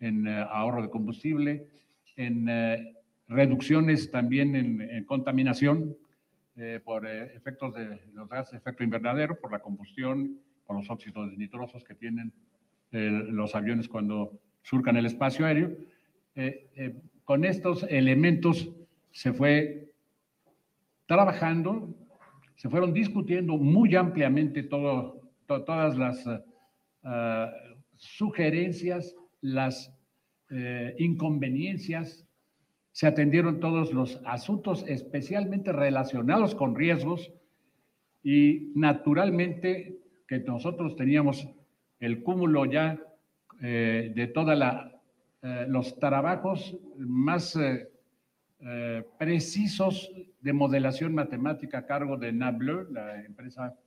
uh, 0.00 0.46
ahorro 0.50 0.82
de 0.82 0.90
combustible, 0.90 1.66
en 2.16 2.48
uh, 2.48 2.94
reducciones 3.28 4.10
también 4.10 4.54
en, 4.54 5.04
contaminación 5.04 5.96
eh, 6.56 6.80
por 6.84 7.06
eh, 7.06 7.34
efectos 7.34 7.74
de 7.74 8.00
los 8.12 8.28
gases 8.28 8.52
de 8.52 8.58
efecto 8.58 8.84
invernadero, 8.84 9.38
por 9.40 9.50
la 9.50 9.60
combustión, 9.60 10.38
por 10.66 10.76
los 10.76 10.88
óxidos 10.90 11.36
nitrosos 11.36 11.84
que 11.84 11.94
tienen 11.94 12.32
eh, 12.92 13.10
los 13.30 13.54
aviones 13.54 13.88
cuando 13.88 14.38
surcan 14.62 14.96
el 14.96 15.06
espacio 15.06 15.46
aéreo. 15.46 15.76
con 17.24 17.44
estos 17.44 17.84
elementos 17.88 18.70
se 19.12 19.32
fue 19.32 19.92
trabajando, 21.06 21.94
se 22.56 22.68
fueron 22.68 22.92
discutiendo 22.92 23.56
muy 23.56 23.94
ampliamente 23.94 24.62
todas 24.62 25.96
las 25.96 26.24
uh, 27.04 27.76
sugerencias, 27.96 29.14
las 29.40 29.92
uh, 30.50 30.54
inconveniencias, 30.98 32.26
se 32.92 33.06
atendieron 33.06 33.60
todos 33.60 33.92
los 33.92 34.20
asuntos 34.24 34.84
especialmente 34.86 35.72
relacionados 35.72 36.54
con 36.54 36.76
riesgos 36.76 37.32
y 38.22 38.72
naturalmente 38.74 39.98
que 40.28 40.38
nosotros 40.40 40.96
teníamos 40.96 41.48
el 41.98 42.22
cúmulo 42.22 42.66
ya 42.66 43.00
eh, 43.60 44.12
de 44.14 44.26
toda 44.28 44.54
la 44.54 44.94
eh, 45.46 45.66
los 45.68 45.98
trabajos 45.98 46.74
más 46.96 47.54
eh, 47.56 47.86
eh, 48.60 49.04
precisos 49.18 50.10
de 50.40 50.54
modelación 50.54 51.14
matemática 51.14 51.80
a 51.80 51.86
cargo 51.86 52.16
de 52.16 52.32
NABLE, 52.32 52.86
la 52.90 53.22
empresa 53.22 53.78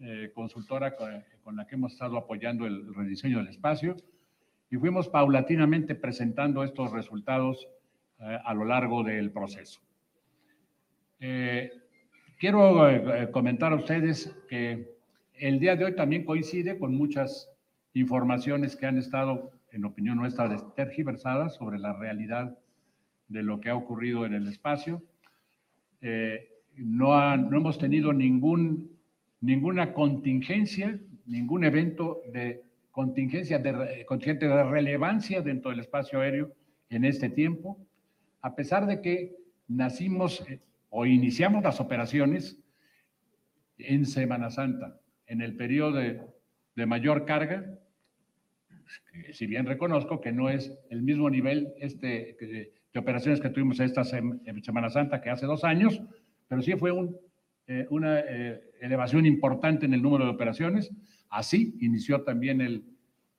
eh, 0.00 0.30
consultora 0.32 0.94
con, 0.94 1.56
la 1.56 1.66
que 1.66 1.74
hemos 1.74 1.92
estado 1.92 2.16
apoyando 2.16 2.66
el 2.66 2.94
rediseño 2.94 3.38
del 3.38 3.48
espacio, 3.48 3.96
y 4.70 4.76
fuimos 4.76 5.08
paulatinamente 5.08 5.96
presentando 5.96 6.62
estos 6.62 6.92
resultados 6.92 7.66
eh, 8.20 8.38
a 8.44 8.54
lo 8.54 8.64
largo 8.64 9.02
del 9.02 9.32
proceso. 9.32 9.80
Eh, 11.18 11.72
quiero 12.38 12.80
comentar 13.32 13.72
a 13.72 13.76
ustedes 13.76 14.36
que 14.48 14.94
el 15.34 15.58
día 15.58 15.74
de 15.74 15.86
hoy 15.86 15.96
también 15.96 16.24
coincide 16.24 16.78
con 16.78 16.94
muchas 16.94 17.50
informaciones 17.94 18.76
que 18.76 18.86
han 18.86 18.98
estado, 18.98 19.50
en 19.72 19.84
opinión 19.84 20.18
nuestra, 20.18 20.54
tergiversadas 20.76 21.56
sobre 21.56 21.80
la 21.80 21.92
realidad 21.94 22.56
de 23.26 23.42
lo 23.42 23.58
que 23.58 23.70
ha 23.70 23.74
ocurrido 23.74 24.26
en 24.26 24.34
el 24.34 24.46
espacio. 24.46 25.02
No, 26.76 27.14
ha, 27.14 27.36
no, 27.36 27.56
hemos 27.56 27.78
tenido 27.78 28.12
ningún, 28.12 28.97
ninguna 29.40 29.92
contingencia, 29.92 30.98
ningún 31.26 31.64
evento 31.64 32.20
de 32.32 32.62
contingencia 32.90 33.58
de, 33.58 34.04
contingente 34.06 34.48
de 34.48 34.64
relevancia 34.64 35.42
dentro 35.42 35.70
del 35.70 35.80
espacio 35.80 36.20
aéreo 36.20 36.52
en 36.90 37.04
este 37.04 37.28
tiempo, 37.28 37.78
a 38.40 38.54
pesar 38.54 38.86
de 38.86 39.00
que 39.00 39.36
nacimos 39.68 40.44
eh, 40.48 40.60
o 40.90 41.06
iniciamos 41.06 41.62
las 41.62 41.80
operaciones 41.80 42.58
en 43.78 44.06
Semana 44.06 44.50
Santa, 44.50 44.98
en 45.26 45.42
el 45.42 45.54
periodo 45.56 45.92
de, 45.98 46.20
de 46.74 46.86
mayor 46.86 47.24
carga, 47.24 47.78
si 49.32 49.46
bien 49.46 49.66
reconozco 49.66 50.20
que 50.20 50.32
no 50.32 50.48
es 50.48 50.76
el 50.90 51.02
mismo 51.02 51.28
nivel 51.30 51.74
este, 51.78 52.36
de 52.92 52.98
operaciones 52.98 53.40
que 53.40 53.50
tuvimos 53.50 53.80
esta 53.80 54.04
Semana 54.04 54.90
Santa 54.90 55.20
que 55.20 55.30
hace 55.30 55.46
dos 55.46 55.64
años, 55.64 56.02
pero 56.48 56.62
sí 56.62 56.72
fue 56.74 56.92
un, 56.92 57.16
eh, 57.66 57.86
una 57.90 58.20
eh, 58.20 58.67
elevación 58.80 59.26
importante 59.26 59.86
en 59.86 59.94
el 59.94 60.02
número 60.02 60.24
de 60.24 60.30
operaciones. 60.30 60.90
Así 61.28 61.76
inició 61.80 62.22
también 62.22 62.60
el, 62.60 62.84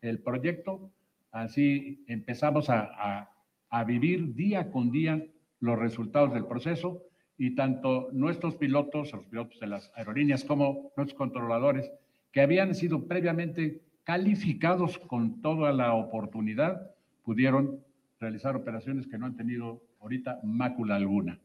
el 0.02 0.20
proyecto, 0.20 0.92
así 1.32 2.04
empezamos 2.08 2.70
a, 2.70 2.82
a, 2.82 3.32
a, 3.70 3.84
vivir 3.84 4.34
día 4.36 4.72
con 4.72 4.92
día 4.92 5.26
los 5.60 5.78
resultados 5.78 6.34
del 6.34 6.46
proceso 6.46 7.04
y 7.38 7.56
tanto 7.56 8.10
nuestros 8.12 8.56
pilotos, 8.56 9.12
los 9.14 9.26
pilotos 9.26 9.60
de 9.60 9.68
las 9.68 9.92
aerolíneas, 9.96 10.44
como 10.44 10.92
nuestros 10.96 11.18
controladores, 11.18 11.92
que 12.32 12.42
habían 12.42 12.76
sido 12.76 13.08
previamente 13.08 13.82
calificados 14.04 14.98
con 14.98 15.42
toda 15.42 15.72
la 15.72 15.94
oportunidad, 15.94 16.92
pudieron 17.24 17.80
realizar 18.20 18.56
operaciones 18.56 19.08
que 19.08 19.18
no 19.18 19.26
han 19.26 19.36
tenido 19.36 19.82
ahorita 20.00 20.40
mácula 20.44 20.96
alguna. 20.96 21.40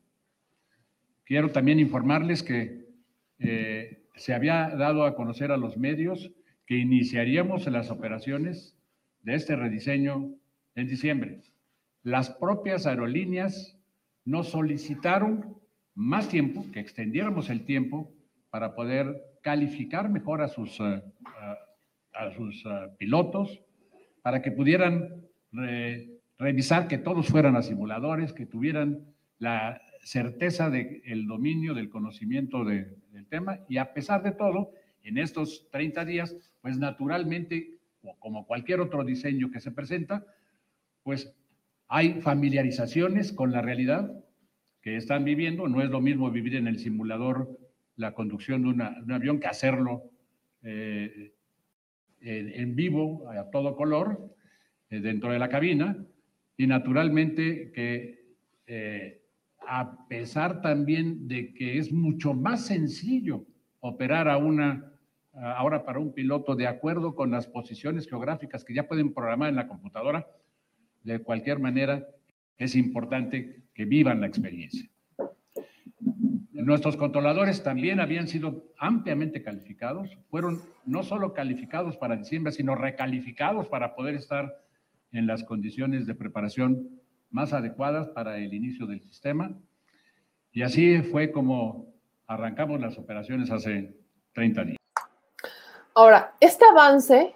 Quiero 1.24 1.50
también 1.50 1.78
informarles 1.78 2.42
que 2.42 2.83
eh, 3.38 4.04
se 4.14 4.34
había 4.34 4.68
dado 4.70 5.04
a 5.04 5.14
conocer 5.14 5.50
a 5.52 5.56
los 5.56 5.76
medios 5.76 6.30
que 6.66 6.76
iniciaríamos 6.76 7.66
las 7.66 7.90
operaciones 7.90 8.76
de 9.22 9.34
este 9.34 9.56
rediseño 9.56 10.34
en 10.74 10.88
diciembre. 10.88 11.42
Las 12.02 12.30
propias 12.30 12.86
aerolíneas 12.86 13.78
nos 14.24 14.48
solicitaron 14.48 15.58
más 15.94 16.28
tiempo, 16.28 16.64
que 16.72 16.80
extendiéramos 16.80 17.50
el 17.50 17.64
tiempo 17.64 18.12
para 18.50 18.74
poder 18.74 19.22
calificar 19.42 20.08
mejor 20.10 20.42
a 20.42 20.48
sus, 20.48 20.80
uh, 20.80 21.00
a 22.14 22.30
sus 22.32 22.64
uh, 22.66 22.94
pilotos, 22.98 23.60
para 24.22 24.40
que 24.40 24.50
pudieran 24.50 25.26
eh, 25.68 26.18
revisar 26.38 26.88
que 26.88 26.98
todos 26.98 27.28
fueran 27.28 27.56
a 27.56 27.62
simuladores, 27.62 28.32
que 28.32 28.46
tuvieran 28.46 29.06
la 29.38 29.80
certeza 30.04 30.70
del 30.70 31.02
de 31.02 31.24
dominio, 31.26 31.74
del 31.74 31.88
conocimiento 31.88 32.64
de, 32.64 32.96
del 33.10 33.26
tema, 33.26 33.60
y 33.68 33.78
a 33.78 33.92
pesar 33.92 34.22
de 34.22 34.32
todo, 34.32 34.70
en 35.02 35.18
estos 35.18 35.68
30 35.70 36.04
días, 36.04 36.36
pues 36.60 36.78
naturalmente, 36.78 37.78
como 38.18 38.46
cualquier 38.46 38.80
otro 38.80 39.04
diseño 39.04 39.50
que 39.50 39.60
se 39.60 39.72
presenta, 39.72 40.24
pues 41.02 41.34
hay 41.88 42.20
familiarizaciones 42.20 43.32
con 43.32 43.52
la 43.52 43.60
realidad 43.60 44.12
que 44.80 44.96
están 44.96 45.24
viviendo. 45.24 45.68
No 45.68 45.82
es 45.82 45.90
lo 45.90 46.00
mismo 46.00 46.30
vivir 46.30 46.56
en 46.56 46.68
el 46.68 46.78
simulador 46.78 47.58
la 47.96 48.14
conducción 48.14 48.62
de, 48.62 48.68
un 48.68 49.12
avión 49.12 49.40
que 49.40 49.46
hacerlo 49.46 50.10
eh, 50.62 51.34
en, 52.20 52.48
en, 52.48 52.74
vivo, 52.74 53.28
a 53.30 53.50
todo 53.50 53.76
color, 53.76 54.34
eh, 54.90 55.00
dentro 55.00 55.32
de 55.32 55.38
la 55.38 55.48
cabina 55.48 55.96
y 56.56 56.66
naturalmente 56.66 57.72
que 57.72 58.36
eh, 58.66 59.22
a 59.66 60.06
pesar 60.08 60.62
también 60.62 61.28
de 61.28 61.54
que 61.54 61.78
es 61.78 61.92
mucho 61.92 62.34
más 62.34 62.66
sencillo 62.66 63.44
operar 63.80 64.28
a 64.28 64.36
una, 64.36 64.92
ahora 65.32 65.84
para 65.84 65.98
un 65.98 66.12
piloto 66.12 66.56
de 66.56 66.66
acuerdo 66.66 67.14
con 67.14 67.30
las 67.30 67.46
posiciones 67.46 68.08
geográficas 68.08 68.64
que 68.64 68.74
ya 68.74 68.88
pueden 68.88 69.12
programar 69.12 69.50
en 69.50 69.56
la 69.56 69.68
computadora, 69.68 70.26
de 71.02 71.18
cualquier 71.20 71.58
manera 71.58 72.06
es 72.56 72.74
importante 72.76 73.64
que 73.74 73.84
vivan 73.84 74.20
la 74.20 74.26
experiencia. 74.26 74.88
Nuestros 76.52 76.96
controladores 76.96 77.62
también 77.62 78.00
habían 78.00 78.26
sido 78.26 78.72
ampliamente 78.78 79.42
calificados, 79.42 80.16
fueron 80.30 80.62
no 80.86 81.02
solo 81.02 81.34
calificados 81.34 81.96
para 81.98 82.16
diciembre, 82.16 82.52
sino 82.52 82.74
recalificados 82.74 83.68
para 83.68 83.94
poder 83.94 84.14
estar 84.14 84.54
en 85.12 85.26
las 85.26 85.44
condiciones 85.44 86.06
de 86.06 86.14
preparación 86.14 87.02
más 87.34 87.52
adecuadas 87.52 88.08
para 88.10 88.38
el 88.38 88.54
inicio 88.54 88.86
del 88.86 89.02
sistema. 89.02 89.52
Y 90.52 90.62
así 90.62 91.02
fue 91.02 91.32
como 91.32 91.92
arrancamos 92.28 92.80
las 92.80 92.96
operaciones 92.96 93.50
hace 93.50 93.92
30 94.34 94.64
días. 94.64 94.76
Ahora, 95.96 96.32
este 96.38 96.64
avance 96.64 97.34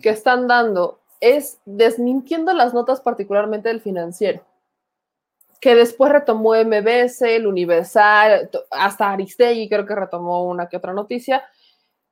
que 0.00 0.10
están 0.10 0.46
dando 0.46 1.00
es 1.20 1.60
desmintiendo 1.64 2.52
las 2.52 2.72
notas 2.72 3.00
particularmente 3.00 3.68
del 3.68 3.80
financiero, 3.80 4.44
que 5.60 5.74
después 5.74 6.12
retomó 6.12 6.54
MBS, 6.54 7.22
el 7.22 7.48
Universal, 7.48 8.48
hasta 8.70 9.10
Aristegui 9.10 9.68
creo 9.68 9.86
que 9.86 9.94
retomó 9.96 10.44
una 10.44 10.68
que 10.68 10.76
otra 10.76 10.92
noticia. 10.92 11.42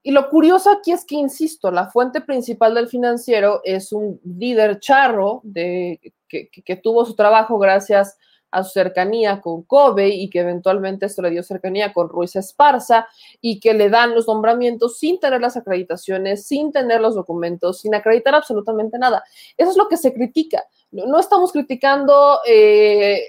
Y 0.06 0.10
lo 0.10 0.28
curioso 0.28 0.70
aquí 0.70 0.92
es 0.92 1.06
que, 1.06 1.14
insisto, 1.14 1.70
la 1.70 1.86
fuente 1.86 2.20
principal 2.20 2.74
del 2.74 2.88
financiero 2.88 3.62
es 3.64 3.90
un 3.90 4.20
líder 4.22 4.78
charro 4.78 5.40
de, 5.42 5.98
que, 6.28 6.76
tuvo 6.76 7.06
su 7.06 7.14
trabajo 7.16 7.58
gracias 7.58 8.18
a 8.50 8.62
su 8.62 8.72
cercanía 8.72 9.40
con 9.40 9.62
Kobe 9.62 10.08
y 10.08 10.28
que 10.28 10.40
eventualmente 10.40 11.06
esto 11.06 11.22
le 11.22 11.30
dio 11.30 11.42
cercanía 11.42 11.94
con 11.94 12.10
Ruiz 12.10 12.36
Esparza 12.36 13.08
y 13.40 13.58
que 13.60 13.72
le 13.72 13.88
dan 13.88 14.14
los 14.14 14.28
nombramientos 14.28 14.98
sin 14.98 15.18
tener 15.18 15.40
las 15.40 15.56
acreditaciones, 15.56 16.46
sin 16.46 16.70
tener 16.70 17.00
los 17.00 17.14
documentos, 17.14 17.80
sin 17.80 17.94
acreditar 17.94 18.34
absolutamente 18.34 18.98
nada. 18.98 19.24
Eso 19.56 19.70
es 19.70 19.76
lo 19.78 19.88
que 19.88 19.96
se 19.96 20.12
critica. 20.12 20.64
No, 20.90 21.06
no 21.06 21.18
estamos 21.18 21.50
criticando 21.50 22.40
eh, 22.46 23.22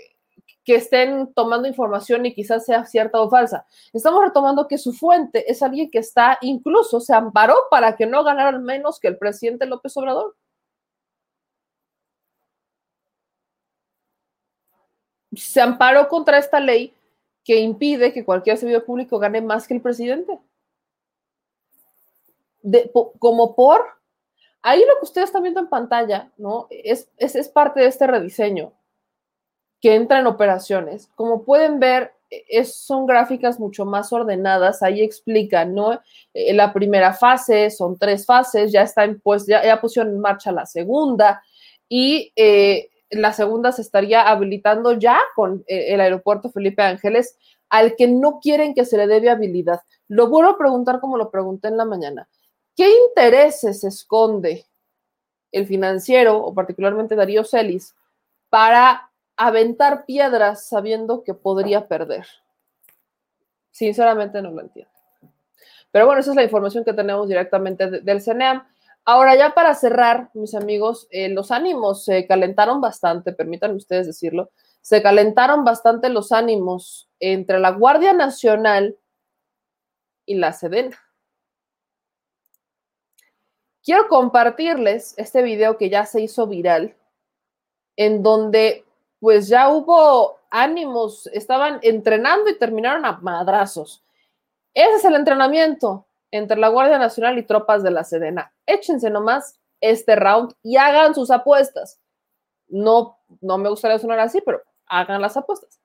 que 0.65 0.75
estén 0.75 1.31
tomando 1.33 1.67
información 1.67 2.25
y 2.25 2.33
quizás 2.33 2.65
sea 2.65 2.85
cierta 2.85 3.21
o 3.21 3.29
falsa. 3.29 3.65
Estamos 3.93 4.23
retomando 4.25 4.67
que 4.67 4.79
su 4.79 4.93
fuente 4.93 5.49
es 5.49 5.61
alguien 5.61 5.91
que 5.91 5.99
está, 5.99 6.39
incluso 6.41 6.99
se 6.99 7.13
amparó 7.13 7.55
para 7.69 7.95
que 7.95 8.07
no 8.07 8.23
ganaran 8.23 8.63
menos 8.63 8.99
que 8.99 9.07
el 9.07 9.17
presidente 9.17 9.67
López 9.67 9.95
Obrador. 9.97 10.35
se 15.37 15.59
amparó 15.61 16.07
contra 16.07 16.37
esta 16.37 16.61
ley 16.61 16.93
que 17.43 17.59
impide 17.59 18.13
que 18.13 18.25
cualquier 18.25 18.57
servidor 18.57 18.85
público 18.85 19.19
gane 19.19 19.41
más 19.41 19.67
que 19.67 19.73
el 19.73 19.81
presidente. 19.81 20.39
Como 23.19 23.55
por, 23.55 23.85
ahí 24.61 24.79
lo 24.79 24.97
que 24.99 25.03
ustedes 25.03 25.27
están 25.27 25.43
viendo 25.43 25.59
en 25.59 25.67
pantalla, 25.67 26.31
¿no? 26.37 26.67
Es, 26.69 27.09
es, 27.17 27.35
es, 27.35 27.49
parte 27.49 27.81
de 27.81 27.87
este 27.87 28.07
rediseño 28.07 28.73
que 29.85 29.93
entra 29.93 30.17
en 30.17 30.25
operaciones. 30.25 31.11
Como 31.13 31.43
pueden 31.43 31.79
ver, 31.79 32.11
es, 32.31 32.75
son 32.75 33.05
gráficas 33.05 33.59
mucho 33.59 33.85
más 33.85 34.11
ordenadas, 34.11 34.81
ahí 34.81 35.03
explican, 35.03 35.75
¿no? 35.75 36.01
Eh, 36.33 36.55
la 36.55 36.73
primera 36.73 37.13
fase, 37.13 37.69
son 37.69 37.95
tres 37.95 38.25
fases, 38.25 38.71
ya 38.71 38.81
está 38.81 39.03
en, 39.03 39.19
pues, 39.19 39.45
ya, 39.45 39.63
ya 39.63 39.79
pusieron 39.79 40.11
en 40.11 40.19
marcha 40.19 40.51
la 40.51 40.65
segunda 40.65 41.43
y 41.87 42.33
la 43.11 43.31
segunda 43.31 43.71
se 43.71 43.83
estaría 43.83 44.27
habilitando 44.27 44.93
ya 44.93 45.19
con 45.35 45.63
el 45.67 46.01
aeropuerto 46.01 46.49
Felipe 46.49 46.81
Ángeles, 46.81 47.37
al 47.69 47.95
que 47.95 48.07
no 48.07 48.39
quieren 48.39 48.73
que 48.73 48.85
se 48.85 48.97
le 48.97 49.05
dé 49.05 49.19
viabilidad. 49.19 49.81
Lo 50.07 50.29
vuelvo 50.29 50.49
a 50.49 50.57
preguntar 50.57 50.99
como 50.99 51.15
lo 51.15 51.29
pregunté 51.29 51.67
en 51.67 51.77
la 51.77 51.85
mañana. 51.85 52.27
¿Qué 52.75 52.89
intereses 53.07 53.83
esconde 53.83 54.65
el 55.51 55.67
financiero, 55.67 56.43
o 56.43 56.55
particularmente 56.55 57.15
Darío 57.15 57.43
Celis, 57.43 57.93
para 58.49 59.11
aventar 59.37 60.05
piedras 60.05 60.67
sabiendo 60.67 61.23
que 61.23 61.33
podría 61.33 61.87
perder? 61.87 62.25
Sinceramente 63.71 64.41
no 64.41 64.51
lo 64.51 64.61
entiendo. 64.61 64.91
Pero 65.91 66.05
bueno, 66.05 66.21
esa 66.21 66.31
es 66.31 66.35
la 66.35 66.43
información 66.43 66.83
que 66.83 66.93
tenemos 66.93 67.27
directamente 67.27 67.89
de, 67.89 68.01
del 68.01 68.21
CENEAM. 68.21 68.67
Ahora 69.05 69.35
ya 69.35 69.53
para 69.53 69.75
cerrar, 69.75 70.29
mis 70.33 70.55
amigos, 70.55 71.07
eh, 71.11 71.29
los 71.29 71.51
ánimos 71.51 72.05
se 72.05 72.25
calentaron 72.25 72.81
bastante, 72.81 73.33
permítanme 73.33 73.75
ustedes 73.75 74.07
decirlo, 74.07 74.49
se 74.81 75.01
calentaron 75.01 75.63
bastante 75.63 76.09
los 76.09 76.31
ánimos 76.31 77.09
entre 77.19 77.59
la 77.59 77.71
Guardia 77.71 78.13
Nacional 78.13 78.97
y 80.25 80.35
la 80.35 80.53
Sedena. 80.53 80.97
Quiero 83.83 84.07
compartirles 84.07 85.13
este 85.17 85.43
video 85.43 85.77
que 85.77 85.89
ya 85.89 86.05
se 86.05 86.21
hizo 86.21 86.47
viral, 86.47 86.95
en 87.95 88.23
donde 88.23 88.84
pues 89.25 89.47
ya 89.47 89.69
hubo 89.69 90.39
ánimos, 90.51 91.25
estaban 91.33 91.79
entrenando 91.81 92.47
y 92.47 92.59
terminaron 92.59 93.07
a 93.07 93.13
madrazos. 93.13 94.05
Ese 94.71 94.97
es 94.97 95.05
el 95.05 95.15
entrenamiento 95.15 96.05
entre 96.29 96.59
la 96.59 96.67
Guardia 96.67 96.99
Nacional 96.99 97.35
y 97.39 97.41
tropas 97.41 97.81
de 97.81 97.89
la 97.89 98.03
Sedena. 98.03 98.53
Échense 98.67 99.09
nomás 99.09 99.59
este 99.81 100.15
round 100.15 100.53
y 100.61 100.77
hagan 100.77 101.15
sus 101.15 101.31
apuestas. 101.31 101.99
No, 102.67 103.17
no 103.41 103.57
me 103.57 103.69
gustaría 103.69 103.97
sonar 103.97 104.19
así, 104.19 104.41
pero 104.41 104.61
hagan 104.85 105.19
las 105.19 105.35
apuestas. 105.35 105.79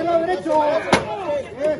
del 0.00 0.06
lado 0.06 0.20
derecho. 0.20 0.62
Eh. 1.62 1.78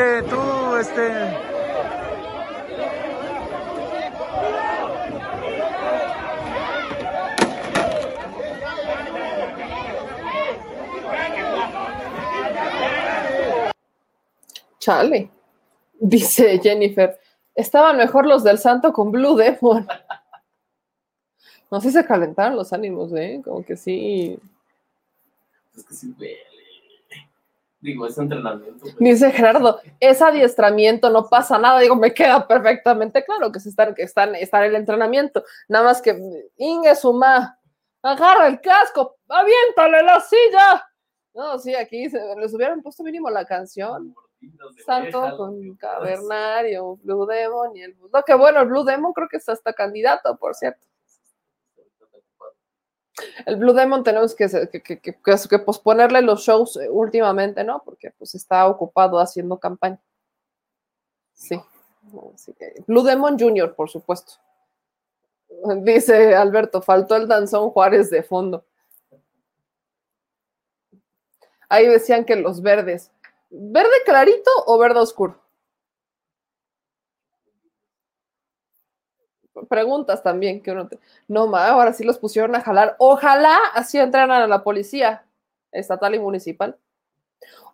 Tú, 0.00 0.76
este. 0.76 1.10
Chale, 14.78 15.30
dice 15.98 16.58
Jennifer. 16.62 17.20
Estaban 17.54 17.98
mejor 17.98 18.24
los 18.24 18.42
del 18.42 18.56
santo 18.56 18.94
con 18.94 19.10
Blue 19.12 19.36
Demon. 19.36 19.86
No 21.70 21.78
sé 21.82 21.88
si 21.88 21.98
se 21.98 22.06
calentaron 22.06 22.56
los 22.56 22.72
ánimos, 22.72 23.12
¿eh? 23.12 23.42
Como 23.44 23.62
que 23.62 23.76
sí. 23.76 24.38
Es 25.76 25.84
que 25.84 25.92
sí. 25.94 26.14
Digo, 27.80 28.06
es 28.06 28.18
entrenamiento. 28.18 28.84
pero- 28.84 28.96
Dice 28.98 29.30
Gerardo, 29.30 29.80
es 30.00 30.20
adiestramiento, 30.20 31.08
no 31.10 31.28
pasa 31.28 31.58
nada. 31.58 31.80
Digo, 31.80 31.96
me 31.96 32.12
queda 32.12 32.46
perfectamente 32.46 33.24
claro 33.24 33.50
que 33.50 33.60
se 33.60 33.70
están, 33.70 33.94
que 33.94 34.02
están, 34.02 34.34
está 34.34 34.58
en 34.58 34.64
el 34.70 34.74
entrenamiento. 34.76 35.42
Nada 35.68 35.84
más 35.86 36.02
que 36.02 36.20
Inge 36.58 36.94
Suma, 36.94 37.58
agarra 38.02 38.48
el 38.48 38.60
casco, 38.60 39.16
aviéntale 39.28 40.02
la 40.02 40.20
silla. 40.20 40.86
No, 41.32 41.58
sí, 41.58 41.74
aquí 41.74 42.10
se, 42.10 42.20
les 42.36 42.52
hubieran 42.54 42.82
puesto 42.82 43.02
mínimo 43.02 43.30
la 43.30 43.44
canción. 43.46 44.14
Santo 44.84 45.36
con 45.36 45.76
Cavernario, 45.76 46.96
Blue 47.02 47.26
Demon 47.26 47.76
y 47.76 47.82
el 47.82 47.96
No, 48.12 48.22
que 48.24 48.34
bueno, 48.34 48.60
el 48.62 48.68
Blue 48.68 48.84
Demon 48.84 49.12
creo 49.12 49.28
que 49.28 49.36
es 49.36 49.48
hasta 49.48 49.72
candidato, 49.72 50.36
por 50.38 50.54
cierto. 50.54 50.86
El 53.46 53.56
Blue 53.56 53.72
Demon 53.72 54.04
tenemos 54.04 54.34
que, 54.34 54.48
que, 54.48 55.58
posponerle 55.58 56.22
los 56.22 56.42
shows 56.42 56.76
eh, 56.76 56.88
últimamente, 56.90 57.64
¿no? 57.64 57.82
Porque 57.84 58.12
pues 58.18 58.34
está 58.34 58.66
ocupado 58.66 59.18
haciendo 59.18 59.58
campaña. 59.58 60.00
Sí. 61.34 61.60
Así 62.34 62.52
que, 62.54 62.82
Blue 62.86 63.02
Demon 63.02 63.38
Jr., 63.38 63.74
por 63.74 63.88
supuesto. 63.88 64.34
Dice 65.82 66.34
Alberto, 66.34 66.80
faltó 66.80 67.16
el 67.16 67.28
danzón 67.28 67.70
Juárez 67.70 68.10
de 68.10 68.22
fondo. 68.22 68.64
Ahí 71.68 71.86
decían 71.86 72.24
que 72.24 72.36
los 72.36 72.62
verdes. 72.62 73.10
¿Verde 73.50 73.94
clarito 74.04 74.50
o 74.66 74.78
verde 74.78 75.00
oscuro? 75.00 75.39
Preguntas 79.68 80.22
también 80.22 80.62
que 80.62 80.72
uno 80.72 80.88
te... 80.88 80.98
No, 81.28 81.46
ma, 81.46 81.68
ahora 81.68 81.92
sí 81.92 82.04
los 82.04 82.18
pusieron 82.18 82.54
a 82.54 82.60
jalar. 82.60 82.96
Ojalá 82.98 83.56
así 83.74 83.98
entraran 83.98 84.42
a 84.42 84.46
la 84.46 84.62
policía 84.62 85.24
estatal 85.72 86.14
y 86.14 86.18
municipal. 86.18 86.76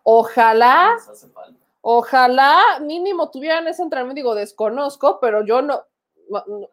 Ojalá, 0.03 0.95
ojalá 1.81 2.79
mínimo 2.81 3.29
tuvieran 3.29 3.67
ese 3.67 3.83
entrenamiento. 3.83 4.15
Digo, 4.15 4.35
desconozco, 4.35 5.19
pero 5.19 5.43
yo 5.43 5.61
no, 5.61 5.83
no, 6.29 6.43
no. 6.47 6.69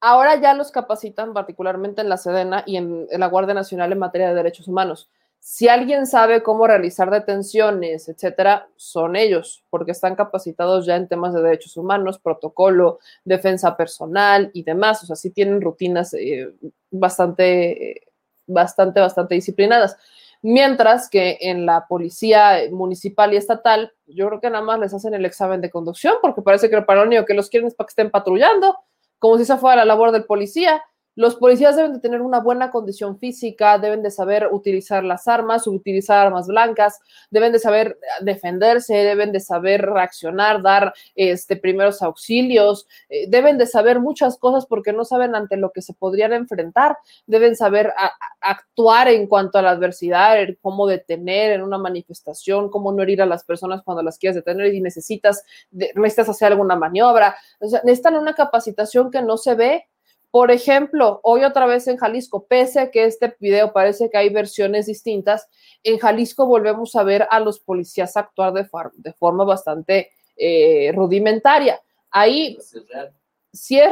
Ahora 0.00 0.36
ya 0.38 0.52
los 0.52 0.70
capacitan 0.70 1.32
particularmente 1.32 2.02
en 2.02 2.10
la 2.10 2.18
Sedena 2.18 2.62
y 2.66 2.76
en, 2.76 3.08
la 3.10 3.26
Guardia 3.26 3.54
Nacional 3.54 3.90
en 3.90 3.98
materia 3.98 4.28
de 4.28 4.34
derechos 4.34 4.68
humanos. 4.68 5.08
Si 5.46 5.68
alguien 5.68 6.06
sabe 6.06 6.42
cómo 6.42 6.66
realizar 6.66 7.10
detenciones, 7.10 8.08
etcétera, 8.08 8.66
son 8.76 9.14
ellos, 9.14 9.62
porque 9.68 9.90
están 9.92 10.16
capacitados 10.16 10.86
ya 10.86 10.96
en 10.96 11.06
temas 11.06 11.34
de 11.34 11.42
derechos 11.42 11.76
humanos, 11.76 12.18
protocolo, 12.18 12.98
defensa 13.26 13.76
personal 13.76 14.50
y 14.54 14.62
demás. 14.62 15.02
O 15.02 15.06
sea, 15.06 15.16
sí 15.16 15.28
tienen 15.32 15.60
rutinas 15.60 16.14
eh, 16.14 16.50
bastante, 16.90 18.00
bastante, 18.46 19.00
bastante 19.00 19.34
disciplinadas. 19.34 19.98
Mientras 20.40 21.10
que 21.10 21.36
en 21.42 21.66
la 21.66 21.88
policía 21.88 22.60
municipal 22.72 23.34
y 23.34 23.36
estatal, 23.36 23.92
yo 24.06 24.28
creo 24.28 24.40
que 24.40 24.48
nada 24.48 24.64
más 24.64 24.80
les 24.80 24.94
hacen 24.94 25.12
el 25.12 25.26
examen 25.26 25.60
de 25.60 25.68
conducción, 25.68 26.14
porque 26.22 26.40
parece 26.40 26.70
que 26.70 26.80
para 26.80 27.04
lo 27.04 27.24
que 27.26 27.34
los 27.34 27.50
quieren 27.50 27.66
es 27.66 27.74
para 27.74 27.88
que 27.88 27.90
estén 27.90 28.10
patrullando, 28.10 28.78
como 29.18 29.36
si 29.36 29.42
esa 29.42 29.58
fuera 29.58 29.76
la 29.76 29.84
labor 29.84 30.10
del 30.10 30.24
policía. 30.24 30.82
Los 31.16 31.36
policías 31.36 31.76
deben 31.76 31.92
de 31.92 32.00
tener 32.00 32.20
una 32.22 32.40
buena 32.40 32.70
condición 32.70 33.18
física, 33.18 33.78
deben 33.78 34.02
de 34.02 34.10
saber 34.10 34.48
utilizar 34.50 35.04
las 35.04 35.28
armas, 35.28 35.66
utilizar 35.66 36.26
armas 36.26 36.48
blancas, 36.48 36.98
deben 37.30 37.52
de 37.52 37.58
saber 37.58 37.98
defenderse, 38.22 38.94
deben 38.94 39.30
de 39.30 39.40
saber 39.40 39.82
reaccionar, 39.82 40.62
dar 40.62 40.92
este, 41.14 41.56
primeros 41.56 42.02
auxilios, 42.02 42.88
eh, 43.08 43.26
deben 43.28 43.58
de 43.58 43.66
saber 43.66 44.00
muchas 44.00 44.38
cosas 44.38 44.66
porque 44.66 44.92
no 44.92 45.04
saben 45.04 45.34
ante 45.34 45.56
lo 45.56 45.70
que 45.70 45.82
se 45.82 45.94
podrían 45.94 46.32
enfrentar, 46.32 46.98
deben 47.26 47.54
saber 47.54 47.92
actuar 48.40 49.08
en 49.08 49.26
cuanto 49.26 49.58
a 49.58 49.62
la 49.62 49.70
adversidad, 49.70 50.36
cómo 50.60 50.86
detener 50.86 51.52
en 51.52 51.62
una 51.62 51.78
manifestación, 51.78 52.70
cómo 52.70 52.92
no 52.92 53.02
herir 53.02 53.22
a 53.22 53.26
las 53.26 53.44
personas 53.44 53.82
cuando 53.82 54.02
las 54.02 54.18
quieres 54.18 54.36
detener 54.36 54.74
y 54.74 54.80
necesitas, 54.80 55.44
de, 55.70 55.92
necesitas 55.94 56.30
hacer 56.30 56.52
alguna 56.52 56.76
maniobra. 56.76 57.36
O 57.60 57.68
sea, 57.68 57.80
necesitan 57.84 58.16
una 58.16 58.34
capacitación 58.34 59.10
que 59.10 59.22
no 59.22 59.36
se 59.36 59.54
ve 59.54 59.88
por 60.34 60.50
ejemplo, 60.50 61.20
hoy 61.22 61.44
otra 61.44 61.64
vez 61.64 61.86
en 61.86 61.96
Jalisco, 61.96 62.44
pese 62.48 62.80
a 62.80 62.90
que 62.90 63.04
este 63.04 63.36
video 63.38 63.72
parece 63.72 64.10
que 64.10 64.18
hay 64.18 64.30
versiones 64.30 64.86
distintas, 64.86 65.48
en 65.84 65.96
Jalisco 65.96 66.44
volvemos 66.44 66.96
a 66.96 67.04
ver 67.04 67.28
a 67.30 67.38
los 67.38 67.60
policías 67.60 68.16
actuar 68.16 68.52
de, 68.52 68.68
de 68.94 69.12
forma 69.12 69.44
bastante 69.44 70.10
eh, 70.36 70.90
rudimentaria. 70.92 71.80
Ahí, 72.10 72.58
Si 72.60 72.78
es 72.78 72.88
real. 72.88 73.14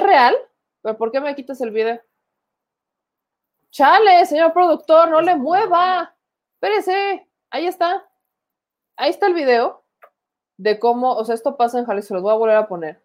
es 0.00 0.02
real, 0.02 0.36
pero 0.82 0.98
¿por 0.98 1.12
qué 1.12 1.20
me 1.20 1.36
quitas 1.36 1.60
el 1.60 1.70
video? 1.70 2.00
Chale, 3.70 4.26
señor 4.26 4.52
productor, 4.52 5.10
no 5.10 5.20
le 5.20 5.36
mueva. 5.36 6.12
Espérese, 6.54 7.24
ahí 7.50 7.68
está. 7.68 8.04
Ahí 8.96 9.10
está 9.10 9.28
el 9.28 9.34
video 9.34 9.84
de 10.56 10.80
cómo, 10.80 11.12
o 11.12 11.24
sea, 11.24 11.36
esto 11.36 11.56
pasa 11.56 11.78
en 11.78 11.84
Jalisco, 11.86 12.14
los 12.14 12.24
voy 12.24 12.32
a 12.32 12.36
volver 12.36 12.56
a 12.56 12.66
poner. 12.66 13.00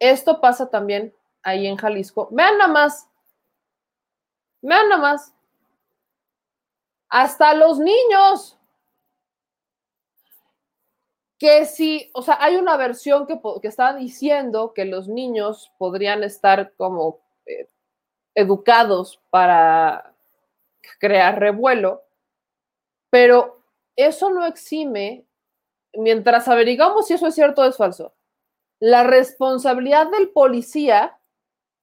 Esto 0.00 0.40
pasa 0.40 0.68
también 0.68 1.14
ahí 1.42 1.66
en 1.66 1.76
Jalisco. 1.76 2.28
Vean 2.30 2.58
nada 2.58 2.72
más. 2.72 3.08
Vean 4.60 4.88
nada 4.88 5.00
más. 5.00 5.34
Hasta 7.08 7.54
los 7.54 7.78
niños. 7.78 8.58
Que 11.38 11.66
si, 11.66 12.10
o 12.14 12.22
sea, 12.22 12.38
hay 12.40 12.56
una 12.56 12.76
versión 12.76 13.26
que, 13.26 13.40
está 13.66 13.94
diciendo 13.94 14.72
que 14.74 14.84
los 14.84 15.08
niños 15.08 15.72
podrían 15.76 16.22
estar 16.22 16.72
como 16.76 17.20
eh, 17.46 17.68
educados 18.34 19.20
para 19.30 20.14
crear 21.00 21.40
revuelo, 21.40 22.04
pero 23.10 23.62
eso 23.96 24.30
no 24.30 24.46
exime, 24.46 25.26
mientras 25.94 26.48
averigamos 26.48 27.06
si 27.06 27.14
eso 27.14 27.26
es 27.26 27.34
cierto 27.34 27.62
o 27.62 27.64
es 27.64 27.76
falso, 27.76 28.14
la 28.78 29.02
responsabilidad 29.02 30.08
del 30.10 30.30
policía 30.30 31.18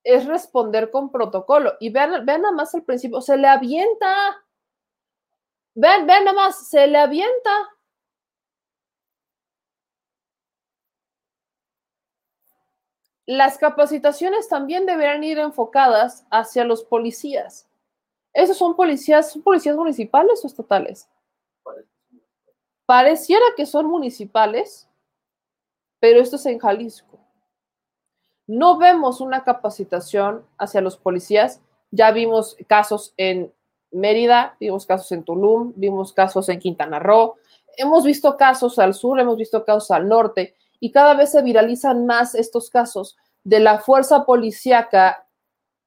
es 0.04 0.26
responder 0.26 0.92
con 0.92 1.12
protocolo. 1.12 1.74
Y 1.80 1.90
vean, 1.90 2.26
vean 2.26 2.42
nada 2.44 2.54
más 2.54 2.74
al 2.76 2.84
principio, 2.84 3.22
se 3.22 3.38
le 3.38 3.48
avienta. 3.48 4.44
Vean, 5.76 6.06
vean 6.08 6.26
nada 6.26 6.36
más, 6.36 6.70
se 6.70 6.88
le 6.88 6.98
avienta. 6.98 7.70
Las 13.26 13.58
capacitaciones 13.58 14.50
también 14.50 14.86
deberán 14.86 15.24
ir 15.24 15.38
enfocadas 15.38 16.26
hacia 16.32 16.64
los 16.66 16.84
policías. 16.84 17.68
¿Esos 18.34 18.58
son 18.58 18.76
policías, 18.76 19.32
son 19.32 19.44
policías 19.44 19.76
municipales 19.76 20.44
o 20.44 20.48
estatales? 20.48 21.08
Pareciera 22.86 23.46
que 23.56 23.68
son 23.68 23.86
municipales, 23.86 24.90
pero 26.00 26.20
esto 26.20 26.38
es 26.38 26.46
en 26.48 26.58
Jalisco 26.58 27.09
no 28.50 28.80
vemos 28.80 29.22
una 29.22 29.44
capacitación 29.44 30.44
hacia 30.58 30.82
los 30.82 30.98
policías. 30.98 31.62
Ya 31.92 32.10
vimos 32.10 32.58
casos 32.68 33.14
en 33.16 33.54
Mérida, 33.92 34.58
vimos 34.60 34.88
casos 34.88 35.12
en 35.12 35.24
Tulum, 35.24 35.74
vimos 35.76 36.14
casos 36.14 36.50
en 36.50 36.58
Quintana 36.58 36.98
Roo, 36.98 37.36
hemos 37.78 38.04
visto 38.04 38.38
casos 38.38 38.80
al 38.80 38.96
sur, 38.96 39.20
hemos 39.20 39.38
visto 39.38 39.64
casos 39.64 39.92
al 39.92 40.08
norte 40.08 40.56
y 40.80 40.92
cada 40.92 41.14
vez 41.14 41.32
se 41.32 41.44
viralizan 41.44 42.08
más 42.08 42.34
estos 42.34 42.72
casos 42.72 43.18
de 43.44 43.60
la 43.60 43.78
fuerza 43.78 44.26
policíaca 44.26 45.28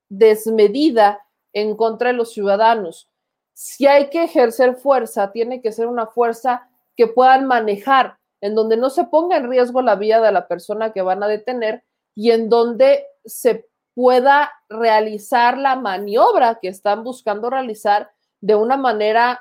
desmedida 0.08 1.26
en 1.52 1.76
contra 1.76 2.10
de 2.10 2.14
los 2.14 2.32
ciudadanos. 2.32 3.08
Si 3.54 3.88
hay 3.88 4.08
que 4.08 4.22
ejercer 4.22 4.76
fuerza, 4.76 5.32
tiene 5.32 5.60
que 5.60 5.72
ser 5.72 5.88
una 5.88 6.06
fuerza 6.06 6.68
que 6.96 7.08
puedan 7.08 7.46
manejar, 7.46 8.18
en 8.40 8.54
donde 8.54 8.76
no 8.76 8.88
se 8.88 9.04
ponga 9.04 9.36
en 9.36 9.50
riesgo 9.50 9.82
la 9.82 9.96
vida 9.96 10.20
de 10.20 10.30
la 10.30 10.46
persona 10.46 10.92
que 10.92 11.02
van 11.02 11.24
a 11.24 11.28
detener 11.28 11.82
y 12.14 12.30
en 12.30 12.48
donde 12.48 13.06
se 13.24 13.68
pueda 13.94 14.50
realizar 14.68 15.58
la 15.58 15.76
maniobra 15.76 16.58
que 16.60 16.68
están 16.68 17.04
buscando 17.04 17.50
realizar 17.50 18.10
de 18.40 18.54
una 18.54 18.76
manera 18.76 19.40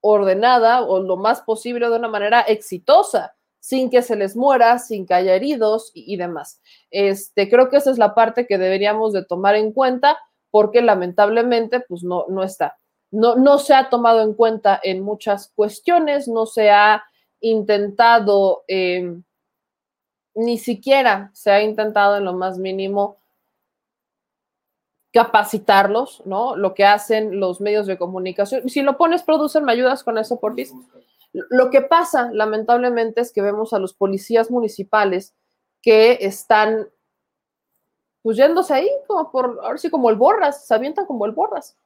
ordenada 0.00 0.82
o 0.82 1.00
lo 1.00 1.16
más 1.16 1.40
posible 1.42 1.88
de 1.88 1.96
una 1.96 2.08
manera 2.08 2.40
exitosa, 2.42 3.34
sin 3.58 3.88
que 3.88 4.02
se 4.02 4.16
les 4.16 4.36
muera, 4.36 4.78
sin 4.78 5.06
que 5.06 5.14
haya 5.14 5.34
heridos 5.34 5.90
y, 5.94 6.16
demás. 6.16 6.60
Este, 6.90 7.48
creo 7.48 7.70
que 7.70 7.78
esa 7.78 7.90
es 7.90 7.96
la 7.96 8.14
parte 8.14 8.46
que 8.46 8.58
deberíamos 8.58 9.14
de 9.14 9.24
tomar 9.24 9.54
en 9.54 9.72
cuenta 9.72 10.18
porque 10.50 10.82
lamentablemente 10.82 11.80
pues 11.80 12.04
no, 12.04 12.26
no 12.28 12.42
está. 12.42 12.78
No, 13.10 13.36
no 13.36 13.58
se 13.58 13.74
ha 13.74 13.88
tomado 13.88 14.20
en 14.20 14.34
cuenta 14.34 14.78
en 14.82 15.00
muchas 15.00 15.50
cuestiones, 15.54 16.28
no 16.28 16.46
se 16.46 16.70
ha 16.70 17.02
intentado 17.40 18.64
eh, 18.68 19.16
ni 20.34 20.58
siquiera 20.58 21.30
se 21.32 21.50
ha 21.50 21.62
intentado 21.62 22.16
en 22.16 22.24
lo 22.24 22.32
más 22.32 22.58
mínimo 22.58 23.18
capacitarlos, 25.12 26.22
¿no? 26.26 26.56
Lo 26.56 26.74
que 26.74 26.84
hacen 26.84 27.38
los 27.38 27.60
medios 27.60 27.86
de 27.86 27.96
comunicación. 27.96 28.68
Si 28.68 28.82
lo 28.82 28.96
pones, 28.96 29.22
producer, 29.22 29.62
¿me 29.62 29.72
ayudas 29.72 30.02
con 30.02 30.18
eso, 30.18 30.40
por 30.40 30.56
ti? 30.56 30.66
Lo 31.32 31.70
que 31.70 31.82
pasa, 31.82 32.30
lamentablemente, 32.32 33.20
es 33.20 33.32
que 33.32 33.40
vemos 33.40 33.72
a 33.72 33.78
los 33.78 33.94
policías 33.94 34.50
municipales 34.50 35.32
que 35.82 36.18
están 36.20 36.88
pues 38.22 38.38
yéndose 38.38 38.72
ahí 38.72 38.90
como 39.06 39.30
por, 39.30 39.60
ahora 39.62 39.76
sí 39.76 39.90
como 39.90 40.08
el 40.08 40.16
borras, 40.16 40.66
se 40.66 40.74
avientan 40.74 41.04
como 41.04 41.26
el 41.26 41.32
borras. 41.32 41.76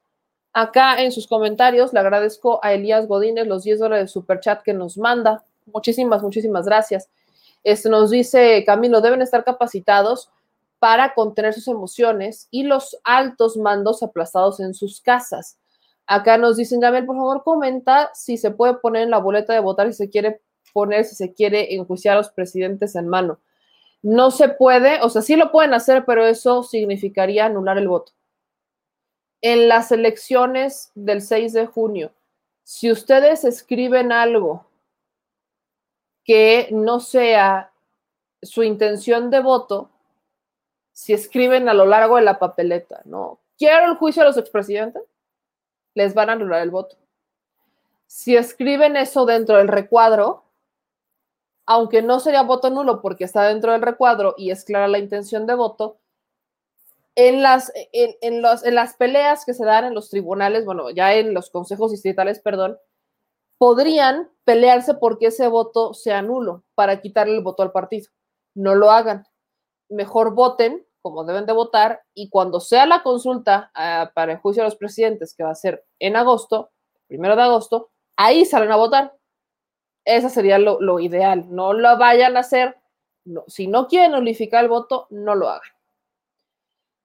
Acá 0.52 1.02
en 1.02 1.10
sus 1.10 1.26
comentarios 1.26 1.92
le 1.92 1.98
agradezco 1.98 2.60
a 2.62 2.72
Elías 2.72 3.08
Godínez 3.08 3.46
los 3.46 3.64
10 3.64 3.80
dólares 3.80 4.04
de 4.04 4.08
superchat 4.08 4.62
que 4.62 4.72
nos 4.72 4.96
manda. 4.96 5.44
Muchísimas, 5.66 6.22
muchísimas 6.22 6.64
gracias. 6.64 7.10
Esto 7.64 7.90
nos 7.90 8.10
dice 8.10 8.64
Camilo, 8.64 9.00
deben 9.00 9.22
estar 9.22 9.44
capacitados 9.44 10.30
para 10.78 11.14
contener 11.14 11.54
sus 11.54 11.68
emociones 11.68 12.48
y 12.50 12.62
los 12.62 12.98
altos 13.04 13.56
mandos 13.56 14.02
aplastados 14.02 14.60
en 14.60 14.74
sus 14.74 15.00
casas. 15.00 15.58
Acá 16.06 16.38
nos 16.38 16.56
dicen, 16.56 16.80
Gabriel, 16.80 17.04
por 17.04 17.16
favor, 17.16 17.42
comenta 17.42 18.10
si 18.14 18.38
se 18.38 18.50
puede 18.50 18.74
poner 18.74 19.02
en 19.02 19.10
la 19.10 19.18
boleta 19.18 19.52
de 19.52 19.60
votar 19.60 19.88
si 19.88 19.94
se 19.94 20.10
quiere 20.10 20.40
poner, 20.72 21.04
si 21.04 21.14
se 21.14 21.34
quiere 21.34 21.74
enjuiciar 21.74 22.14
a 22.14 22.18
los 22.18 22.30
presidentes 22.30 22.94
en 22.94 23.08
mano. 23.08 23.40
No 24.00 24.30
se 24.30 24.48
puede, 24.48 25.02
o 25.02 25.10
sea, 25.10 25.22
sí 25.22 25.36
lo 25.36 25.50
pueden 25.50 25.74
hacer, 25.74 26.04
pero 26.06 26.24
eso 26.24 26.62
significaría 26.62 27.46
anular 27.46 27.76
el 27.78 27.88
voto. 27.88 28.12
En 29.40 29.68
las 29.68 29.92
elecciones 29.92 30.92
del 30.94 31.20
6 31.20 31.52
de 31.52 31.66
junio, 31.66 32.12
si 32.62 32.90
ustedes 32.92 33.44
escriben 33.44 34.12
algo 34.12 34.67
que 36.28 36.68
no 36.72 37.00
sea 37.00 37.72
su 38.42 38.62
intención 38.62 39.30
de 39.30 39.40
voto, 39.40 39.88
si 40.92 41.14
escriben 41.14 41.70
a 41.70 41.74
lo 41.74 41.86
largo 41.86 42.16
de 42.16 42.22
la 42.22 42.38
papeleta, 42.38 43.00
¿no? 43.06 43.40
Quiero 43.56 43.86
el 43.86 43.96
juicio 43.96 44.20
a 44.20 44.26
los 44.26 44.36
expresidentes, 44.36 45.02
les 45.94 46.12
van 46.12 46.28
a 46.28 46.34
anular 46.34 46.60
el 46.60 46.70
voto. 46.70 46.98
Si 48.06 48.36
escriben 48.36 48.98
eso 48.98 49.24
dentro 49.24 49.56
del 49.56 49.68
recuadro, 49.68 50.44
aunque 51.64 52.02
no 52.02 52.20
sería 52.20 52.42
voto 52.42 52.68
nulo 52.68 53.00
porque 53.00 53.24
está 53.24 53.44
dentro 53.44 53.72
del 53.72 53.80
recuadro 53.80 54.34
y 54.36 54.50
es 54.50 54.64
clara 54.64 54.86
la 54.86 54.98
intención 54.98 55.46
de 55.46 55.54
voto, 55.54 55.96
en 57.14 57.40
las, 57.40 57.72
en, 57.74 58.16
en, 58.20 58.42
los, 58.42 58.66
en 58.66 58.74
las 58.74 58.96
peleas 58.96 59.46
que 59.46 59.54
se 59.54 59.64
dan 59.64 59.86
en 59.86 59.94
los 59.94 60.10
tribunales, 60.10 60.66
bueno, 60.66 60.90
ya 60.90 61.14
en 61.14 61.32
los 61.32 61.48
consejos 61.48 61.90
distritales, 61.90 62.38
perdón, 62.40 62.78
podrían 63.58 64.30
pelearse 64.44 64.94
porque 64.94 65.26
ese 65.26 65.48
voto 65.48 65.92
sea 65.92 66.22
nulo 66.22 66.64
para 66.74 67.00
quitarle 67.00 67.36
el 67.36 67.42
voto 67.42 67.62
al 67.62 67.72
partido. 67.72 68.08
No 68.54 68.74
lo 68.74 68.90
hagan. 68.90 69.26
Mejor 69.88 70.34
voten 70.34 70.86
como 71.08 71.24
deben 71.24 71.46
de 71.46 71.52
votar 71.52 72.02
y 72.14 72.28
cuando 72.28 72.60
sea 72.60 72.86
la 72.86 73.02
consulta 73.02 73.70
uh, 73.74 74.12
para 74.14 74.32
el 74.32 74.38
juicio 74.38 74.62
de 74.62 74.68
los 74.68 74.76
presidentes, 74.76 75.34
que 75.34 75.44
va 75.44 75.50
a 75.50 75.54
ser 75.54 75.84
en 75.98 76.16
agosto, 76.16 76.70
primero 77.06 77.36
de 77.36 77.42
agosto, 77.42 77.90
ahí 78.16 78.44
salen 78.44 78.70
a 78.72 78.76
votar. 78.76 79.14
Esa 80.04 80.28
sería 80.28 80.58
lo, 80.58 81.00
ideal. 81.00 81.46
No 81.48 81.72
lo 81.72 81.96
vayan 81.98 82.36
a 82.36 82.40
hacer. 82.40 82.76
Si 83.46 83.66
no 83.66 83.88
quieren 83.88 84.12
nulificar 84.12 84.64
el 84.64 84.70
voto, 84.70 85.06
no 85.10 85.34
lo 85.34 85.48
hagan. 85.48 85.70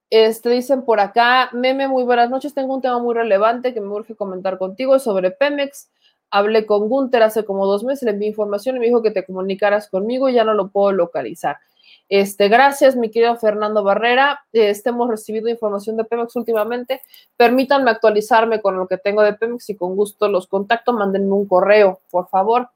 Este, 0.09 0.49
dicen 0.49 0.85
por 0.85 0.99
acá, 0.99 1.49
meme, 1.53 1.87
muy 1.87 2.03
buenas 2.03 2.29
noches. 2.29 2.53
Tengo 2.53 2.75
un 2.75 2.81
tema 2.81 2.99
muy 2.99 3.13
relevante 3.13 3.73
que 3.73 3.81
me 3.81 3.87
urge 3.87 4.15
comentar 4.15 4.57
contigo 4.57 4.99
sobre 4.99 5.31
Pemex. 5.31 5.89
Hablé 6.35 6.65
con 6.65 6.89
Gunter 6.89 7.21
hace 7.21 7.45
como 7.45 7.67
dos 7.67 7.83
meses, 7.83 8.01
le 8.01 8.09
envié 8.09 8.29
información 8.29 8.75
y 8.75 8.79
me 8.79 8.87
dijo 8.87 9.03
que 9.03 9.11
te 9.11 9.23
comunicaras 9.23 9.87
conmigo 9.87 10.29
y 10.29 10.33
ya 10.33 10.43
no 10.43 10.55
lo 10.55 10.69
puedo 10.69 10.91
localizar. 10.91 11.57
Este, 12.09 12.49
gracias, 12.49 12.95
mi 12.95 13.11
querido 13.11 13.35
Fernando 13.37 13.83
Barrera. 13.83 14.43
Este, 14.51 14.89
hemos 14.89 15.09
recibido 15.09 15.47
información 15.47 15.95
de 15.95 16.05
Pemex 16.05 16.35
últimamente. 16.35 17.01
Permítanme 17.37 17.91
actualizarme 17.91 18.61
con 18.61 18.77
lo 18.77 18.87
que 18.87 18.97
tengo 18.97 19.21
de 19.21 19.33
Pemex 19.33 19.69
y 19.69 19.75
con 19.75 19.95
gusto 19.95 20.27
los 20.27 20.47
contacto. 20.47 20.91
Mándenme 20.91 21.31
un 21.33 21.47
correo, 21.47 22.01
por 22.09 22.27
favor. 22.29 22.69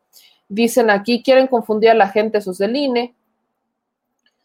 Dicen 0.48 0.92
aquí, 0.92 1.24
quieren 1.24 1.48
confundir 1.48 1.90
a 1.90 1.96
la 1.96 2.10
gente, 2.10 2.38
esos 2.38 2.60
del 2.60 2.76
INE. 2.76 3.16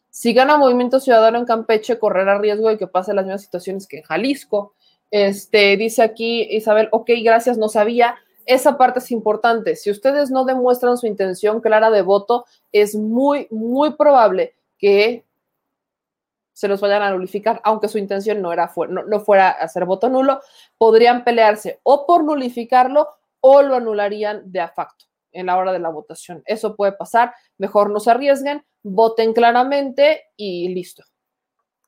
Si 0.08 0.32
gana 0.32 0.56
Movimiento 0.56 1.00
Ciudadano 1.00 1.38
en 1.38 1.44
Campeche, 1.44 1.98
correrá 1.98 2.38
riesgo 2.38 2.70
de 2.70 2.78
que 2.78 2.86
pase 2.86 3.12
las 3.12 3.26
mismas 3.26 3.42
situaciones 3.42 3.86
que 3.86 3.98
en 3.98 4.04
Jalisco. 4.04 4.72
Este, 5.10 5.76
dice 5.76 6.02
aquí 6.02 6.48
Isabel, 6.50 6.88
ok, 6.92 7.10
gracias, 7.22 7.58
no 7.58 7.68
sabía. 7.68 8.16
Esa 8.46 8.76
parte 8.76 8.98
es 8.98 9.10
importante. 9.10 9.76
Si 9.76 9.90
ustedes 9.90 10.30
no 10.30 10.44
demuestran 10.44 10.98
su 10.98 11.06
intención 11.06 11.60
clara 11.60 11.90
de 11.90 12.02
voto, 12.02 12.44
es 12.72 12.94
muy, 12.94 13.48
muy 13.50 13.94
probable 13.94 14.54
que 14.78 15.24
se 16.52 16.68
los 16.68 16.80
vayan 16.80 17.02
a 17.02 17.10
nulificar, 17.10 17.60
aunque 17.64 17.88
su 17.88 17.98
intención 17.98 18.42
no, 18.42 18.52
era, 18.52 18.70
no, 18.88 19.04
no 19.04 19.20
fuera 19.20 19.50
hacer 19.50 19.84
voto 19.84 20.08
nulo, 20.08 20.40
podrían 20.78 21.24
pelearse 21.24 21.80
o 21.82 22.06
por 22.06 22.24
nulificarlo 22.24 23.08
o 23.40 23.62
lo 23.62 23.74
anularían 23.74 24.50
de 24.50 24.60
a 24.60 24.68
facto 24.68 25.06
en 25.32 25.46
la 25.46 25.56
hora 25.56 25.72
de 25.72 25.78
la 25.78 25.88
votación. 25.88 26.42
Eso 26.46 26.76
puede 26.76 26.92
pasar, 26.92 27.34
mejor 27.58 27.90
no 27.90 28.00
se 28.00 28.10
arriesguen, 28.10 28.64
voten 28.82 29.32
claramente 29.32 30.24
y 30.36 30.68
listo. 30.74 31.04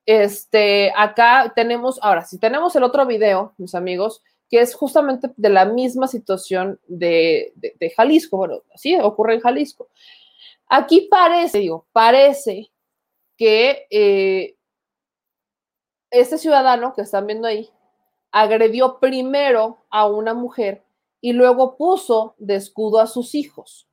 Este, 0.06 0.92
acá 0.96 1.52
tenemos, 1.54 1.98
ahora, 2.02 2.24
si 2.24 2.38
tenemos 2.38 2.74
el 2.76 2.82
otro 2.82 3.06
video, 3.06 3.54
mis 3.58 3.74
amigos, 3.74 4.22
que 4.48 4.60
es 4.60 4.74
justamente 4.74 5.30
de 5.36 5.48
la 5.48 5.64
misma 5.64 6.06
situación 6.06 6.80
de, 6.86 7.52
de, 7.56 7.90
Jalisco, 7.90 8.36
bueno, 8.36 8.62
así 8.74 8.94
ocurre 9.00 9.34
en 9.34 9.40
Jalisco. 9.40 9.88
Aquí 10.68 11.08
parece, 11.10 11.58
digo, 11.58 11.86
parece 11.92 12.70
que 13.36 13.86
eh, 13.90 14.56
este 16.10 16.38
ciudadano 16.38 16.94
que 16.94 17.02
están 17.02 17.26
viendo 17.26 17.48
ahí 17.48 17.70
agredió 18.30 18.98
primero 19.00 19.84
a 19.90 20.06
una 20.06 20.34
mujer 20.34 20.84
y 21.20 21.32
luego 21.32 21.76
puso 21.76 22.34
de 22.38 22.56
escudo 22.56 23.00
a 23.00 23.06
sus 23.06 23.34
hijos. 23.34 23.88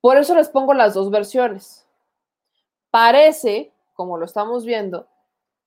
Por 0.00 0.16
eso 0.16 0.34
les 0.34 0.48
pongo 0.48 0.74
las 0.74 0.94
dos 0.94 1.10
versiones. 1.10 1.86
Parece, 2.90 3.72
como 3.94 4.16
lo 4.16 4.24
estamos 4.24 4.64
viendo, 4.64 5.06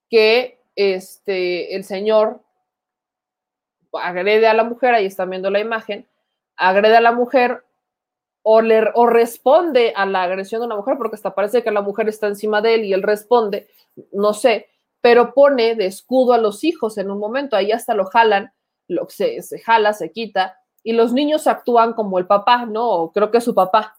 que 0.08 0.60
este, 0.74 1.76
el 1.76 1.84
señor 1.84 2.42
agrede 3.92 4.46
a 4.46 4.54
la 4.54 4.64
mujer, 4.64 4.94
ahí 4.94 5.06
están 5.06 5.30
viendo 5.30 5.50
la 5.50 5.60
imagen, 5.60 6.06
agrede 6.56 6.96
a 6.96 7.00
la 7.00 7.12
mujer 7.12 7.64
o, 8.42 8.60
le, 8.60 8.84
o 8.94 9.06
responde 9.06 9.92
a 9.96 10.06
la 10.06 10.22
agresión 10.22 10.60
de 10.60 10.66
una 10.66 10.76
mujer, 10.76 10.96
porque 10.98 11.16
hasta 11.16 11.34
parece 11.34 11.62
que 11.62 11.70
la 11.70 11.82
mujer 11.82 12.08
está 12.08 12.26
encima 12.26 12.60
de 12.60 12.74
él 12.74 12.84
y 12.84 12.92
él 12.92 13.02
responde, 13.02 13.68
no 14.12 14.34
sé, 14.34 14.68
pero 15.00 15.34
pone 15.34 15.74
de 15.74 15.86
escudo 15.86 16.32
a 16.32 16.38
los 16.38 16.64
hijos 16.64 16.98
en 16.98 17.10
un 17.10 17.18
momento, 17.18 17.56
ahí 17.56 17.72
hasta 17.72 17.94
lo 17.94 18.06
jalan, 18.06 18.52
lo, 18.88 19.08
se, 19.08 19.42
se 19.42 19.58
jala, 19.58 19.92
se 19.92 20.12
quita, 20.12 20.58
y 20.82 20.92
los 20.92 21.12
niños 21.12 21.46
actúan 21.46 21.92
como 21.92 22.18
el 22.18 22.26
papá, 22.26 22.66
¿no? 22.66 22.88
O 22.88 23.12
creo 23.12 23.30
que 23.30 23.40
su 23.40 23.54
papá. 23.54 23.96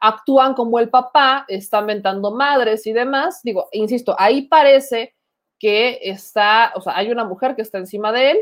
Actúan 0.00 0.54
como 0.54 0.78
el 0.80 0.90
papá, 0.90 1.44
están 1.48 1.86
mentando 1.86 2.32
madres 2.32 2.86
y 2.86 2.92
demás. 2.92 3.40
Digo, 3.42 3.68
insisto, 3.72 4.16
ahí 4.18 4.42
parece 4.42 5.14
que 5.58 6.00
está, 6.02 6.72
o 6.74 6.80
sea, 6.80 6.96
hay 6.96 7.10
una 7.10 7.24
mujer 7.24 7.54
que 7.54 7.62
está 7.62 7.78
encima 7.78 8.12
de 8.12 8.32
él 8.32 8.38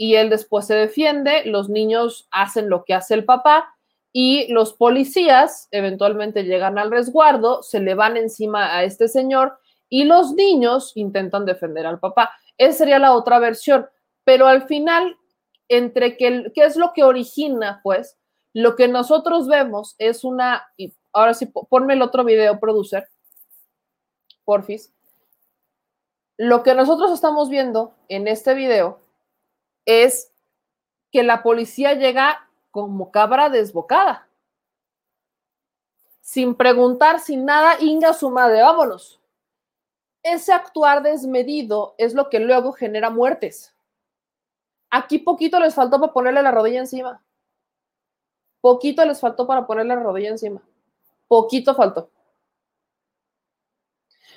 y 0.00 0.14
él 0.14 0.30
después 0.30 0.66
se 0.66 0.72
defiende, 0.72 1.44
los 1.44 1.68
niños 1.68 2.26
hacen 2.30 2.70
lo 2.70 2.86
que 2.86 2.94
hace 2.94 3.12
el 3.12 3.26
papá, 3.26 3.74
y 4.14 4.50
los 4.50 4.72
policías 4.72 5.68
eventualmente 5.72 6.44
llegan 6.44 6.78
al 6.78 6.90
resguardo, 6.90 7.62
se 7.62 7.80
le 7.80 7.94
van 7.94 8.16
encima 8.16 8.74
a 8.74 8.84
este 8.84 9.08
señor 9.08 9.58
y 9.90 10.04
los 10.04 10.32
niños 10.32 10.92
intentan 10.94 11.44
defender 11.44 11.86
al 11.86 12.00
papá. 12.00 12.30
Esa 12.56 12.78
sería 12.78 12.98
la 12.98 13.12
otra 13.12 13.38
versión, 13.40 13.90
pero 14.24 14.46
al 14.46 14.62
final, 14.66 15.18
entre 15.68 16.16
que, 16.16 16.50
¿qué 16.54 16.64
es 16.64 16.76
lo 16.76 16.94
que 16.94 17.04
origina? 17.04 17.80
Pues 17.82 18.16
lo 18.54 18.76
que 18.76 18.88
nosotros 18.88 19.48
vemos 19.48 19.96
es 19.98 20.24
una, 20.24 20.66
ahora 21.12 21.34
sí, 21.34 21.44
ponme 21.44 21.92
el 21.92 22.00
otro 22.00 22.24
video, 22.24 22.58
producer, 22.58 23.06
porfis. 24.46 24.94
Lo 26.38 26.62
que 26.62 26.74
nosotros 26.74 27.12
estamos 27.12 27.50
viendo 27.50 27.92
en 28.08 28.28
este 28.28 28.54
video 28.54 28.99
es 29.90 30.32
que 31.10 31.24
la 31.24 31.42
policía 31.42 31.94
llega 31.94 32.48
como 32.70 33.10
cabra 33.10 33.50
desbocada. 33.50 34.28
Sin 36.20 36.54
preguntar, 36.54 37.18
sin 37.18 37.44
nada, 37.44 37.76
Inga 37.80 38.12
su 38.12 38.30
madre, 38.30 38.62
vámonos. 38.62 39.20
Ese 40.22 40.52
actuar 40.52 41.02
desmedido 41.02 41.96
es 41.98 42.14
lo 42.14 42.28
que 42.28 42.38
luego 42.38 42.72
genera 42.72 43.10
muertes. 43.10 43.74
Aquí 44.90 45.18
poquito 45.18 45.58
les 45.58 45.74
faltó 45.74 45.98
para 45.98 46.12
ponerle 46.12 46.42
la 46.42 46.52
rodilla 46.52 46.78
encima. 46.78 47.20
Poquito 48.60 49.04
les 49.04 49.18
faltó 49.18 49.44
para 49.46 49.66
ponerle 49.66 49.96
la 49.96 50.02
rodilla 50.02 50.28
encima. 50.28 50.62
Poquito 51.26 51.74
faltó. 51.74 52.10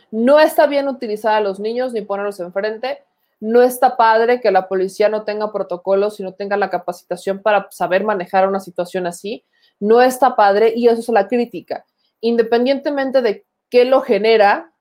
No 0.09 0.39
está 0.39 0.65
bien 0.65 0.87
utilizar 0.87 1.35
a 1.35 1.41
los 1.41 1.59
niños 1.59 1.93
ni 1.93 2.01
ponerlos 2.01 2.39
enfrente 2.39 3.03
no 3.43 3.61
está 3.61 3.97
padre 3.97 4.39
que 4.39 4.51
la 4.51 4.69
policía 4.69 5.09
no 5.09 5.25
tenga 5.25 5.51
protocolos 5.51 6.17
y 6.17 6.23
no 6.23 6.33
tenga 6.33 6.55
la 6.55 6.69
capacitación 6.69 7.41
para 7.41 7.67
saber 7.71 8.05
manejar 8.05 8.47
una 8.47 8.61
situación 8.61 9.05
así. 9.05 9.45
No 9.81 10.01
está 10.01 10.37
padre 10.37 10.71
y 10.73 10.87
eso 10.87 11.01
es 11.01 11.09
la 11.09 11.27
crítica. 11.27 11.85
Independientemente 12.21 13.21
de 13.21 13.45
qué 13.69 13.83
lo 13.83 13.99
genera, 13.99 14.73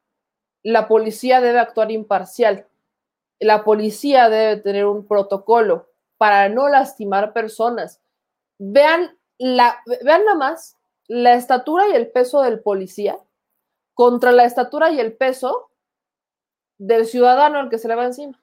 la 0.62 0.86
policía 0.86 1.40
debe 1.40 1.59
actuar 1.59 1.90
imparcial. 1.90 2.68
La 3.40 3.64
policía 3.64 4.28
debe 4.28 4.59
tener 4.60 4.86
un 4.86 5.09
protocolo 5.09 5.89
para 6.16 6.48
no 6.48 6.68
lastimar 6.68 7.32
personas. 7.32 8.01
Vean, 8.59 9.18
la, 9.39 9.82
vean 10.05 10.24
nada 10.24 10.39
más 10.39 10.78
la 11.09 11.34
estatura 11.34 11.89
y 11.89 11.97
el 11.97 12.12
peso 12.12 12.43
del 12.43 12.60
policía 12.60 13.18
contra 13.94 14.30
la 14.30 14.44
estatura 14.44 14.93
y 14.93 15.01
el 15.01 15.14
peso 15.14 15.72
del 16.78 17.06
ciudadano 17.06 17.59
al 17.59 17.68
que 17.68 17.78
se 17.78 17.89
le 17.89 17.97
va 17.97 18.05
encima 18.05 18.41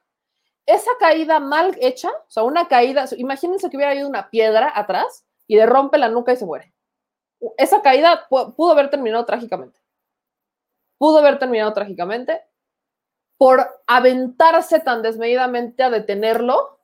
esa 0.69 0.91
caída 0.99 1.39
mal 1.39 1.75
hecha, 1.81 2.09
o 2.09 2.29
sea, 2.29 2.43
una 2.43 2.67
caída, 2.67 3.05
imagínense 3.17 3.69
que 3.69 3.77
hubiera 3.77 3.91
habido 3.91 4.07
una 4.07 4.29
piedra 4.29 4.71
atrás 4.73 5.25
y 5.47 5.55
le 5.55 5.65
rompe 5.65 5.97
la 5.97 6.09
nuca 6.09 6.31
y 6.31 6.37
se 6.37 6.45
muere. 6.45 6.71
Esa 7.57 7.81
caída 7.81 8.27
pudo 8.29 8.71
haber 8.71 8.91
terminado 8.91 9.25
trágicamente. 9.25 9.79
Pudo 10.99 11.19
haber 11.19 11.39
terminado 11.39 11.73
trágicamente 11.73 12.43
por 13.37 13.65
aventarse 13.87 14.79
tan 14.79 15.01
desmedidamente 15.01 15.81
a 15.81 15.89
detenerlo 15.89 16.79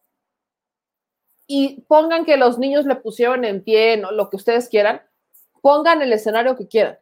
y 1.45 1.81
pongan 1.81 2.25
que 2.25 2.37
los 2.37 2.57
niños 2.57 2.85
le 2.85 2.95
pusieron 2.95 3.45
en 3.45 3.63
pie, 3.63 3.97
¿no? 3.97 4.11
lo 4.11 4.31
que 4.31 4.37
ustedes 4.37 4.67
quieran, 4.67 5.03
pongan 5.61 6.01
el 6.01 6.11
escenario 6.11 6.55
que 6.55 6.67
quieran. 6.67 6.97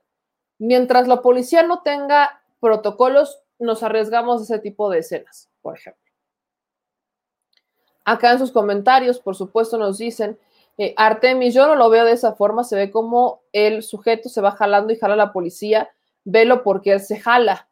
Mientras 0.58 1.08
la 1.08 1.22
policía 1.22 1.64
no 1.64 1.82
tenga 1.82 2.44
protocolos, 2.60 3.42
nos 3.58 3.84
arriesgamos 3.84 4.42
a 4.42 4.44
ese 4.44 4.60
tipo 4.60 4.90
de 4.90 5.00
escenas, 5.00 5.50
por 5.62 5.78
ejemplo. 5.78 6.03
Acá 8.06 8.32
en 8.32 8.40
sus 8.40 8.52
comentarios, 8.52 9.20
por 9.20 9.36
supuesto, 9.36 9.78
nos 9.78 9.98
dicen, 9.98 10.38
eh, 10.78 10.94
Artemis, 10.98 11.54
yo 11.54 11.68
no 11.68 11.76
lo 11.76 11.90
veo 11.90 12.06
de 12.06 12.14
esa 12.14 12.34
forma, 12.34 12.64
se 12.64 12.76
ve 12.76 12.92
como 12.92 13.42
el 13.52 13.84
sujeto 13.84 14.28
se 14.30 14.42
va 14.42 14.52
jalando 14.52 14.92
y 14.92 14.98
jala 14.98 15.14
a 15.14 15.18
la 15.18 15.34
policía, 15.34 15.90
velo 16.26 16.64
porque 16.64 16.94
él 16.94 17.00
se 17.00 17.20
jala. 17.20 17.70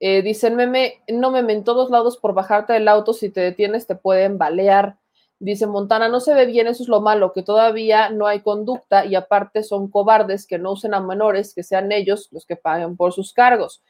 Eh, 0.00 0.22
dicen, 0.22 0.56
meme, 0.56 1.02
no 1.08 1.30
meme, 1.30 1.52
en 1.52 1.64
todos 1.64 1.90
lados 1.90 2.16
por 2.16 2.34
bajarte 2.34 2.72
del 2.72 2.88
auto, 2.88 3.12
si 3.12 3.30
te 3.30 3.40
detienes 3.40 3.86
te 3.86 3.94
pueden 3.94 4.36
balear. 4.38 4.96
Dice 5.38 5.66
Montana, 5.66 6.08
no 6.08 6.20
se 6.20 6.34
ve 6.34 6.46
bien, 6.46 6.68
eso 6.68 6.84
es 6.84 6.88
lo 6.88 7.00
malo, 7.00 7.32
que 7.32 7.42
todavía 7.42 8.10
no 8.10 8.26
hay 8.26 8.40
conducta 8.40 9.04
y 9.06 9.16
aparte 9.16 9.64
son 9.64 9.90
cobardes 9.90 10.46
que 10.46 10.58
no 10.58 10.72
usen 10.72 10.94
a 10.94 11.00
menores, 11.00 11.52
que 11.54 11.64
sean 11.64 11.90
ellos 11.90 12.28
los 12.30 12.46
que 12.46 12.54
paguen 12.56 12.96
por 12.96 13.12
sus 13.12 13.32
cargos. 13.32 13.82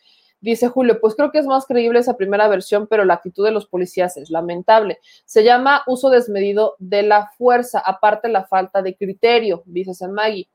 Dice 0.42 0.66
Julio, 0.66 1.00
pues 1.00 1.14
creo 1.14 1.30
que 1.30 1.38
es 1.38 1.46
más 1.46 1.66
creíble 1.66 2.00
esa 2.00 2.16
primera 2.16 2.48
versión, 2.48 2.88
pero 2.88 3.04
la 3.04 3.14
actitud 3.14 3.44
de 3.44 3.52
los 3.52 3.66
policías 3.66 4.16
es 4.16 4.28
lamentable. 4.28 4.98
Se 5.24 5.44
llama 5.44 5.84
uso 5.86 6.10
desmedido 6.10 6.74
de 6.80 7.04
la 7.04 7.28
fuerza, 7.38 7.78
aparte 7.78 8.28
la 8.28 8.44
falta 8.44 8.82
de 8.82 8.96
criterio, 8.96 9.62
dice 9.66 9.94
San 9.94 10.12
Maggie. 10.12 10.50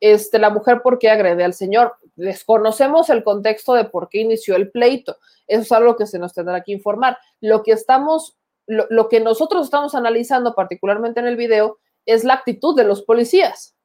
Este, 0.00 0.40
la 0.40 0.50
mujer, 0.50 0.82
¿por 0.82 0.98
qué 0.98 1.08
agrede 1.08 1.44
al 1.44 1.54
señor? 1.54 1.94
Desconocemos 2.16 3.10
el 3.10 3.22
contexto 3.22 3.74
de 3.74 3.84
por 3.84 4.08
qué 4.08 4.18
inició 4.22 4.56
el 4.56 4.72
pleito. 4.72 5.18
Eso 5.46 5.62
es 5.62 5.72
algo 5.72 5.94
que 5.94 6.06
se 6.06 6.18
nos 6.18 6.34
tendrá 6.34 6.64
que 6.64 6.72
informar. 6.72 7.16
Lo 7.40 7.62
que 7.62 7.70
estamos, 7.70 8.36
lo, 8.66 8.86
lo 8.90 9.08
que 9.08 9.20
nosotros 9.20 9.66
estamos 9.66 9.94
analizando, 9.94 10.56
particularmente 10.56 11.20
en 11.20 11.28
el 11.28 11.36
video, 11.36 11.78
es 12.06 12.24
la 12.24 12.34
actitud 12.34 12.74
de 12.74 12.82
los 12.82 13.02
policías. 13.02 13.76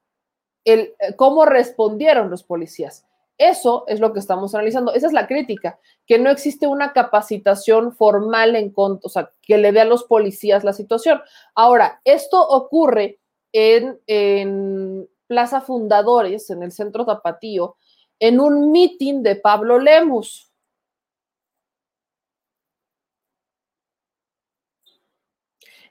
El, 0.65 0.95
cómo 1.15 1.45
respondieron 1.45 2.31
los 2.31 2.41
policías. 2.41 3.05
Eso 3.37 3.83
es 3.87 3.99
lo 3.99 4.13
que 4.13 4.19
estamos 4.19 4.53
analizando. 4.53 4.93
Esa 4.93 5.07
es 5.07 5.13
la 5.13 5.27
crítica, 5.27 5.79
que 6.05 6.19
no 6.19 6.29
existe 6.29 6.67
una 6.67 6.93
capacitación 6.93 7.93
formal 7.93 8.55
en 8.55 8.71
o 8.75 9.09
sea, 9.09 9.31
que 9.41 9.57
le 9.57 9.71
dé 9.71 9.81
a 9.81 9.85
los 9.85 10.03
policías 10.03 10.63
la 10.63 10.73
situación. 10.73 11.19
Ahora, 11.55 12.01
esto 12.05 12.41
ocurre 12.47 13.19
en, 13.51 15.09
Plaza 15.27 15.61
Fundadores, 15.61 16.49
en 16.51 16.61
el 16.63 16.71
centro 16.71 17.05
Tapatío, 17.05 17.77
en 18.19 18.39
un 18.39 18.71
meeting 18.71 19.23
de 19.23 19.35
Pablo 19.35 19.79
Lemus. 19.79 20.51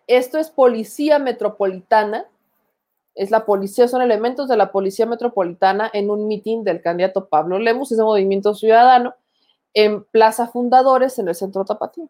Esto 0.06 0.38
es 0.38 0.50
Policía 0.50 1.18
Metropolitana 1.18 2.28
es 3.14 3.30
la 3.30 3.44
policía, 3.44 3.88
son 3.88 4.02
elementos 4.02 4.48
de 4.48 4.56
la 4.56 4.72
policía 4.72 5.06
metropolitana 5.06 5.90
en 5.92 6.10
un 6.10 6.26
mitin 6.26 6.64
del 6.64 6.80
candidato 6.80 7.28
Pablo 7.28 7.58
Lemus, 7.58 7.92
ese 7.92 8.02
movimiento 8.02 8.54
ciudadano, 8.54 9.14
en 9.74 10.04
Plaza 10.04 10.48
Fundadores, 10.48 11.18
en 11.18 11.28
el 11.28 11.34
centro 11.34 11.64
Tapatío. 11.64 12.08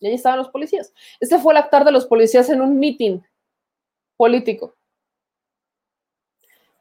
Y 0.00 0.06
ahí 0.06 0.14
estaban 0.14 0.38
los 0.38 0.48
policías. 0.48 0.92
Este 1.20 1.38
fue 1.38 1.52
el 1.52 1.58
actar 1.58 1.84
de 1.84 1.92
los 1.92 2.06
policías 2.06 2.48
en 2.50 2.60
un 2.60 2.78
mitin 2.78 3.24
político. 4.16 4.74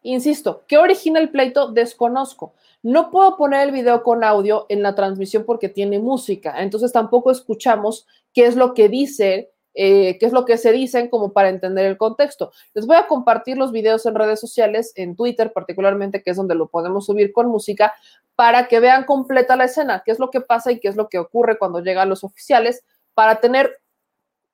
Insisto, 0.03 0.63
¿qué 0.67 0.77
origina 0.77 1.19
el 1.19 1.31
pleito? 1.31 1.71
Desconozco. 1.71 2.53
No 2.81 3.11
puedo 3.11 3.35
poner 3.35 3.67
el 3.67 3.73
video 3.73 4.03
con 4.03 4.23
audio 4.23 4.65
en 4.69 4.81
la 4.81 4.95
transmisión 4.95 5.43
porque 5.43 5.67
tiene 5.67 5.99
música, 5.99 6.61
entonces 6.61 6.93
tampoco 6.93 7.31
escuchamos 7.31 8.07
qué 8.33 8.45
es 8.45 8.55
lo 8.55 8.73
que 8.73 8.87
dice 8.87 9.51
eh, 9.79 10.17
qué 10.17 10.25
es 10.25 10.33
lo 10.33 10.43
que 10.43 10.57
se 10.57 10.71
dicen 10.71 11.07
como 11.07 11.33
para 11.33 11.49
entender 11.49 11.85
el 11.85 11.97
contexto. 11.97 12.51
Les 12.73 12.87
voy 12.87 12.95
a 12.95 13.05
compartir 13.05 13.59
los 13.59 13.71
videos 13.71 14.07
en 14.07 14.15
redes 14.15 14.39
sociales, 14.39 14.91
en 14.95 15.15
Twitter 15.15 15.53
particularmente, 15.53 16.23
que 16.23 16.31
es 16.31 16.37
donde 16.37 16.55
lo 16.55 16.67
podemos 16.67 17.05
subir 17.05 17.31
con 17.31 17.47
música, 17.47 17.93
para 18.35 18.67
que 18.67 18.79
vean 18.79 19.03
completa 19.03 19.55
la 19.55 19.65
escena, 19.65 20.01
qué 20.03 20.11
es 20.11 20.17
lo 20.17 20.31
que 20.31 20.41
pasa 20.41 20.71
y 20.71 20.79
qué 20.79 20.87
es 20.87 20.95
lo 20.95 21.09
que 21.09 21.19
ocurre 21.19 21.59
cuando 21.59 21.79
llegan 21.79 22.09
los 22.09 22.23
oficiales, 22.23 22.83
para 23.13 23.39
tener 23.39 23.71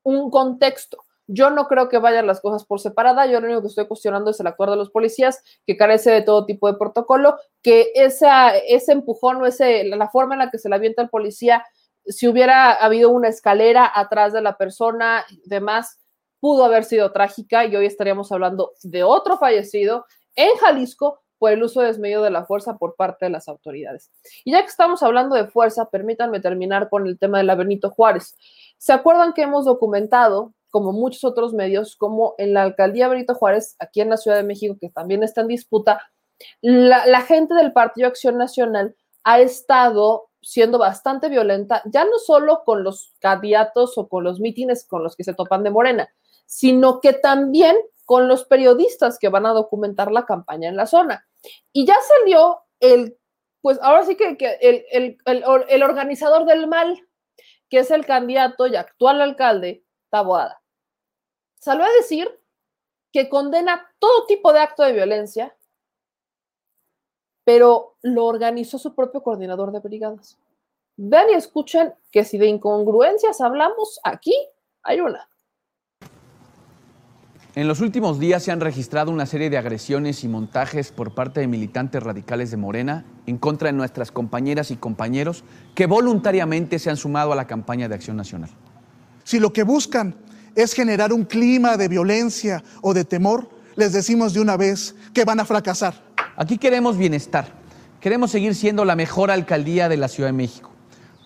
un 0.04 0.30
contexto. 0.30 0.98
Yo 1.28 1.50
no 1.50 1.70
creo 1.70 1.88
que 1.88 2.00
vayan 2.00 2.28
las 2.28 2.42
cosas 2.42 2.66
por 2.66 2.82
separada, 2.82 3.26
yo 3.26 3.40
lo 3.40 3.46
único 3.46 3.62
que 3.62 3.70
estoy 3.70 3.88
cuestionando 3.88 4.32
es 4.32 4.40
el 4.42 4.48
actuar 4.48 4.72
de 4.72 4.76
los 4.76 4.90
policías, 4.90 5.42
que 5.66 5.78
carece 5.78 6.12
de 6.12 6.22
todo 6.22 6.46
tipo 6.46 6.70
de 6.70 6.78
protocolo, 6.78 7.38
que 7.62 7.94
esa, 7.96 8.58
ese 8.58 8.92
empujón 8.92 9.38
o 9.38 9.46
ese, 9.46 9.86
la 9.86 10.10
forma 10.10 10.36
en 10.36 10.40
la 10.40 10.52
que 10.52 10.60
se 10.60 10.68
le 10.68 10.76
avienta 10.76 11.02
el 11.02 11.10
policía 11.10 11.64
si 12.06 12.28
hubiera 12.28 12.74
habido 12.74 13.10
una 13.10 13.30
escalera 13.30 13.92
atrás 13.94 14.34
de 14.34 14.42
la 14.42 14.58
persona 14.58 15.26
demás, 15.46 16.00
pudo 16.40 16.66
haber 16.66 16.84
sido 16.84 17.12
trágica 17.12 17.66
y 17.66 17.76
hoy 17.76 17.86
estaríamos 17.86 18.32
hablando 18.32 18.74
de 18.84 19.04
otro 19.04 19.38
fallecido 19.38 20.06
en 20.36 20.56
Jalisco 20.58 21.22
por 21.40 21.52
el 21.52 21.64
uso 21.64 21.82
desmedido 21.82 22.24
de 22.24 22.32
la 22.32 22.46
fuerza 22.46 22.78
por 22.78 22.96
parte 22.96 23.26
de 23.26 23.32
las 23.32 23.48
autoridades. 23.48 24.12
Y 24.44 24.52
ya 24.52 24.62
que 24.62 24.68
estamos 24.68 25.04
hablando 25.04 25.36
de 25.36 25.48
fuerza, 25.48 25.90
permítanme 25.90 26.40
terminar 26.40 26.90
con 26.90 27.08
el 27.08 27.20
tema 27.20 27.38
de 27.38 27.44
la 27.44 27.56
Benito 27.56 27.90
Juárez. 27.90 28.36
¿Se 28.78 28.94
acuerdan 28.94 29.34
que 29.34 29.44
hemos 29.44 29.66
documentado, 29.66 30.54
como 30.70 30.92
muchos 30.92 31.24
otros 31.24 31.54
medios, 31.54 31.96
como 31.96 32.36
en 32.38 32.54
la 32.54 32.64
alcaldía 32.64 33.08
Benito 33.08 33.36
Juárez, 33.36 33.76
aquí 33.80 34.02
en 34.02 34.10
la 34.10 34.18
Ciudad 34.18 34.38
de 34.38 34.44
México, 34.44 34.78
que 34.80 34.90
también 34.90 35.24
está 35.24 35.42
en 35.42 35.48
disputa, 35.48 36.02
la, 36.62 37.06
la 37.06 37.22
gente 37.22 37.54
del 37.56 37.74
Partido 37.74 38.08
Acción 38.08 38.38
Nacional 38.38 38.96
ha 39.24 39.40
estado 39.40 40.30
siendo 40.44 40.78
bastante 40.78 41.30
violenta, 41.30 41.82
ya 41.86 42.06
no 42.06 42.20
solo 42.20 42.64
con 42.64 42.84
los 42.84 43.14
candidatos 43.20 43.98
o 43.98 44.08
con 44.08 44.24
los 44.24 44.40
mítines 44.40 44.86
con 44.86 45.04
los 45.04 45.16
que 45.16 45.24
se 45.24 45.34
topan 45.34 45.64
de 45.64 45.72
Morena, 45.72 46.10
sino 46.46 47.00
que 47.02 47.14
también 47.14 47.76
con 48.06 48.28
los 48.28 48.46
periodistas 48.46 49.18
que 49.18 49.30
van 49.30 49.46
a 49.46 49.54
documentar 49.54 50.12
la 50.12 50.26
campaña 50.26 50.70
en 50.70 50.76
la 50.76 50.86
zona. 50.86 51.26
Y 51.72 51.86
ya 51.86 51.96
salió 52.20 52.62
el, 52.80 53.18
pues 53.62 53.80
ahora 53.82 54.06
sí 54.06 54.16
que, 54.16 54.38
el, 54.62 55.18
el, 55.26 55.84
organizador 55.84 56.46
del 56.46 56.68
mal, 56.68 57.00
que 57.70 57.80
es 57.80 57.92
el 57.92 58.06
candidato 58.06 58.68
y 58.68 58.76
actual 58.76 59.22
alcalde, 59.22 59.86
Taboada. 60.10 60.62
Salió 61.60 61.86
a 61.86 61.92
decir 61.92 62.30
que 63.12 63.30
condena 63.30 63.90
todo 64.00 64.26
tipo 64.26 64.52
de 64.52 64.60
acto 64.60 64.84
de 64.84 64.92
violencia, 64.92 65.56
pero 67.44 67.96
lo 68.02 68.26
organizó 68.26 68.78
su 68.78 68.96
propio 68.96 69.22
coordinador 69.22 69.72
de 69.72 69.80
brigadas. 69.80 70.38
Vean 70.96 71.30
y 71.32 71.34
escuchen 71.34 71.94
que 72.12 72.24
si 72.24 72.38
de 72.38 72.48
incongruencias 72.48 73.42
hablamos, 73.42 74.00
aquí 74.04 74.36
hay 74.84 75.00
una. 75.00 75.28
En 77.56 77.68
los 77.68 77.82
últimos 77.82 78.20
días 78.20 78.42
se 78.42 78.52
han 78.52 78.62
registrado 78.62 79.12
una 79.12 79.28
serie 79.28 79.52
de 79.52 79.60
agresiones 79.60 80.24
y 80.24 80.28
montajes 80.28 80.92
por 80.92 81.14
parte 81.14 81.40
de 81.40 81.48
militantes 81.48 82.02
radicales 82.02 82.50
de 82.50 82.58
Morena 82.58 83.06
en 83.28 83.38
contra 83.38 83.68
de 83.68 83.74
nuestras 83.74 84.12
compañeras 84.12 84.72
y 84.72 84.76
compañeros 84.76 85.44
que 85.76 85.86
voluntariamente 85.86 86.80
se 86.80 86.90
han 86.90 86.98
sumado 86.98 87.32
a 87.32 87.36
la 87.36 87.46
campaña 87.46 87.88
de 87.88 87.94
Acción 87.94 88.18
Nacional. 88.18 88.50
Si 89.24 89.40
lo 89.40 89.54
que 89.54 89.62
buscan 89.62 90.16
es 90.56 90.74
generar 90.74 91.14
un 91.14 91.26
clima 91.26 91.78
de 91.78 91.88
violencia 91.90 92.64
o 92.82 92.96
de 92.96 93.06
temor, 93.06 93.50
les 93.76 93.94
decimos 93.94 94.34
de 94.34 94.42
una 94.42 94.58
vez 94.58 94.96
que 95.14 95.26
van 95.26 95.40
a 95.40 95.46
fracasar. 95.46 95.96
Aquí 96.36 96.58
queremos 96.58 96.98
bienestar. 96.98 97.54
Queremos 98.00 98.32
seguir 98.32 98.56
siendo 98.56 98.86
la 98.86 98.96
mejor 98.96 99.32
alcaldía 99.32 99.88
de 99.90 99.98
la 99.98 100.08
Ciudad 100.08 100.30
de 100.30 100.34
México. 100.34 100.72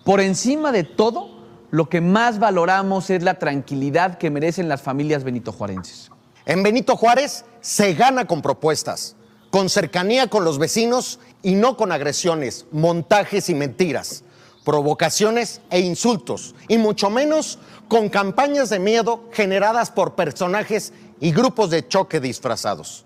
Por 0.04 0.20
encima 0.20 0.72
de 0.72 0.84
todo, 0.84 1.38
lo 1.70 1.88
que 1.88 2.00
más 2.00 2.38
valoramos 2.38 3.10
es 3.10 3.22
la 3.22 3.38
tranquilidad 3.38 4.18
que 4.18 4.30
merecen 4.30 4.68
las 4.68 4.80
familias 4.80 5.24
benitojuarenses. 5.24 6.10
En 6.46 6.62
Benito 6.62 6.96
Juárez 6.96 7.44
se 7.60 7.94
gana 7.94 8.26
con 8.26 8.40
propuestas, 8.40 9.16
con 9.50 9.68
cercanía 9.68 10.28
con 10.28 10.44
los 10.44 10.58
vecinos 10.58 11.18
y 11.42 11.54
no 11.54 11.76
con 11.76 11.92
agresiones, 11.92 12.66
montajes 12.72 13.50
y 13.50 13.54
mentiras, 13.54 14.24
provocaciones 14.64 15.60
e 15.70 15.80
insultos, 15.80 16.54
y 16.68 16.78
mucho 16.78 17.10
menos 17.10 17.58
con 17.88 18.08
campañas 18.08 18.70
de 18.70 18.78
miedo 18.78 19.24
generadas 19.32 19.90
por 19.90 20.14
personajes 20.14 20.92
y 21.20 21.32
grupos 21.32 21.70
de 21.70 21.86
choque 21.86 22.20
disfrazados. 22.20 23.04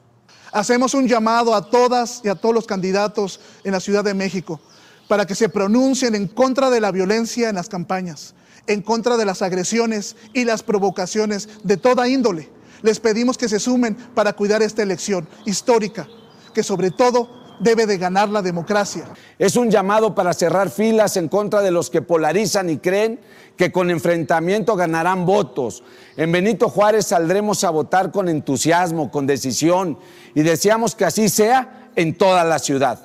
Hacemos 0.53 0.95
un 0.95 1.09
llamado 1.09 1.55
a 1.55 1.71
todas 1.71 2.21
y 2.25 2.29
a 2.29 2.35
todos 2.35 2.55
los 2.55 2.67
candidatos 2.67 3.41
en 3.65 3.73
la 3.73 3.81
Ciudad 3.81 4.05
de 4.05 4.15
México 4.15 4.61
para 5.09 5.27
que 5.27 5.35
se 5.35 5.49
pronuncien 5.49 6.15
en 6.15 6.29
contra 6.29 6.71
de 6.71 6.81
la 6.81 6.91
violencia 6.91 7.49
en 7.49 7.57
las 7.57 7.69
campañas, 7.69 8.35
en 8.67 8.83
contra 8.83 9.17
de 9.17 9.25
las 9.25 9.43
agresiones 9.43 10.17
y 10.33 10.45
las 10.45 10.63
provocaciones 10.63 11.49
de 11.65 11.77
toda 11.77 12.09
índole. 12.09 12.51
Les 12.83 13.01
pedimos 13.01 13.39
que 13.39 13.49
se 13.49 13.61
sumen 13.61 13.95
para 14.15 14.33
cuidar 14.33 14.63
esta 14.63 14.83
elección 14.83 15.29
histórica, 15.45 16.09
que 16.55 16.63
sobre 16.63 16.91
todo 16.91 17.42
debe 17.63 17.87
de 17.87 17.99
ganar 17.99 18.29
la 18.29 18.43
democracia. 18.43 19.05
Es 19.39 19.57
un 19.57 19.71
llamado 19.71 20.15
para 20.15 20.33
cerrar 20.33 20.71
filas 20.71 21.17
en 21.17 21.29
contra 21.29 21.63
de 21.63 21.71
los 21.71 21.91
que 21.91 22.03
polarizan 22.03 22.69
y 22.71 22.79
creen 22.79 23.21
que 23.57 23.71
con 23.71 23.91
enfrentamiento 23.91 24.77
ganarán 24.77 25.25
votos. 25.25 25.85
En 26.17 26.33
Benito 26.33 26.69
Juárez 26.69 27.07
saldremos 27.07 27.65
a 27.65 27.71
votar 27.71 28.11
con 28.11 28.29
entusiasmo, 28.29 29.11
con 29.11 29.27
decisión 29.27 29.99
y 30.35 30.43
deseamos 30.43 30.95
que 30.95 31.05
así 31.05 31.29
sea 31.29 31.91
en 31.95 32.17
toda 32.17 32.45
la 32.45 32.59
ciudad. 32.59 33.01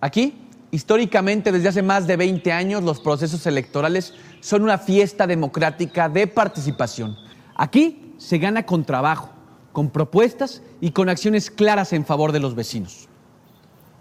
Aquí, 0.00 0.48
históricamente, 0.70 1.52
desde 1.52 1.68
hace 1.68 1.82
más 1.82 2.06
de 2.06 2.16
20 2.16 2.52
años, 2.52 2.82
los 2.82 3.00
procesos 3.00 3.46
electorales 3.46 4.14
son 4.40 4.62
una 4.62 4.78
fiesta 4.78 5.26
democrática 5.26 6.08
de 6.08 6.26
participación. 6.26 7.16
Aquí 7.54 8.14
se 8.16 8.38
gana 8.38 8.64
con 8.64 8.84
trabajo, 8.84 9.30
con 9.72 9.90
propuestas 9.90 10.62
y 10.80 10.92
con 10.92 11.08
acciones 11.08 11.50
claras 11.50 11.92
en 11.92 12.06
favor 12.06 12.32
de 12.32 12.40
los 12.40 12.54
vecinos. 12.54 13.09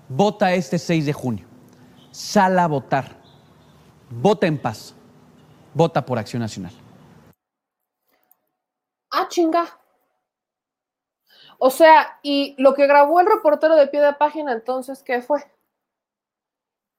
Vota 0.10 0.54
este 0.54 0.80
6 0.80 1.06
de 1.06 1.14
junio. 1.14 1.46
sal 2.12 2.58
a 2.58 2.68
votar. 2.68 3.06
Vota 4.10 4.48
en 4.48 4.58
paz. 4.58 4.96
Vota 5.76 6.04
por 6.04 6.18
Acción 6.18 6.42
Nacional. 6.42 6.74
Ah, 9.12 9.28
chinga. 9.30 9.80
O 11.60 11.70
sea, 11.70 12.20
y 12.24 12.56
lo 12.58 12.74
que 12.74 12.88
grabó 12.88 13.20
el 13.20 13.28
reportero 13.28 13.76
de 13.76 13.88
pie 13.88 14.02
de 14.02 14.14
página, 14.14 14.52
entonces, 14.54 15.04
¿qué 15.04 15.22
fue? 15.22 15.44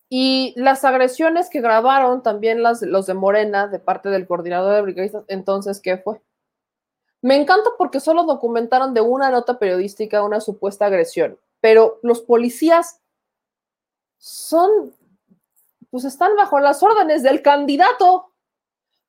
Y 0.09 0.55
las 0.57 0.85
agresiones 0.85 1.51
que 1.51 1.61
grabaron 1.61 2.23
también 2.23 2.63
las, 2.63 2.83
los 2.83 3.07
de 3.07 3.15
Morena 3.15 3.67
de 3.67 3.81
parte 3.81 4.09
del 4.09 4.29
coordinador 4.29 4.75
de 4.75 4.83
brigadistas, 4.83 5.25
entonces, 5.27 5.81
¿qué 5.81 5.99
fue? 5.99 6.21
Me 7.23 7.37
encanta 7.37 7.71
porque 7.77 7.99
solo 7.99 8.25
documentaron 8.25 8.95
de 8.95 9.01
una 9.01 9.31
nota 9.31 9.59
periodística 9.59 10.23
una 10.23 10.41
supuesta 10.41 10.87
agresión, 10.87 11.39
pero 11.61 11.99
los 12.03 12.23
policías 12.23 13.01
son, 14.19 14.95
pues 15.91 16.05
están 16.05 16.37
bajo 16.37 16.61
las 16.61 16.83
órdenes 16.83 17.23
del 17.23 17.43
candidato. 17.43 18.33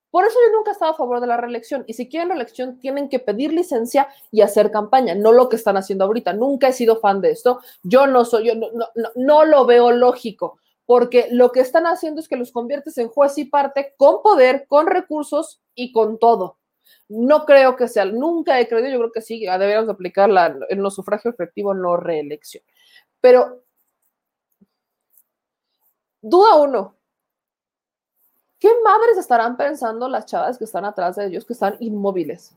Por 0.09 0.25
eso 0.25 0.37
yo 0.45 0.55
nunca 0.55 0.71
he 0.71 0.73
estado 0.73 0.91
a 0.91 0.97
favor 0.97 1.21
de 1.21 1.27
la 1.27 1.37
reelección. 1.37 1.83
Y 1.87 1.93
si 1.93 2.09
quieren 2.09 2.29
reelección, 2.29 2.79
tienen 2.79 3.07
que 3.07 3.19
pedir 3.19 3.53
licencia 3.53 4.09
y 4.29 4.41
hacer 4.41 4.71
campaña, 4.71 5.15
no 5.15 5.31
lo 5.31 5.47
que 5.47 5.55
están 5.55 5.77
haciendo 5.77 6.05
ahorita. 6.05 6.33
Nunca 6.33 6.67
he 6.67 6.73
sido 6.73 6.99
fan 6.99 7.21
de 7.21 7.31
esto. 7.31 7.61
Yo 7.83 8.07
no 8.07 8.25
soy, 8.25 8.47
yo 8.47 8.55
no, 8.55 8.67
no, 8.73 9.09
no, 9.15 9.45
lo 9.45 9.65
veo 9.65 9.91
lógico, 9.91 10.59
porque 10.85 11.27
lo 11.31 11.51
que 11.51 11.61
están 11.61 11.87
haciendo 11.87 12.19
es 12.19 12.27
que 12.27 12.35
los 12.35 12.51
conviertes 12.51 12.97
en 12.97 13.07
juez 13.07 13.37
y 13.37 13.45
parte 13.45 13.93
con 13.97 14.21
poder, 14.21 14.65
con 14.67 14.87
recursos 14.87 15.61
y 15.75 15.93
con 15.93 16.19
todo. 16.19 16.57
No 17.09 17.45
creo 17.45 17.75
que 17.75 17.87
sea, 17.87 18.05
nunca 18.05 18.59
he 18.59 18.67
creído, 18.67 18.89
yo 18.89 18.99
creo 18.99 19.11
que 19.11 19.21
sí, 19.21 19.41
deberíamos 19.41 19.89
aplicar 19.89 20.29
la, 20.29 20.55
en 20.69 20.81
los 20.81 20.95
sufragio 20.95 21.31
efectivo, 21.31 21.73
no 21.73 21.97
reelección. 21.97 22.63
Pero, 23.19 23.63
duda 26.21 26.55
uno, 26.55 26.95
¿Qué 28.61 28.69
madres 28.83 29.17
estarán 29.17 29.57
pensando 29.57 30.07
las 30.07 30.27
chavas 30.27 30.59
que 30.59 30.65
están 30.65 30.85
atrás 30.85 31.15
de 31.15 31.25
ellos, 31.25 31.45
que 31.45 31.53
están 31.53 31.77
inmóviles? 31.79 32.55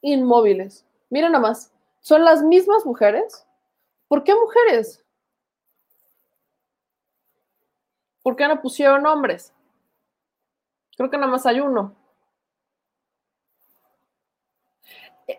Inmóviles. 0.00 0.84
Miren 1.10 1.30
nada 1.30 1.42
más, 1.42 1.72
son 2.00 2.24
las 2.24 2.42
mismas 2.42 2.84
mujeres. 2.84 3.46
¿Por 4.08 4.24
qué 4.24 4.34
mujeres? 4.34 5.04
¿Por 8.20 8.34
qué 8.34 8.48
no 8.48 8.60
pusieron 8.60 9.06
hombres? 9.06 9.54
Creo 10.96 11.08
que 11.08 11.18
nada 11.18 11.30
más 11.30 11.46
hay 11.46 11.60
uno. 11.60 11.94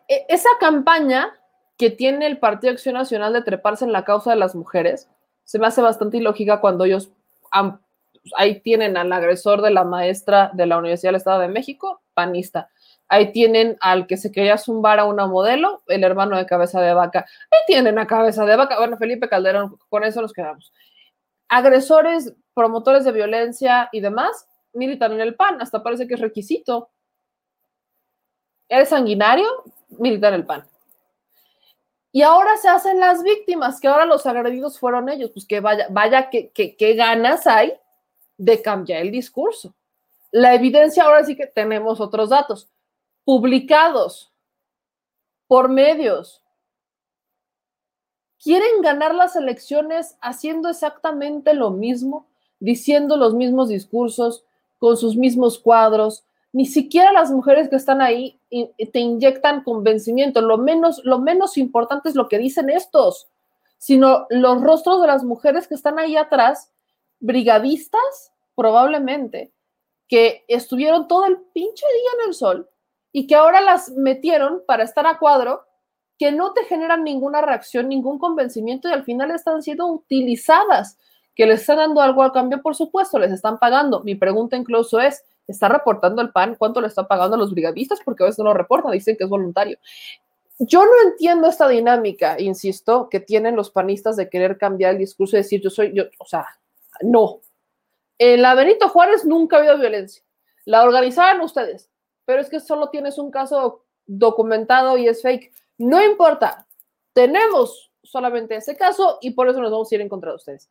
Esa 0.07 0.49
campaña 0.59 1.33
que 1.77 1.89
tiene 1.89 2.27
el 2.27 2.39
Partido 2.39 2.73
Acción 2.73 2.95
Nacional 2.95 3.33
de 3.33 3.41
treparse 3.41 3.85
en 3.85 3.91
la 3.91 4.05
causa 4.05 4.31
de 4.31 4.37
las 4.37 4.55
mujeres 4.55 5.09
se 5.43 5.59
me 5.59 5.67
hace 5.67 5.81
bastante 5.81 6.17
ilógica 6.17 6.61
cuando 6.61 6.85
ellos 6.85 7.11
ahí 8.37 8.61
tienen 8.61 8.97
al 8.97 9.11
agresor 9.11 9.61
de 9.61 9.71
la 9.71 9.83
maestra 9.83 10.51
de 10.53 10.65
la 10.65 10.77
Universidad 10.77 11.09
del 11.09 11.17
Estado 11.17 11.41
de 11.41 11.49
México, 11.49 12.01
panista. 12.13 12.69
Ahí 13.09 13.31
tienen 13.31 13.77
al 13.81 14.07
que 14.07 14.17
se 14.17 14.31
quería 14.31 14.57
zumbar 14.57 14.99
a 14.99 15.05
una 15.05 15.27
modelo, 15.27 15.83
el 15.87 16.03
hermano 16.03 16.37
de 16.37 16.45
cabeza 16.45 16.81
de 16.81 16.93
vaca. 16.93 17.25
Ahí 17.51 17.59
tienen 17.67 17.99
a 17.99 18.07
cabeza 18.07 18.45
de 18.45 18.55
vaca. 18.55 18.77
Bueno, 18.77 18.97
Felipe 18.97 19.27
Calderón, 19.27 19.77
con 19.89 20.03
eso 20.03 20.21
nos 20.21 20.33
quedamos. 20.33 20.71
Agresores, 21.49 22.33
promotores 22.53 23.03
de 23.03 23.11
violencia 23.11 23.89
y 23.91 23.99
demás 23.99 24.47
militan 24.73 25.11
en 25.13 25.21
el 25.21 25.35
PAN, 25.35 25.61
hasta 25.61 25.83
parece 25.83 26.07
que 26.07 26.15
es 26.15 26.19
requisito. 26.19 26.89
¿Eres 28.69 28.89
sanguinario? 28.89 29.47
Milita 29.89 30.29
en 30.29 30.33
el 30.33 30.45
PAN. 30.45 30.67
Y 32.11 32.21
ahora 32.21 32.57
se 32.57 32.69
hacen 32.69 32.99
las 32.99 33.23
víctimas, 33.23 33.79
que 33.79 33.87
ahora 33.87 34.05
los 34.05 34.25
agredidos 34.25 34.79
fueron 34.79 35.09
ellos. 35.09 35.31
Pues 35.31 35.45
que 35.45 35.59
vaya, 35.59 35.87
vaya, 35.89 36.29
que, 36.29 36.51
que 36.51 36.93
ganas 36.93 37.47
hay 37.47 37.73
de 38.37 38.61
cambiar 38.61 39.01
el 39.01 39.11
discurso. 39.11 39.73
La 40.31 40.53
evidencia, 40.53 41.03
ahora 41.03 41.23
sí 41.23 41.35
que 41.35 41.47
tenemos 41.47 41.99
otros 41.99 42.29
datos, 42.29 42.69
publicados 43.23 44.31
por 45.47 45.69
medios. 45.69 46.41
Quieren 48.41 48.81
ganar 48.81 49.15
las 49.15 49.35
elecciones 49.35 50.17
haciendo 50.21 50.69
exactamente 50.69 51.53
lo 51.53 51.71
mismo, 51.71 52.27
diciendo 52.59 53.15
los 53.15 53.33
mismos 53.33 53.69
discursos, 53.69 54.43
con 54.79 54.97
sus 54.97 55.15
mismos 55.15 55.59
cuadros. 55.59 56.25
Ni 56.53 56.67
siquiera 56.67 57.11
las 57.11 57.31
mujeres 57.31 57.67
que 57.67 57.75
están 57.75 58.01
ahí 58.01 58.39
te 58.49 58.99
inyectan 58.99 59.63
convencimiento. 59.63 60.39
Lo 60.39 60.59
menos, 60.59 61.01
lo 61.03 61.19
menos 61.19 61.57
importante 61.57 62.09
es 62.09 62.15
lo 62.15 62.29
que 62.29 62.37
dicen 62.37 62.69
estos, 62.69 63.27
sino 63.79 64.27
los 64.29 64.61
rostros 64.61 65.01
de 65.01 65.07
las 65.07 65.23
mujeres 65.23 65.67
que 65.67 65.73
están 65.73 65.97
ahí 65.97 66.15
atrás 66.15 66.71
brigadistas, 67.19 68.31
probablemente, 68.55 69.51
que 70.07 70.45
estuvieron 70.47 71.07
todo 71.07 71.25
el 71.25 71.37
pinche 71.53 71.85
día 71.85 72.09
en 72.21 72.29
el 72.29 72.33
sol 72.35 72.69
y 73.11 73.25
que 73.25 73.35
ahora 73.35 73.59
las 73.59 73.89
metieron 73.89 74.61
para 74.67 74.83
estar 74.83 75.07
a 75.07 75.17
cuadro, 75.17 75.63
que 76.19 76.31
no 76.31 76.53
te 76.53 76.65
generan 76.65 77.03
ninguna 77.03 77.41
reacción, 77.41 77.89
ningún 77.89 78.19
convencimiento 78.19 78.87
y 78.87 78.91
al 78.91 79.03
final 79.03 79.31
están 79.31 79.63
siendo 79.63 79.87
utilizadas, 79.87 80.99
que 81.33 81.47
les 81.47 81.61
están 81.61 81.77
dando 81.77 82.01
algo 82.01 82.21
a 82.21 82.31
cambio, 82.31 82.61
por 82.61 82.75
supuesto, 82.75 83.17
les 83.17 83.31
están 83.31 83.57
pagando. 83.57 84.01
Mi 84.03 84.13
pregunta 84.13 84.55
incluso 84.55 84.99
es, 84.99 85.23
¿está 85.47 85.69
reportando 85.69 86.21
el 86.21 86.31
PAN 86.31 86.55
cuánto 86.57 86.81
le 86.81 86.87
está 86.87 87.07
pagando 87.07 87.35
a 87.35 87.39
los 87.39 87.51
brigadistas? 87.51 87.99
Porque 88.03 88.23
a 88.23 88.27
veces 88.27 88.39
no 88.39 88.45
lo 88.45 88.53
reportan, 88.53 88.91
dicen 88.91 89.17
que 89.17 89.23
es 89.23 89.29
voluntario. 89.29 89.77
Yo 90.59 90.85
no 90.85 90.91
entiendo 91.09 91.47
esta 91.47 91.67
dinámica, 91.67 92.39
insisto, 92.39 93.09
que 93.09 93.19
tienen 93.19 93.55
los 93.55 93.71
panistas 93.71 94.15
de 94.15 94.29
querer 94.29 94.57
cambiar 94.57 94.91
el 94.91 94.99
discurso 94.99 95.35
y 95.35 95.39
decir, 95.39 95.61
yo 95.61 95.69
soy, 95.69 95.93
yo, 95.93 96.03
o 96.19 96.25
sea, 96.25 96.45
no. 97.01 97.41
En 98.19 98.41
la 98.41 98.53
Benito 98.55 98.87
Juárez 98.89 99.25
nunca 99.25 99.55
ha 99.55 99.59
habido 99.59 99.77
violencia. 99.77 100.23
La 100.65 100.83
organizaban 100.83 101.41
ustedes, 101.41 101.89
pero 102.25 102.41
es 102.41 102.49
que 102.49 102.59
solo 102.59 102.89
tienes 102.89 103.17
un 103.17 103.31
caso 103.31 103.83
documentado 104.05 104.97
y 104.97 105.07
es 105.07 105.21
fake. 105.21 105.51
No 105.79 106.03
importa, 106.03 106.67
tenemos 107.13 107.91
solamente 108.03 108.55
ese 108.55 108.77
caso 108.77 109.17
y 109.21 109.31
por 109.31 109.49
eso 109.49 109.61
nos 109.61 109.71
vamos 109.71 109.91
a 109.91 109.95
ir 109.95 110.01
en 110.01 110.09
contra 110.09 110.31
de 110.31 110.35
ustedes. 110.35 110.69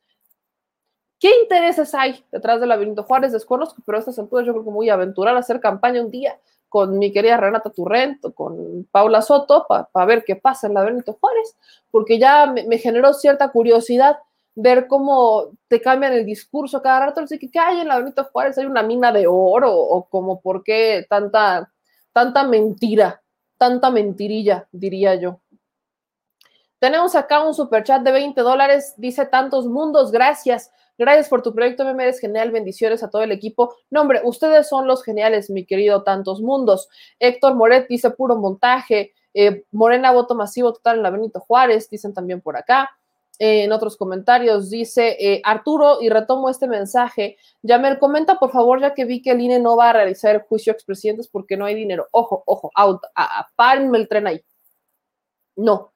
¿Qué 1.23 1.31
intereses 1.41 1.95
hay 1.95 2.21
detrás 2.33 2.59
de 2.59 2.67
la 2.67 2.75
Benito 2.75 3.03
Juárez? 3.03 3.31
Desconozco, 3.31 3.81
pero 3.85 3.97
a 3.97 3.99
estas 3.99 4.19
alturas 4.19 4.45
yo 4.45 4.51
creo 4.51 4.65
que 4.65 4.89
a 4.89 4.95
aventurar 4.95 5.37
hacer 5.37 5.61
campaña 5.61 6.01
un 6.01 6.11
día 6.11 6.37
con 6.67 6.99
mi 6.99 7.13
querida 7.13 7.37
Renata 7.37 7.69
Turrent 7.69 8.33
con 8.33 8.85
Paula 8.91 9.21
Soto 9.21 9.65
para 9.65 10.05
ver 10.05 10.25
qué 10.25 10.35
pasa 10.35 10.67
en 10.67 10.73
la 10.73 10.83
Benito 10.83 11.17
Juárez, 11.21 11.55
porque 11.91 12.19
ya 12.19 12.47
me, 12.47 12.77
generó 12.77 13.13
cierta 13.13 13.47
curiosidad 13.53 14.17
ver 14.53 14.87
cómo 14.87 15.51
te 15.69 15.79
cambian 15.79 16.11
el 16.11 16.25
discurso 16.25 16.81
cada 16.81 17.05
rato, 17.05 17.21
así 17.21 17.39
que 17.39 17.49
¿qué 17.49 17.57
hay 17.57 17.79
en 17.79 17.87
la 17.87 17.99
Benito 17.99 18.25
Juárez? 18.25 18.57
¿Hay 18.57 18.65
una 18.65 18.83
mina 18.83 19.13
de 19.13 19.25
oro? 19.25 19.73
¿O 19.73 20.03
como 20.09 20.41
por 20.41 20.61
qué 20.61 21.05
tanta, 21.09 21.71
tanta 22.11 22.43
mentira, 22.45 23.23
tanta 23.57 23.89
mentirilla, 23.89 24.67
diría 24.73 25.15
yo? 25.15 25.39
Tenemos 26.79 27.15
acá 27.15 27.41
un 27.41 27.53
super 27.53 27.81
chat 27.85 28.01
de 28.01 28.11
20 28.11 28.41
dólares, 28.41 28.93
dice 28.97 29.25
tantos 29.25 29.67
mundos, 29.67 30.11
gracias. 30.11 30.69
Gracias 30.97 31.27
por 31.27 31.41
tu 31.41 31.53
proyecto, 31.53 31.91
me 31.93 32.03
eres 32.03 32.19
genial, 32.19 32.51
bendiciones 32.51 33.01
a 33.03 33.09
todo 33.09 33.23
el 33.23 33.31
equipo. 33.31 33.75
No, 33.89 34.01
hombre, 34.01 34.21
ustedes 34.23 34.67
son 34.69 34.87
los 34.87 35.03
geniales, 35.03 35.49
mi 35.49 35.65
querido 35.65 36.03
Tantos 36.03 36.41
Mundos. 36.41 36.87
Héctor 37.19 37.55
Moret 37.55 37.87
dice 37.87 38.11
puro 38.11 38.35
montaje. 38.35 39.13
Eh, 39.33 39.63
Morena, 39.71 40.11
voto 40.11 40.35
masivo 40.35 40.71
total 40.73 40.97
en 40.97 41.03
la 41.03 41.09
Benito 41.09 41.39
Juárez, 41.39 41.89
dicen 41.89 42.13
también 42.13 42.41
por 42.41 42.55
acá 42.57 42.91
en 43.39 43.71
otros 43.71 43.97
comentarios. 43.97 44.69
Dice 44.69 45.17
eh, 45.19 45.41
Arturo, 45.43 46.01
y 46.01 46.09
retomo 46.09 46.49
este 46.49 46.67
mensaje. 46.67 47.37
Yamel, 47.61 47.99
comenta 47.99 48.37
por 48.37 48.51
favor, 48.51 48.79
ya 48.79 48.93
que 48.93 49.05
vi 49.05 49.21
que 49.21 49.31
el 49.31 49.41
INE 49.41 49.59
no 49.59 49.75
va 49.75 49.89
a 49.89 49.93
realizar 49.93 50.35
el 50.35 50.41
juicio 50.41 50.71
a 50.71 50.75
expresidentes 50.75 51.27
porque 51.27 51.57
no 51.57 51.65
hay 51.65 51.75
dinero. 51.75 52.07
Ojo, 52.11 52.43
ojo, 52.45 52.71
out, 52.75 53.01
a, 53.15 53.47
el 53.93 54.07
tren 54.07 54.27
ahí. 54.27 54.41
No. 55.55 55.93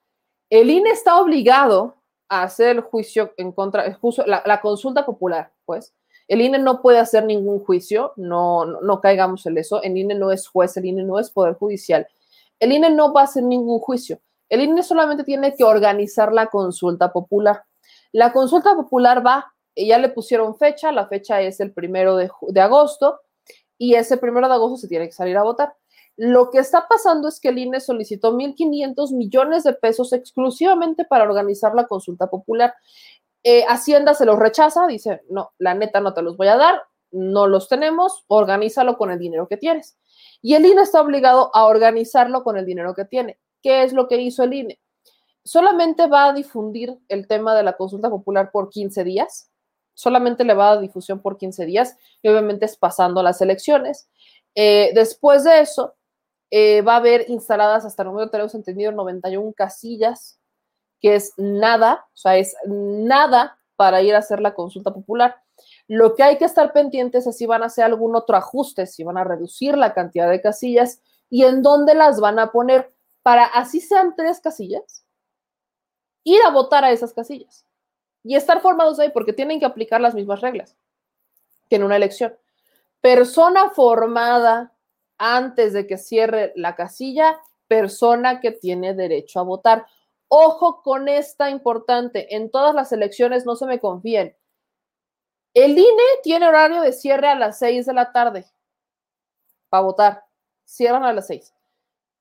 El 0.50 0.70
INE 0.70 0.92
está 0.92 1.20
obligado 1.20 1.97
hacer 2.30 2.78
el 2.78 2.82
juicio 2.82 3.34
en 3.38 3.52
contra, 3.52 3.98
la, 4.26 4.44
la, 4.46 4.62
consulta 4.62 5.06
popular, 5.06 5.52
pues. 5.66 5.94
El 6.28 6.42
INE 6.42 6.60
no 6.60 6.82
puede 6.82 7.00
hacer 7.00 7.24
ningún 7.24 7.64
juicio, 7.64 8.12
no, 8.18 8.66
no, 8.66 8.82
no 8.82 9.00
caigamos 9.00 9.46
en 9.46 9.58
eso. 9.58 9.82
El 9.82 9.98
INE 9.98 10.16
no 10.16 10.32
es 10.32 10.48
juez, 10.48 10.76
el 10.76 10.86
INE 10.86 11.04
no 11.04 11.20
es 11.20 11.30
poder 11.32 11.54
judicial. 11.54 12.06
El 12.60 12.74
INE 12.74 12.90
no 12.90 13.14
va 13.14 13.22
a 13.22 13.24
hacer 13.26 13.44
ningún 13.44 13.80
juicio 13.80 14.20
el 14.50 14.62
INE 14.62 14.84
solamente 14.84 15.24
tiene 15.24 15.56
que 15.56 15.64
organizar 15.64 16.32
la 16.32 16.48
consulta 16.48 17.12
popular. 17.12 17.64
La 18.12 18.32
consulta 18.32 18.76
popular 18.76 19.26
va, 19.26 19.54
ya 19.76 19.98
le 19.98 20.10
pusieron 20.10 20.58
fecha, 20.58 20.92
la 20.92 21.08
fecha 21.08 21.42
es 21.42 21.60
el 21.60 21.74
primero 21.74 22.16
de 22.16 22.62
agosto 22.62 23.20
y 23.78 23.96
ese 23.96 24.18
primero 24.18 24.48
de 24.48 24.54
agosto 24.54 24.78
se 24.78 24.88
tiene 24.88 25.06
que 25.06 25.12
salir 25.12 25.38
a 25.38 25.44
votar. 25.44 25.76
Lo 26.18 26.50
que 26.50 26.58
está 26.58 26.88
pasando 26.88 27.28
es 27.28 27.40
que 27.40 27.50
el 27.50 27.60
INE 27.60 27.80
solicitó 27.80 28.34
1.500 28.34 29.14
millones 29.14 29.64
de 29.64 29.74
pesos 29.74 30.14
exclusivamente 30.14 31.06
para 31.06 31.24
organizar 31.24 31.76
la 31.76 31.88
consulta 31.88 32.28
popular. 32.28 32.74
Eh, 33.44 33.64
Hacienda 33.68 34.14
se 34.16 34.26
los 34.26 34.38
rechaza, 34.38 34.88
dice, 34.88 35.22
no, 35.30 35.54
la 35.60 35.76
neta 35.76 36.02
no 36.02 36.14
te 36.14 36.24
los 36.24 36.36
voy 36.36 36.48
a 36.48 36.58
dar, 36.58 36.82
no 37.12 37.48
los 37.48 37.70
tenemos, 37.70 38.26
organízalo 38.28 38.98
con 38.98 39.12
el 39.12 39.20
dinero 39.20 39.48
que 39.48 39.58
tienes. 39.58 39.98
Y 40.42 40.56
el 40.56 40.66
INE 40.66 40.82
está 40.82 41.02
obligado 41.02 41.52
a 41.54 41.66
organizarlo 41.66 42.44
con 42.44 42.58
el 42.58 42.66
dinero 42.66 42.94
que 42.94 43.06
tiene. 43.06 43.40
¿Qué 43.62 43.84
es 43.84 43.94
lo 43.94 44.08
que 44.08 44.18
hizo 44.18 44.44
el 44.44 44.54
INE? 44.54 44.80
Solamente 45.44 46.08
va 46.08 46.26
a 46.26 46.34
difundir 46.34 46.98
el 47.08 47.28
tema 47.28 47.56
de 47.56 47.64
la 47.64 47.78
consulta 47.78 48.10
popular 48.10 48.50
por 48.52 48.70
15 48.70 49.04
días 49.04 49.52
solamente 49.98 50.44
le 50.44 50.54
va 50.54 50.68
a 50.68 50.76
dar 50.76 50.82
difusión 50.82 51.22
por 51.22 51.38
15 51.38 51.66
días 51.66 51.98
y 52.22 52.30
obviamente 52.30 52.66
es 52.66 52.78
pasando 52.78 53.24
las 53.24 53.42
elecciones. 53.42 54.08
Eh, 54.54 54.92
después 54.94 55.44
de 55.44 55.62
eso, 55.62 55.96
eh, 56.50 56.82
va 56.82 56.94
a 56.94 56.98
haber 56.98 57.30
instaladas 57.30 57.86
hasta 57.86 58.04
el 58.04 58.10
momento 58.10 58.32
tenemos 58.32 58.56
entendido 58.56 58.92
91 58.92 59.54
casillas, 59.54 60.40
que 61.00 61.16
es 61.16 61.34
nada, 61.38 62.06
o 62.14 62.18
sea, 62.18 62.38
es 62.38 62.56
nada 62.66 63.60
para 63.76 64.02
ir 64.02 64.16
a 64.16 64.20
hacer 64.20 64.40
la 64.40 64.54
consulta 64.54 64.94
popular. 64.94 65.36
Lo 65.88 66.16
que 66.16 66.24
hay 66.24 66.38
que 66.38 66.46
estar 66.46 66.74
pendientes 66.74 67.28
es 67.28 67.38
si 67.38 67.46
van 67.46 67.64
a 67.64 67.68
hacer 67.68 67.84
algún 67.84 68.16
otro 68.16 68.36
ajuste, 68.36 68.86
si 68.86 69.04
van 69.04 69.18
a 69.18 69.24
reducir 69.24 69.78
la 69.78 69.94
cantidad 69.94 70.30
de 70.30 70.42
casillas 70.42 71.02
y 71.30 71.44
en 71.44 71.62
dónde 71.62 71.96
las 71.96 72.20
van 72.20 72.40
a 72.40 72.52
poner 72.52 72.94
para 73.22 73.46
así 73.46 73.82
sean 73.82 74.16
tres 74.16 74.40
casillas, 74.40 75.06
ir 76.24 76.42
a 76.44 76.50
votar 76.50 76.86
a 76.86 76.92
esas 76.92 77.14
casillas 77.14 77.66
y 78.24 78.36
estar 78.36 78.62
formados 78.62 79.00
ahí 79.00 79.10
porque 79.10 79.34
tienen 79.34 79.60
que 79.60 79.66
aplicar 79.66 80.02
las 80.02 80.14
mismas 80.14 80.42
reglas 80.42 80.78
que 81.70 81.76
en 81.76 81.84
una 81.84 81.98
elección. 81.98 82.38
Persona 83.02 83.70
formada 83.70 84.74
antes 85.18 85.74
de 85.74 85.88
que 85.88 85.98
cierre 85.98 86.54
la 86.56 86.76
casilla, 86.76 87.40
persona 87.68 88.40
que 88.40 88.52
tiene 88.52 88.94
derecho 88.94 89.40
a 89.40 89.44
votar. 89.44 89.86
Ojo 90.28 90.82
con 90.82 91.08
esta 91.08 91.50
importante, 91.50 92.36
en 92.36 92.50
todas 92.52 92.76
las 92.76 92.92
elecciones 92.92 93.46
no 93.46 93.56
se 93.56 93.66
me 93.66 93.80
confíen. 93.80 94.36
El 95.54 95.72
INE 95.72 96.04
tiene 96.24 96.48
horario 96.48 96.82
de 96.82 96.94
cierre 96.94 97.28
a 97.28 97.36
las 97.36 97.60
6 97.60 97.86
de 97.86 97.94
la 97.94 98.12
tarde 98.12 98.46
para 99.70 99.84
votar. 99.84 100.26
Cierran 100.66 101.04
a 101.04 101.14
las 101.14 101.28
6. 101.28 101.54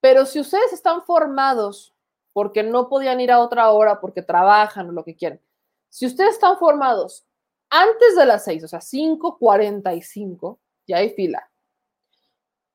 Pero 0.01 0.24
si 0.24 0.40
ustedes 0.40 0.73
están 0.73 1.02
formados 1.02 1.94
porque 2.32 2.62
no 2.62 2.89
podían 2.89 3.20
ir 3.20 3.32
a 3.32 3.40
otra 3.40 3.70
hora, 3.70 4.01
porque 4.01 4.23
trabajan 4.23 4.89
o 4.89 4.93
lo 4.93 5.05
que 5.05 5.16
quieran, 5.16 5.40
si 5.89 6.06
ustedes 6.06 6.35
están 6.35 6.59
formados 6.59 7.27
antes 7.70 8.16
de 8.16 8.27
las 8.27 8.44
6, 8.44 8.64
o 8.64 8.68
sea, 8.68 8.81
5.45, 8.81 10.59
ya 10.86 10.98
hay 10.98 11.10
fila. 11.10 11.51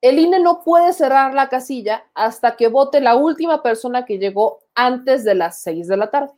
El 0.02 0.18
INE 0.18 0.40
no 0.40 0.64
puede 0.64 0.94
cerrar 0.94 1.34
la 1.36 1.48
casilla 1.48 2.06
hasta 2.15 2.56
que 2.56 2.68
vote 2.68 2.99
la 2.99 3.15
última 3.15 3.61
persona 3.61 4.03
que 4.03 4.18
llegó 4.18 4.60
antes 4.73 5.23
de 5.23 5.36
las 5.36 5.61
6 5.61 5.88
de 5.88 5.98
la 5.98 6.10
tarde. 6.10 6.34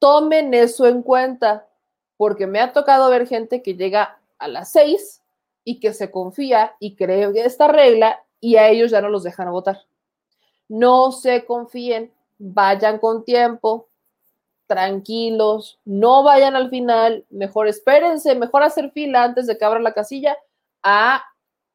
Tomen 0.00 0.52
eso 0.52 0.86
en 0.86 1.02
cuenta, 1.02 1.68
porque 2.16 2.48
me 2.48 2.60
ha 2.60 2.72
tocado 2.72 3.08
ver 3.08 3.28
gente 3.28 3.62
que 3.62 3.76
llega 3.76 4.18
a 4.38 4.48
las 4.48 4.72
6 4.72 5.22
y 5.62 5.78
que 5.78 5.92
se 5.92 6.10
confía 6.10 6.74
y 6.80 6.96
cree 6.96 7.30
esta 7.44 7.68
regla 7.68 8.20
y 8.40 8.56
a 8.56 8.68
ellos 8.68 8.90
ya 8.90 9.00
no 9.00 9.08
los 9.08 9.22
dejan 9.22 9.52
votar. 9.52 9.86
No 10.68 11.12
se 11.12 11.44
confíen, 11.44 12.12
vayan 12.38 12.98
con 12.98 13.24
tiempo, 13.24 13.88
tranquilos, 14.66 15.78
no 15.84 16.24
vayan 16.24 16.56
al 16.56 16.68
final, 16.68 17.24
mejor 17.30 17.68
espérense, 17.68 18.34
mejor 18.34 18.64
hacer 18.64 18.90
fila 18.90 19.22
antes 19.22 19.46
de 19.46 19.56
que 19.56 19.64
abra 19.64 19.78
la 19.78 19.92
casilla 19.92 20.36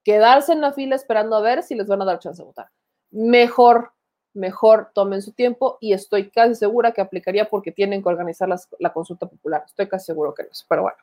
quedarse 0.07 0.53
en 0.53 0.61
la 0.61 0.71
fila 0.71 0.95
esperando 0.95 1.35
a 1.35 1.41
ver 1.41 1.63
si 1.63 1.75
les 1.75 1.85
van 1.85 2.01
a 2.01 2.05
dar 2.05 2.19
chance 2.19 2.41
de 2.41 2.45
votar. 2.45 2.69
Mejor, 3.11 3.91
mejor 4.33 4.89
tomen 4.93 5.21
su 5.21 5.33
tiempo 5.33 5.77
y 5.81 5.91
estoy 5.91 6.29
casi 6.29 6.55
segura 6.55 6.93
que 6.93 7.01
aplicaría 7.01 7.49
porque 7.49 7.73
tienen 7.73 8.01
que 8.01 8.07
organizar 8.07 8.47
la 8.47 8.93
consulta 8.93 9.25
popular. 9.25 9.63
Estoy 9.65 9.89
casi 9.89 10.05
seguro 10.05 10.33
que 10.33 10.43
no 10.43 10.49
pero 10.69 10.83
bueno. 10.83 10.97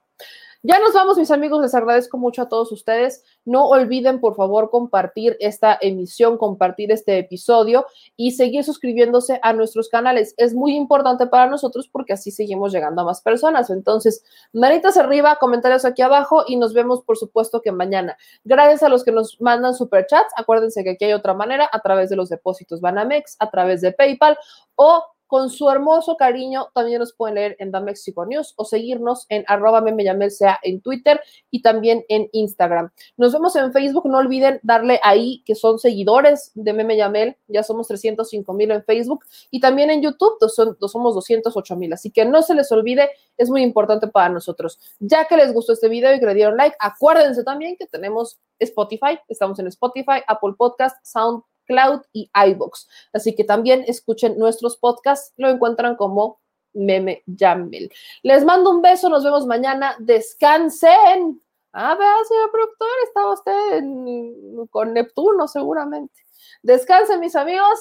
Ya 0.67 0.79
nos 0.79 0.95
vamos, 0.95 1.19
mis 1.19 1.31
amigos. 1.31 1.61
Les 1.61 1.75
agradezco 1.75 2.17
mucho 2.17 2.41
a 2.41 2.49
todos 2.49 2.73
ustedes. 2.73 3.23
No 3.45 3.69
olviden, 3.69 4.19
por 4.19 4.35
favor, 4.35 4.71
compartir 4.71 5.37
esta 5.39 5.77
emisión, 5.79 6.39
compartir 6.39 6.91
este 6.91 7.19
episodio 7.19 7.85
y 8.17 8.31
seguir 8.31 8.65
suscribiéndose 8.65 9.39
a 9.43 9.53
nuestros 9.53 9.91
canales. 9.91 10.33
Es 10.39 10.55
muy 10.55 10.75
importante 10.75 11.27
para 11.27 11.51
nosotros 11.51 11.87
porque 11.87 12.15
así 12.15 12.31
seguimos 12.31 12.73
llegando 12.73 13.03
a 13.03 13.05
más 13.05 13.21
personas. 13.21 13.69
Entonces, 13.69 14.25
manitas 14.55 14.97
arriba, 14.97 15.37
comentarios 15.39 15.85
aquí 15.85 16.01
abajo 16.01 16.45
y 16.47 16.57
nos 16.57 16.73
vemos, 16.73 17.03
por 17.03 17.19
supuesto, 17.19 17.61
que 17.61 17.71
mañana. 17.71 18.17
Gracias 18.43 18.83
a 18.83 18.89
los 18.89 19.05
que 19.05 19.13
nos 19.13 19.39
mandan 19.43 19.75
superchats. 19.75 20.33
Acuérdense 20.35 20.83
que 20.83 20.93
aquí 20.93 21.05
hay 21.05 21.13
otra 21.13 21.35
manera 21.35 21.69
a 21.71 21.81
través 21.81 22.09
de 22.09 22.17
los 22.17 22.31
depósitos 22.31 22.81
Banamex, 22.81 23.37
a 23.39 23.51
través 23.51 23.83
de 23.83 23.93
PayPal 23.93 24.39
o 24.77 25.05
con 25.27 25.51
su 25.51 25.69
hermoso 25.69 26.17
cariño, 26.17 26.69
también 26.75 27.01
nos 27.01 27.15
pueden 27.15 27.37
leer 27.37 27.57
en 27.59 27.73
The 27.73 27.81
Mexico 27.81 28.27
News 28.27 28.55
o 28.57 28.65
seguirnos 28.65 29.27
en 29.29 29.45
arroba 29.49 29.83
sea 30.31 30.59
en 30.63 30.81
Twitter 30.81 31.21
y 31.51 31.63
también 31.63 32.05
en 32.09 32.29
Instagram. 32.33 32.91
Nos 33.17 33.33
vemos 33.33 33.57
en 33.57 33.73
Facebook, 33.73 34.07
no 34.07 34.19
olviden 34.19 34.61
darle 34.63 35.01
ahí 35.03 35.43
que 35.45 35.55
son 35.55 35.79
seguidores 35.79 36.53
de 36.55 36.73
Meme 36.73 36.97
Yamel, 36.97 37.37
ya 37.49 37.63
somos 37.63 37.89
305 37.89 38.53
mil 38.53 38.71
en 38.71 38.85
Facebook 38.85 39.25
y 39.51 39.61
también 39.61 39.91
en 39.91 40.03
YouTube 40.03 40.37
somos 40.49 41.15
208 41.15 41.77
mil, 41.77 41.93
así 41.93 42.11
que 42.11 42.25
no 42.25 42.43
se 42.43 42.55
les 42.55 42.71
olvide, 42.73 43.11
es 43.37 43.51
muy 43.51 43.63
importante 43.63 44.09
para 44.09 44.29
nosotros. 44.29 44.79
Ya 44.99 45.27
que 45.27 45.37
les 45.37 45.53
gustó 45.53 45.73
este 45.73 45.89
video 45.89 46.15
y 46.15 46.21
que 46.21 46.27
le 46.27 46.35
dieron 46.35 46.57
like, 46.57 46.77
acuérdense 46.79 47.45
también 47.45 47.77
que 47.77 47.87
tenemos 47.87 48.39
Spotify, 48.59 49.19
estamos 49.29 49.59
en 49.59 49.67
Spotify, 49.69 50.21
Apple 50.27 50.55
Podcast, 50.57 50.97
Sound 51.05 51.43
Cloud 51.67 52.03
y 52.13 52.31
iBox. 52.49 52.89
Así 53.13 53.35
que 53.35 53.45
también 53.45 53.85
escuchen 53.87 54.39
nuestros 54.39 54.77
podcasts, 54.77 55.33
lo 55.37 55.49
encuentran 55.49 55.97
como 55.97 56.41
Meme 56.75 57.23
Jamel. 57.39 57.91
Les 58.23 58.45
mando 58.45 58.71
un 58.71 58.83
beso, 58.83 59.09
nos 59.09 59.25
vemos 59.25 59.47
mañana. 59.47 59.97
Descansen. 59.99 61.41
Ah, 61.73 61.97
vea, 61.97 62.15
señor 62.29 62.51
productor, 62.53 62.89
está 63.05 63.33
usted 63.33 64.69
con 64.71 64.93
Neptuno 64.93 65.49
seguramente. 65.49 66.23
Descansen, 66.63 67.21
mis 67.21 67.35
amigos. 67.35 67.81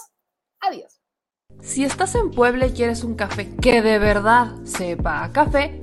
Adiós. 0.62 1.00
Si 1.62 1.84
estás 1.84 2.16
en 2.16 2.32
Puebla 2.32 2.68
y 2.68 2.74
quieres 2.74 3.04
un 3.04 3.16
café 3.16 3.56
que 3.56 3.82
de 3.82 4.00
verdad 4.00 4.48
sepa 4.64 5.24
a 5.24 5.32
café, 5.32 5.83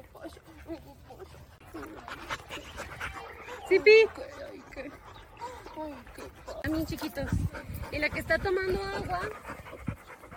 Sipi. 3.71 4.05
También 6.61 6.85
chiquitos. 6.85 7.31
Y 7.89 7.99
la 7.99 8.09
que 8.09 8.19
está 8.19 8.37
tomando 8.37 8.83
agua. 8.83 9.21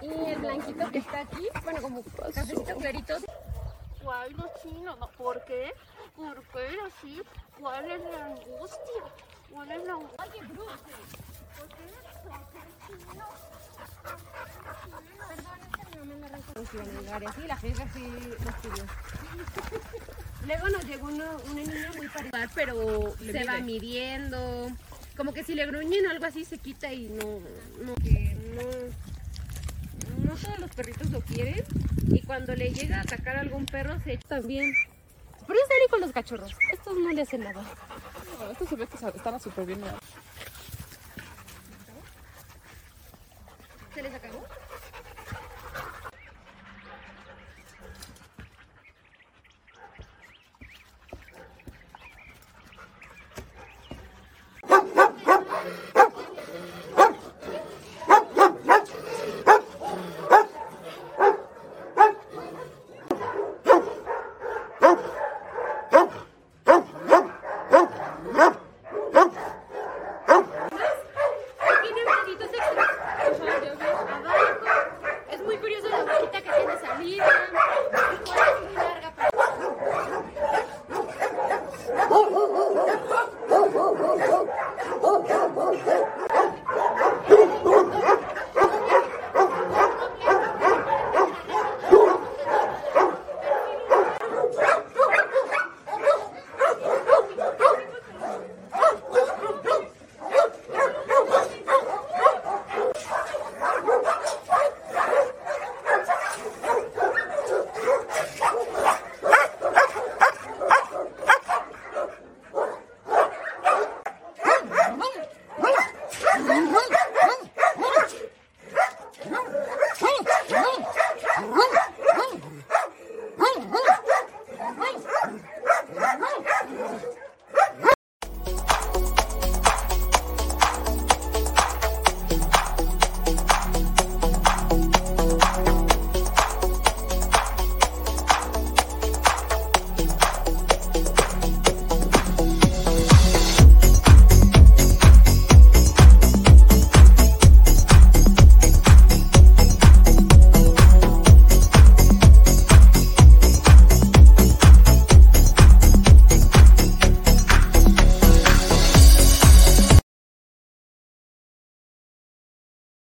Y 0.01 0.31
el 0.31 0.39
blanquito 0.39 0.89
que 0.93 0.99
está 0.99 1.21
aquí. 1.23 1.49
Bueno, 1.65 1.83
como 1.83 2.05
cafecito 2.05 2.77
clarito. 2.77 3.17
Guay, 4.05 4.35
los 4.35 4.47
chinos, 4.63 4.97
no, 5.01 5.09
¿por 5.19 5.45
qué? 5.47 5.73
¿Por 6.15 6.45
qué 6.49 6.79
así? 6.87 7.23
¿Cuál 7.59 7.91
es 7.91 8.01
la 8.13 8.27
angustia? 8.27 9.03
¿Cuál 9.51 9.73
es 9.73 9.85
la 9.85 9.93
angustia? 9.95 10.25
Oye, 10.25 10.41
Bruce, 10.53 10.79
¿por 11.59 11.69
qué 11.69 11.85
chino? 12.87 13.27
Perdón, 15.27 15.59
es 15.61 15.89
que 15.89 15.99
mi 15.99 16.07
mamá 16.07 16.15
me 16.21 16.27
arrancó 16.27 16.53
los 16.55 16.69
a 17.11 17.31
así, 17.31 17.47
la 17.49 17.57
gente 17.57 17.83
así 17.83 18.03
los 18.45 18.55
pidió. 18.63 18.85
Luego 20.47 20.69
nos 20.69 20.85
llegó 20.85 21.07
uno, 21.07 21.25
una 21.51 21.63
niña 21.63 21.91
muy 21.97 22.09
parecida, 22.09 22.51
pero 22.55 23.15
Le 23.21 23.33
se 23.33 23.45
va 23.45 23.61
midiendo. 23.61 24.71
Como 25.17 25.33
que 25.33 25.45
si 25.45 25.55
le 25.55 25.67
gruñen 25.67 26.07
o 26.07 26.11
algo 26.11 26.27
así 26.27 26.45
se 26.45 26.59
quita 26.59 26.93
y 26.93 27.09
no, 27.09 27.41
no, 27.85 27.95
que 27.95 28.37
no, 28.55 28.63
no 30.29 30.37
todos 30.37 30.59
los 30.59 30.71
perritos 30.71 31.11
lo 31.11 31.21
quieren. 31.21 31.65
Y 32.09 32.21
cuando 32.23 32.55
le 32.55 32.73
llega 32.73 32.99
a 32.99 33.03
atacar 33.03 33.37
a 33.37 33.41
algún 33.41 33.65
perro 33.67 33.99
se 34.01 34.15
echa 34.15 34.29
también. 34.29 34.75
Pero 35.47 35.59
es 35.59 35.91
con 35.91 36.01
los 36.01 36.13
cachorros. 36.13 36.53
Estos 36.73 36.97
no 36.97 37.13
le 37.13 37.23
hacen 37.23 37.45
nada. 37.45 37.63
Bueno, 38.39 38.53
estos 38.53 38.69
se 38.69 38.77
ve 38.77 38.87
que 38.87 38.97
están 38.97 39.41
súper 39.41 39.67
bien. 39.67 39.81
¿Se 43.95 44.03
les 44.03 44.15
acabó? 44.15 44.45